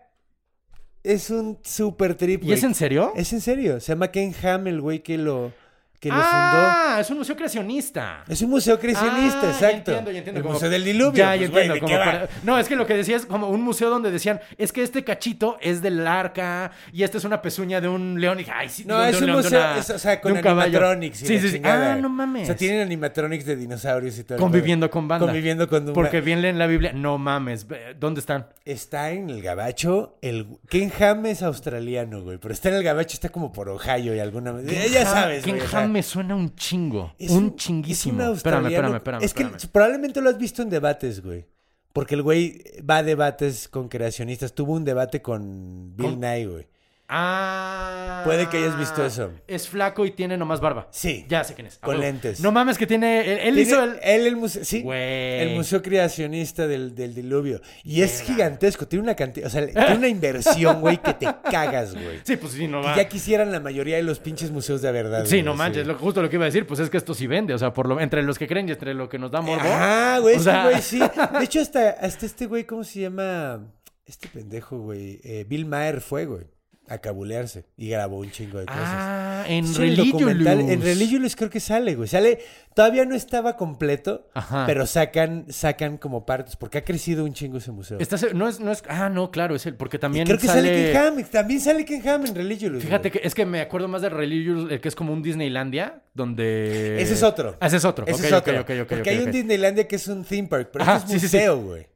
es 1.02 1.30
un 1.30 1.58
super 1.62 2.14
trip, 2.14 2.44
¿Y 2.44 2.52
es 2.52 2.62
en 2.62 2.74
serio? 2.74 3.12
Es 3.16 3.32
en 3.32 3.40
serio. 3.40 3.80
Se 3.80 3.92
llama 3.92 4.08
Ken 4.08 4.34
Ham, 4.42 4.66
el 4.66 4.80
güey 4.80 5.02
que 5.02 5.18
lo, 5.18 5.52
que 6.00 6.08
lo 6.08 6.14
fundó. 6.14 6.30
ah, 6.32 6.96
es 7.00 7.10
un 7.10 7.18
museo 7.18 7.36
creacionista. 7.36 8.24
Es 8.26 8.40
un 8.40 8.48
museo 8.50 8.78
creacionista, 8.80 9.38
Ah, 9.38 9.42
ya 9.42 9.50
exacto. 9.50 9.90
entiendo, 9.92 10.10
ya 10.10 10.18
entiendo. 10.18 10.38
El 10.38 10.42
como- 10.42 10.54
Museo 10.54 10.70
del 10.70 10.82
Diluvio. 10.84 11.12
Ya, 11.12 11.28
pues, 11.36 11.40
ya 11.42 11.48
güey, 11.48 11.66
entiendo. 11.78 12.28
No, 12.42 12.58
es 12.58 12.68
que 12.68 12.74
lo 12.76 12.86
que 12.86 12.94
decía 12.94 13.16
es 13.16 13.26
como 13.26 13.48
un 13.48 13.60
museo 13.62 13.90
donde 13.90 14.10
decían, 14.10 14.40
es 14.56 14.72
que 14.72 14.82
este 14.82 15.04
cachito 15.04 15.58
es 15.60 15.82
del 15.82 16.06
arca 16.06 16.70
y 16.92 17.02
esta 17.02 17.18
es 17.18 17.24
una 17.24 17.42
pezuña 17.42 17.80
de 17.82 17.88
un 17.88 18.18
león. 18.20 18.38
Y 18.38 18.44
dije, 18.44 18.52
ay, 18.54 18.68
sí, 18.70 18.84
No, 18.86 19.04
es 19.04 19.20
un 19.20 19.26
león, 19.26 19.36
museo, 19.42 19.60
una- 19.60 19.78
es, 19.78 19.90
o 19.90 19.98
sea, 19.98 20.20
con 20.22 20.36
animatronics. 20.36 21.22
y 21.22 21.26
Sí, 21.26 21.38
sí, 21.38 21.50
sí. 21.50 21.60
Ah, 21.64 21.96
no 22.00 22.08
mames. 22.08 22.44
O 22.44 22.46
sea, 22.46 22.56
tienen 22.56 22.80
animatronics 22.80 23.44
de 23.44 23.56
dinosaurios 23.56 24.18
y 24.18 24.24
todo. 24.24 24.38
Conviviendo 24.38 24.90
con 24.90 25.06
banda. 25.06 25.26
Conviviendo 25.26 25.68
con 25.68 25.92
Porque 25.92 26.20
bien 26.22 26.40
leen 26.40 26.58
la 26.58 26.66
Biblia. 26.66 26.92
No 26.94 27.18
mames. 27.18 27.66
¿Dónde 27.98 28.20
están? 28.20 28.46
Está 28.64 29.10
en 29.10 29.28
el 29.28 29.42
gabacho. 29.42 30.16
El 30.22 30.46
Ken 30.68 30.90
Ham 31.00 31.26
es 31.26 31.42
australiano, 31.42 32.22
güey. 32.22 32.38
Pero 32.38 32.54
está 32.54 32.70
en 32.70 32.76
el 32.76 32.82
gabacho, 32.82 33.14
está 33.14 33.28
como 33.28 33.52
por 33.52 33.68
Ohio 33.68 34.14
y 34.14 34.18
alguna. 34.18 34.54
Ya 34.62 35.04
sabes, 35.04 35.44
Ken 35.44 35.56
güey. 35.58 35.68
Ham 35.74 35.89
me 35.90 36.02
suena 36.02 36.34
un 36.34 36.54
chingo. 36.54 37.12
es 37.18 37.30
un, 37.30 37.48
es 37.48 37.56
chinguísimo. 37.56 38.24
un 38.30 38.36
espérame, 38.36 38.66
espérame, 38.66 38.96
espérame. 38.96 39.22
Es 39.24 39.34
que 39.34 39.42
espérame. 39.42 39.70
probablemente 39.72 40.20
lo 40.20 40.30
has 40.30 40.38
visto 40.38 40.62
en 40.62 40.70
debates, 40.70 41.22
güey. 41.22 41.46
Porque 41.92 42.14
el 42.14 42.22
güey 42.22 42.62
va 42.88 42.98
a 42.98 43.02
debates 43.02 43.68
con 43.68 43.88
creacionistas. 43.88 44.54
Tuvo 44.54 44.74
un 44.74 44.84
debate 44.84 45.20
con 45.22 45.96
Bill 45.96 46.10
¿Con- 46.12 46.20
Nye, 46.20 46.46
güey. 46.46 46.66
Ah. 47.12 48.22
Puede 48.24 48.48
que 48.48 48.58
hayas 48.58 48.78
visto 48.78 49.04
eso. 49.04 49.32
Es 49.48 49.68
flaco 49.68 50.06
y 50.06 50.12
tiene 50.12 50.36
nomás 50.36 50.60
barba. 50.60 50.88
Sí. 50.90 51.26
Ya 51.28 51.42
sé 51.44 51.54
quién 51.54 51.66
es. 51.66 51.78
Con 51.78 51.98
lentes. 51.98 52.40
No 52.40 52.52
mames 52.52 52.78
que 52.78 52.86
tiene. 52.86 53.20
Él, 53.20 53.28
él 53.38 53.54
Tiene- 53.54 53.60
hizo 53.62 53.82
el. 53.84 53.98
Él 54.02 54.26
el 54.26 54.36
museo. 54.36 54.64
Sí. 54.64 54.82
Güey. 54.82 55.40
El 55.40 55.56
museo 55.56 55.82
creacionista 55.82 56.66
del, 56.66 56.94
del 56.94 57.14
diluvio. 57.14 57.60
Y 57.82 58.02
es 58.02 58.22
gigantesco. 58.22 58.86
Tiene 58.86 59.02
una 59.02 59.14
cantidad. 59.16 59.46
O 59.46 59.50
sea, 59.50 59.66
tiene 59.72 59.94
una 59.96 60.08
inversión, 60.08 60.80
güey, 60.80 60.98
que 61.02 61.14
te 61.14 61.26
cagas, 61.50 61.94
güey. 61.94 62.20
Sí, 62.24 62.36
pues 62.36 62.52
sí, 62.52 62.68
no 62.68 62.80
Que 62.82 62.86
va. 62.88 62.96
ya 62.96 63.08
quisieran 63.08 63.50
la 63.52 63.60
mayoría 63.60 63.96
de 63.96 64.02
los 64.02 64.20
pinches 64.20 64.50
museos 64.50 64.80
de 64.82 64.92
verdad. 64.92 65.24
Sí, 65.24 65.36
güey, 65.36 65.42
no 65.42 65.54
manches, 65.54 65.86
lo- 65.86 65.98
justo 65.98 66.22
lo 66.22 66.28
que 66.30 66.36
iba 66.36 66.44
a 66.44 66.46
decir, 66.46 66.66
pues 66.66 66.80
es 66.80 66.90
que 66.90 66.96
esto 66.96 67.14
sí 67.14 67.26
vende, 67.26 67.54
o 67.54 67.58
sea, 67.58 67.72
por 67.72 67.88
lo 67.88 68.00
entre 68.00 68.22
los 68.22 68.38
que 68.38 68.46
creen 68.46 68.68
y 68.68 68.72
entre 68.72 68.94
lo 68.94 69.08
que 69.08 69.18
nos 69.18 69.30
da 69.30 69.40
morbo. 69.40 69.62
Ah, 69.66 70.18
güey, 70.20 70.36
O 70.36 70.40
sea- 70.40 70.64
güey, 70.64 70.80
sí. 70.80 70.98
De 71.38 71.44
hecho, 71.44 71.60
hasta, 71.60 71.90
hasta 71.90 72.26
este 72.26 72.46
güey, 72.46 72.64
¿cómo 72.64 72.84
se 72.84 73.00
llama? 73.00 73.66
Este 74.06 74.28
pendejo, 74.28 74.78
güey. 74.78 75.20
Eh, 75.24 75.44
Bill 75.48 75.66
Maher 75.66 76.00
fue, 76.00 76.26
güey, 76.26 76.44
a 76.90 76.98
cabulearse 76.98 77.64
y 77.76 77.88
grabó 77.88 78.18
un 78.18 78.30
chingo 78.30 78.58
de 78.58 78.66
cosas. 78.66 78.82
Ah, 78.84 79.44
en 79.46 79.66
Sí, 79.66 79.78
Religious. 79.78 80.30
En 80.32 80.82
Religious 80.82 81.36
creo 81.36 81.48
que 81.48 81.60
sale, 81.60 81.94
güey. 81.94 82.08
Sale, 82.08 82.40
todavía 82.74 83.04
no 83.04 83.14
estaba 83.14 83.56
completo, 83.56 84.28
Ajá. 84.34 84.64
pero 84.66 84.86
sacan, 84.86 85.46
sacan 85.48 85.98
como 85.98 86.26
partes, 86.26 86.56
porque 86.56 86.78
ha 86.78 86.84
crecido 86.84 87.24
un 87.24 87.32
chingo 87.32 87.58
ese 87.58 87.70
museo. 87.70 87.98
¿Estás- 88.00 88.34
no 88.34 88.48
es, 88.48 88.58
no 88.60 88.72
es, 88.72 88.82
ah, 88.88 89.08
no, 89.08 89.30
claro, 89.30 89.54
es 89.54 89.66
el, 89.66 89.76
porque 89.76 89.96
Y 89.98 90.00
también 90.00 90.26
creo 90.26 90.38
que 90.38 90.46
sale, 90.48 90.68
sale... 90.68 90.92
Ken 90.92 90.96
Ham, 91.00 91.24
también 91.30 91.60
sale 91.60 91.84
Ken 91.84 92.08
Ham 92.08 92.26
en 92.26 92.34
Religious. 92.34 92.82
Fíjate 92.82 93.10
güey. 93.10 93.20
que 93.22 93.26
es 93.28 93.34
que 93.34 93.46
me 93.46 93.60
acuerdo 93.60 93.86
más 93.88 94.02
de 94.02 94.08
Religious, 94.08 94.70
el 94.70 94.80
que 94.80 94.88
es 94.88 94.94
como 94.96 95.12
un 95.12 95.22
Disneylandia, 95.22 96.02
donde... 96.12 97.00
Ese 97.00 97.14
es 97.14 97.22
otro. 97.22 97.56
Ah, 97.60 97.68
ese 97.68 97.76
es 97.76 97.84
otro. 97.84 98.04
Ese 98.06 98.14
Ok, 98.20 98.24
es 98.26 98.32
ok, 98.32 98.38
otro. 98.38 98.60
ok, 98.62 98.70
ok, 98.82 98.88
porque 98.88 99.10
hay 99.10 99.18
un 99.18 99.30
Disneylandia 99.30 99.86
que 99.86 99.96
es 99.96 100.08
un 100.08 100.24
theme 100.24 100.48
park, 100.48 100.70
pero 100.72 100.82
Ajá, 100.82 100.96
este 100.96 101.14
es 101.16 101.20
sí, 101.22 101.28
sí, 101.28 101.28
sí. 101.28 101.36
museo, 101.36 101.60
güey. 101.62 101.86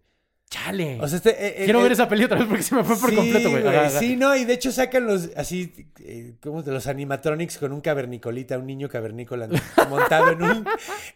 Chale. 0.55 0.99
O 1.01 1.09
sea, 1.09 1.17
este, 1.17 1.31
eh, 1.31 1.55
eh, 1.59 1.65
Quiero 1.65 1.81
eh, 1.81 1.83
ver 1.83 1.93
esa 1.93 2.09
peli 2.09 2.23
otra 2.25 2.39
vez 2.39 2.47
porque 2.47 2.63
se 2.63 2.77
me 2.77 2.85
fue 2.85 2.97
por 2.97 3.11
sí, 3.11 3.17
completo, 3.17 3.51
güey. 3.51 3.67
Ajá, 3.67 3.87
ajá. 3.87 3.99
Sí, 3.99 4.15
no, 4.15 4.37
y 4.37 4.45
de 4.45 4.53
hecho 4.53 4.71
sacan 4.71 5.05
los, 5.05 5.31
así, 5.37 5.73
eh, 5.99 6.35
como 6.41 6.63
de 6.63 6.71
los 6.71 6.87
animatronics 6.87 7.59
con 7.59 7.73
un 7.73 7.81
cavernicolita, 7.81 8.57
un 8.57 8.67
niño 8.67 8.89
cavernícola 8.89 9.49
montado 9.91 10.31
en 10.31 10.43
un, 10.45 10.67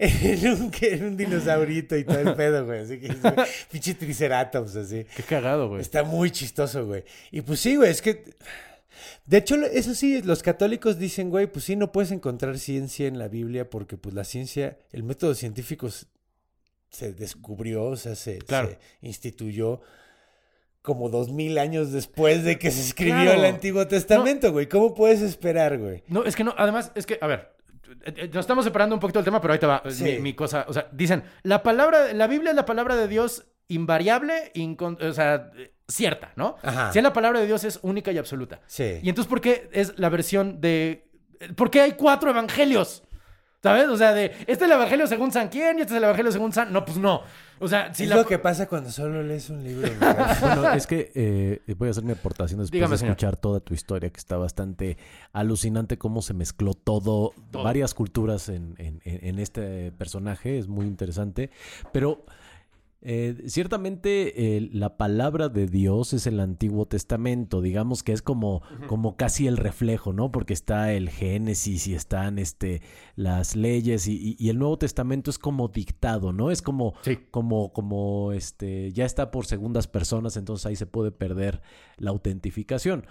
en 0.01 0.49
un, 0.53 0.71
que- 0.73 0.95
en 0.95 1.05
un 1.05 1.17
dinosaurito 1.17 1.97
y 1.97 2.03
todo 2.03 2.19
el 2.19 2.35
pedo, 2.35 2.67
güey. 2.67 2.81
Así 2.81 2.99
que, 2.99 3.15
pinche 3.71 3.95
triceratops, 3.95 4.75
así. 4.75 5.07
Qué 5.15 5.23
cagado, 5.23 5.69
güey. 5.69 5.83
Está 5.83 6.03
muy 6.03 6.33
chistoso, 6.33 6.85
güey. 6.87 7.05
Y 7.31 7.43
pues 7.43 7.61
sí, 7.61 7.77
güey, 7.77 7.91
es 7.93 8.03
que... 8.03 8.25
De 9.27 9.37
hecho, 9.37 9.55
eso 9.57 9.95
sí, 9.95 10.21
los 10.23 10.43
católicos 10.43 10.99
dicen, 10.99 11.31
güey, 11.31 11.47
pues 11.47 11.65
sí, 11.67 11.77
no 11.77 11.93
puedes 11.93 12.11
encontrar 12.11 12.59
ciencia 12.59 13.07
en 13.07 13.19
la 13.19 13.29
Biblia 13.29 13.71
porque 13.71 13.97
pues 13.97 14.15
la 14.17 14.25
ciencia, 14.25 14.79
el 14.91 15.05
método 15.05 15.35
científico 15.35 15.89
se 16.91 17.13
descubrió, 17.13 17.85
o 17.85 17.97
sea, 17.97 18.15
se, 18.15 18.39
Claro. 18.39 18.69
se 18.71 18.79
instituyó 19.07 19.81
como 20.83 21.11
dos 21.11 21.31
mil 21.31 21.59
años 21.59 21.93
después 21.93 22.45
de 22.45 22.59
que 22.59 22.71
se 22.71 22.81
escribió 22.81 23.23
Claro. 23.23 23.41
el 23.41 23.45
Antiguo 23.45 23.87
Testamento, 23.87 24.53
güey. 24.53 24.69
¿Cómo 24.69 24.95
puedes 24.95 25.21
esperar, 25.21 25.77
güey? 25.79 26.03
No, 26.09 26.25
es 26.25 26.35
que 26.35 26.45
no, 26.45 26.55
además, 26.57 26.93
es 26.95 27.05
que, 27.05 27.19
a 27.21 27.27
ver, 27.27 27.53
eh, 28.07 28.15
eh, 28.17 28.29
nos 28.33 28.41
estamos 28.45 28.65
separando 28.65 28.95
un 28.95 29.01
poquito 29.01 29.19
del 29.19 29.25
tema, 29.25 29.41
pero 29.41 29.53
ahí 29.53 29.59
te 29.59 29.67
va 29.67 29.83
eh, 29.85 29.91
Sí. 29.91 30.05
mi, 30.05 30.19
mi 30.21 30.35
cosa. 30.35 30.65
O 30.69 30.73
sea, 30.73 30.89
dicen, 30.93 31.25
la 31.43 31.63
palabra, 31.63 32.13
la 32.15 32.27
Biblia 32.27 32.51
es 32.51 32.57
la 32.57 32.65
palabra 32.65 32.97
de 32.97 33.07
Dios 33.09 33.47
invariable, 33.69 34.51
incon- 34.55 35.03
o 35.03 35.13
sea, 35.13 35.51
cierta, 35.89 36.33
¿no? 36.37 36.57
Ajá. 36.63 36.91
Si 36.93 36.99
es 36.99 37.03
la 37.03 37.13
palabra 37.13 37.41
de 37.41 37.47
Dios 37.47 37.65
es 37.65 37.81
única 37.83 38.11
y 38.13 38.19
absoluta. 38.19 38.61
Sí. 38.67 38.99
Y 39.03 39.09
entonces, 39.11 39.29
¿por 39.29 39.41
qué 39.43 39.69
es 39.73 39.99
la 39.99 40.09
versión 40.09 40.61
de... 40.61 41.11
¿Por 41.55 41.71
qué 41.71 41.83
hay 41.83 41.93
cuatro 41.93 42.31
evangelios? 42.31 43.05
¿Sabes? 43.63 43.89
O 43.89 43.97
sea, 43.97 44.15
de, 44.15 44.27
este 44.27 44.53
es 44.53 44.63
el 44.63 44.73
evangelio 44.73 45.07
según 45.09 45.33
San 45.33 45.49
quién 45.49 45.79
y 45.79 45.81
este 45.81 45.93
es 45.95 45.99
el 45.99 46.05
evangelio 46.05 46.31
según 46.31 46.53
San... 46.53 46.73
No, 46.73 46.85
pues 46.85 46.97
no. 46.97 47.23
O 47.59 47.67
sea, 47.67 47.93
si 47.93 48.05
es 48.05 48.09
la... 48.09 48.15
lo 48.17 48.25
que 48.25 48.39
pasa 48.39 48.69
cuando 48.69 48.89
solo 48.91 49.21
lees 49.23 49.51
un 49.51 49.65
libro. 49.65 49.89
Bueno, 50.41 50.73
es 50.75 50.87
que 50.87 51.11
eh, 51.15 51.75
voy 51.77 51.89
a 51.89 51.91
hacer 51.91 52.05
mi 52.05 52.13
aportación 52.13 52.61
después 52.61 52.71
Dígame, 52.73 52.93
de 52.93 52.99
señor. 52.99 53.11
escuchar 53.13 53.37
toda 53.37 53.59
tu 53.59 53.75
historia, 53.75 54.11
que 54.11 54.19
está 54.19 54.37
bastante 54.37 54.97
alucinante 55.33 55.99
cómo 55.99 56.23
se 56.23 56.35
mezcló 56.35 56.75
todo, 56.75 57.33
Todo. 57.51 57.65
varias 57.65 57.95
culturas 57.95 58.49
en, 58.49 58.77
en- 58.79 59.01
en- 59.05 59.25
en 59.27 59.39
este 59.41 59.91
personaje, 59.91 60.59
es 60.59 60.69
muy 60.69 60.87
interesante. 60.87 61.51
Pero 61.93 62.25
eh, 63.01 63.45
ciertamente 63.47 64.57
eh, 64.57 64.69
la 64.73 64.97
palabra 64.97 65.49
de 65.49 65.67
Dios 65.67 66.13
es 66.13 66.27
el 66.27 66.41
Antiguo 66.41 66.87
Testamento, 66.87 67.61
digamos 67.61 68.03
que 68.03 68.13
es 68.13 68.23
como, 68.23 68.63
como 68.89 69.17
casi 69.17 69.47
el 69.47 69.57
reflejo, 69.57 70.13
¿no? 70.13 70.33
Porque 70.33 70.53
está 70.53 70.93
el 70.93 71.09
Génesis 71.09 71.87
y 71.87 71.95
están 71.95 72.39
este, 72.39 72.83
las 73.15 73.55
leyes 73.55 74.09
y, 74.09 74.15
y- 74.17 74.37
y 74.39 74.49
el 74.49 74.59
Nuevo 74.59 74.79
Testamento 74.79 75.31
es 75.31 75.39
como 75.39 75.69
dictado, 75.69 76.33
¿no? 76.33 76.51
Es 76.51 76.61
como, 76.61 76.95
Sí. 77.03 77.19
como, 77.31 77.73
como 77.73 78.33
este, 78.33 78.91
ya 78.93 79.05
está 79.05 79.31
por 79.31 79.47
segundas 79.47 79.87
personas, 79.87 80.37
entonces 80.37 80.67
ahí 80.67 80.75
se 80.77 80.87
puede 80.87 81.13
perder 81.13 81.63
la 81.99 82.11
autentificación. 82.11 83.07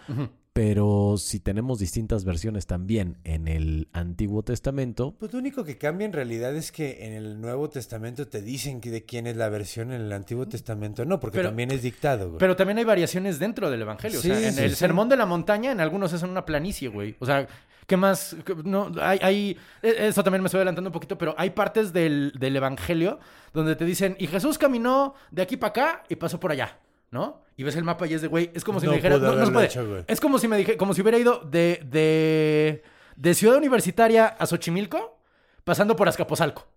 Pero 0.58 1.18
si 1.20 1.40
tenemos 1.40 1.78
distintas 1.78 2.26
versiones 2.26 2.66
también 2.66 3.18
en 3.24 3.48
el 3.48 3.90
Antiguo 3.94 4.42
Testamento, 4.42 5.14
Pues 5.20 5.32
lo 5.32 5.38
único 5.38 5.64
que 5.64 5.78
cambia 5.78 6.06
en 6.06 6.14
realidad 6.14 6.56
es 6.56 6.72
que 6.72 7.06
en 7.06 7.14
el 7.14 7.40
Nuevo 7.40 7.70
Testamento 7.70 8.28
te 8.28 8.42
dicen 8.42 8.82
que 8.82 8.90
de 8.90 9.06
quién 9.06 9.28
es 9.28 9.38
la 9.38 9.50
versión, 9.50 9.92
en 9.92 10.02
el 10.02 10.12
Antiguo 10.12 10.48
Testamento 10.48 11.06
no, 11.06 11.20
porque 11.20 11.38
Pero- 11.38 11.50
también 11.50 11.70
es 11.70 11.84
dictado, 11.84 12.28
güey. 12.30 12.40
Pero 12.40 12.56
también 12.56 12.80
hay 12.80 12.86
variaciones 12.86 13.38
dentro 13.38 13.70
del 13.70 13.84
evangelio. 13.84 14.20
Sí, 14.20 14.32
o 14.32 14.36
sea, 14.36 14.48
en 14.48 14.54
sí, 14.56 14.64
el 14.64 14.72
sí. 14.72 14.76
sermón 14.78 15.10
de 15.10 15.18
la 15.18 15.28
montaña, 15.28 15.72
en 15.72 15.80
algunos 15.80 16.12
es 16.14 16.24
en 16.24 16.32
una 16.32 16.44
planicie, 16.44 16.88
güey. 16.90 17.16
O 17.20 17.28
sea, 17.28 17.48
¿qué 17.86 17.96
más? 17.96 18.36
¿Qué- 18.44 18.56
No, 18.64 18.92
hay, 19.00 19.20
hay- 19.22 19.58
e- 19.84 20.08
Eso 20.08 20.24
también 20.24 20.42
me 20.42 20.48
estoy 20.48 20.58
adelantando 20.58 20.90
un 20.90 20.94
poquito, 20.94 21.20
pero 21.20 21.36
hay 21.38 21.52
partes 21.52 21.94
del, 21.94 22.34
del 22.40 22.56
evangelio 22.56 23.20
donde 23.54 23.76
te 23.76 23.86
dicen, 23.86 24.16
y 24.18 24.26
Jesús 24.26 24.58
caminó 24.58 25.14
de 25.30 25.44
aquí 25.44 25.56
para 25.56 25.70
acá 25.70 26.04
y 26.10 26.16
pasó 26.16 26.40
por 26.40 26.52
allá, 26.52 26.80
¿no? 27.12 27.46
Y 27.58 27.64
ves 27.64 27.76
el 27.76 27.84
mapa 27.84 28.08
y 28.08 28.14
es 28.14 28.22
de, 28.22 28.28
güey, 28.28 28.52
es 28.54 28.64
como 28.64 28.80
si 28.80 28.86
No 28.86 28.92
me 28.92 28.98
dijera, 28.98 29.18
no, 29.18 29.34
no 29.36 29.46
se 29.46 29.52
puede. 29.52 29.66
hecho, 29.66 30.04
es 30.08 30.20
como 30.22 30.38
si 30.38 30.48
me 30.48 30.58
dije, 30.58 30.78
como 30.78 30.94
si 30.94 31.02
hubiera 31.02 31.18
ido 31.18 31.40
de, 31.40 31.82
de, 31.90 32.84
de 33.16 33.34
Ciudad 33.34 33.58
Universitaria 33.58 34.28
a 34.28 34.46
Xochimilco, 34.46 35.20
pasando 35.64 35.96
por 35.96 36.08
Azcapotzalco. 36.08 36.68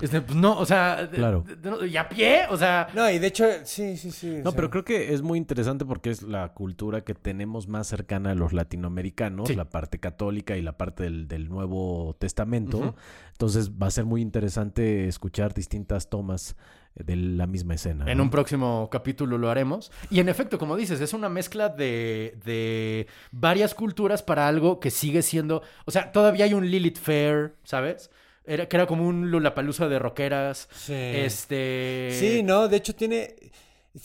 Es 0.00 0.12
de, 0.12 0.20
pues 0.20 0.36
no, 0.36 0.56
o 0.56 0.64
sea, 0.64 1.08
Claro. 1.12 1.44
de- 1.46 1.56
de- 1.56 1.88
y 1.88 1.96
a 1.96 2.08
pie, 2.08 2.42
o 2.50 2.56
sea, 2.56 2.86
No, 2.94 3.10
y 3.10 3.18
de 3.18 3.26
hecho, 3.26 3.44
sí, 3.64 3.96
sí, 3.96 4.12
sí. 4.12 4.30
o 4.30 4.38
No, 4.44 4.50
sea, 4.50 4.56
pero 4.56 4.70
creo 4.70 4.84
que 4.84 5.12
es 5.12 5.22
muy 5.22 5.38
interesante 5.38 5.84
porque 5.84 6.10
es 6.10 6.22
la 6.22 6.52
cultura 6.54 7.00
que 7.02 7.14
tenemos 7.14 7.66
más 7.66 7.88
cercana 7.88 8.30
a 8.30 8.34
los 8.36 8.52
latinoamericanos, 8.52 9.48
Sí. 9.48 9.56
la 9.56 9.70
parte 9.70 9.98
católica 9.98 10.56
y 10.56 10.62
la 10.62 10.76
parte 10.78 11.02
del, 11.04 11.26
del 11.26 11.48
Nuevo 11.48 12.14
Testamento. 12.20 12.94
Entonces 13.32 13.72
va 13.72 13.88
a 13.88 13.90
ser 13.90 14.04
muy 14.04 14.20
interesante 14.22 15.08
escuchar 15.08 15.52
distintas 15.52 16.08
tomas 16.10 16.56
de 17.04 17.16
la 17.16 17.46
misma 17.46 17.74
escena. 17.74 18.10
En 18.10 18.18
¿no? 18.18 18.24
un 18.24 18.30
próximo 18.30 18.88
capítulo 18.90 19.38
lo 19.38 19.50
haremos. 19.50 19.90
Y 20.10 20.20
en 20.20 20.28
efecto, 20.28 20.58
como 20.58 20.76
dices, 20.76 21.00
es 21.00 21.12
una 21.12 21.28
mezcla 21.28 21.68
de, 21.68 22.38
de 22.44 23.06
varias 23.30 23.74
culturas 23.74 24.22
para 24.22 24.48
algo 24.48 24.80
que 24.80 24.90
sigue 24.90 25.22
siendo. 25.22 25.62
O 25.84 25.90
sea, 25.90 26.12
todavía 26.12 26.44
hay 26.44 26.54
un 26.54 26.68
Lilith 26.70 26.98
Fair, 26.98 27.54
¿sabes? 27.64 28.10
Era, 28.44 28.66
que 28.68 28.76
era 28.76 28.86
como 28.86 29.06
un 29.06 29.30
Lulapalooza 29.30 29.88
de 29.88 29.98
rockeras. 29.98 30.68
Sí. 30.72 30.94
Este. 30.94 32.10
Sí, 32.12 32.42
no, 32.42 32.68
de 32.68 32.76
hecho 32.78 32.94
tiene. 32.94 33.34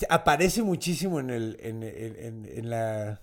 Aparece 0.10 0.64
muchísimo 0.64 1.20
en 1.20 1.30
el. 1.30 1.58
en, 1.62 1.84
en- 1.84 2.16
en- 2.18 2.46
en 2.58 2.70
la. 2.70 3.22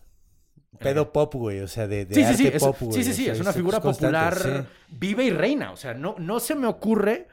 Pedo 0.79 1.13
pop, 1.13 1.35
güey. 1.35 1.61
O 1.61 1.69
sea, 1.69 1.87
de, 1.87 2.07
de 2.07 2.15
Sí, 2.15 2.21
sí, 2.23 2.27
arte 2.27 2.37
sí. 2.37 2.47
Es, 2.55 2.63
pop, 2.63 2.77
güey. 2.81 2.93
sí, 2.93 3.05
sí, 3.05 3.11
o 3.11 3.15
sí. 3.15 3.25
sea, 3.25 3.33
Es 3.35 3.41
una 3.41 3.53
figura 3.53 3.81
popular 3.81 4.35
sí. 4.39 4.49
vive 4.89 5.25
y 5.25 5.31
reina. 5.31 5.73
O 5.73 5.77
sea, 5.77 5.95
no, 5.95 6.15
no 6.19 6.41
se 6.41 6.55
me 6.55 6.67
ocurre 6.67 7.27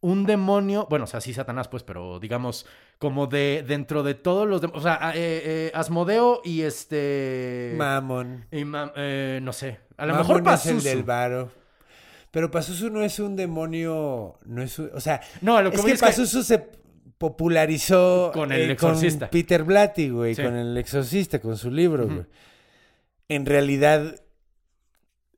un 0.00 0.26
demonio. 0.26 0.86
Bueno, 0.88 1.04
o 1.04 1.08
sea, 1.08 1.20
sí, 1.20 1.34
Satanás, 1.34 1.68
pues, 1.68 1.82
pero 1.82 2.20
digamos, 2.20 2.66
como 2.98 3.26
de 3.26 3.64
dentro 3.66 4.02
de 4.02 4.14
todos 4.14 4.46
los. 4.48 4.62
O 4.72 4.80
sea, 4.80 5.12
eh, 5.14 5.42
eh, 5.44 5.72
Asmodeo 5.74 6.40
y 6.44 6.62
este. 6.62 7.74
Mamón. 7.76 8.46
y 8.52 8.64
ma- 8.64 8.92
eh, 8.96 9.40
no 9.42 9.52
sé. 9.52 9.78
A 9.96 10.06
lo 10.06 10.12
Mamón 10.14 10.26
mejor 10.26 10.36
es 10.40 10.44
Pazuzu. 10.44 10.76
el 10.76 10.82
del 10.84 11.02
varo. 11.02 11.50
Pero 12.30 12.50
Pazuzu 12.50 12.90
no 12.90 13.02
es 13.02 13.18
un 13.18 13.34
demonio. 13.36 14.38
No 14.44 14.62
es 14.62 14.78
un- 14.78 14.90
o 14.94 15.00
sea, 15.00 15.20
No, 15.40 15.56
a 15.56 15.62
lo 15.62 15.70
que 15.70 15.76
es 15.78 15.84
que 15.84 15.92
es 15.92 16.00
que- 16.00 16.06
Pazuzu 16.06 16.42
se 16.42 16.68
popularizó 17.16 18.30
Con 18.32 18.52
El 18.52 18.70
Exorcista. 18.70 19.28
Peter 19.30 19.64
Blatty, 19.64 20.10
güey, 20.10 20.34
Sí. 20.34 20.42
con 20.42 20.54
el 20.56 20.76
exorcista, 20.76 21.40
con 21.40 21.56
su 21.56 21.70
libro, 21.70 22.06
güey. 22.06 22.24
En 23.28 23.44
realidad, 23.44 24.14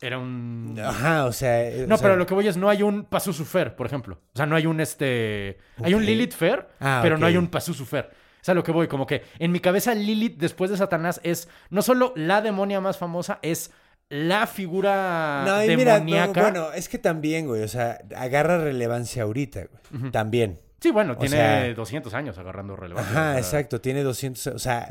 Era 0.01 0.19
un... 0.19 0.77
ajá, 0.83 1.27
o 1.27 1.33
sea... 1.33 1.63
eh, 1.69 1.85
No, 1.87 1.95
o 1.95 1.99
sea, 1.99 2.05
pero 2.05 2.17
lo 2.17 2.25
que 2.27 2.33
voy 2.35 2.49
es, 2.49 2.57
no 2.57 2.69
hay 2.71 2.83
un 2.83 3.05
Pazuzu 3.05 3.45
Fer, 3.45 3.77
por 3.77 3.87
ejemplo. 3.87 4.19
O 4.33 4.37
sea, 4.37 4.47
no 4.47 4.57
hay 4.57 4.65
un 4.67 4.81
este... 4.81 5.59
Hay 5.83 5.93
un. 5.95 6.05
Lilith 6.07 6.33
Fer, 6.33 6.69
Ah, 6.81 7.01
pero 7.03 7.19
no 7.19 7.27
hay 7.27 7.37
un 7.37 7.49
Pazuzu 7.49 7.85
Fer. 7.85 8.11
Es 8.41 8.49
a 8.49 8.55
lo 8.55 8.63
que 8.63 8.73
voy, 8.73 8.89
como 8.89 9.07
que 9.07 9.23
en 9.39 9.53
mi 9.53 9.61
cabeza 9.61 9.95
Lilith 9.95 10.39
después 10.39 10.71
de 10.71 10.79
Satanás 10.79 11.21
es 11.23 11.49
no 11.69 11.83
solo 11.83 12.15
la 12.17 12.41
demonia 12.41 12.81
más 12.81 12.97
famosa, 12.97 13.39
es 13.43 13.71
la 14.09 14.47
figura 14.47 15.45
No, 15.47 15.63
y 15.63 15.77
mira, 15.77 15.93
no, 15.99 16.05
demoníaca. 16.07 16.41
bueno, 16.41 16.73
es 16.73 16.89
que 16.89 16.99
también, 16.99 17.47
güey, 17.47 17.63
o 17.63 17.69
sea, 17.69 17.99
agarra 18.17 18.57
relevancia 18.59 19.25
ahorita, 19.25 19.67
güey. 19.91 20.11
También. 20.11 20.59
sí, 20.81 20.91
bueno, 20.91 21.13
o 21.13 21.17
tiene 21.19 21.37
sea- 21.37 21.75
200 21.75 22.15
años 22.15 22.39
agarrando 22.39 22.75
relevancia. 22.77 23.13
o 23.13 23.21
Ajá, 23.21 23.31
sea, 23.33 23.39
exacto, 23.39 23.81
tiene 23.83 24.03
200, 24.03 24.47
o 24.49 24.59
sea, 24.59 24.89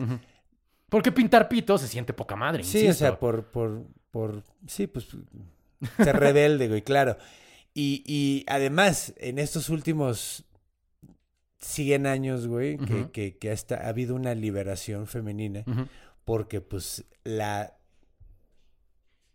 Porque 0.87 1.11
pintar 1.11 1.49
pito 1.49 1.77
se 1.79 1.87
siente 1.87 2.13
poca 2.13 2.35
madre, 2.35 2.63
sí, 2.63 2.87
o 2.87 2.93
sea, 2.93 3.17
por, 3.19 3.45
por, 3.45 3.81
por, 4.11 4.43
sí, 4.67 4.87
pues, 4.87 5.07
ser 5.97 6.15
rebelde, 6.17 6.67
güey, 6.67 6.81
claro. 6.81 7.17
Y, 7.73 8.03
y 8.05 8.45
además, 8.47 9.13
en 9.17 9.39
estos 9.39 9.69
últimos 9.69 10.45
100 11.59 12.07
años, 12.07 12.47
güey, 12.47 12.77
que, 12.77 13.11
que, 13.11 13.37
que 13.37 13.51
hasta 13.51 13.75
ha 13.75 13.89
habido 13.89 14.15
una 14.15 14.33
liberación 14.35 15.07
femenina, 15.07 15.63
porque, 16.25 16.61
pues, 16.61 17.05
la 17.23 17.75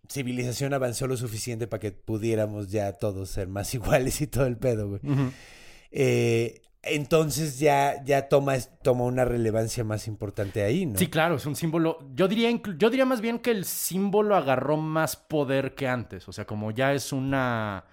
civilización 0.09 0.75
avanzó 0.75 1.07
lo 1.07 1.17
suficiente 1.17 1.67
para 1.67 1.81
que 1.81 1.93
pudiéramos 1.93 2.71
ya 2.71 2.93
todos 2.93 3.31
ser 3.31 3.49
más 3.49 3.75
iguales 3.75 4.21
y 4.21 4.27
todo 4.27 4.47
el 4.47 4.57
pedo, 4.57 4.89
güey. 4.89 5.01
Eh, 5.91 6.63
entonces 6.87 7.59
ya, 7.59 8.03
ya 8.05 8.29
toma, 8.29 8.57
toma 8.83 9.05
una 9.05 9.25
relevancia 9.25 9.85
más 9.85 10.07
importante 10.09 10.63
ahí, 10.63 10.87
¿no? 10.87 10.99
Sí, 10.99 11.09
claro, 11.09 11.37
es 11.37 11.47
un 11.47 11.57
símbolo. 11.57 11.99
Yo 12.15 12.29
diría, 12.29 12.51
yo 12.79 12.91
diría 12.91 13.05
más 13.05 13.21
bien 13.21 13.39
que 13.39 13.51
el 13.51 13.65
símbolo 13.65 14.37
agarró 14.37 14.77
más 14.77 15.17
poder 15.17 15.75
que 15.75 15.89
antes. 15.89 16.29
O 16.29 16.33
sea, 16.33 16.47
como 16.47 16.71
ya 16.71 16.93
es 16.95 17.13
una. 17.13 17.85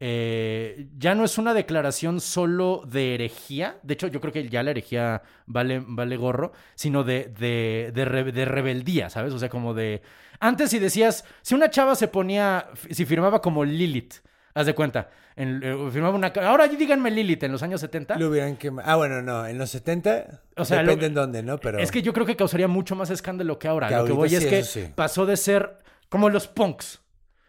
eh, 0.00 0.88
ya 0.98 1.14
no 1.14 1.24
es 1.24 1.38
una 1.38 1.54
declaración 1.54 2.20
solo 2.20 2.82
de 2.86 3.14
herejía. 3.14 3.78
De 3.82 3.94
hecho, 3.94 4.06
yo 4.06 4.20
creo 4.20 4.32
que 4.32 4.48
ya 4.48 4.62
la 4.62 4.70
herejía 4.70 5.22
vale, 5.46 5.82
vale 5.86 6.16
gorro, 6.16 6.52
sino 6.74 7.04
de, 7.04 7.32
de, 7.38 7.90
de 7.92 8.44
rebeldía, 8.44 9.10
¿sabes? 9.10 9.32
O 9.34 9.38
sea, 9.38 9.48
como 9.48 9.74
de. 9.74 10.02
Antes, 10.40 10.70
si 10.70 10.78
decías. 10.78 11.24
Si 11.42 11.54
una 11.54 11.70
chava 11.70 11.94
se 11.96 12.08
ponía. 12.08 12.68
Si 12.90 13.04
firmaba 13.06 13.40
como 13.42 13.64
Lilith, 13.64 14.14
haz 14.58 14.66
de 14.66 14.74
cuenta. 14.74 15.08
en- 15.36 15.60
eh, 15.62 15.90
firmaba 15.92 16.14
una. 16.16 16.32
Ahora 16.42 16.66
díganme 16.66 17.10
Lilith 17.12 17.44
en 17.44 17.52
los 17.52 17.62
años 17.62 17.80
70. 17.80 18.16
Lo 18.18 18.28
hubieran 18.28 18.56
quemado. 18.56 18.88
Ah, 18.90 18.96
bueno, 18.96 19.22
no, 19.22 19.46
en 19.46 19.56
los 19.56 19.70
70, 19.70 20.40
O 20.56 20.64
sea, 20.64 20.78
depende 20.78 21.02
lo- 21.02 21.06
en 21.06 21.14
dónde, 21.14 21.42
¿no? 21.44 21.58
Pero 21.58 21.78
Es 21.78 21.90
que 21.92 22.02
yo 22.02 22.12
creo 22.12 22.26
que 22.26 22.34
causaría 22.36 22.66
mucho 22.66 22.96
más 22.96 23.10
escándalo 23.10 23.58
que 23.58 23.68
ahora. 23.68 23.88
Que 23.88 23.94
Lo 23.96 24.04
que 24.04 24.12
voy 24.12 24.34
es 24.34 24.44
que 24.46 24.64
sí. 24.64 24.88
pasó 24.94 25.26
de 25.26 25.36
ser 25.36 25.78
como 26.08 26.28
los 26.28 26.48
punks. 26.48 27.00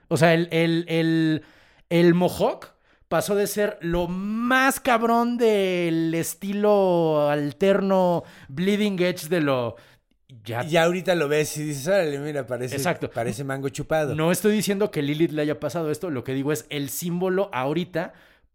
O 0.07 0.18
sea, 0.18 0.34
el, 0.36 0.47
el, 0.51 0.86
el, 0.88 1.43
el 1.89 2.14
mohawk 2.14 2.74
pasó 3.07 3.34
de 3.36 3.47
ser 3.47 3.78
lo 3.82 4.07
más 4.07 4.80
cabrón 4.80 5.38
del 5.38 6.14
estilo 6.14 7.28
alterno 7.30 8.24
bleeding 8.49 8.99
edge 9.01 9.30
de 9.30 9.41
lo... 9.41 9.76
Ya, 10.50 10.64
ya 10.64 10.84
ahorita 10.84 11.16
lo 11.16 11.28
ves 11.28 11.56
y 11.58 11.64
dices, 11.64 11.88
órale, 11.88 12.18
mira, 12.20 12.45
parece, 12.45 12.76
Exacto. 12.76 13.10
parece 13.12 13.43
mango 13.43 13.70
chupado. 13.70 14.16
No 14.16 14.32
estoy 14.32 14.54
diciendo 14.54 14.89
que 14.89 15.02
Lilith 15.02 15.32
le 15.32 15.43
haya 15.43 15.60
pasado 15.60 15.91
esto, 15.91 16.10
lo 16.10 16.24
que 16.24 16.34
digo 16.34 16.52
es 16.52 16.66
el 16.70 16.89
símbolo 16.89 17.50
ahorita 17.54 18.14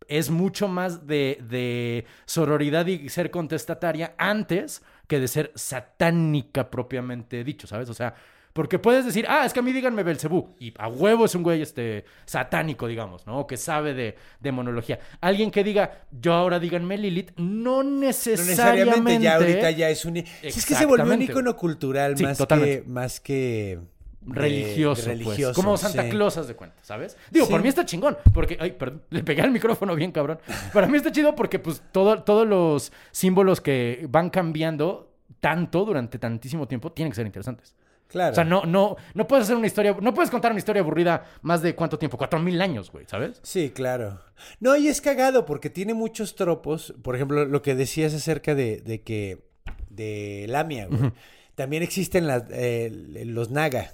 es 0.09 0.31
mucho 0.31 0.69
más 0.69 1.07
de, 1.07 1.39
de 1.49 2.05
sororidad 2.27 2.87
y 2.87 3.09
ser 3.09 3.31
contestataria 3.31 4.15
antes 4.19 4.83
que 5.07 5.21
de 5.21 5.29
ser 5.29 5.53
satánica 5.55 6.71
propiamente 6.71 7.45
dicho, 7.45 7.67
¿sabes? 7.67 7.89
O 7.89 7.95
sea, 7.95 8.15
porque 8.55 8.79
puedes 8.79 9.05
decir, 9.05 9.27
ah, 9.29 9.45
es 9.45 9.53
que 9.53 9.59
a 9.59 9.63
mí 9.63 9.73
díganme 9.73 10.03
Belcebú, 10.03 10.55
y 10.59 10.73
a 10.79 10.89
huevo 10.89 11.27
es 11.27 11.35
un 11.35 11.43
güey 11.43 11.61
este, 11.61 12.05
satánico, 12.25 12.87
digamos, 12.87 13.27
¿no? 13.27 13.47
Que 13.47 13.57
sabe 13.59 13.93
de 13.93 14.17
demonología. 14.41 14.99
Alguien 15.21 15.51
que 15.51 15.63
diga, 15.63 16.07
yo 16.11 16.33
ahora 16.33 16.59
díganme 16.59 16.97
Lilith, 16.97 17.33
no 17.37 17.83
No 17.83 17.83
necesariamente. 17.83 18.51
necesariamente, 18.63 19.25
ya 19.25 19.35
ahorita 19.37 19.71
ya 19.73 19.91
es 19.91 20.05
un... 20.07 20.15
Si 20.17 20.25
es 20.49 20.65
que 20.65 20.75
se 20.75 20.87
volvió 20.87 21.13
un 21.13 21.21
icono 21.23 21.55
cultural 21.57 22.17
Sí, 22.17 22.23
más, 22.23 22.39
que, 22.39 22.85
más 22.87 23.21
que... 23.21 23.81
de- 24.23 24.41
religioso, 24.41 25.03
de 25.03 25.17
pues. 25.17 25.19
religioso, 25.27 25.55
Como 25.61 25.77
Santa 25.77 26.05
sí. 26.05 26.11
Claus, 26.11 26.47
de 26.47 26.55
cuenta, 26.55 26.77
¿sabes? 26.81 27.17
Digo, 27.33 27.47
Sí. 27.47 27.53
por 27.53 27.61
mí 27.61 27.69
está 27.69 27.85
chingón, 27.85 28.17
porque, 28.33 28.57
ay, 28.61 28.71
perdón, 28.73 29.03
le 29.11 29.23
pegué 29.25 29.43
al 29.43 29.51
micrófono 29.51 29.95
bien 29.97 30.13
cabrón. 30.13 30.39
Para 30.73 30.87
mí 30.87 30.97
está 30.97 31.11
chido 31.11 31.35
porque, 31.35 31.59
pues, 31.59 31.83
todo, 31.93 32.23
todos 32.23 32.47
los 32.47 32.93
símbolos 33.11 33.61
que 33.61 34.07
van 34.09 34.31
cambiando 34.31 35.11
tanto 35.41 35.85
durante 35.85 36.19
tantísimo 36.21 36.69
tiempo 36.69 36.93
tienen 36.93 37.11
que 37.11 37.17
ser 37.17 37.27
interesantes. 37.27 37.75
Claro. 38.15 38.31
O 38.31 38.35
sea, 38.37 38.45
no, 38.45 38.63
no, 38.63 38.97
no 39.15 39.27
puedes 39.27 39.43
hacer 39.43 39.57
una 39.57 39.67
historia, 39.67 39.97
no 40.01 40.15
puedes 40.15 40.31
contar 40.31 40.53
una 40.53 40.61
historia 40.61 40.83
aburrida 40.83 41.25
más 41.43 41.63
de 41.63 41.75
cuánto 41.75 41.99
tiempo, 41.99 42.17
cuatro 42.17 42.39
mil 42.39 42.63
años, 42.63 42.93
güey, 42.93 43.07
¿sabes? 43.09 43.41
Sí, 43.43 43.71
claro. 43.75 44.21
No, 44.61 44.77
y 44.77 44.87
es 44.87 45.01
cagado 45.01 45.45
porque 45.45 45.69
tiene 45.69 45.95
muchos 45.95 46.37
tropos. 46.37 46.95
Por 47.03 47.17
ejemplo, 47.17 47.45
lo 47.45 47.61
que 47.61 47.75
decías 47.75 48.15
acerca 48.15 48.55
de, 48.55 48.83
de 48.83 49.03
que... 49.03 49.49
De 49.89 50.47
Lamia, 50.49 50.87
güey. 50.87 51.11
También 51.57 51.83
existen 51.83 52.29
las, 52.29 52.45
eh, 52.51 52.89
los 53.27 53.51
Naga 53.51 53.91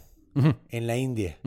en 0.69 0.87
la 0.87 0.99
India. 0.99 1.39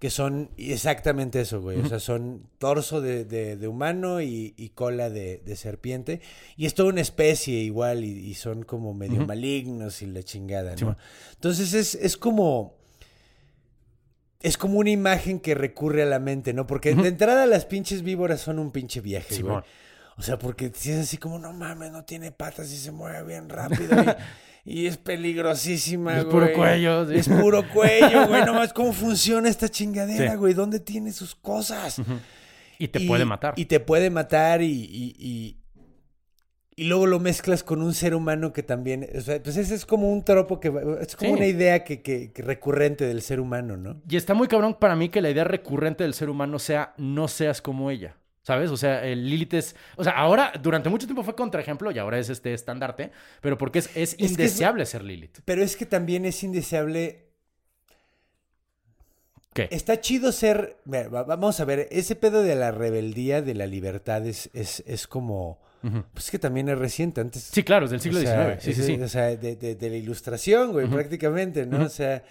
Que 0.00 0.10
son 0.10 0.50
exactamente 0.56 1.40
eso, 1.42 1.60
güey. 1.60 1.78
O 1.78 1.86
sea, 1.86 2.00
son 2.00 2.48
torso 2.58 3.00
de, 3.02 3.24
de- 3.26 3.56
de 3.56 3.68
humano 3.68 4.20
y, 4.22 4.54
y 4.56 4.70
cola 4.70 5.10
de, 5.10 5.42
de 5.44 5.56
serpiente. 5.56 6.20
Y 6.56 6.64
es 6.66 6.74
toda 6.74 6.88
una 6.88 7.02
especie 7.02 7.58
igual 7.60 8.02
y, 8.04 8.08
y 8.10 8.34
son 8.34 8.62
como 8.64 8.94
medio 8.94 9.26
malignos 9.26 10.00
y 10.02 10.06
la 10.06 10.22
chingada, 10.22 10.74
¿no? 10.76 10.96
Entonces 11.34 11.74
es, 11.74 11.94
es 11.94 12.16
como... 12.16 12.80
Es 14.40 14.56
como 14.56 14.78
una 14.78 14.88
imagen 14.88 15.38
que 15.38 15.54
recurre 15.54 16.02
a 16.02 16.06
la 16.06 16.18
mente, 16.18 16.54
¿no? 16.54 16.66
Porque 16.66 16.94
de 16.94 17.08
entrada 17.08 17.44
las 17.44 17.66
pinches 17.66 18.02
víboras 18.02 18.40
son 18.40 18.58
un 18.58 18.70
pinche 18.72 19.02
viaje, 19.02 19.28
güey. 19.34 19.36
Simón. 19.42 19.64
O 20.16 20.22
sea, 20.22 20.38
porque 20.38 20.72
si 20.74 20.92
es 20.92 20.98
así 21.00 21.18
como, 21.18 21.38
no 21.38 21.52
mames, 21.52 21.92
no 21.92 22.04
tiene 22.06 22.32
patas 22.32 22.72
y 22.72 22.78
se 22.78 22.90
mueve 22.90 23.22
bien 23.22 23.50
rápido 23.50 23.90
y, 24.64 24.86
es 24.86 24.96
peligrosísima, 24.96 26.18
Es 26.18 26.24
güey. 26.24 26.32
puro 26.32 26.52
cuello, 26.52 27.08
sí. 27.08 27.16
Es 27.16 27.28
puro 27.28 27.64
cuello, 27.72 28.28
güey. 28.28 28.44
Nomás, 28.44 28.72
¿cómo 28.72 28.92
funciona 28.92 29.48
esta 29.48 29.68
chingadera, 29.68 30.32
Sí. 30.32 30.36
güey? 30.36 30.54
¿Dónde 30.54 30.80
tiene 30.80 31.12
sus 31.12 31.34
cosas? 31.34 32.00
Y 32.78 32.88
te 32.88 33.00
Y- 33.00 33.08
puede 33.08 33.24
matar. 33.24 33.54
Y 33.56 33.66
te 33.66 33.80
puede 33.80 34.10
matar 34.10 34.62
y, 34.62 34.66
y, 34.72 35.16
y, 35.18 35.56
y 36.76 36.84
luego 36.84 37.06
lo 37.06 37.20
mezclas 37.20 37.62
con 37.62 37.82
un 37.82 37.92
ser 37.94 38.14
humano 38.14 38.52
que 38.54 38.62
también... 38.62 39.06
O 39.16 39.20
sea, 39.20 39.42
pues 39.42 39.56
ese 39.58 39.74
es 39.74 39.84
como 39.84 40.10
un 40.10 40.24
tropo 40.24 40.60
que... 40.60 40.68
Es 41.00 41.14
como 41.16 41.32
Sí. 41.32 41.36
una 41.36 41.46
idea 41.46 41.84
que, 41.84 42.00
que- 42.00 42.32
que 42.32 42.42
recurrente 42.42 43.04
del 43.06 43.20
ser 43.22 43.40
humano, 43.40 43.76
¿no? 43.76 44.00
Y 44.08 44.16
está 44.16 44.32
muy 44.34 44.48
cabrón 44.48 44.76
para 44.80 44.96
mí 44.96 45.08
que 45.10 45.20
la 45.20 45.28
idea 45.30 45.44
recurrente 45.44 46.04
del 46.04 46.14
ser 46.14 46.30
humano 46.30 46.58
sea 46.58 46.94
no 46.96 47.28
seas 47.28 47.60
como 47.60 47.90
ella. 47.90 48.16
¿Sabes? 48.42 48.70
O 48.70 48.76
sea, 48.76 49.04
el 49.04 49.28
Lilith 49.28 49.54
es. 49.54 49.76
O 49.96 50.04
sea, 50.04 50.12
ahora, 50.14 50.52
durante 50.62 50.88
mucho 50.88 51.06
tiempo 51.06 51.22
fue 51.22 51.34
contraejemplo 51.34 51.90
y 51.90 51.98
ahora 51.98 52.18
es 52.18 52.30
este 52.30 52.54
estandarte, 52.54 53.10
pero 53.42 53.58
porque 53.58 53.80
es, 53.80 53.90
es 53.94 54.14
que 54.14 54.24
es- 54.24 54.30
indeseable 54.32 54.86
ser 54.86 55.04
Lilith. 55.04 55.40
Pero 55.44 55.62
es 55.62 55.76
que 55.76 55.84
también 55.86 56.24
es 56.24 56.42
indeseable 56.42 57.26
¿Qué? 59.52 59.68
Está 59.72 60.00
chido 60.00 60.30
ser. 60.32 60.76
mira, 60.84 61.08
vamos 61.08 61.58
a 61.58 61.64
ver, 61.64 61.88
ese 61.90 62.14
pedo 62.14 62.42
de 62.42 62.54
la 62.54 62.70
rebeldía, 62.70 63.42
de 63.42 63.54
la 63.54 63.66
libertad, 63.66 64.24
es, 64.26 64.48
es, 64.54 64.82
es 64.86 65.06
como. 65.06 65.58
Pues 66.12 66.30
que 66.30 66.38
también 66.38 66.68
es 66.68 66.78
reciente. 66.78 67.20
Antes. 67.22 67.42
Sí, 67.52 67.62
claro, 67.64 67.86
es 67.86 67.90
del 67.90 68.00
siglo 68.00 68.18
o 68.18 68.22
sea, 68.22 68.58
XIX. 68.60 68.62
Sí, 68.62 68.74
sí, 68.74 68.82
sí. 68.96 69.02
O 69.02 69.08
sea, 69.08 69.34
de, 69.36 69.56
de- 69.56 69.74
de 69.74 69.90
la 69.90 69.96
ilustración, 69.96 70.72
güey, 70.72 70.86
prácticamente, 70.88 71.64
¿no? 71.66 71.84
O 71.84 71.88
sea, 71.88 72.22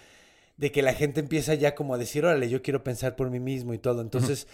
de 0.56 0.70
que 0.72 0.82
la 0.82 0.94
gente 0.94 1.18
empieza 1.20 1.54
ya 1.54 1.74
como 1.74 1.94
a 1.94 1.98
decir, 1.98 2.24
órale, 2.24 2.48
yo 2.48 2.62
quiero 2.62 2.84
pensar 2.84 3.16
por 3.16 3.28
mí 3.28 3.40
mismo 3.40 3.74
y 3.74 3.78
todo. 3.78 4.02
Entonces, 4.02 4.46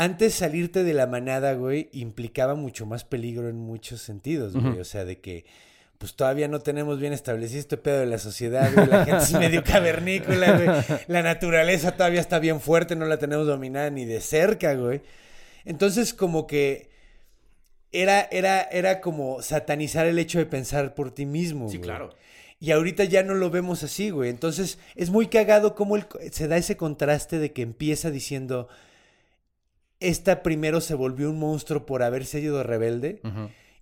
antes 0.00 0.34
salirte 0.34 0.84
de 0.84 0.94
la 0.94 1.06
manada, 1.06 1.54
güey, 1.54 1.88
implicaba 1.92 2.54
mucho 2.54 2.86
más 2.86 3.04
peligro 3.04 3.48
en 3.48 3.56
muchos 3.56 4.00
sentidos, 4.00 4.54
güey. 4.54 4.78
O 4.80 4.84
sea, 4.84 5.04
de 5.04 5.18
que. 5.20 5.44
Pues 5.98 6.14
todavía 6.14 6.46
no 6.46 6.60
tenemos 6.60 7.00
bien 7.00 7.12
establecido 7.12 7.58
este 7.58 7.76
pedo 7.76 7.98
de 7.98 8.06
la 8.06 8.18
sociedad, 8.18 8.70
güey. 8.72 8.86
La 8.86 9.04
gente 9.04 9.24
es 9.24 9.32
medio 9.32 9.64
cavernícola, 9.64 10.52
güey. 10.52 11.00
La 11.08 11.22
naturaleza 11.24 11.90
todavía 11.96 12.20
está 12.20 12.38
bien 12.38 12.60
fuerte, 12.60 12.94
no 12.94 13.04
la 13.06 13.16
tenemos 13.18 13.48
dominada 13.48 13.90
ni 13.90 14.04
de 14.04 14.20
cerca, 14.20 14.74
güey. 14.74 15.00
Entonces, 15.64 16.14
como 16.14 16.46
que 16.46 16.88
era, 17.90 18.28
era, 18.30 18.62
era 18.62 19.00
como 19.00 19.42
satanizar 19.42 20.06
el 20.06 20.20
hecho 20.20 20.38
de 20.38 20.46
pensar 20.46 20.94
por 20.94 21.10
ti 21.12 21.26
mismo. 21.26 21.68
Sí, 21.68 21.78
güey. 21.78 21.88
claro. 21.88 22.14
Y 22.60 22.70
ahorita 22.72 23.02
ya 23.04 23.22
no 23.24 23.34
lo 23.34 23.50
vemos 23.50 23.82
así, 23.82 24.10
güey. 24.10 24.30
Entonces, 24.30 24.78
es 24.94 25.10
muy 25.10 25.26
cagado 25.26 25.74
cómo 25.74 25.96
el- 25.96 26.06
se 26.30 26.46
da 26.48 26.56
ese 26.56 26.76
contraste 26.76 27.38
de 27.40 27.52
que 27.52 27.62
empieza 27.62 28.10
diciendo, 28.12 28.68
esta 30.00 30.42
primero 30.42 30.80
se 30.80 30.94
volvió 30.94 31.30
un 31.30 31.38
monstruo 31.38 31.86
por 31.86 32.02
haberse 32.02 32.40
ido 32.40 32.62
rebelde. 32.62 33.20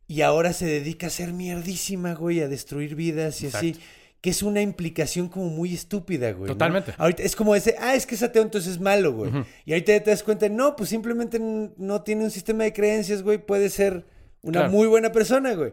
Y 0.09 0.21
ahora 0.23 0.53
se 0.53 0.67
dedica 0.67 1.09
a 1.09 1.11
ser 1.11 1.33
mierdísima, 1.33 2.15
güey, 2.15 2.41
a 2.41 2.49
destruir 2.49 2.95
vidas 2.95 3.43
y 3.43 3.49
así. 3.49 3.77
Que 4.21 4.31
es 4.31 4.43
una 4.43 4.61
implicación 4.63 5.29
como 5.29 5.51
muy 5.51 5.75
estúpida, 5.75 6.33
güey. 6.33 6.49
¿no? 6.49 6.55
Totalmente. 6.55 6.95
Ahorita 6.97 7.23
es 7.23 7.37
como 7.37 7.55
ese, 7.55 7.77
ah, 7.79 7.95
es 7.95 8.07
que 8.07 8.15
es 8.15 8.23
ateo, 8.23 8.43
entonces 8.43 8.73
es 8.73 8.81
malo, 8.81 9.13
güey. 9.13 9.31
Y 9.65 9.73
ahorita 9.73 10.01
te 10.03 10.11
das 10.11 10.23
cuenta, 10.23 10.49
no, 10.49 10.75
pues 10.75 10.89
simplemente 10.89 11.39
no 11.41 12.03
tiene 12.03 12.25
un 12.25 12.31
sistema 12.31 12.65
de 12.65 12.73
creencias, 12.73 13.23
güey, 13.23 13.39
puede 13.39 13.69
ser 13.69 14.05
una 14.43 14.61
Claro. 14.61 14.71
muy 14.73 14.87
buena 14.89 15.13
persona, 15.13 15.55
güey. 15.55 15.73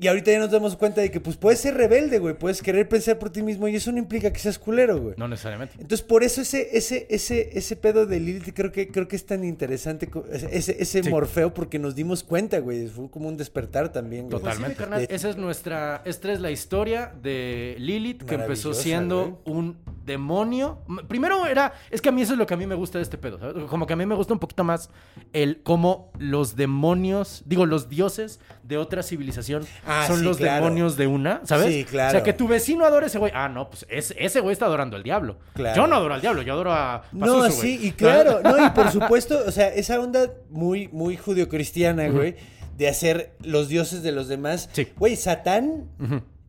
Y 0.00 0.06
ahorita 0.06 0.30
ya 0.30 0.38
nos 0.38 0.50
damos 0.52 0.76
cuenta 0.76 1.00
de 1.00 1.10
que 1.10 1.20
pues 1.20 1.36
puedes 1.36 1.58
ser 1.60 1.74
rebelde, 1.74 2.20
güey, 2.20 2.38
puedes 2.38 2.62
querer 2.62 2.88
pensar 2.88 3.18
por 3.18 3.30
ti 3.30 3.42
mismo 3.42 3.66
y 3.66 3.74
eso 3.74 3.90
no 3.90 3.98
implica 3.98 4.32
que 4.32 4.38
seas 4.38 4.58
culero, 4.58 4.98
güey. 5.00 5.14
No 5.16 5.26
necesariamente. 5.26 5.74
Entonces, 5.80 6.06
por 6.06 6.22
eso 6.22 6.40
ese, 6.40 6.68
ese, 6.76 7.06
ese, 7.10 7.50
ese 7.58 7.74
pedo 7.76 8.06
de 8.06 8.20
Lilith 8.20 8.52
creo 8.54 8.70
que, 8.70 8.88
creo 8.88 9.08
que 9.08 9.16
es 9.16 9.26
tan 9.26 9.42
interesante, 9.44 10.08
ese, 10.52 10.76
ese 10.80 11.02
Sí. 11.02 11.10
morfeo, 11.10 11.52
porque 11.52 11.78
nos 11.80 11.96
dimos 11.96 12.22
cuenta, 12.22 12.60
güey. 12.60 12.86
Fue 12.86 13.10
como 13.10 13.28
un 13.28 13.36
despertar 13.36 13.90
también, 13.92 14.26
güey. 14.28 14.38
Totalmente. 14.40 14.74
De- 14.74 14.76
carnal. 14.76 15.06
Esa 15.10 15.30
es 15.30 15.36
nuestra. 15.36 16.02
Esta 16.04 16.32
es 16.32 16.40
la 16.40 16.50
historia 16.52 17.12
de 17.20 17.74
Lilith, 17.78 18.22
que 18.22 18.36
empezó 18.36 18.74
siendo 18.74 19.42
un 19.46 19.78
demonio. 20.08 20.80
Primero 21.06 21.46
era. 21.46 21.72
Es 21.90 22.02
que 22.02 22.08
a 22.08 22.12
mí 22.12 22.22
eso 22.22 22.32
es 22.32 22.38
lo 22.38 22.46
que 22.46 22.54
a 22.54 22.56
mí 22.56 22.66
me 22.66 22.74
gusta 22.74 22.98
de 22.98 23.02
este 23.02 23.16
pedo. 23.16 23.38
¿sabes? 23.38 23.64
Como 23.66 23.86
que 23.86 23.92
a 23.92 23.96
mí 23.96 24.04
me 24.04 24.16
gusta 24.16 24.32
un 24.32 24.40
poquito 24.40 24.64
más 24.64 24.90
el 25.32 25.62
cómo 25.62 26.10
los 26.18 26.56
demonios. 26.56 27.44
Digo, 27.46 27.64
los 27.66 27.88
dioses 27.88 28.40
de 28.64 28.76
otra 28.78 29.04
civilización 29.04 29.64
Ah, 29.86 30.04
son 30.08 30.18
sí, 30.18 30.24
los 30.24 30.38
claro. 30.38 30.64
demonios 30.64 30.96
de 30.96 31.06
una, 31.06 31.40
¿sabes? 31.44 31.72
Sí, 31.72 31.84
claro. 31.84 32.08
O 32.08 32.10
sea, 32.10 32.22
que 32.24 32.32
tu 32.32 32.48
vecino 32.48 32.84
adora 32.84 33.06
a 33.06 33.08
ese 33.08 33.18
güey. 33.18 33.30
Ah, 33.34 33.48
no, 33.48 33.70
pues 33.70 33.86
ese, 33.88 34.16
ese 34.18 34.40
güey 34.40 34.52
está 34.52 34.66
adorando 34.66 34.96
al 34.96 35.04
diablo. 35.04 35.36
Claro. 35.54 35.76
Yo 35.82 35.86
no 35.86 35.94
adoro 35.94 36.14
al 36.14 36.20
diablo, 36.20 36.42
yo 36.42 36.54
adoro 36.54 36.72
a. 36.72 37.04
No, 37.12 37.48
sí, 37.50 37.76
güey. 37.76 37.86
y 37.86 37.92
claro, 37.92 38.40
no, 38.42 38.66
y 38.66 38.70
por 38.70 38.90
supuesto, 38.92 39.38
o 39.46 39.50
sea, 39.52 39.68
esa 39.68 40.00
onda 40.00 40.32
muy, 40.50 40.88
muy 40.88 41.16
judio-cristiana, 41.16 42.08
güey, 42.08 42.36
de 42.76 42.88
hacer 42.88 43.34
los 43.42 43.68
dioses 43.68 44.02
de 44.02 44.12
los 44.12 44.28
demás. 44.28 44.68
Sí. 44.72 44.88
Güey, 44.96 45.16
Satán. 45.16 45.84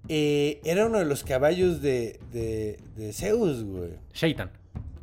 Eh, 0.09 0.59
era 0.65 0.85
uno 0.87 0.97
de 0.99 1.05
los 1.05 1.23
caballos 1.23 1.81
de, 1.81 2.19
de, 2.33 2.79
de 2.97 3.13
Zeus, 3.13 3.63
güey. 3.63 3.91
Shaitan. 4.13 4.51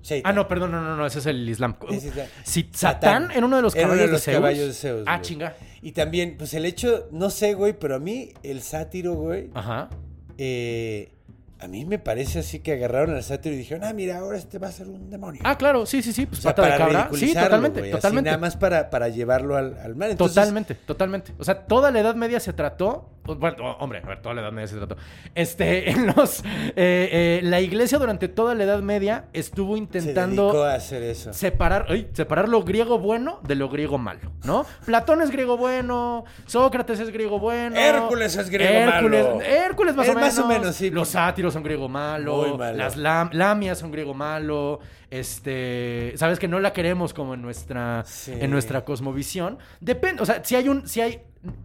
Shaitan. 0.03 0.31
Ah, 0.31 0.35
no, 0.35 0.47
perdón, 0.47 0.71
no, 0.73 0.83
no, 0.83 0.97
no, 0.97 1.07
ese 1.07 1.19
es 1.21 1.27
el 1.27 1.49
Islam. 1.49 1.77
Es 1.91 2.15
la- 2.15 2.27
Si 2.45 2.69
Satán 2.73 3.31
era 3.33 3.45
uno 3.47 3.57
de 3.57 3.63
los 3.63 3.75
Era 3.75 3.85
caballos 3.89 4.01
uno 4.03 4.07
de 4.07 4.13
los 4.13 4.21
de 4.21 4.25
Zeus. 4.33 4.37
caballos 4.37 4.67
de 4.67 4.73
Zeus, 4.75 5.03
Ah, 5.07 5.17
güey. 5.17 5.23
chinga. 5.23 5.57
Y 5.83 5.93
también, 5.93 6.35
pues 6.39 6.53
el 6.55 6.65
hecho, 6.65 7.09
no 7.13 7.31
sé, 7.31 7.55
güey, 7.55 7.73
pero 7.79 7.97
a 7.97 7.99
mí 7.99 8.33
el 8.43 8.63
sátiro, 8.63 9.15
güey, 9.15 9.51
Ajá. 9.55 9.89
eh, 10.39 11.11
a 11.59 11.69
mí 11.69 11.85
me 11.87 11.99
parece 11.99 12.39
así 12.41 12.59
que 12.61 12.73
agarraron 12.75 13.15
al 13.17 13.23
sátiro 13.25 13.55
y 13.55 13.59
dijeron, 13.59 13.83
ah, 13.85 13.93
mira, 13.95 14.19
ahora 14.19 14.37
este 14.37 14.59
va 14.59 14.69
a 14.69 14.73
ser 14.73 14.89
un 14.89 15.09
demonio. 15.11 15.41
Ah, 15.45 15.57
claro, 15.57 15.87
sí, 15.87 16.03
sí, 16.03 16.13
sí. 16.13 16.27
Pues 16.27 16.41
O 16.41 16.43
sea, 16.43 16.55
pata 16.55 16.63
de 16.63 16.69
para 16.73 16.85
cabra. 16.85 17.11
Sí, 17.19 17.33
totalmente, 17.33 17.81
así 17.81 17.91
totalmente. 17.91 18.29
nada 18.31 18.39
más 18.39 18.57
para, 18.57 18.91
para 18.91 19.09
llevarlo 19.09 19.57
al, 19.57 19.77
al. 19.79 19.91
Entonces, 20.03 20.35
Totalmente, 20.35 20.75
totalmente. 20.75 21.33
O 21.39 21.45
sea, 21.45 21.67
toda 21.67 21.91
la 21.91 22.01
Edad 22.01 22.15
Media 22.15 22.41
se 22.41 22.53
trató. 22.53 23.11
Bueno, 23.27 23.57
oh, 23.61 23.77
hombre, 23.81 24.01
a 24.05 24.07
ver, 24.07 24.23
toda 24.23 24.35
la 24.35 24.43
Edad 24.43 24.53
Media 24.53 24.69
se 24.69 24.77
trató. 24.77 24.97
Este, 25.35 25.91
en 25.91 26.07
los. 26.09 26.41
eh, 26.45 26.75
eh, 26.77 27.41
la 27.43 27.61
iglesia 27.61 27.99
durante 27.99 28.29
toda 28.29 28.55
la 28.55 28.65
Edad 28.65 28.81
Media 28.83 29.27
estuvo 29.33 29.73
Se 29.75 29.79
intentando. 29.79 30.45
dedicó 30.45 30.65
a 30.65 30.75
hacer 30.75 31.03
eso. 31.03 31.33
Separar, 31.33 31.87
ay, 31.89 32.09
separar 32.13 32.49
lo 32.49 32.63
griego 32.63 32.99
bueno 32.99 33.41
de 33.43 33.55
lo 33.55 33.69
griego 33.69 33.99
malo, 33.99 34.33
¿no? 34.45 34.65
Platón 34.87 35.23
es 35.23 35.31
griego 35.31 35.57
bueno, 35.57 36.25
Sócrates 36.47 37.01
es 37.01 37.11
griego 37.11 37.39
bueno. 37.39 37.77
Hércules 37.77 38.37
es 38.37 38.49
griego 38.51 38.73
Hércules, 38.93 39.25
malo. 39.25 39.41
Hércules 39.43 39.97
más 39.97 40.07
Eh, 40.09 40.11
o 40.11 40.15
menos. 40.15 40.35
más 40.35 40.39
o 40.45 40.47
menos, 40.49 40.77
sí. 40.77 40.91
Los 40.91 41.09
sátiros 41.09 41.53
son 41.53 41.63
griego 41.63 41.89
malo. 41.89 42.37
Muy 42.47 42.57
malo. 42.59 42.77
Las 42.79 42.97
lam- 42.97 43.31
lamias 43.33 43.79
son 43.79 43.91
griego 43.91 44.15
malo. 44.15 44.81
Este, 45.11 46.13
sabes 46.17 46.39
que 46.39 46.49
no 46.49 46.61
la 46.61 46.73
queremos 46.73 47.13
como 47.15 47.35
en 47.35 47.43
nuestra 47.43 48.03
Sí. 48.07 48.33
en 48.39 48.51
nuestra 48.51 48.85
cosmovisión. 48.85 49.59
Depende, 49.81 50.23
o 50.23 50.27
sea, 50.27 50.43
si 50.45 50.57
hay 50.57 50.69
un 50.69 50.87
si 50.89 51.01
hay 51.01 51.21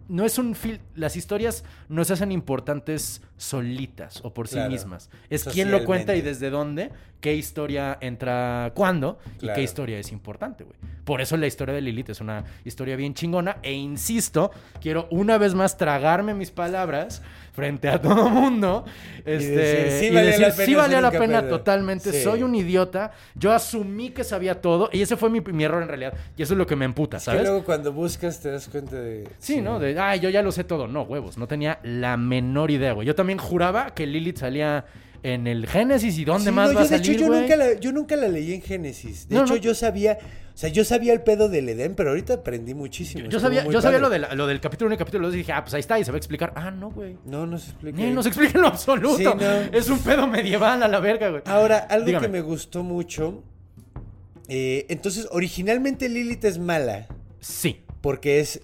no 0.08 0.24
es 0.24 0.38
un 0.38 0.54
fil 0.54 0.80
las 0.94 1.16
historias 1.16 1.64
no 1.88 2.04
se 2.04 2.12
hacen 2.12 2.32
importantes 2.32 3.22
solitas 3.36 4.20
o 4.22 4.32
por 4.32 4.48
Claro. 4.48 4.68
sí 4.68 4.72
mismas. 4.72 5.10
Es 5.30 5.44
quién 5.44 5.70
lo 5.70 5.84
cuenta 5.84 6.14
y 6.16 6.20
desde 6.22 6.50
dónde, 6.50 6.90
qué 7.20 7.34
historia 7.34 7.98
entra 8.00 8.72
cuándo 8.74 9.18
y 9.40 9.48
qué 9.52 9.62
historia 9.62 9.98
es 9.98 10.12
importante, 10.12 10.64
güey. 10.64 10.76
Por 11.04 11.20
eso 11.20 11.36
la 11.36 11.46
historia 11.46 11.74
de 11.74 11.80
Lilith 11.80 12.10
es 12.10 12.20
una 12.20 12.44
historia 12.64 12.96
bien 12.96 13.14
chingona 13.14 13.56
e 13.62 13.72
insisto, 13.72 14.50
quiero 14.80 15.08
una 15.10 15.38
vez 15.38 15.54
más 15.54 15.76
tragarme 15.76 16.34
mis 16.34 16.50
palabras 16.50 17.22
frente 17.52 17.88
a 17.88 18.00
todo 18.00 18.28
mundo 18.30 18.84
este, 19.24 19.50
decir, 19.54 19.92
sí 20.00 20.06
y 20.06 20.10
valía 20.14 20.22
decir, 20.30 20.40
la 20.40 20.50
pena 20.52 20.64
sí 20.66 20.74
valía 20.74 21.00
la 21.00 21.10
pena 21.10 21.32
capello". 21.34 21.48
totalmente, 21.58 22.10
Sí. 22.12 22.22
soy 22.22 22.42
un 22.42 22.54
idiota, 22.54 23.12
yo 23.34 23.52
asumí 23.52 24.10
que 24.10 24.24
sabía 24.24 24.60
todo 24.60 24.88
y 24.92 25.02
ese 25.02 25.16
fue 25.16 25.28
mi, 25.30 25.40
mi 25.40 25.62
error 25.64 25.82
en 25.82 25.88
realidad 25.88 26.14
y 26.36 26.42
eso 26.42 26.54
es 26.54 26.58
lo 26.58 26.66
que 26.66 26.76
me 26.76 26.84
emputa, 26.86 27.20
¿sabes? 27.20 27.42
luego 27.42 27.62
cuando 27.64 27.92
buscas 27.92 28.40
te 28.40 28.50
das 28.50 28.68
cuenta 28.68 28.96
de... 28.96 29.28
Sí, 29.38 29.60
¿no? 29.60 29.78
De, 29.78 29.98
ay, 30.00 30.20
yo 30.20 30.30
ya 30.30 30.42
lo 30.42 30.50
sé 30.50 30.64
todo. 30.64 30.88
No, 30.88 31.02
huevos. 31.02 31.36
No 31.38 31.46
tenía 31.46 31.78
la 31.82 32.16
menor 32.16 32.70
idea, 32.70 32.92
güey. 32.92 33.06
Yo 33.06 33.14
también 33.14 33.38
juraba 33.38 33.90
que 33.94 34.06
Lilith 34.06 34.38
salía 34.38 34.84
en 35.22 35.46
el 35.46 35.66
Génesis 35.66 36.18
y 36.18 36.24
dónde 36.24 36.50
Sí, 36.50 36.56
más 36.56 36.70
no, 36.70 36.74
va 36.76 36.80
a 36.82 36.84
yo, 36.84 36.90
de 36.90 36.98
salir, 36.98 37.12
hecho, 37.16 37.26
yo 37.28 37.32
nunca, 37.40 37.56
la, 37.56 37.72
yo 37.74 37.92
nunca 37.92 38.16
la 38.16 38.28
leí 38.28 38.52
en 38.54 38.62
Génesis. 38.62 39.28
De 39.28 39.36
No, 39.36 39.42
hecho, 39.42 39.54
no. 39.54 39.60
yo 39.60 39.74
sabía... 39.74 40.18
O 40.54 40.58
sea, 40.58 40.68
yo 40.68 40.84
sabía 40.84 41.14
el 41.14 41.22
pedo 41.22 41.48
del 41.48 41.66
Edén, 41.70 41.94
pero 41.94 42.10
ahorita 42.10 42.34
aprendí 42.34 42.74
muchísimo. 42.74 43.26
Yo 43.26 43.40
sabía, 43.40 43.64
yo 43.66 43.80
sabía 43.80 43.98
lo, 43.98 44.10
de 44.10 44.18
la- 44.18 44.34
lo 44.34 44.46
del 44.46 44.60
capítulo 44.60 44.88
1 44.88 44.96
y 44.96 44.98
capítulo 44.98 45.26
2 45.28 45.34
y 45.34 45.38
dije, 45.38 45.52
ah, 45.52 45.62
pues 45.64 45.72
ahí 45.72 45.80
está 45.80 45.98
y 45.98 46.04
se 46.04 46.10
va 46.10 46.16
a 46.16 46.18
explicar. 46.18 46.52
Ah, 46.56 46.70
no, 46.70 46.90
güey. 46.90 47.16
No, 47.24 47.46
no 47.46 47.56
se 47.56 47.70
explica. 47.70 47.96
Ni 47.96 48.04
ahí. 48.04 48.12
no 48.12 48.22
se 48.22 48.28
explica 48.28 48.52
en 48.58 48.60
lo 48.62 48.66
absoluto. 48.68 49.16
Sí. 49.16 49.24
Es 49.72 49.88
un 49.88 49.98
pedo 50.00 50.26
medieval 50.26 50.82
a 50.82 50.88
la 50.88 51.00
verga, 51.00 51.30
güey. 51.30 51.42
Ahora, 51.46 51.78
algo 51.78 52.04
Dígame. 52.04 52.26
que 52.26 52.32
me 52.32 52.40
gustó 52.42 52.82
mucho... 52.82 53.42
eh, 54.48 54.84
entonces, 54.90 55.26
originalmente 55.30 56.08
Lilith 56.10 56.44
es 56.44 56.58
mala, 56.58 57.06
Sí. 57.40 57.80
porque 58.02 58.40
es... 58.40 58.60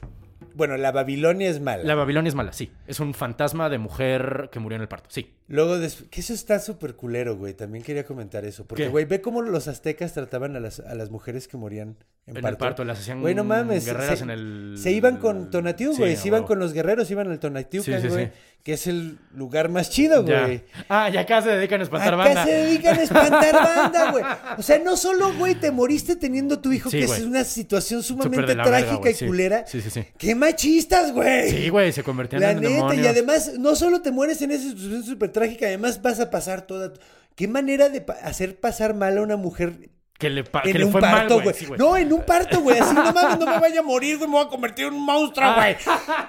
Bueno, 0.55 0.77
la 0.77 0.91
Babilonia 0.93 1.49
es 1.49 1.61
mala. 1.61 1.85
La 1.85 1.95
Babilonia 1.95 2.29
es 2.29 2.35
mala, 2.35 2.53
sí. 2.53 2.71
Es 2.87 3.01
un 3.01 3.15
fantasma 3.15 3.71
de 3.71 3.79
mujer 3.79 4.51
que 4.53 4.59
murió 4.59 4.77
en 4.77 4.83
el 4.83 4.89
parto, 4.89 5.09
sí. 5.11 5.33
Luego, 5.49 5.77
que 6.11 6.21
eso 6.21 6.35
está 6.35 6.59
súper 6.59 6.95
culero, 6.95 7.37
güey. 7.37 7.55
También 7.55 7.83
quería 7.83 8.05
comentar 8.05 8.45
eso. 8.45 8.67
Porque, 8.67 8.85
¿Qué? 8.85 8.89
güey, 8.91 9.07
ve 9.07 9.21
cómo 9.23 9.41
los 9.43 9.67
aztecas 9.67 10.13
trataban 10.13 10.55
a 10.57 10.61
las, 10.61 10.81
a 10.81 10.95
las 10.95 11.11
mujeres 11.11 11.49
que 11.49 11.57
morían 11.57 11.97
en, 12.27 12.33
En 12.33 12.37
el 12.37 12.43
parto. 12.43 12.59
parto, 12.59 12.85
las 12.85 12.99
hacían 13.01 13.23
Güey, 13.23 13.35
no 13.35 13.45
mames. 13.45 13.87
guerreras 13.87 14.19
se, 14.19 14.25
en 14.25 14.31
el- 14.31 14.75
Se 14.79 14.91
iban 14.93 15.17
con 15.17 15.51
Tonatiuh, 15.51 15.93
Sí, 15.95 15.99
güey. 16.01 16.17
se 16.17 16.29
iban 16.29 16.45
con 16.45 16.59
los 16.59 16.75
guerreros, 16.75 17.11
iban 17.11 17.31
al 17.31 17.39
Tonatiuh, 17.41 17.83
Sí, 17.83 17.93
sí, 18.03 18.09
güey. 18.09 18.31
Que 18.63 18.75
es 18.75 18.87
el 18.87 19.19
lugar 19.33 19.71
más 19.71 19.89
chido, 19.89 20.27
Ya. 20.27 20.43
güey. 20.43 20.65
Ah, 20.91 21.09
ya 21.09 21.21
acá 21.21 21.41
se 21.41 21.49
dedican 21.49 21.81
a 21.81 21.85
espantar 21.85 22.13
Acá 22.13 22.25
banda. 22.25 22.45
se 22.45 22.51
dedican 22.53 22.99
a 22.99 23.03
espantar 23.03 23.55
banda, 23.55 24.11
güey. 24.11 24.25
O 24.59 24.63
sea, 24.63 24.79
no 24.81 24.99
solo, 24.99 25.33
güey, 25.39 25.55
te 25.55 25.71
moriste 25.71 26.17
teniendo 26.17 26.59
tu 26.59 26.71
hijo, 26.73 26.91
que 26.91 27.07
güey. 27.07 27.21
es 27.21 27.25
una 27.27 27.45
situación 27.45 28.03
sumamente 28.03 28.43
verga, 28.55 28.65
trágica 28.65 29.11
y 29.11 29.27
culera. 29.27 29.67
Sí, 29.67 29.81
sí, 29.81 29.89
sí. 29.89 30.05
¡Qué 30.19 30.35
machistas, 30.35 31.13
güey! 31.15 31.51
Sí, 31.51 31.69
güey, 31.71 31.93
se 31.93 32.03
convertían 32.03 32.43
La 32.43 32.51
en 32.51 32.59
neta, 32.61 32.69
demonios. 32.75 33.05
y 33.07 33.09
además, 33.09 33.53
no 33.59 33.75
solo 33.75 34.03
te 34.03 34.11
mueres 34.11 34.43
en 34.43 34.51
esa 34.51 34.69
situación 34.69 35.03
súper 35.05 35.33
trágica, 35.39 35.67
además 35.67 36.03
vas 36.03 36.21
a 36.21 36.31
pasar 36.31 36.63
toda. 36.67 36.93
¿Qué 37.37 37.49
manera 37.49 37.89
de 37.89 38.01
pa- 38.01 38.15
hacer 38.15 38.59
pasar 38.61 38.95
mal 38.95 39.19
a 39.19 39.23
una 39.23 39.37
mujer 39.37 39.91
Que 40.19 40.29
le, 40.29 40.43
que 40.43 40.73
le 40.77 40.87
fue 40.89 41.01
parto, 41.01 41.37
mal, 41.37 41.45
güey? 41.45 41.55
sí, 41.55 41.69
no, 41.79 41.97
en 41.97 42.13
un 42.13 42.25
parto, 42.25 42.61
güey. 42.61 42.77
Así 42.81 42.93
no 42.93 43.13
mames, 43.13 43.39
no 43.39 43.47
me 43.47 43.61
vaya 43.61 43.79
a 43.79 43.83
morir, 43.85 44.19
güey, 44.19 44.29
me 44.29 44.35
voy 44.37 44.47
a 44.47 44.49
convertir 44.49 44.87
en 44.87 44.95
un 44.95 45.05
monstruo, 45.05 45.55
güey. 45.55 45.77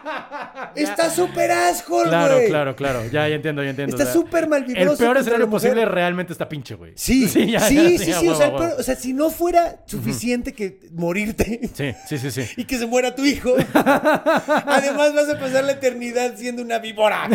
Está 0.75 1.09
súper 1.09 1.49
asco, 1.49 1.95
güey. 1.95 2.07
Claro, 2.07 2.37
claro, 2.47 2.75
claro. 2.75 3.05
Ya, 3.07 3.27
ya 3.27 3.33
entiendo, 3.33 3.63
ya 3.63 3.71
entiendo. 3.71 3.95
Está 3.95 4.03
o 4.07 4.13
sea, 4.13 4.21
súper 4.21 4.47
malvibroso 4.47 4.91
El 4.91 4.97
peor 4.97 5.17
escenario 5.17 5.49
posible 5.49 5.85
realmente 5.85 6.33
está 6.33 6.47
pinche, 6.47 6.75
güey. 6.75 6.93
Sí, 6.95 7.27
sí, 7.29 7.49
ya, 7.49 7.61
sí, 7.61 7.75
ya, 7.75 7.97
sí, 7.97 8.11
ya, 8.11 8.19
sí, 8.19 8.27
o, 8.27 8.35
sea, 8.35 8.55
peor- 8.55 8.75
o 8.77 8.83
sea, 8.83 8.95
si 8.95 9.11
no 9.11 9.31
fuera 9.31 9.81
suficiente 9.87 10.53
que 10.53 10.81
morirte 10.91 11.59
Sí, 11.73 11.95
sí, 12.07 12.17
sí, 12.19 12.29
sí. 12.29 12.47
y 12.57 12.65
que 12.65 12.77
se 12.77 12.85
muera 12.85 13.15
tu 13.15 13.25
hijo, 13.25 13.55
además 13.73 15.15
vas 15.15 15.29
a 15.29 15.39
pasar 15.39 15.63
la 15.63 15.71
eternidad 15.71 16.35
siendo 16.37 16.61
una 16.61 16.77
víbora. 16.77 17.27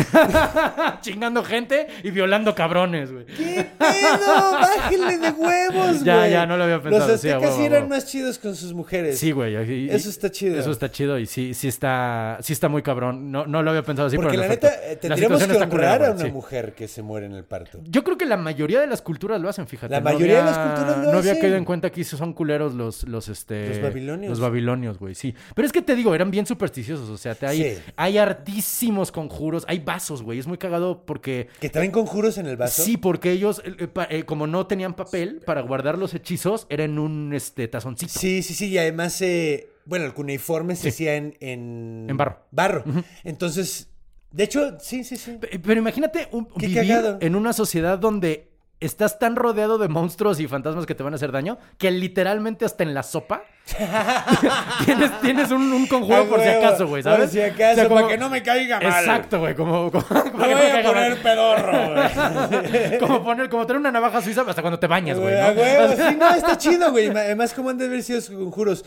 Chingando 1.01 1.43
gente 1.43 1.87
y 2.01 2.11
violando 2.11 2.55
cabrones, 2.55 3.11
güey. 3.11 3.25
¿Qué 3.25 3.67
pedo? 3.77 4.51
Bájenle 4.53 5.17
de 5.17 5.31
huevos, 5.31 5.91
güey. 5.95 6.03
Ya, 6.05 6.27
ya, 6.27 6.44
no 6.45 6.57
lo 6.57 6.63
había 6.65 6.81
pensado, 6.81 7.07
Los 7.07 7.15
aztecas 7.15 7.55
sí 7.55 7.63
eran 7.65 7.87
más 7.89 8.05
chidos 8.05 8.37
con 8.39 8.55
sus 8.55 8.73
mujeres. 8.73 9.17
Sí, 9.19 9.31
güey. 9.31 9.55
y- 9.85 9.89
Eso 9.89 10.09
está 10.09 10.29
chido. 10.31 10.59
Eso 10.59 10.71
está 10.71 10.89
chido 10.91 11.17
y 11.19 11.25
sí, 11.25 11.53
sí 11.53 11.67
está, 11.67 12.37
sí 12.41 12.53
está 12.53 12.69
muy 12.69 12.81
cabrón. 12.81 13.31
No, 13.31 13.45
no 13.45 13.61
lo 13.63 13.69
había 13.71 13.83
pensado 13.83 14.07
así, 14.07 14.15
Porque 14.15 14.31
pero 14.31 14.43
la 14.43 14.47
neta, 14.49 14.69
eh, 14.91 14.95
tendríamos 14.95 15.43
que 15.43 15.57
honrar 15.57 16.03
a 16.05 16.11
una 16.11 16.25
sí. 16.25 16.31
mujer 16.31 16.73
que 16.73 16.87
se 16.87 17.01
muere 17.01 17.25
en 17.25 17.33
el 17.33 17.43
parto. 17.43 17.79
Yo 17.85 18.03
creo 18.03 18.17
que 18.17 18.25
la 18.25 18.37
mayoría 18.37 18.79
de 18.81 18.87
las 18.87 19.01
culturas 19.01 19.39
lo 19.41 19.49
hacen, 19.49 19.67
fíjate. 19.67 19.91
La 19.91 19.99
No 19.99 20.05
mayoría 20.05 20.37
de 20.39 20.43
las 20.45 20.57
culturas 20.57 20.97
lo 20.97 21.11
No 21.11 21.17
había 21.19 21.31
hacen. 21.31 21.41
caído 21.41 21.57
en 21.57 21.65
cuenta 21.65 21.89
que 21.91 22.03
son 22.03 22.33
culeros 22.33 22.73
los, 22.73 23.03
los, 23.07 23.27
este... 23.29 23.69
Los 23.69 23.81
babilonios. 23.81 24.29
Los 24.29 24.39
babilonios, 24.39 24.97
güey, 24.99 25.15
sí. 25.15 25.33
Pero 25.55 25.65
es 25.65 25.71
que 25.71 25.81
te 25.81 25.95
digo, 25.95 26.13
eran 26.15 26.31
bien 26.31 26.45
supersticiosos. 26.45 27.09
O 27.09 27.17
sea, 27.17 27.35
te 27.35 27.47
hay, 27.47 27.55
Sí. 27.63 27.77
hay 27.95 28.17
hartísimos 28.17 29.11
conjuros. 29.11 29.65
Hay 29.67 29.79
vasos, 29.79 30.21
güey. 30.21 30.39
Es 30.39 30.47
muy 30.47 30.57
cagado 30.57 31.03
porque... 31.05 31.47
¿Que 31.59 31.69
traen 31.69 31.91
conjuros 31.91 32.37
en 32.37 32.45
el 32.47 32.57
vaso? 32.57 32.83
Sí, 32.83 32.97
porque 32.97 33.31
ellos, 33.31 33.61
eh, 33.65 33.75
eh, 33.79 33.87
pa- 33.87 34.07
eh, 34.09 34.23
como 34.23 34.47
no 34.47 34.67
tenían 34.67 34.93
papel 34.93 35.41
para 35.45 35.61
guardar 35.61 35.97
los 35.97 36.13
hechizos, 36.13 36.34
era 36.69 36.83
en 36.83 36.97
un 36.99 37.33
este, 37.33 37.67
tazoncito. 37.67 38.11
Sí, 38.19 38.41
sí, 38.43 38.53
sí. 38.53 38.67
Y 38.69 38.77
además, 38.77 39.21
eh, 39.21 39.69
bueno, 39.85 40.05
el 40.05 40.13
cuneiforme 40.13 40.75
se 40.75 40.89
hacía 40.89 41.15
en, 41.15 41.35
en... 41.39 42.05
En 42.09 42.17
barro. 42.17 42.39
Barro. 42.51 42.83
Entonces, 43.23 43.89
de 44.31 44.43
hecho, 44.43 44.77
sí, 44.79 45.03
sí, 45.03 45.15
sí. 45.17 45.37
Pe- 45.39 45.59
Pero 45.59 45.79
imagínate 45.79 46.27
un- 46.31 46.47
vivir 46.55 46.77
cagado. 46.87 47.17
en 47.21 47.35
una 47.35 47.53
sociedad 47.53 47.97
donde 47.99 48.49
estás 48.85 49.19
tan 49.19 49.35
rodeado 49.35 49.77
de 49.77 49.87
monstruos 49.87 50.39
y 50.39 50.47
fantasmas 50.47 50.85
que 50.85 50.95
te 50.95 51.03
van 51.03 51.13
a 51.13 51.15
hacer 51.17 51.31
daño 51.31 51.57
que 51.77 51.91
literalmente 51.91 52.65
hasta 52.65 52.83
en 52.83 52.93
la 52.93 53.03
sopa 53.03 53.43
tienes, 54.85 55.21
tienes 55.21 55.51
un, 55.51 55.71
un 55.73 55.87
conjuro 55.87 56.25
por 56.25 56.39
si 56.41 56.47
acaso, 56.47 56.87
güey, 56.87 57.01
por 57.01 57.13
¿sabes? 57.13 57.31
si 57.31 57.41
acaso, 57.41 57.71
O 57.71 57.75
sea, 57.75 57.83
como- 57.87 57.95
para 58.01 58.07
que 58.09 58.17
no 58.17 58.29
me 58.29 58.43
caiga 58.43 58.79
mal. 58.79 58.99
Exacto, 59.03 59.39
güey, 59.39 59.55
como, 59.55 59.91
como, 59.91 60.03
para 60.05 60.23
que 60.23 60.31
no 60.31 60.45
a 60.89 60.91
poner 60.93 61.11
mal. 61.11 61.17
pedorro, 61.23 61.93
güey. 61.95 62.99
como 62.99 63.23
poner, 63.23 63.49
como 63.49 63.65
tener 63.65 63.79
una 63.79 63.91
navaja 63.91 64.21
suiza 64.21 64.41
hasta 64.47 64.61
cuando 64.61 64.77
te 64.79 64.87
bañas, 64.87 65.19
güey, 65.19 65.33
¿no? 65.35 65.47
huevo, 65.59 65.93
sí, 66.09 66.15
no, 66.17 66.33
está 66.35 66.57
chido, 66.57 66.91
güey. 66.91 67.07
Además, 67.07 67.53
¿cómo 67.53 67.69
han 67.71 67.77
de 67.77 67.85
haber 67.85 68.03
sido 68.03 68.21
sus 68.21 68.35
conjuros? 68.35 68.85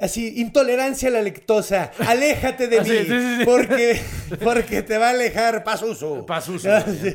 Así, 0.00 0.40
intolerancia 0.40 1.08
a 1.08 1.12
la 1.12 1.22
lactosa. 1.22 1.92
Aléjate 2.06 2.68
de 2.68 2.78
Ah, 2.80 2.82
mí. 2.82 2.88
sí, 2.88 3.04
sí. 3.06 3.44
Porque, 3.44 4.00
porque 4.42 4.82
te 4.82 4.98
va 4.98 5.08
a 5.08 5.10
alejar 5.10 5.62
Pazuzu. 5.64 6.24
Pazuzu, 6.26 6.68
Ah, 6.70 6.84
sí. 6.86 7.14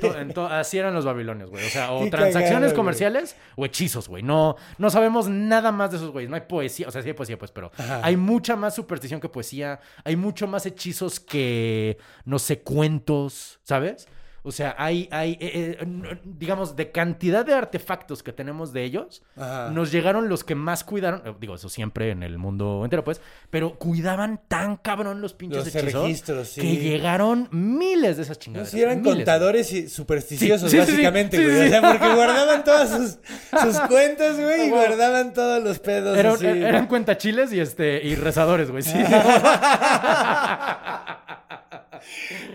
Así 0.51 0.77
eran 0.77 0.93
los 0.93 1.05
babilonios, 1.05 1.49
güey. 1.49 1.65
O 1.65 1.69
sea, 1.69 1.91
o 1.93 2.03
Qué 2.03 2.09
transacciones 2.11 2.47
cagado, 2.49 2.65
güey. 2.67 2.75
comerciales 2.75 3.36
o 3.55 3.65
hechizos, 3.65 4.07
güey. 4.07 4.23
No, 4.23 4.55
no 4.77 4.89
sabemos 4.89 5.27
nada 5.29 5.71
más 5.71 5.91
de 5.91 5.97
esos 5.97 6.11
güeyes. 6.11 6.29
No 6.29 6.36
hay 6.36 6.43
poesía. 6.47 6.88
O 6.88 6.91
sea, 6.91 7.01
sí 7.01 7.07
hay 7.09 7.13
poesía, 7.13 7.38
pues, 7.38 7.51
pero 7.51 7.71
hay 8.01 8.17
mucha 8.17 8.55
más 8.55 8.75
superstición 8.75 9.19
que 9.19 9.29
poesía. 9.29 9.79
Hay 10.03 10.15
mucho 10.15 10.47
más 10.47 10.65
hechizos 10.65 11.19
que, 11.19 11.97
no 12.25 12.39
sé, 12.39 12.59
cuentos, 12.59 13.59
¿sabes? 13.63 14.07
O 14.47 14.51
sea, 14.51 14.75
hay, 14.77 15.09
hay 15.11 15.31
eh, 15.41 15.77
eh, 15.81 16.17
digamos, 16.23 16.75
de 16.75 16.91
cantidad 16.91 17.43
de 17.43 17.55
artefactos 17.55 18.21
que 18.21 18.31
tenemos 18.31 18.73
de 18.73 18.83
ellos, 18.83 19.23
Ajá. 19.35 19.71
nos 19.71 19.91
llegaron 19.91 20.29
los 20.29 20.43
que 20.43 20.53
más 20.53 20.83
cuidaron, 20.83 21.23
eh, 21.25 21.33
digo, 21.39 21.55
eso 21.55 21.67
siempre 21.67 22.11
en 22.11 22.21
el 22.21 22.37
mundo 22.37 22.81
entero, 22.83 23.03
pues, 23.03 23.21
pero 23.49 23.73
cuidaban 23.79 24.39
tan 24.47 24.77
cabrón 24.77 25.19
los 25.19 25.33
pinches 25.33 25.65
Los 25.65 25.75
hechizos 25.75 26.03
registros, 26.03 26.47
sí. 26.49 26.61
que 26.61 26.77
llegaron 26.77 27.47
miles 27.51 28.17
de 28.17 28.23
esas 28.23 28.37
No, 28.37 28.41
chingaderas. 28.41 28.69
sí, 28.69 28.81
eran 28.81 29.01
miles. 29.01 29.15
contadores 29.15 29.71
y 29.73 29.89
supersticiosos, 29.89 30.69
Sí, 30.69 30.77
sí, 30.77 30.91
básicamente, 30.91 31.43
güey. 31.43 31.65
O 31.65 31.69
sea, 31.69 31.81
porque 31.81 32.13
guardaban 32.13 32.63
todas 32.63 32.89
sus, 32.89 33.17
sus 33.61 33.79
cuentas, 33.89 34.39
güey, 34.39 34.67
y 34.67 34.69
guardaban 34.69 35.33
todos 35.33 35.63
los 35.63 35.79
pedos. 35.79 36.15
Eran, 36.17 36.33
así. 36.33 36.45
eran 36.45 36.85
cuentachiles 36.87 37.51
y 37.51 37.59
este 37.59 38.05
y 38.05 38.13
rezadores, 38.15 38.69
güey. 38.69 38.83
Sí. 38.83 38.93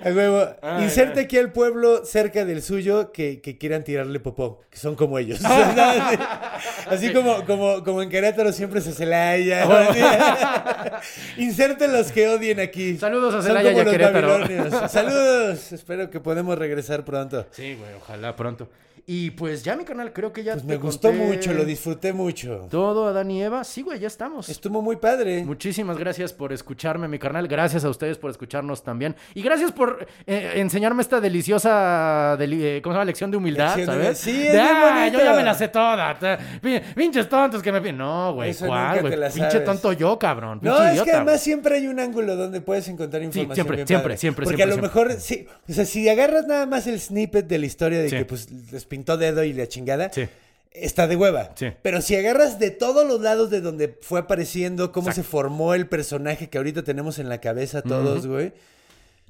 Huevo. 0.04 0.46
Ay, 0.62 0.84
Inserte 0.84 1.20
ay. 1.20 1.24
aquí 1.26 1.38
al 1.38 1.52
pueblo 1.52 2.04
cerca 2.04 2.44
del 2.44 2.62
suyo 2.62 3.12
que, 3.12 3.40
que 3.40 3.58
quieran 3.58 3.84
tirarle 3.84 4.20
popó, 4.20 4.60
que 4.70 4.78
son 4.78 4.94
como 4.96 5.18
ellos. 5.18 5.40
Así 6.88 7.12
como, 7.12 7.44
como, 7.44 7.82
como 7.84 8.02
en 8.02 8.08
Querétaro 8.08 8.52
siempre 8.52 8.80
se 8.80 8.92
celaya. 8.92 9.64
Ah, 9.68 11.00
Inserte 11.38 11.88
los 11.88 12.12
que 12.12 12.28
odien 12.28 12.60
aquí. 12.60 12.96
Saludos 12.98 13.34
a 13.34 13.42
Celaya 13.42 13.70
y 13.70 13.72
como 13.74 13.80
a 13.82 13.84
los 13.84 13.92
Querétaro. 13.92 14.28
babilonios. 14.28 14.90
Saludos. 14.90 15.72
Espero 15.72 16.10
que 16.10 16.20
podamos 16.20 16.58
regresar 16.58 17.04
pronto. 17.04 17.46
Sí, 17.50 17.74
güey, 17.74 17.94
ojalá 17.94 18.34
pronto. 18.36 18.68
Y 19.12 19.32
pues 19.32 19.64
ya 19.64 19.74
mi 19.74 19.82
canal 19.84 20.12
creo 20.12 20.32
que 20.32 20.44
ya 20.44 20.52
Pues 20.52 20.62
te 20.64 20.68
me 20.72 20.76
gustó 20.76 21.08
conté 21.08 21.24
mucho, 21.24 21.52
lo 21.52 21.64
disfruté 21.64 22.12
mucho. 22.12 22.68
Todo 22.70 23.08
Adán 23.08 23.28
y 23.32 23.42
Eva. 23.42 23.64
Sí, 23.64 23.82
güey, 23.82 23.98
ya 23.98 24.06
estamos. 24.06 24.48
Estuvo 24.48 24.82
muy 24.82 24.94
padre. 24.96 25.42
Muchísimas 25.44 25.98
gracias 25.98 26.32
por 26.32 26.52
escucharme, 26.52 27.08
mi 27.08 27.18
carnal. 27.18 27.48
Gracias 27.48 27.84
a 27.84 27.88
ustedes 27.90 28.18
por 28.18 28.30
escucharnos 28.30 28.84
también. 28.84 29.16
Y 29.34 29.42
gracias 29.42 29.72
por 29.72 30.06
eh, 30.28 30.52
enseñarme 30.54 31.02
esta 31.02 31.20
deliciosa 31.20 32.36
deli- 32.38 32.62
eh, 32.62 32.80
¿cómo 32.82 32.92
se 32.94 32.98
llama? 32.98 33.04
lección 33.06 33.32
de 33.32 33.36
humildad, 33.38 33.74
Lección 33.76 33.98
de- 33.98 34.02
¿sabes? 34.04 34.18
Sí, 34.18 34.30
De, 34.32 34.46
es 34.46 34.52
bien 34.52 34.64
"Ah, 34.64 35.06
yo 35.08 35.18
bonito". 35.18 35.24
ya 35.24 35.32
me 35.36 35.42
la 35.42 35.54
sé 35.54 35.66
toda. 35.66 36.18
Pinches 36.94 37.28
tontos 37.28 37.62
que 37.64 37.72
me 37.72 37.80
piden. 37.80 37.98
No, 37.98 38.34
güey, 38.34 38.50
Eso 38.50 38.66
¿cuál, 38.66 39.00
güey? 39.00 39.12
Pinche 39.14 39.50
sabes. 39.50 39.64
tonto 39.64 39.92
yo, 39.92 40.20
cabrón. 40.20 40.60
No, 40.62 40.70
Pinche 40.74 40.86
es 40.86 40.92
idiota, 40.94 41.10
que 41.10 41.16
además 41.16 41.42
siempre 41.42 41.74
hay 41.78 41.88
un 41.88 41.98
ángulo 41.98 42.36
donde 42.36 42.60
puedes 42.60 42.86
encontrar 42.86 43.22
información. 43.24 43.54
siempre, 43.56 43.76
bien 43.76 43.88
siempre, 43.88 44.04
padre. 44.10 44.18
siempre, 44.18 44.44
Porque 44.44 44.56
siempre, 44.56 44.72
a 44.72 44.76
lo 44.76 44.88
siempre. 44.88 45.04
mejor, 45.10 45.20
sí, 45.20 45.46
o 45.68 45.72
sea, 45.72 45.84
si 45.84 46.08
agarras 46.08 46.46
nada 46.46 46.66
más 46.66 46.86
el 46.86 47.00
snippet 47.00 47.48
de 47.48 47.58
la 47.58 47.66
historia 47.66 47.98
de 48.00 48.08
Sí. 48.08 48.16
que 48.16 48.24
pues 48.24 48.48
les 48.70 48.84
pintó 49.00 49.16
dedo 49.16 49.42
y 49.44 49.52
la 49.54 49.66
chingada, 49.66 50.12
Sí. 50.12 50.28
está 50.72 51.06
de 51.06 51.16
hueva. 51.16 51.52
Sí. 51.54 51.68
Pero 51.82 52.02
si 52.02 52.16
agarras 52.16 52.58
de 52.58 52.70
todos 52.70 53.06
los 53.08 53.20
lados 53.22 53.48
de 53.50 53.60
donde 53.62 53.96
fue 54.02 54.20
apareciendo, 54.20 54.92
cómo 54.92 55.08
Exacto. 55.08 55.22
se 55.26 55.30
formó 55.30 55.72
el 55.74 55.86
personaje 55.88 56.50
que 56.50 56.58
ahorita 56.58 56.82
tenemos 56.84 57.18
en 57.18 57.28
la 57.30 57.40
cabeza 57.40 57.80
todos, 57.82 58.26
güey. 58.26 58.52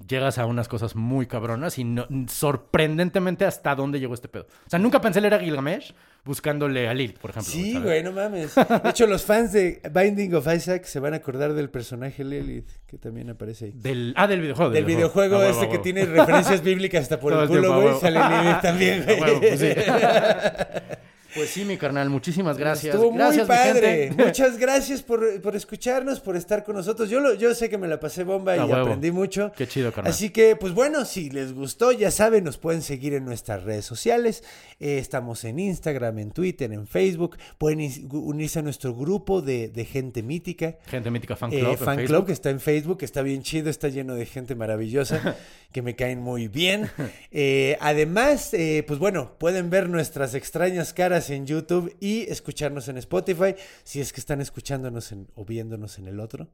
Llegas 0.09 0.39
a 0.39 0.47
unas 0.47 0.67
cosas 0.67 0.97
muy 0.97 1.27
cabronas 1.27 1.79
y 1.79 1.85
no- 1.85 2.07
sorprendentemente 2.29 3.45
hasta 3.45 3.75
dónde 3.75 4.01
llegó 4.01 4.15
este 4.15 4.29
pedo. 4.29 4.47
O 4.67 4.71
sea, 4.71 4.79
nunca 4.79 5.01
pensé 5.01 5.21
leer 5.21 5.35
a 5.35 5.39
Gilgamesh 5.41 5.93
buscándole 6.25 6.89
a 6.89 6.95
Lilith, 6.95 7.19
por 7.19 7.31
ejemplo. 7.31 7.53
Sí, 7.53 7.73
¿sabes? 7.73 7.85
güey, 7.87 8.03
no 8.03 8.13
mames. 8.13 8.55
De 8.55 8.91
hecho, 8.91 9.07
los 9.07 9.23
fans 9.25 9.53
de 9.53 9.81
Binding 9.93 10.35
of 10.35 10.47
Isaac 10.53 10.85
se 10.85 11.01
van 11.01 11.13
a 11.15 11.17
acordar 11.19 11.53
del 11.55 11.71
personaje 11.71 12.25
Lilith, 12.25 12.69
que 12.87 12.99
también 12.99 13.31
aparece 13.31 13.67
ahí. 13.67 13.73
Del, 13.75 14.15
ah, 14.17 14.27
del 14.27 14.41
videojuego. 14.41 14.71
Del 14.73 14.85
videojuego 14.85 15.37
Ah, 15.37 15.39
huevo, 15.41 15.51
este 15.63 15.69
que 15.69 15.79
tiene 15.79 16.05
referencias 16.07 16.63
bíblicas 16.63 17.03
hasta 17.03 17.21
por 17.21 17.33
el 17.35 17.47
culo, 17.49 17.81
güey. 17.83 17.95
Sale 18.01 18.19
Lilith 18.21 18.61
también, 18.63 19.03
A 19.09 19.15
güey. 19.15 19.39
pues 19.41 19.61
sí. 19.61 19.69
Pues 21.35 21.51
sí, 21.51 21.65
mi 21.65 21.77
carnal, 21.77 22.11
muchísimas 22.11 22.59
gracias. 22.59 22.95
Estuvo 22.95 23.13
gracias, 23.13 23.47
muy 23.47 23.57
padre. 23.57 24.11
Muchas 24.17 24.59
gracias 24.59 25.03
por, 25.03 25.41
por 25.41 25.55
escucharnos, 25.57 26.21
por 26.21 26.37
estar 26.37 26.65
con 26.65 26.75
nosotros. 26.77 27.09
Yo, 27.09 27.21
lo, 27.21 27.35
yo 27.35 27.55
sé 27.55 27.69
que 27.69 27.79
me 27.79 27.87
la 27.89 28.01
pasé 28.01 28.25
bomba 28.25 28.57
y 28.57 28.61
huevo. 28.61 28.75
aprendí 28.75 29.11
mucho. 29.11 29.53
Qué 29.57 29.67
chido, 29.69 29.93
carnal. 29.93 30.13
Así 30.13 30.31
que, 30.31 30.57
pues 30.57 30.73
bueno, 30.75 31.05
si 31.05 31.31
les 31.31 31.53
gustó, 31.53 31.93
ya 31.93 32.11
saben, 32.11 32.45
nos 32.45 32.59
pueden 32.59 32.83
seguir 32.83 33.15
en 33.15 33.25
nuestras 33.25 33.63
redes 33.63 33.85
sociales. 33.85 34.43
Eh, 34.81 34.99
estamos 34.99 35.45
en 35.45 35.59
Instagram, 35.59 36.19
en 36.19 36.31
Twitter, 36.33 36.73
en 36.73 36.87
Facebook. 36.87 37.37
Pueden 37.59 37.81
unirse 38.13 38.59
a 38.59 38.63
nuestro 38.63 38.95
grupo 38.95 39.41
de, 39.43 39.69
de 39.69 39.85
gente 39.85 40.23
mítica. 40.23 40.77
Gente 40.87 41.11
mítica 41.11 41.37
fan 41.37 41.53
Eh, 41.53 41.61
club. 41.61 41.71
en 41.73 41.79
fan 41.79 41.97
Facebook. 41.97 42.07
club 42.17 42.27
que 42.27 42.33
está 42.33 42.51
en 42.51 42.61
Facebook, 42.61 42.99
que 42.99 43.05
está 43.05 43.23
bien 43.23 43.43
chido, 43.43 43.71
está 43.71 43.89
lleno 43.89 44.15
de 44.15 44.27
gente 44.27 44.55
maravillosa, 44.55 45.37
que 45.73 45.83
me 45.83 45.95
caen 45.97 46.21
muy 46.21 46.49
bien. 46.49 46.91
Eh, 47.31 47.77
además, 47.81 48.53
eh, 48.55 48.85
pues 48.87 48.99
bueno, 48.99 49.37
pueden 49.39 49.71
ver 49.71 49.89
nuestras 49.89 50.35
extrañas 50.35 50.93
caras 50.93 51.20
en 51.29 51.47
YouTube 51.47 51.95
y 52.01 52.23
escucharnos 52.31 52.89
en 52.89 52.97
Spotify, 52.97 53.55
si 53.85 54.01
es 54.01 54.13
que 54.15 54.21
están 54.21 54.41
escuchándonos 54.41 55.13
en- 55.13 55.29
o 55.35 55.45
viéndonos 55.45 55.99
en 55.99 56.09
el 56.09 56.21
otro. 56.21 56.49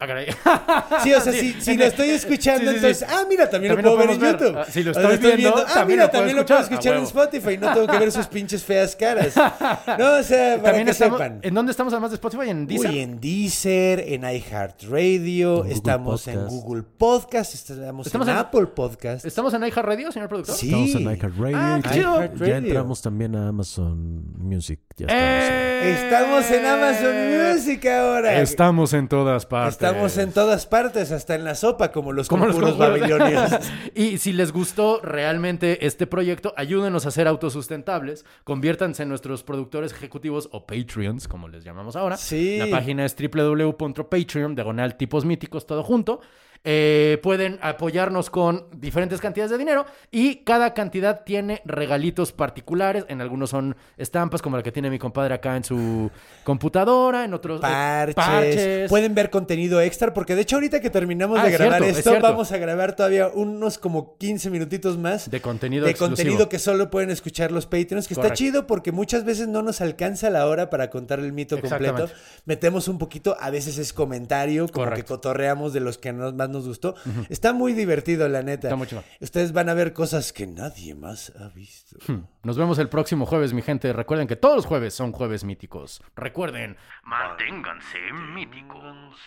Ah, 0.00 0.06
caray. 0.08 0.26
Sí, 1.04 1.12
o 1.14 1.20
sea, 1.20 1.32
Sí, 1.32 1.52
si, 1.54 1.60
si 1.60 1.76
lo 1.76 1.84
estoy 1.84 2.10
escuchando, 2.10 2.62
Sí, 2.72 2.78
sí, 2.78 2.80
sí. 2.80 2.86
entonces, 2.86 3.08
ah, 3.08 3.24
mira, 3.28 3.48
también, 3.48 3.74
También 3.74 3.84
lo 3.84 3.90
lo 3.92 3.96
puedo 4.04 4.18
ver 4.18 4.32
en. 4.34 4.38
YouTube. 4.38 4.58
Ah, 4.58 4.66
si 4.68 4.82
lo 4.82 4.90
estoy 4.90 5.36
viendo, 5.36 5.56
ah, 5.56 5.64
también 5.72 5.86
mira, 5.98 6.04
lo 6.06 6.10
también 6.10 6.36
lo 6.36 6.46
puedo 6.46 6.60
escuchar. 6.60 6.96
en. 6.96 7.02
Spotify, 7.04 7.58
no 7.58 7.72
tengo 7.72 7.86
que 7.86 7.98
ver 7.98 8.12
sus 8.12 8.26
pinches 8.26 8.62
feas 8.64 8.96
caras. 8.96 9.34
No, 9.98 10.16
o 10.18 10.22
sea, 10.22 10.56
para 10.56 10.62
También 10.64 10.84
que 10.86 10.90
estamos, 10.90 11.18
sepan. 11.18 11.38
¿En 11.42 11.54
dónde 11.54 11.70
estamos 11.70 11.92
además 11.92 12.10
de 12.10 12.14
Spotify? 12.16 12.50
¿En 12.50 12.66
Deezer? 12.66 12.90
Uy, 12.90 12.98
en 13.00 13.20
Deezer, 13.20 14.00
en 14.00 14.24
iHeartRadio, 14.24 15.64
estamos 15.66 16.26
en. 16.28 16.46
Google 16.46 16.82
Podcast, 16.82 17.54
estamos, 17.54 18.06
Estamos 18.06 18.26
en, 18.28 18.34
en- 18.34 18.38
Apple 18.40 18.66
Podcast. 18.66 19.24
¿Estamos 19.24 19.54
en 19.54 19.62
iHeartRadio, 19.64 20.10
señor 20.12 20.28
productor? 20.28 20.56
Sí. 20.56 20.66
Estamos 20.66 20.94
en 20.94 21.02
iHeartRadio 21.02 21.56
Ah, 21.56 22.30
ya- 22.46 22.56
entramos 22.56 23.00
también 23.02 23.36
a 23.36 23.48
Amazon 23.48 24.24
Music. 24.38 24.80
Ya 24.96 25.06
estamos. 25.06 25.24
¡Eh! 25.24 26.04
Estamos 26.04 26.50
en 26.50 26.66
Amazon 26.66 27.54
Music 27.54 27.86
ahora. 27.86 28.40
Estamos 28.40 28.92
en 28.92 29.08
todas 29.08 29.46
partes. 29.46 29.74
Estamos 29.84 30.18
en 30.18 30.32
todas 30.32 30.66
partes, 30.66 31.12
hasta 31.12 31.34
en 31.34 31.44
la 31.44 31.54
sopa, 31.54 31.92
como 31.92 32.12
los 32.12 32.28
Como 32.28 32.46
conjuros. 32.46 32.78
babilonios. 32.78 33.50
y 33.94 34.18
si 34.18 34.32
les 34.32 34.50
gustó 34.50 35.00
realmente 35.02 35.86
este 35.86 36.06
proyecto, 36.06 36.54
ayúdenos 36.56 37.04
a 37.06 37.10
ser 37.10 37.28
autosustentables, 37.28 38.24
conviértanse 38.44 39.02
en 39.02 39.10
nuestros 39.10 39.42
productores 39.42 39.92
ejecutivos 39.92 40.48
o 40.52 40.66
Patreons, 40.66 41.28
como 41.28 41.48
les 41.48 41.64
llamamos 41.64 41.96
ahora. 41.96 42.16
Sí. 42.16 42.58
La 42.58 42.70
página 42.70 43.04
es 43.04 43.14
www.patreon, 43.14 44.54
diagonal 44.54 44.96
tipos 44.96 45.24
míticos, 45.24 45.66
todo 45.66 45.82
junto. 45.82 46.20
Eh, 46.66 47.18
pueden 47.22 47.58
apoyarnos 47.60 48.30
con 48.30 48.66
diferentes 48.74 49.20
cantidades 49.20 49.50
de 49.50 49.58
dinero 49.58 49.84
y 50.10 50.36
cada 50.44 50.72
cantidad 50.72 51.22
tiene 51.22 51.60
regalitos 51.66 52.32
particulares. 52.32 53.04
En 53.08 53.20
algunos 53.20 53.50
son 53.50 53.76
estampas 53.98 54.40
como 54.40 54.56
la 54.56 54.62
que 54.62 54.72
tiene 54.72 54.88
mi 54.88 54.98
compadre 54.98 55.34
acá 55.34 55.56
en 55.58 55.64
su 55.64 56.10
computadora, 56.42 57.24
en 57.24 57.34
otros 57.34 57.60
eh, 57.60 58.12
Parches. 58.14 58.88
Pueden 58.88 59.14
ver 59.14 59.28
contenido 59.30 59.80
extra, 59.80 60.14
porque 60.14 60.34
de 60.34 60.42
hecho 60.42 60.56
ahorita 60.56 60.80
que 60.80 60.88
terminamos 60.90 61.38
Ah, 61.38 61.44
de 61.44 61.52
es 61.52 61.58
grabar 61.58 61.82
cierto, 61.82 61.98
esto, 61.98 62.20
vamos 62.22 62.52
a 62.52 62.58
grabar 62.58 62.96
todavía 62.96 63.28
unos 63.28 63.76
como 63.78 64.16
15 64.16 64.50
minutitos 64.50 64.96
más 64.96 65.30
de 65.30 65.40
contenido 65.40 65.84
de 65.84 65.90
exclusivo. 65.90 66.16
contenido 66.16 66.48
que 66.48 66.58
solo 66.58 66.90
pueden 66.90 67.10
escuchar 67.10 67.52
los 67.52 67.66
Patreons, 67.66 68.08
que 68.08 68.14
está 68.14 68.28
chido 68.32 68.66
porque 68.66 68.92
muchas 68.92 69.24
veces 69.24 69.48
no 69.48 69.62
nos 69.62 69.80
alcanza 69.80 70.30
la 70.30 70.46
hora 70.46 70.70
para 70.70 70.88
contar 70.90 71.18
el 71.18 71.32
mito 71.32 71.60
completo. 71.60 72.08
Metemos 72.46 72.88
un 72.88 72.98
poquito, 72.98 73.36
a 73.40 73.50
veces 73.50 73.78
es 73.78 73.92
comentario, 73.92 74.68
como 74.68 74.86
que 74.96 75.04
cotorreamos 75.04 75.72
de 75.72 75.80
los 75.80 75.98
que 75.98 76.12
nos- 76.12 76.32
más 76.34 76.48
nos 76.54 76.66
gustó. 76.66 76.94
Está 77.28 77.52
muy 77.52 77.74
divertido, 77.74 78.28
la 78.28 78.42
neta. 78.42 78.68
Está 78.68 78.76
muy 78.76 78.86
chido. 78.86 79.04
Ustedes 79.20 79.52
van 79.52 79.68
a 79.68 79.74
ver 79.74 79.92
cosas 79.92 80.32
que 80.32 80.46
nadie 80.46 80.94
más 80.94 81.32
ha 81.38 81.48
visto. 81.48 81.98
Nos 82.42 82.56
vemos 82.56 82.78
el 82.78 82.88
próximo 82.88 83.26
jueves, 83.26 83.52
mi 83.52 83.60
gente. 83.62 83.92
Recuerden 83.92 84.26
que 84.26 84.36
todos 84.36 84.56
los 84.56 84.66
jueves 84.66 84.94
son 84.94 85.12
jueves 85.12 85.44
míticos. 85.44 86.02
Recuerden, 86.16 86.76
manténganse 87.04 87.98
míticos. 88.34 89.18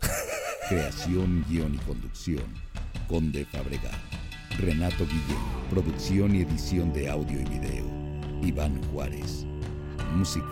Creación, 0.68 1.44
guion 1.48 1.74
y 1.74 1.78
conducción. 1.78 2.44
Conde 3.08 3.44
Fabregat. 3.44 3.92
Renato 4.58 5.06
Guillén. 5.06 5.38
Producción 5.70 6.34
y 6.34 6.42
edición 6.42 6.92
de 6.92 7.10
audio 7.10 7.40
y 7.40 7.44
video. 7.44 7.86
Iván 8.42 8.82
Juárez. 8.92 9.44
Música. 10.12 10.46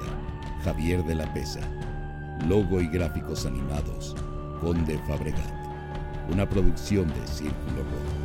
Javier 0.64 1.02
de 1.04 1.14
la 1.14 1.32
Pesa. 1.32 1.60
Logo 2.46 2.80
y 2.80 2.88
gráficos 2.88 3.46
animados. 3.46 4.14
Conde 4.60 4.98
Fabregat. 5.06 5.52
Una 6.30 6.48
producción 6.48 7.08
de 7.08 7.26
Círculo 7.26 7.82
Rojo. 7.82 8.18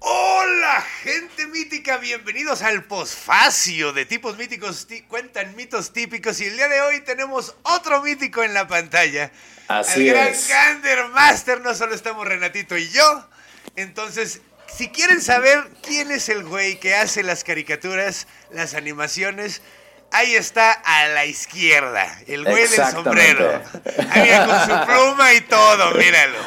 Hola, 0.00 0.82
gente 1.02 1.46
mítica, 1.46 1.98
bienvenidos 1.98 2.62
al 2.62 2.84
posfacio 2.84 3.92
de 3.92 4.06
tipos 4.06 4.38
míticos, 4.38 4.86
ti- 4.86 5.02
cuentan 5.02 5.54
mitos 5.56 5.92
típicos 5.92 6.40
y 6.40 6.44
el 6.46 6.56
día 6.56 6.68
de 6.68 6.80
hoy 6.80 7.00
tenemos 7.00 7.54
otro 7.62 8.02
mítico 8.02 8.42
en 8.42 8.54
la 8.54 8.66
pantalla. 8.66 9.30
Así 9.68 10.08
el 10.08 10.14
gran 10.14 10.28
es. 10.28 10.48
Gander 10.48 11.08
Master, 11.08 11.60
no 11.60 11.74
solo 11.74 11.94
estamos 11.94 12.26
Renatito 12.26 12.76
y 12.76 12.88
yo. 12.88 13.28
Entonces, 13.76 14.40
si 14.66 14.88
quieren 14.88 15.20
saber 15.20 15.68
quién 15.82 16.10
es 16.10 16.28
el 16.28 16.44
güey 16.44 16.80
que 16.80 16.94
hace 16.94 17.22
las 17.22 17.44
caricaturas, 17.44 18.26
las 18.50 18.74
animaciones, 18.74 19.60
ahí 20.10 20.34
está 20.34 20.72
a 20.72 21.08
la 21.08 21.26
izquierda, 21.26 22.06
el 22.26 22.44
güey 22.44 22.66
del 22.68 22.86
sombrero. 22.90 23.62
Ahí 24.10 24.22
mira, 24.22 24.46
con 24.46 24.60
su 24.60 24.86
pluma 24.86 25.34
y 25.34 25.40
todo, 25.42 25.90
míralo. 25.92 26.38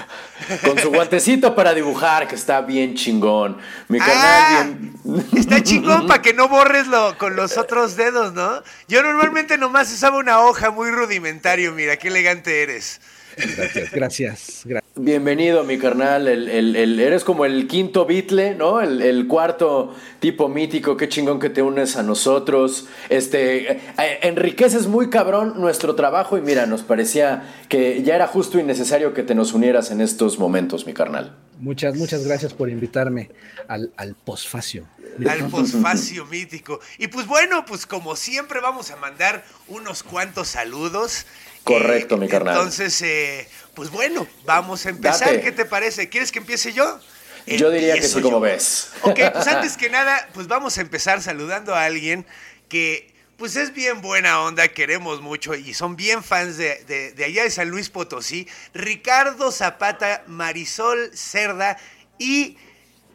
Con 0.64 0.80
su 0.80 0.90
guantecito 0.90 1.56
para 1.56 1.74
dibujar, 1.74 2.28
que 2.28 2.36
está 2.36 2.62
bien 2.62 2.96
chingón. 2.96 3.58
Mi 3.88 4.00
Ah, 4.02 4.66
bien... 4.66 4.94
está 5.38 5.62
chingón 5.62 6.08
para 6.08 6.22
que 6.22 6.34
no 6.34 6.48
borres 6.48 6.88
lo, 6.88 7.18
con 7.18 7.36
los 7.36 7.58
otros 7.58 7.96
dedos, 7.96 8.34
¿no? 8.34 8.64
Yo 8.88 9.04
normalmente 9.04 9.58
nomás 9.58 9.92
usaba 9.92 10.18
una 10.18 10.42
hoja 10.42 10.72
muy 10.72 10.90
rudimentario, 10.90 11.72
mira, 11.74 11.98
qué 11.98 12.08
elegante 12.08 12.64
eres. 12.64 13.02
Gracias, 13.38 13.92
gracias. 13.92 14.62
gra- 14.66 14.82
Bienvenido, 14.96 15.64
mi 15.64 15.78
carnal. 15.78 16.28
El, 16.28 16.50
el- 16.50 16.76
el- 16.76 17.00
eres 17.00 17.24
como 17.24 17.46
el 17.46 17.68
quinto 17.68 18.06
Beatle, 18.06 18.56
¿no? 18.56 18.82
El, 18.82 19.02
el 19.02 19.28
cuarto 19.28 19.96
tipo 20.20 20.50
mítico. 20.50 20.98
Qué 20.98 21.08
chingón 21.08 21.40
que 21.40 21.50
te 21.50 21.62
unes 21.62 21.96
a 21.96 22.04
nosotros. 22.04 22.88
Este, 23.10 23.72
eh, 23.72 23.82
eh, 23.98 24.20
enriqueces 24.24 24.88
muy 24.88 25.10
cabrón 25.10 25.54
nuestro 25.60 25.96
trabajo 25.96 26.38
y 26.38 26.42
mira, 26.42 26.66
nos 26.66 26.82
parecía 26.84 27.44
que 27.70 28.04
ya 28.04 28.16
era 28.16 28.28
justo 28.28 28.60
y 28.60 28.64
necesario 28.64 29.14
que 29.14 29.24
te 29.24 29.34
nos 29.34 29.54
unieras 29.54 29.92
en 29.92 30.02
estos 30.02 30.38
momentos, 30.38 30.86
mi 30.86 30.94
carnal. 30.94 31.36
Muchas, 31.60 31.96
muchas 31.96 32.26
gracias 32.26 32.54
por 32.54 32.70
invitarme 32.70 33.30
al, 33.68 33.92
al 33.96 34.16
posfacio. 34.16 34.88
Al 35.30 35.48
posfacio 35.50 36.26
mítico. 36.26 36.80
Y 36.98 37.08
pues 37.08 37.28
bueno, 37.28 37.66
pues 37.66 37.86
como 37.86 38.16
siempre 38.16 38.60
vamos 38.62 38.92
a 38.92 38.96
mandar 38.96 39.44
unos 39.68 40.04
cuantos 40.04 40.48
saludos. 40.48 41.26
Correcto, 41.64 42.18
mi 42.18 42.28
carnal. 42.28 42.56
Entonces, 42.56 43.02
eh, 43.02 43.48
pues 43.76 43.90
bueno, 43.90 44.28
vamos 44.46 44.86
a 44.86 44.90
empezar. 44.90 45.30
Date. 45.30 45.42
¿Qué 45.42 45.52
te 45.52 45.66
parece? 45.66 46.10
¿Quieres 46.10 46.32
que 46.32 46.40
empiece 46.40 46.74
yo? 46.74 47.00
Yo 47.48 47.70
diría 47.72 47.96
que 47.96 48.04
sí, 48.08 48.16
como 48.22 48.38
yo. 48.38 48.40
ves. 48.42 48.90
Ok, 49.02 49.20
pues 49.34 49.48
antes 49.48 49.78
que 49.78 49.90
nada, 49.90 50.30
pues 50.34 50.48
vamos 50.48 50.78
a 50.78 50.82
empezar 50.82 51.22
saludando 51.22 51.74
a 51.76 51.86
alguien 51.86 52.26
que 52.70 53.12
pues 53.38 53.56
es 53.56 53.74
bien 53.74 54.02
buena 54.02 54.42
onda, 54.42 54.68
queremos 54.68 55.22
mucho 55.22 55.56
y 55.56 55.74
son 55.74 55.96
bien 55.96 56.24
fans 56.24 56.58
de, 56.58 56.84
de- 56.86 57.12
de 57.14 57.26
allá 57.26 57.42
de 57.44 57.50
San 57.50 57.70
Luis 57.70 57.90
Potosí. 57.90 58.48
Ricardo 58.76 59.52
Zapata, 59.52 60.24
Marisol 60.28 61.10
Cerda 61.18 61.78
y 62.20 62.58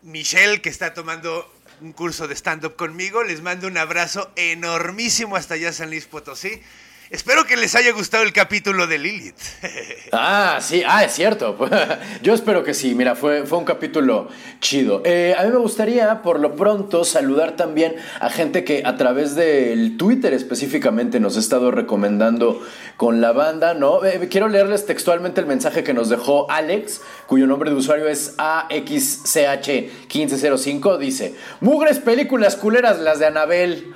Michelle, 0.02 0.60
que 0.60 0.68
está 0.68 0.92
tomando 0.94 1.48
un 1.80 1.92
curso 1.92 2.26
de 2.26 2.34
stand-up 2.34 2.74
conmigo. 2.74 3.22
Les 3.22 3.40
mando 3.40 3.68
un 3.68 3.78
abrazo 3.78 4.32
enormísimo 4.34 5.36
hasta 5.36 5.54
allá 5.54 5.72
San 5.72 5.90
Luis 5.90 6.06
Potosí. 6.06 6.60
Espero 7.08 7.46
que 7.46 7.56
les 7.56 7.76
haya 7.76 7.92
gustado 7.92 8.24
el 8.24 8.32
capítulo 8.32 8.88
de 8.88 8.98
Lilith. 8.98 9.36
Ah, 10.12 10.60
sí, 10.62 10.84
ah, 10.86 11.02
es 11.04 11.12
cierto. 11.12 11.58
Yo 12.22 12.32
espero 12.32 12.62
que 12.62 12.74
sí. 12.74 12.94
Mira, 12.94 13.16
fue, 13.16 13.44
fue 13.44 13.58
un 13.58 13.64
capítulo 13.64 14.28
chido. 14.60 15.02
Eh, 15.04 15.34
a 15.36 15.42
mí 15.42 15.50
me 15.50 15.58
gustaría, 15.58 16.22
por 16.22 16.38
lo 16.40 16.54
pronto, 16.54 17.04
saludar 17.04 17.56
también 17.56 17.96
a 18.20 18.30
gente 18.30 18.62
que 18.64 18.84
a 18.86 18.96
través 18.96 19.34
del 19.34 19.96
Twitter 19.98 20.32
específicamente 20.32 21.18
nos 21.20 21.36
ha 21.36 21.40
estado 21.40 21.72
recomendando 21.72 22.62
con 22.96 23.20
la 23.20 23.32
banda, 23.32 23.74
¿no? 23.74 24.02
Eh, 24.04 24.28
quiero 24.30 24.48
leerles 24.48 24.86
textualmente 24.86 25.40
el 25.40 25.46
mensaje 25.46 25.82
que 25.84 25.92
nos 25.92 26.08
dejó 26.08 26.50
Alex, 26.50 27.02
cuyo 27.26 27.46
nombre 27.46 27.68
de 27.70 27.76
usuario 27.76 28.08
es 28.08 28.34
AXCH1505. 28.38 30.96
Dice: 30.98 31.34
Mugres 31.60 31.98
películas 31.98 32.56
culeras 32.56 32.98
las 33.00 33.18
de 33.18 33.26
Anabel. 33.26 33.94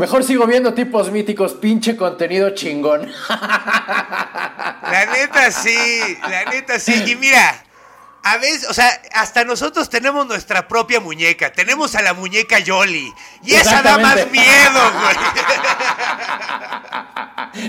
Mejor 0.00 0.24
sigo 0.24 0.46
viendo 0.46 0.72
tipos 0.72 1.12
míticos, 1.12 1.52
pinche 1.52 1.94
contenido 1.94 2.54
chingón. 2.54 3.06
La 3.28 5.06
neta 5.12 5.50
sí, 5.50 6.16
la 6.22 6.46
neta 6.46 6.78
sí. 6.78 7.04
Y 7.06 7.16
mira, 7.16 7.62
a 8.22 8.36
veces, 8.38 8.68
o 8.68 8.74
sea, 8.74 8.88
hasta 9.12 9.44
nosotros 9.44 9.88
tenemos 9.90 10.26
nuestra 10.26 10.68
propia 10.68 11.00
muñeca. 11.00 11.52
Tenemos 11.52 11.94
a 11.94 12.02
la 12.02 12.14
muñeca 12.14 12.58
Yoli. 12.58 13.12
Y 13.42 13.54
esa 13.54 13.82
da 13.82 13.98
más 13.98 14.16
miedo, 14.30 14.80
güey. 15.00 15.16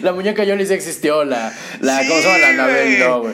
La 0.03 0.11
muñeca 0.13 0.43
Yoli 0.43 0.65
sí 0.67 0.73
existió, 0.73 1.23
la, 1.23 1.51
la 1.79 1.99
¿cómo 2.07 2.21
se 2.21 2.27
llama? 2.27 2.37
La 2.37 2.47
Sí, 2.47 2.53
Anabel, 2.53 2.85
güey. 2.87 2.99
no, 2.99 3.19
güey. 3.21 3.33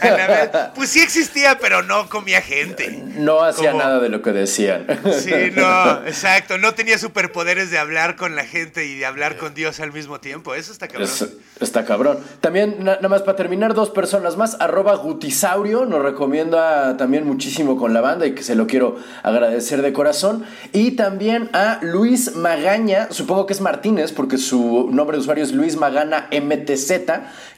Anabel, 0.00 0.50
Pues 0.74 0.90
sí 0.90 1.00
existía, 1.00 1.58
pero 1.58 1.82
no 1.82 2.08
comía 2.08 2.40
gente. 2.40 2.90
No 3.16 3.42
hacía 3.42 3.72
Como- 3.72 3.82
nada 3.82 3.98
de 3.98 4.08
lo 4.08 4.22
que 4.22 4.30
decían. 4.32 4.86
Sí, 5.20 5.32
no, 5.54 6.06
exacto. 6.06 6.56
No 6.58 6.72
tenía 6.74 6.98
superpoderes 6.98 7.70
de 7.70 7.78
hablar 7.78 8.14
con 8.16 8.36
la 8.36 8.44
gente 8.44 8.84
y 8.84 8.96
de 8.98 9.06
hablar 9.06 9.36
con 9.38 9.54
Dios 9.54 9.80
al 9.80 9.92
mismo 9.92 10.20
tiempo. 10.20 10.54
Eso 10.54 10.70
está 10.72 10.86
cabrón. 10.86 11.08
Es- 11.08 11.28
está 11.60 11.84
cabrón. 11.84 12.18
También, 12.40 12.76
na- 12.84 12.96
nada 12.96 13.08
más 13.08 13.22
para 13.22 13.36
terminar, 13.36 13.74
dos 13.74 13.90
personas 13.90 14.36
más. 14.36 14.56
Arroba 14.60 14.94
Gutisaurio 14.96 15.84
nos 15.84 16.02
recomienda 16.02 16.57
también 16.96 17.26
muchísimo 17.26 17.76
con 17.76 17.92
la 17.92 18.00
banda 18.00 18.26
y 18.26 18.32
que 18.32 18.42
se 18.42 18.54
lo 18.54 18.66
quiero 18.66 18.96
agradecer 19.22 19.82
de 19.82 19.92
corazón. 19.92 20.44
Y 20.72 20.92
también 20.92 21.50
a 21.52 21.78
Luis 21.82 22.34
Magaña, 22.36 23.08
supongo 23.10 23.46
que 23.46 23.52
es 23.52 23.60
Martínez, 23.60 24.12
porque 24.12 24.38
su 24.38 24.88
nombre 24.90 25.16
de 25.16 25.20
usuario 25.20 25.44
es 25.44 25.52
Luis 25.52 25.76
Magana 25.76 26.28
MTZ, 26.32 26.92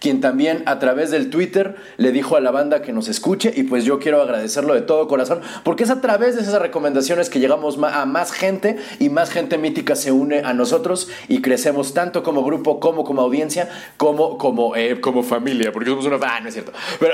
quien 0.01 0.21
también 0.21 0.63
a 0.67 0.79
través 0.79 1.11
del 1.11 1.31
Twitter 1.31 1.77
le 1.97 2.13
dijo 2.13 2.37
a 2.37 2.41
la 2.41 2.51
banda 2.51 2.83
que 2.83 2.93
nos 2.93 3.09
escuche. 3.09 3.53
Y 3.55 3.65
pues 3.65 3.85
yo 3.85 3.99
quiero 3.99 4.23
agradecerlo 4.23 4.75
de 4.75 4.83
todo 4.83 5.09
corazón, 5.09 5.41
porque 5.65 5.85
es 5.85 5.91
a 5.91 6.01
través 6.01 6.37
de 6.37 6.43
esas 6.43 6.61
recomendaciones 6.61 7.31
que 7.31 7.41
llegamos 7.41 7.79
a 7.83 8.07
más 8.07 8.33
gente 8.33 8.77
y 8.99 9.09
más 9.09 9.31
gente 9.31 9.59
mítica 9.59 9.95
se 9.97 10.13
une 10.13 10.41
a 10.41 10.55
nosotros 10.55 11.09
y 11.29 11.43
crecemos 11.43 11.95
tanto 11.95 12.23
como 12.23 12.45
grupo, 12.45 12.81
como 12.81 13.05
como 13.05 13.23
audiencia, 13.23 13.69
como 13.97 14.39
como, 14.39 14.75
eh, 14.77 15.01
como 15.01 15.23
familia, 15.23 15.73
porque 15.73 15.91
somos 15.91 16.07
una... 16.07 16.17
Ah, 16.23 16.41
no 16.41 16.49
es 16.49 16.55
cierto. 16.55 16.73
Sí, 16.99 17.07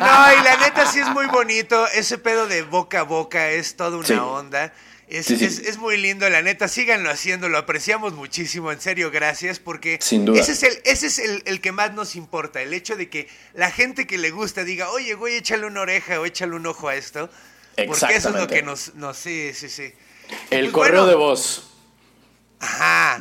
no, 0.00 0.40
y 0.40 0.44
la 0.44 0.56
neta 0.60 0.86
sí 0.86 0.97
es 1.00 1.08
muy 1.10 1.26
bonito. 1.26 1.86
Ese 1.88 2.18
pedo 2.18 2.46
de 2.46 2.62
boca 2.62 3.00
a 3.00 3.02
boca 3.02 3.50
es 3.50 3.76
toda 3.76 3.96
una 3.96 4.06
Sí. 4.06 4.12
onda. 4.14 4.72
Es, 5.08 5.24
Sí, 5.26 5.36
sí. 5.38 5.46
es- 5.46 5.58
es 5.60 5.78
muy 5.78 5.96
lindo, 5.96 6.28
la 6.28 6.42
neta. 6.42 6.68
Síganlo 6.68 7.10
haciendo, 7.10 7.48
lo 7.48 7.56
apreciamos 7.58 8.12
muchísimo. 8.12 8.70
En 8.72 8.80
serio, 8.80 9.10
gracias. 9.10 9.58
Porque 9.58 9.98
Sin 10.02 10.26
duda. 10.26 10.38
ese 10.40 10.52
es, 10.52 10.62
el, 10.62 10.78
ese 10.84 11.06
es 11.06 11.18
el, 11.18 11.42
el 11.46 11.60
que 11.62 11.72
más 11.72 11.94
nos 11.94 12.14
importa. 12.14 12.60
El 12.60 12.74
hecho 12.74 12.94
de 12.96 13.08
que 13.08 13.26
la 13.54 13.70
gente 13.70 14.06
que 14.06 14.18
le 14.18 14.30
gusta 14.30 14.64
diga, 14.64 14.90
oye, 14.90 15.14
güey, 15.14 15.36
échale 15.36 15.64
una 15.66 15.80
oreja 15.80 16.20
o 16.20 16.26
échale 16.26 16.54
un 16.56 16.66
ojo 16.66 16.88
a 16.88 16.94
esto. 16.94 17.30
Porque 17.86 18.16
eso 18.16 18.28
es 18.30 18.34
lo 18.34 18.46
que 18.48 18.62
nos. 18.62 18.94
nos 18.96 19.16
sí, 19.16 19.52
sí, 19.54 19.68
sí. 19.70 19.92
El 20.50 20.64
Pues 20.64 20.72
correo 20.72 21.04
bueno. 21.04 21.06
de 21.06 21.14
voz. 21.14 21.70
Ajá. 22.60 23.20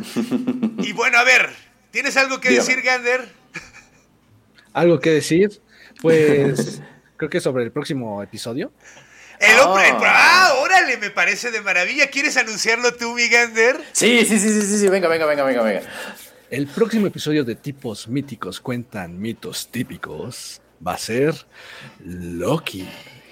Y 0.80 0.91
bueno, 0.93 1.19
a 1.19 1.23
ver, 1.23 1.55
¿tienes 1.91 2.17
algo 2.17 2.41
que 2.41 2.49
Dígame. 2.49 2.67
decir, 2.67 2.84
Gander? 2.84 3.32
¿Algo 4.73 4.99
que 4.99 5.11
decir? 5.11 5.61
Pues 6.01 6.82
creo 7.18 7.30
que 7.30 7.41
sobre 7.41 7.63
el 7.63 7.72
próximo 7.72 8.22
episodio. 8.24 8.72
El 9.39 9.59
hombre. 9.59 9.84
Ah. 9.91 9.97
el- 9.97 10.03
ah, 10.05 10.53
órale, 10.61 10.97
me 10.97 11.09
parece 11.11 11.51
de 11.51 11.61
maravilla. 11.61 12.09
¿Quieres 12.09 12.38
anunciarlo 12.38 12.93
tú, 12.95 13.13
mi 13.13 13.28
Gander? 13.28 13.78
Sí, 13.91 14.26
sí, 14.26 14.39
sí, 14.39 14.49
sí, 14.49 14.61
sí, 14.61 14.78
sí, 14.80 14.88
venga, 14.88 15.07
venga, 15.07 15.26
venga, 15.26 15.43
venga, 15.43 15.61
venga. 15.61 15.82
El 16.49 16.65
próximo 16.68 17.07
episodio 17.07 17.43
de 17.43 17.55
Tipos 17.55 18.07
Míticos 18.07 18.61
Cuentan 18.61 19.20
Mitos 19.20 19.68
Típicos 19.70 20.61
va 20.86 20.93
a 20.93 20.97
ser 20.97 21.36
Loki. 22.05 22.88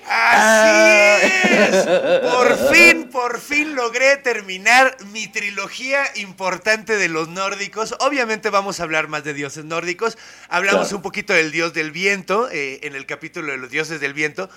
Así 0.07 1.25
es. 1.25 1.85
Por 2.31 2.73
fin, 2.73 3.09
por 3.09 3.39
fin 3.39 3.75
logré 3.75 4.17
terminar 4.17 4.97
mi 5.11 5.27
trilogía 5.27 6.03
importante 6.15 6.97
de 6.97 7.09
los 7.09 7.27
nórdicos. 7.27 7.95
Obviamente 7.99 8.49
vamos 8.49 8.79
a 8.79 8.83
hablar 8.83 9.07
más 9.07 9.23
de 9.23 9.33
dioses 9.33 9.65
nórdicos. 9.65 10.17
Hablamos 10.49 10.91
un 10.91 11.01
poquito 11.01 11.33
del 11.33 11.51
dios 11.51 11.73
del 11.73 11.91
viento 11.91 12.49
eh, 12.51 12.79
en 12.83 12.95
el 12.95 13.05
capítulo 13.05 13.51
de 13.51 13.57
los 13.57 13.69
dioses 13.69 13.99
del 13.99 14.13
viento. 14.13 14.49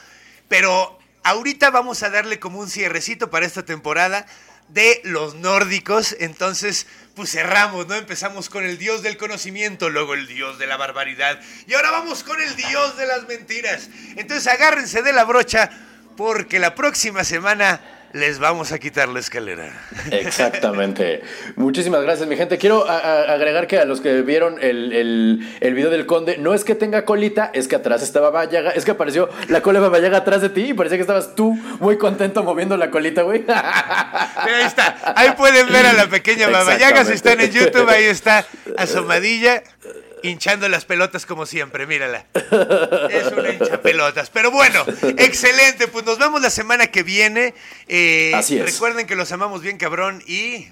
Pero 0.49 0.99
ahorita 1.23 1.71
vamos 1.71 2.03
a 2.03 2.11
darle 2.11 2.39
como 2.39 2.61
un 2.61 2.69
cierrecito 2.69 3.31
para 3.31 3.47
esta 3.47 3.65
temporada 3.65 4.27
de 4.69 5.01
los 5.05 5.35
nórdicos. 5.35 6.17
Entonces, 6.21 6.87
pues 7.15 7.33
cerramos, 7.33 7.87
¿no? 7.87 7.95
Empezamos 7.95 8.49
con 8.49 8.65
el 8.65 8.79
dios 8.79 9.03
del 9.03 9.17
conocimiento, 9.17 9.91
luego 9.91 10.15
el 10.15 10.27
dios 10.27 10.59
de 10.59 10.67
la 10.67 10.77
barbaridad. 10.77 11.41
Y 11.67 11.75
ahora 11.75 11.91
vamos 11.91 12.23
con 12.23 12.41
el 12.41 12.55
dios 12.57 12.97
de 12.97 13.07
las 13.07 13.27
mentiras. 13.27 13.89
Entonces 14.17 14.47
agárrense 14.47 15.03
de 15.03 15.13
la 15.13 15.25
brocha 15.25 15.71
porque 16.17 16.59
la 16.59 16.75
próxima 16.75 17.25
semana 17.25 17.81
les 18.13 18.39
vamos 18.39 18.73
a 18.73 18.79
quitar 18.79 19.09
la 19.09 19.21
escalera. 19.21 19.71
Exactamente. 20.11 21.23
Muchísimas 21.57 22.03
gracias, 22.03 22.29
mi 22.29 22.37
gente. 22.37 22.59
Quiero 22.59 22.89
a- 22.89 22.99
a- 22.99 23.33
agregar 23.35 23.67
que 23.67 23.79
a 23.79 23.85
los 23.85 24.01
que 24.01 24.23
vieron 24.23 24.57
el, 24.63 24.93
el- 24.93 25.57
el 25.61 25.75
video 25.75 25.91
del 25.91 26.07
conde, 26.07 26.39
no 26.39 26.55
es 26.55 26.65
que 26.65 26.75
tenga 26.75 27.05
colita, 27.05 27.51
es 27.53 27.69
que 27.69 27.77
atrás 27.77 28.03
estaba 28.03 28.31
Bayaga, 28.31 28.71
es 28.71 28.85
que 28.85 28.93
apareció 28.93 29.29
la 29.49 29.61
cola 29.61 29.81
de 29.81 29.89
Bayaga 29.89 30.19
atrás 30.19 30.41
de 30.43 30.49
ti 30.49 30.71
y 30.71 30.75
parecía 30.75 30.97
que 30.99 31.03
estabas 31.03 31.35
tú 31.35 31.53
muy 31.81 31.99
contento 31.99 32.43
moviendo 32.43 32.77
la 32.77 32.91
colita, 32.91 33.23
güey. 33.23 33.45
Ahí 33.49 34.65
está. 34.65 34.97
Ahí 35.17 35.33
pueden 35.37 35.71
ver 35.73 35.87
a 35.87 35.93
la 35.93 36.07
pequeña 36.07 36.49
Babayaga. 36.49 37.05
Si 37.05 37.13
están 37.13 37.41
en 37.41 37.51
YouTube, 37.51 37.89
ahí 37.89 38.05
está 38.05 38.45
asomadilla, 38.77 39.63
hinchando 40.23 40.69
las 40.69 40.85
pelotas 40.85 41.27
como 41.27 41.47
siempre. 41.47 41.87
Mírala. 41.87 42.27
Es 43.11 43.33
una 43.33 43.51
hincha 43.51 43.81
pelotas. 43.83 44.31
Pero 44.31 44.51
bueno, 44.51 44.85
excelente. 45.19 45.89
Pues 45.89 46.05
nos 46.05 46.19
vemos 46.19 46.41
la 46.41 46.51
semana 46.51 46.89
que 46.89 47.03
viene. 47.03 47.55
Eh, 47.87 48.33
Así 48.35 48.59
es. 48.59 48.73
Recuerden 48.73 49.07
que 49.07 49.17
los 49.17 49.33
amamos 49.33 49.63
bien, 49.63 49.79
cabrón. 49.79 50.23
Y. 50.27 50.69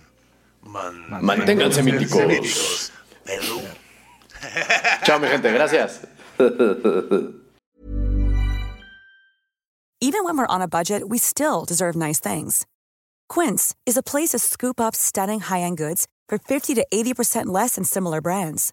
Manténganse 0.62 1.82
míticos. 1.82 2.26
míticos. 2.26 2.92
Perú. 3.24 3.62
Chao, 5.04 5.18
mi 5.18 5.28
gente, 5.28 5.50
gracias. 5.52 6.00
Even 10.00 10.24
when 10.24 10.36
we're 10.36 10.46
on 10.46 10.60
a 10.62 10.68
budget, 10.68 11.08
we 11.08 11.18
still 11.18 11.64
deserve 11.64 11.96
nice 11.96 12.20
things. 12.20 12.66
Quince 13.28 13.74
is 13.86 13.96
a 13.96 14.02
place 14.02 14.30
to 14.30 14.38
scoop 14.38 14.78
up 14.80 14.94
stunning 14.94 15.40
high-end 15.40 15.78
goods 15.78 16.06
for 16.28 16.38
50 16.38 16.74
to 16.74 16.86
80% 16.92 17.46
less 17.46 17.76
than 17.76 17.84
similar 17.84 18.20
brands. 18.20 18.72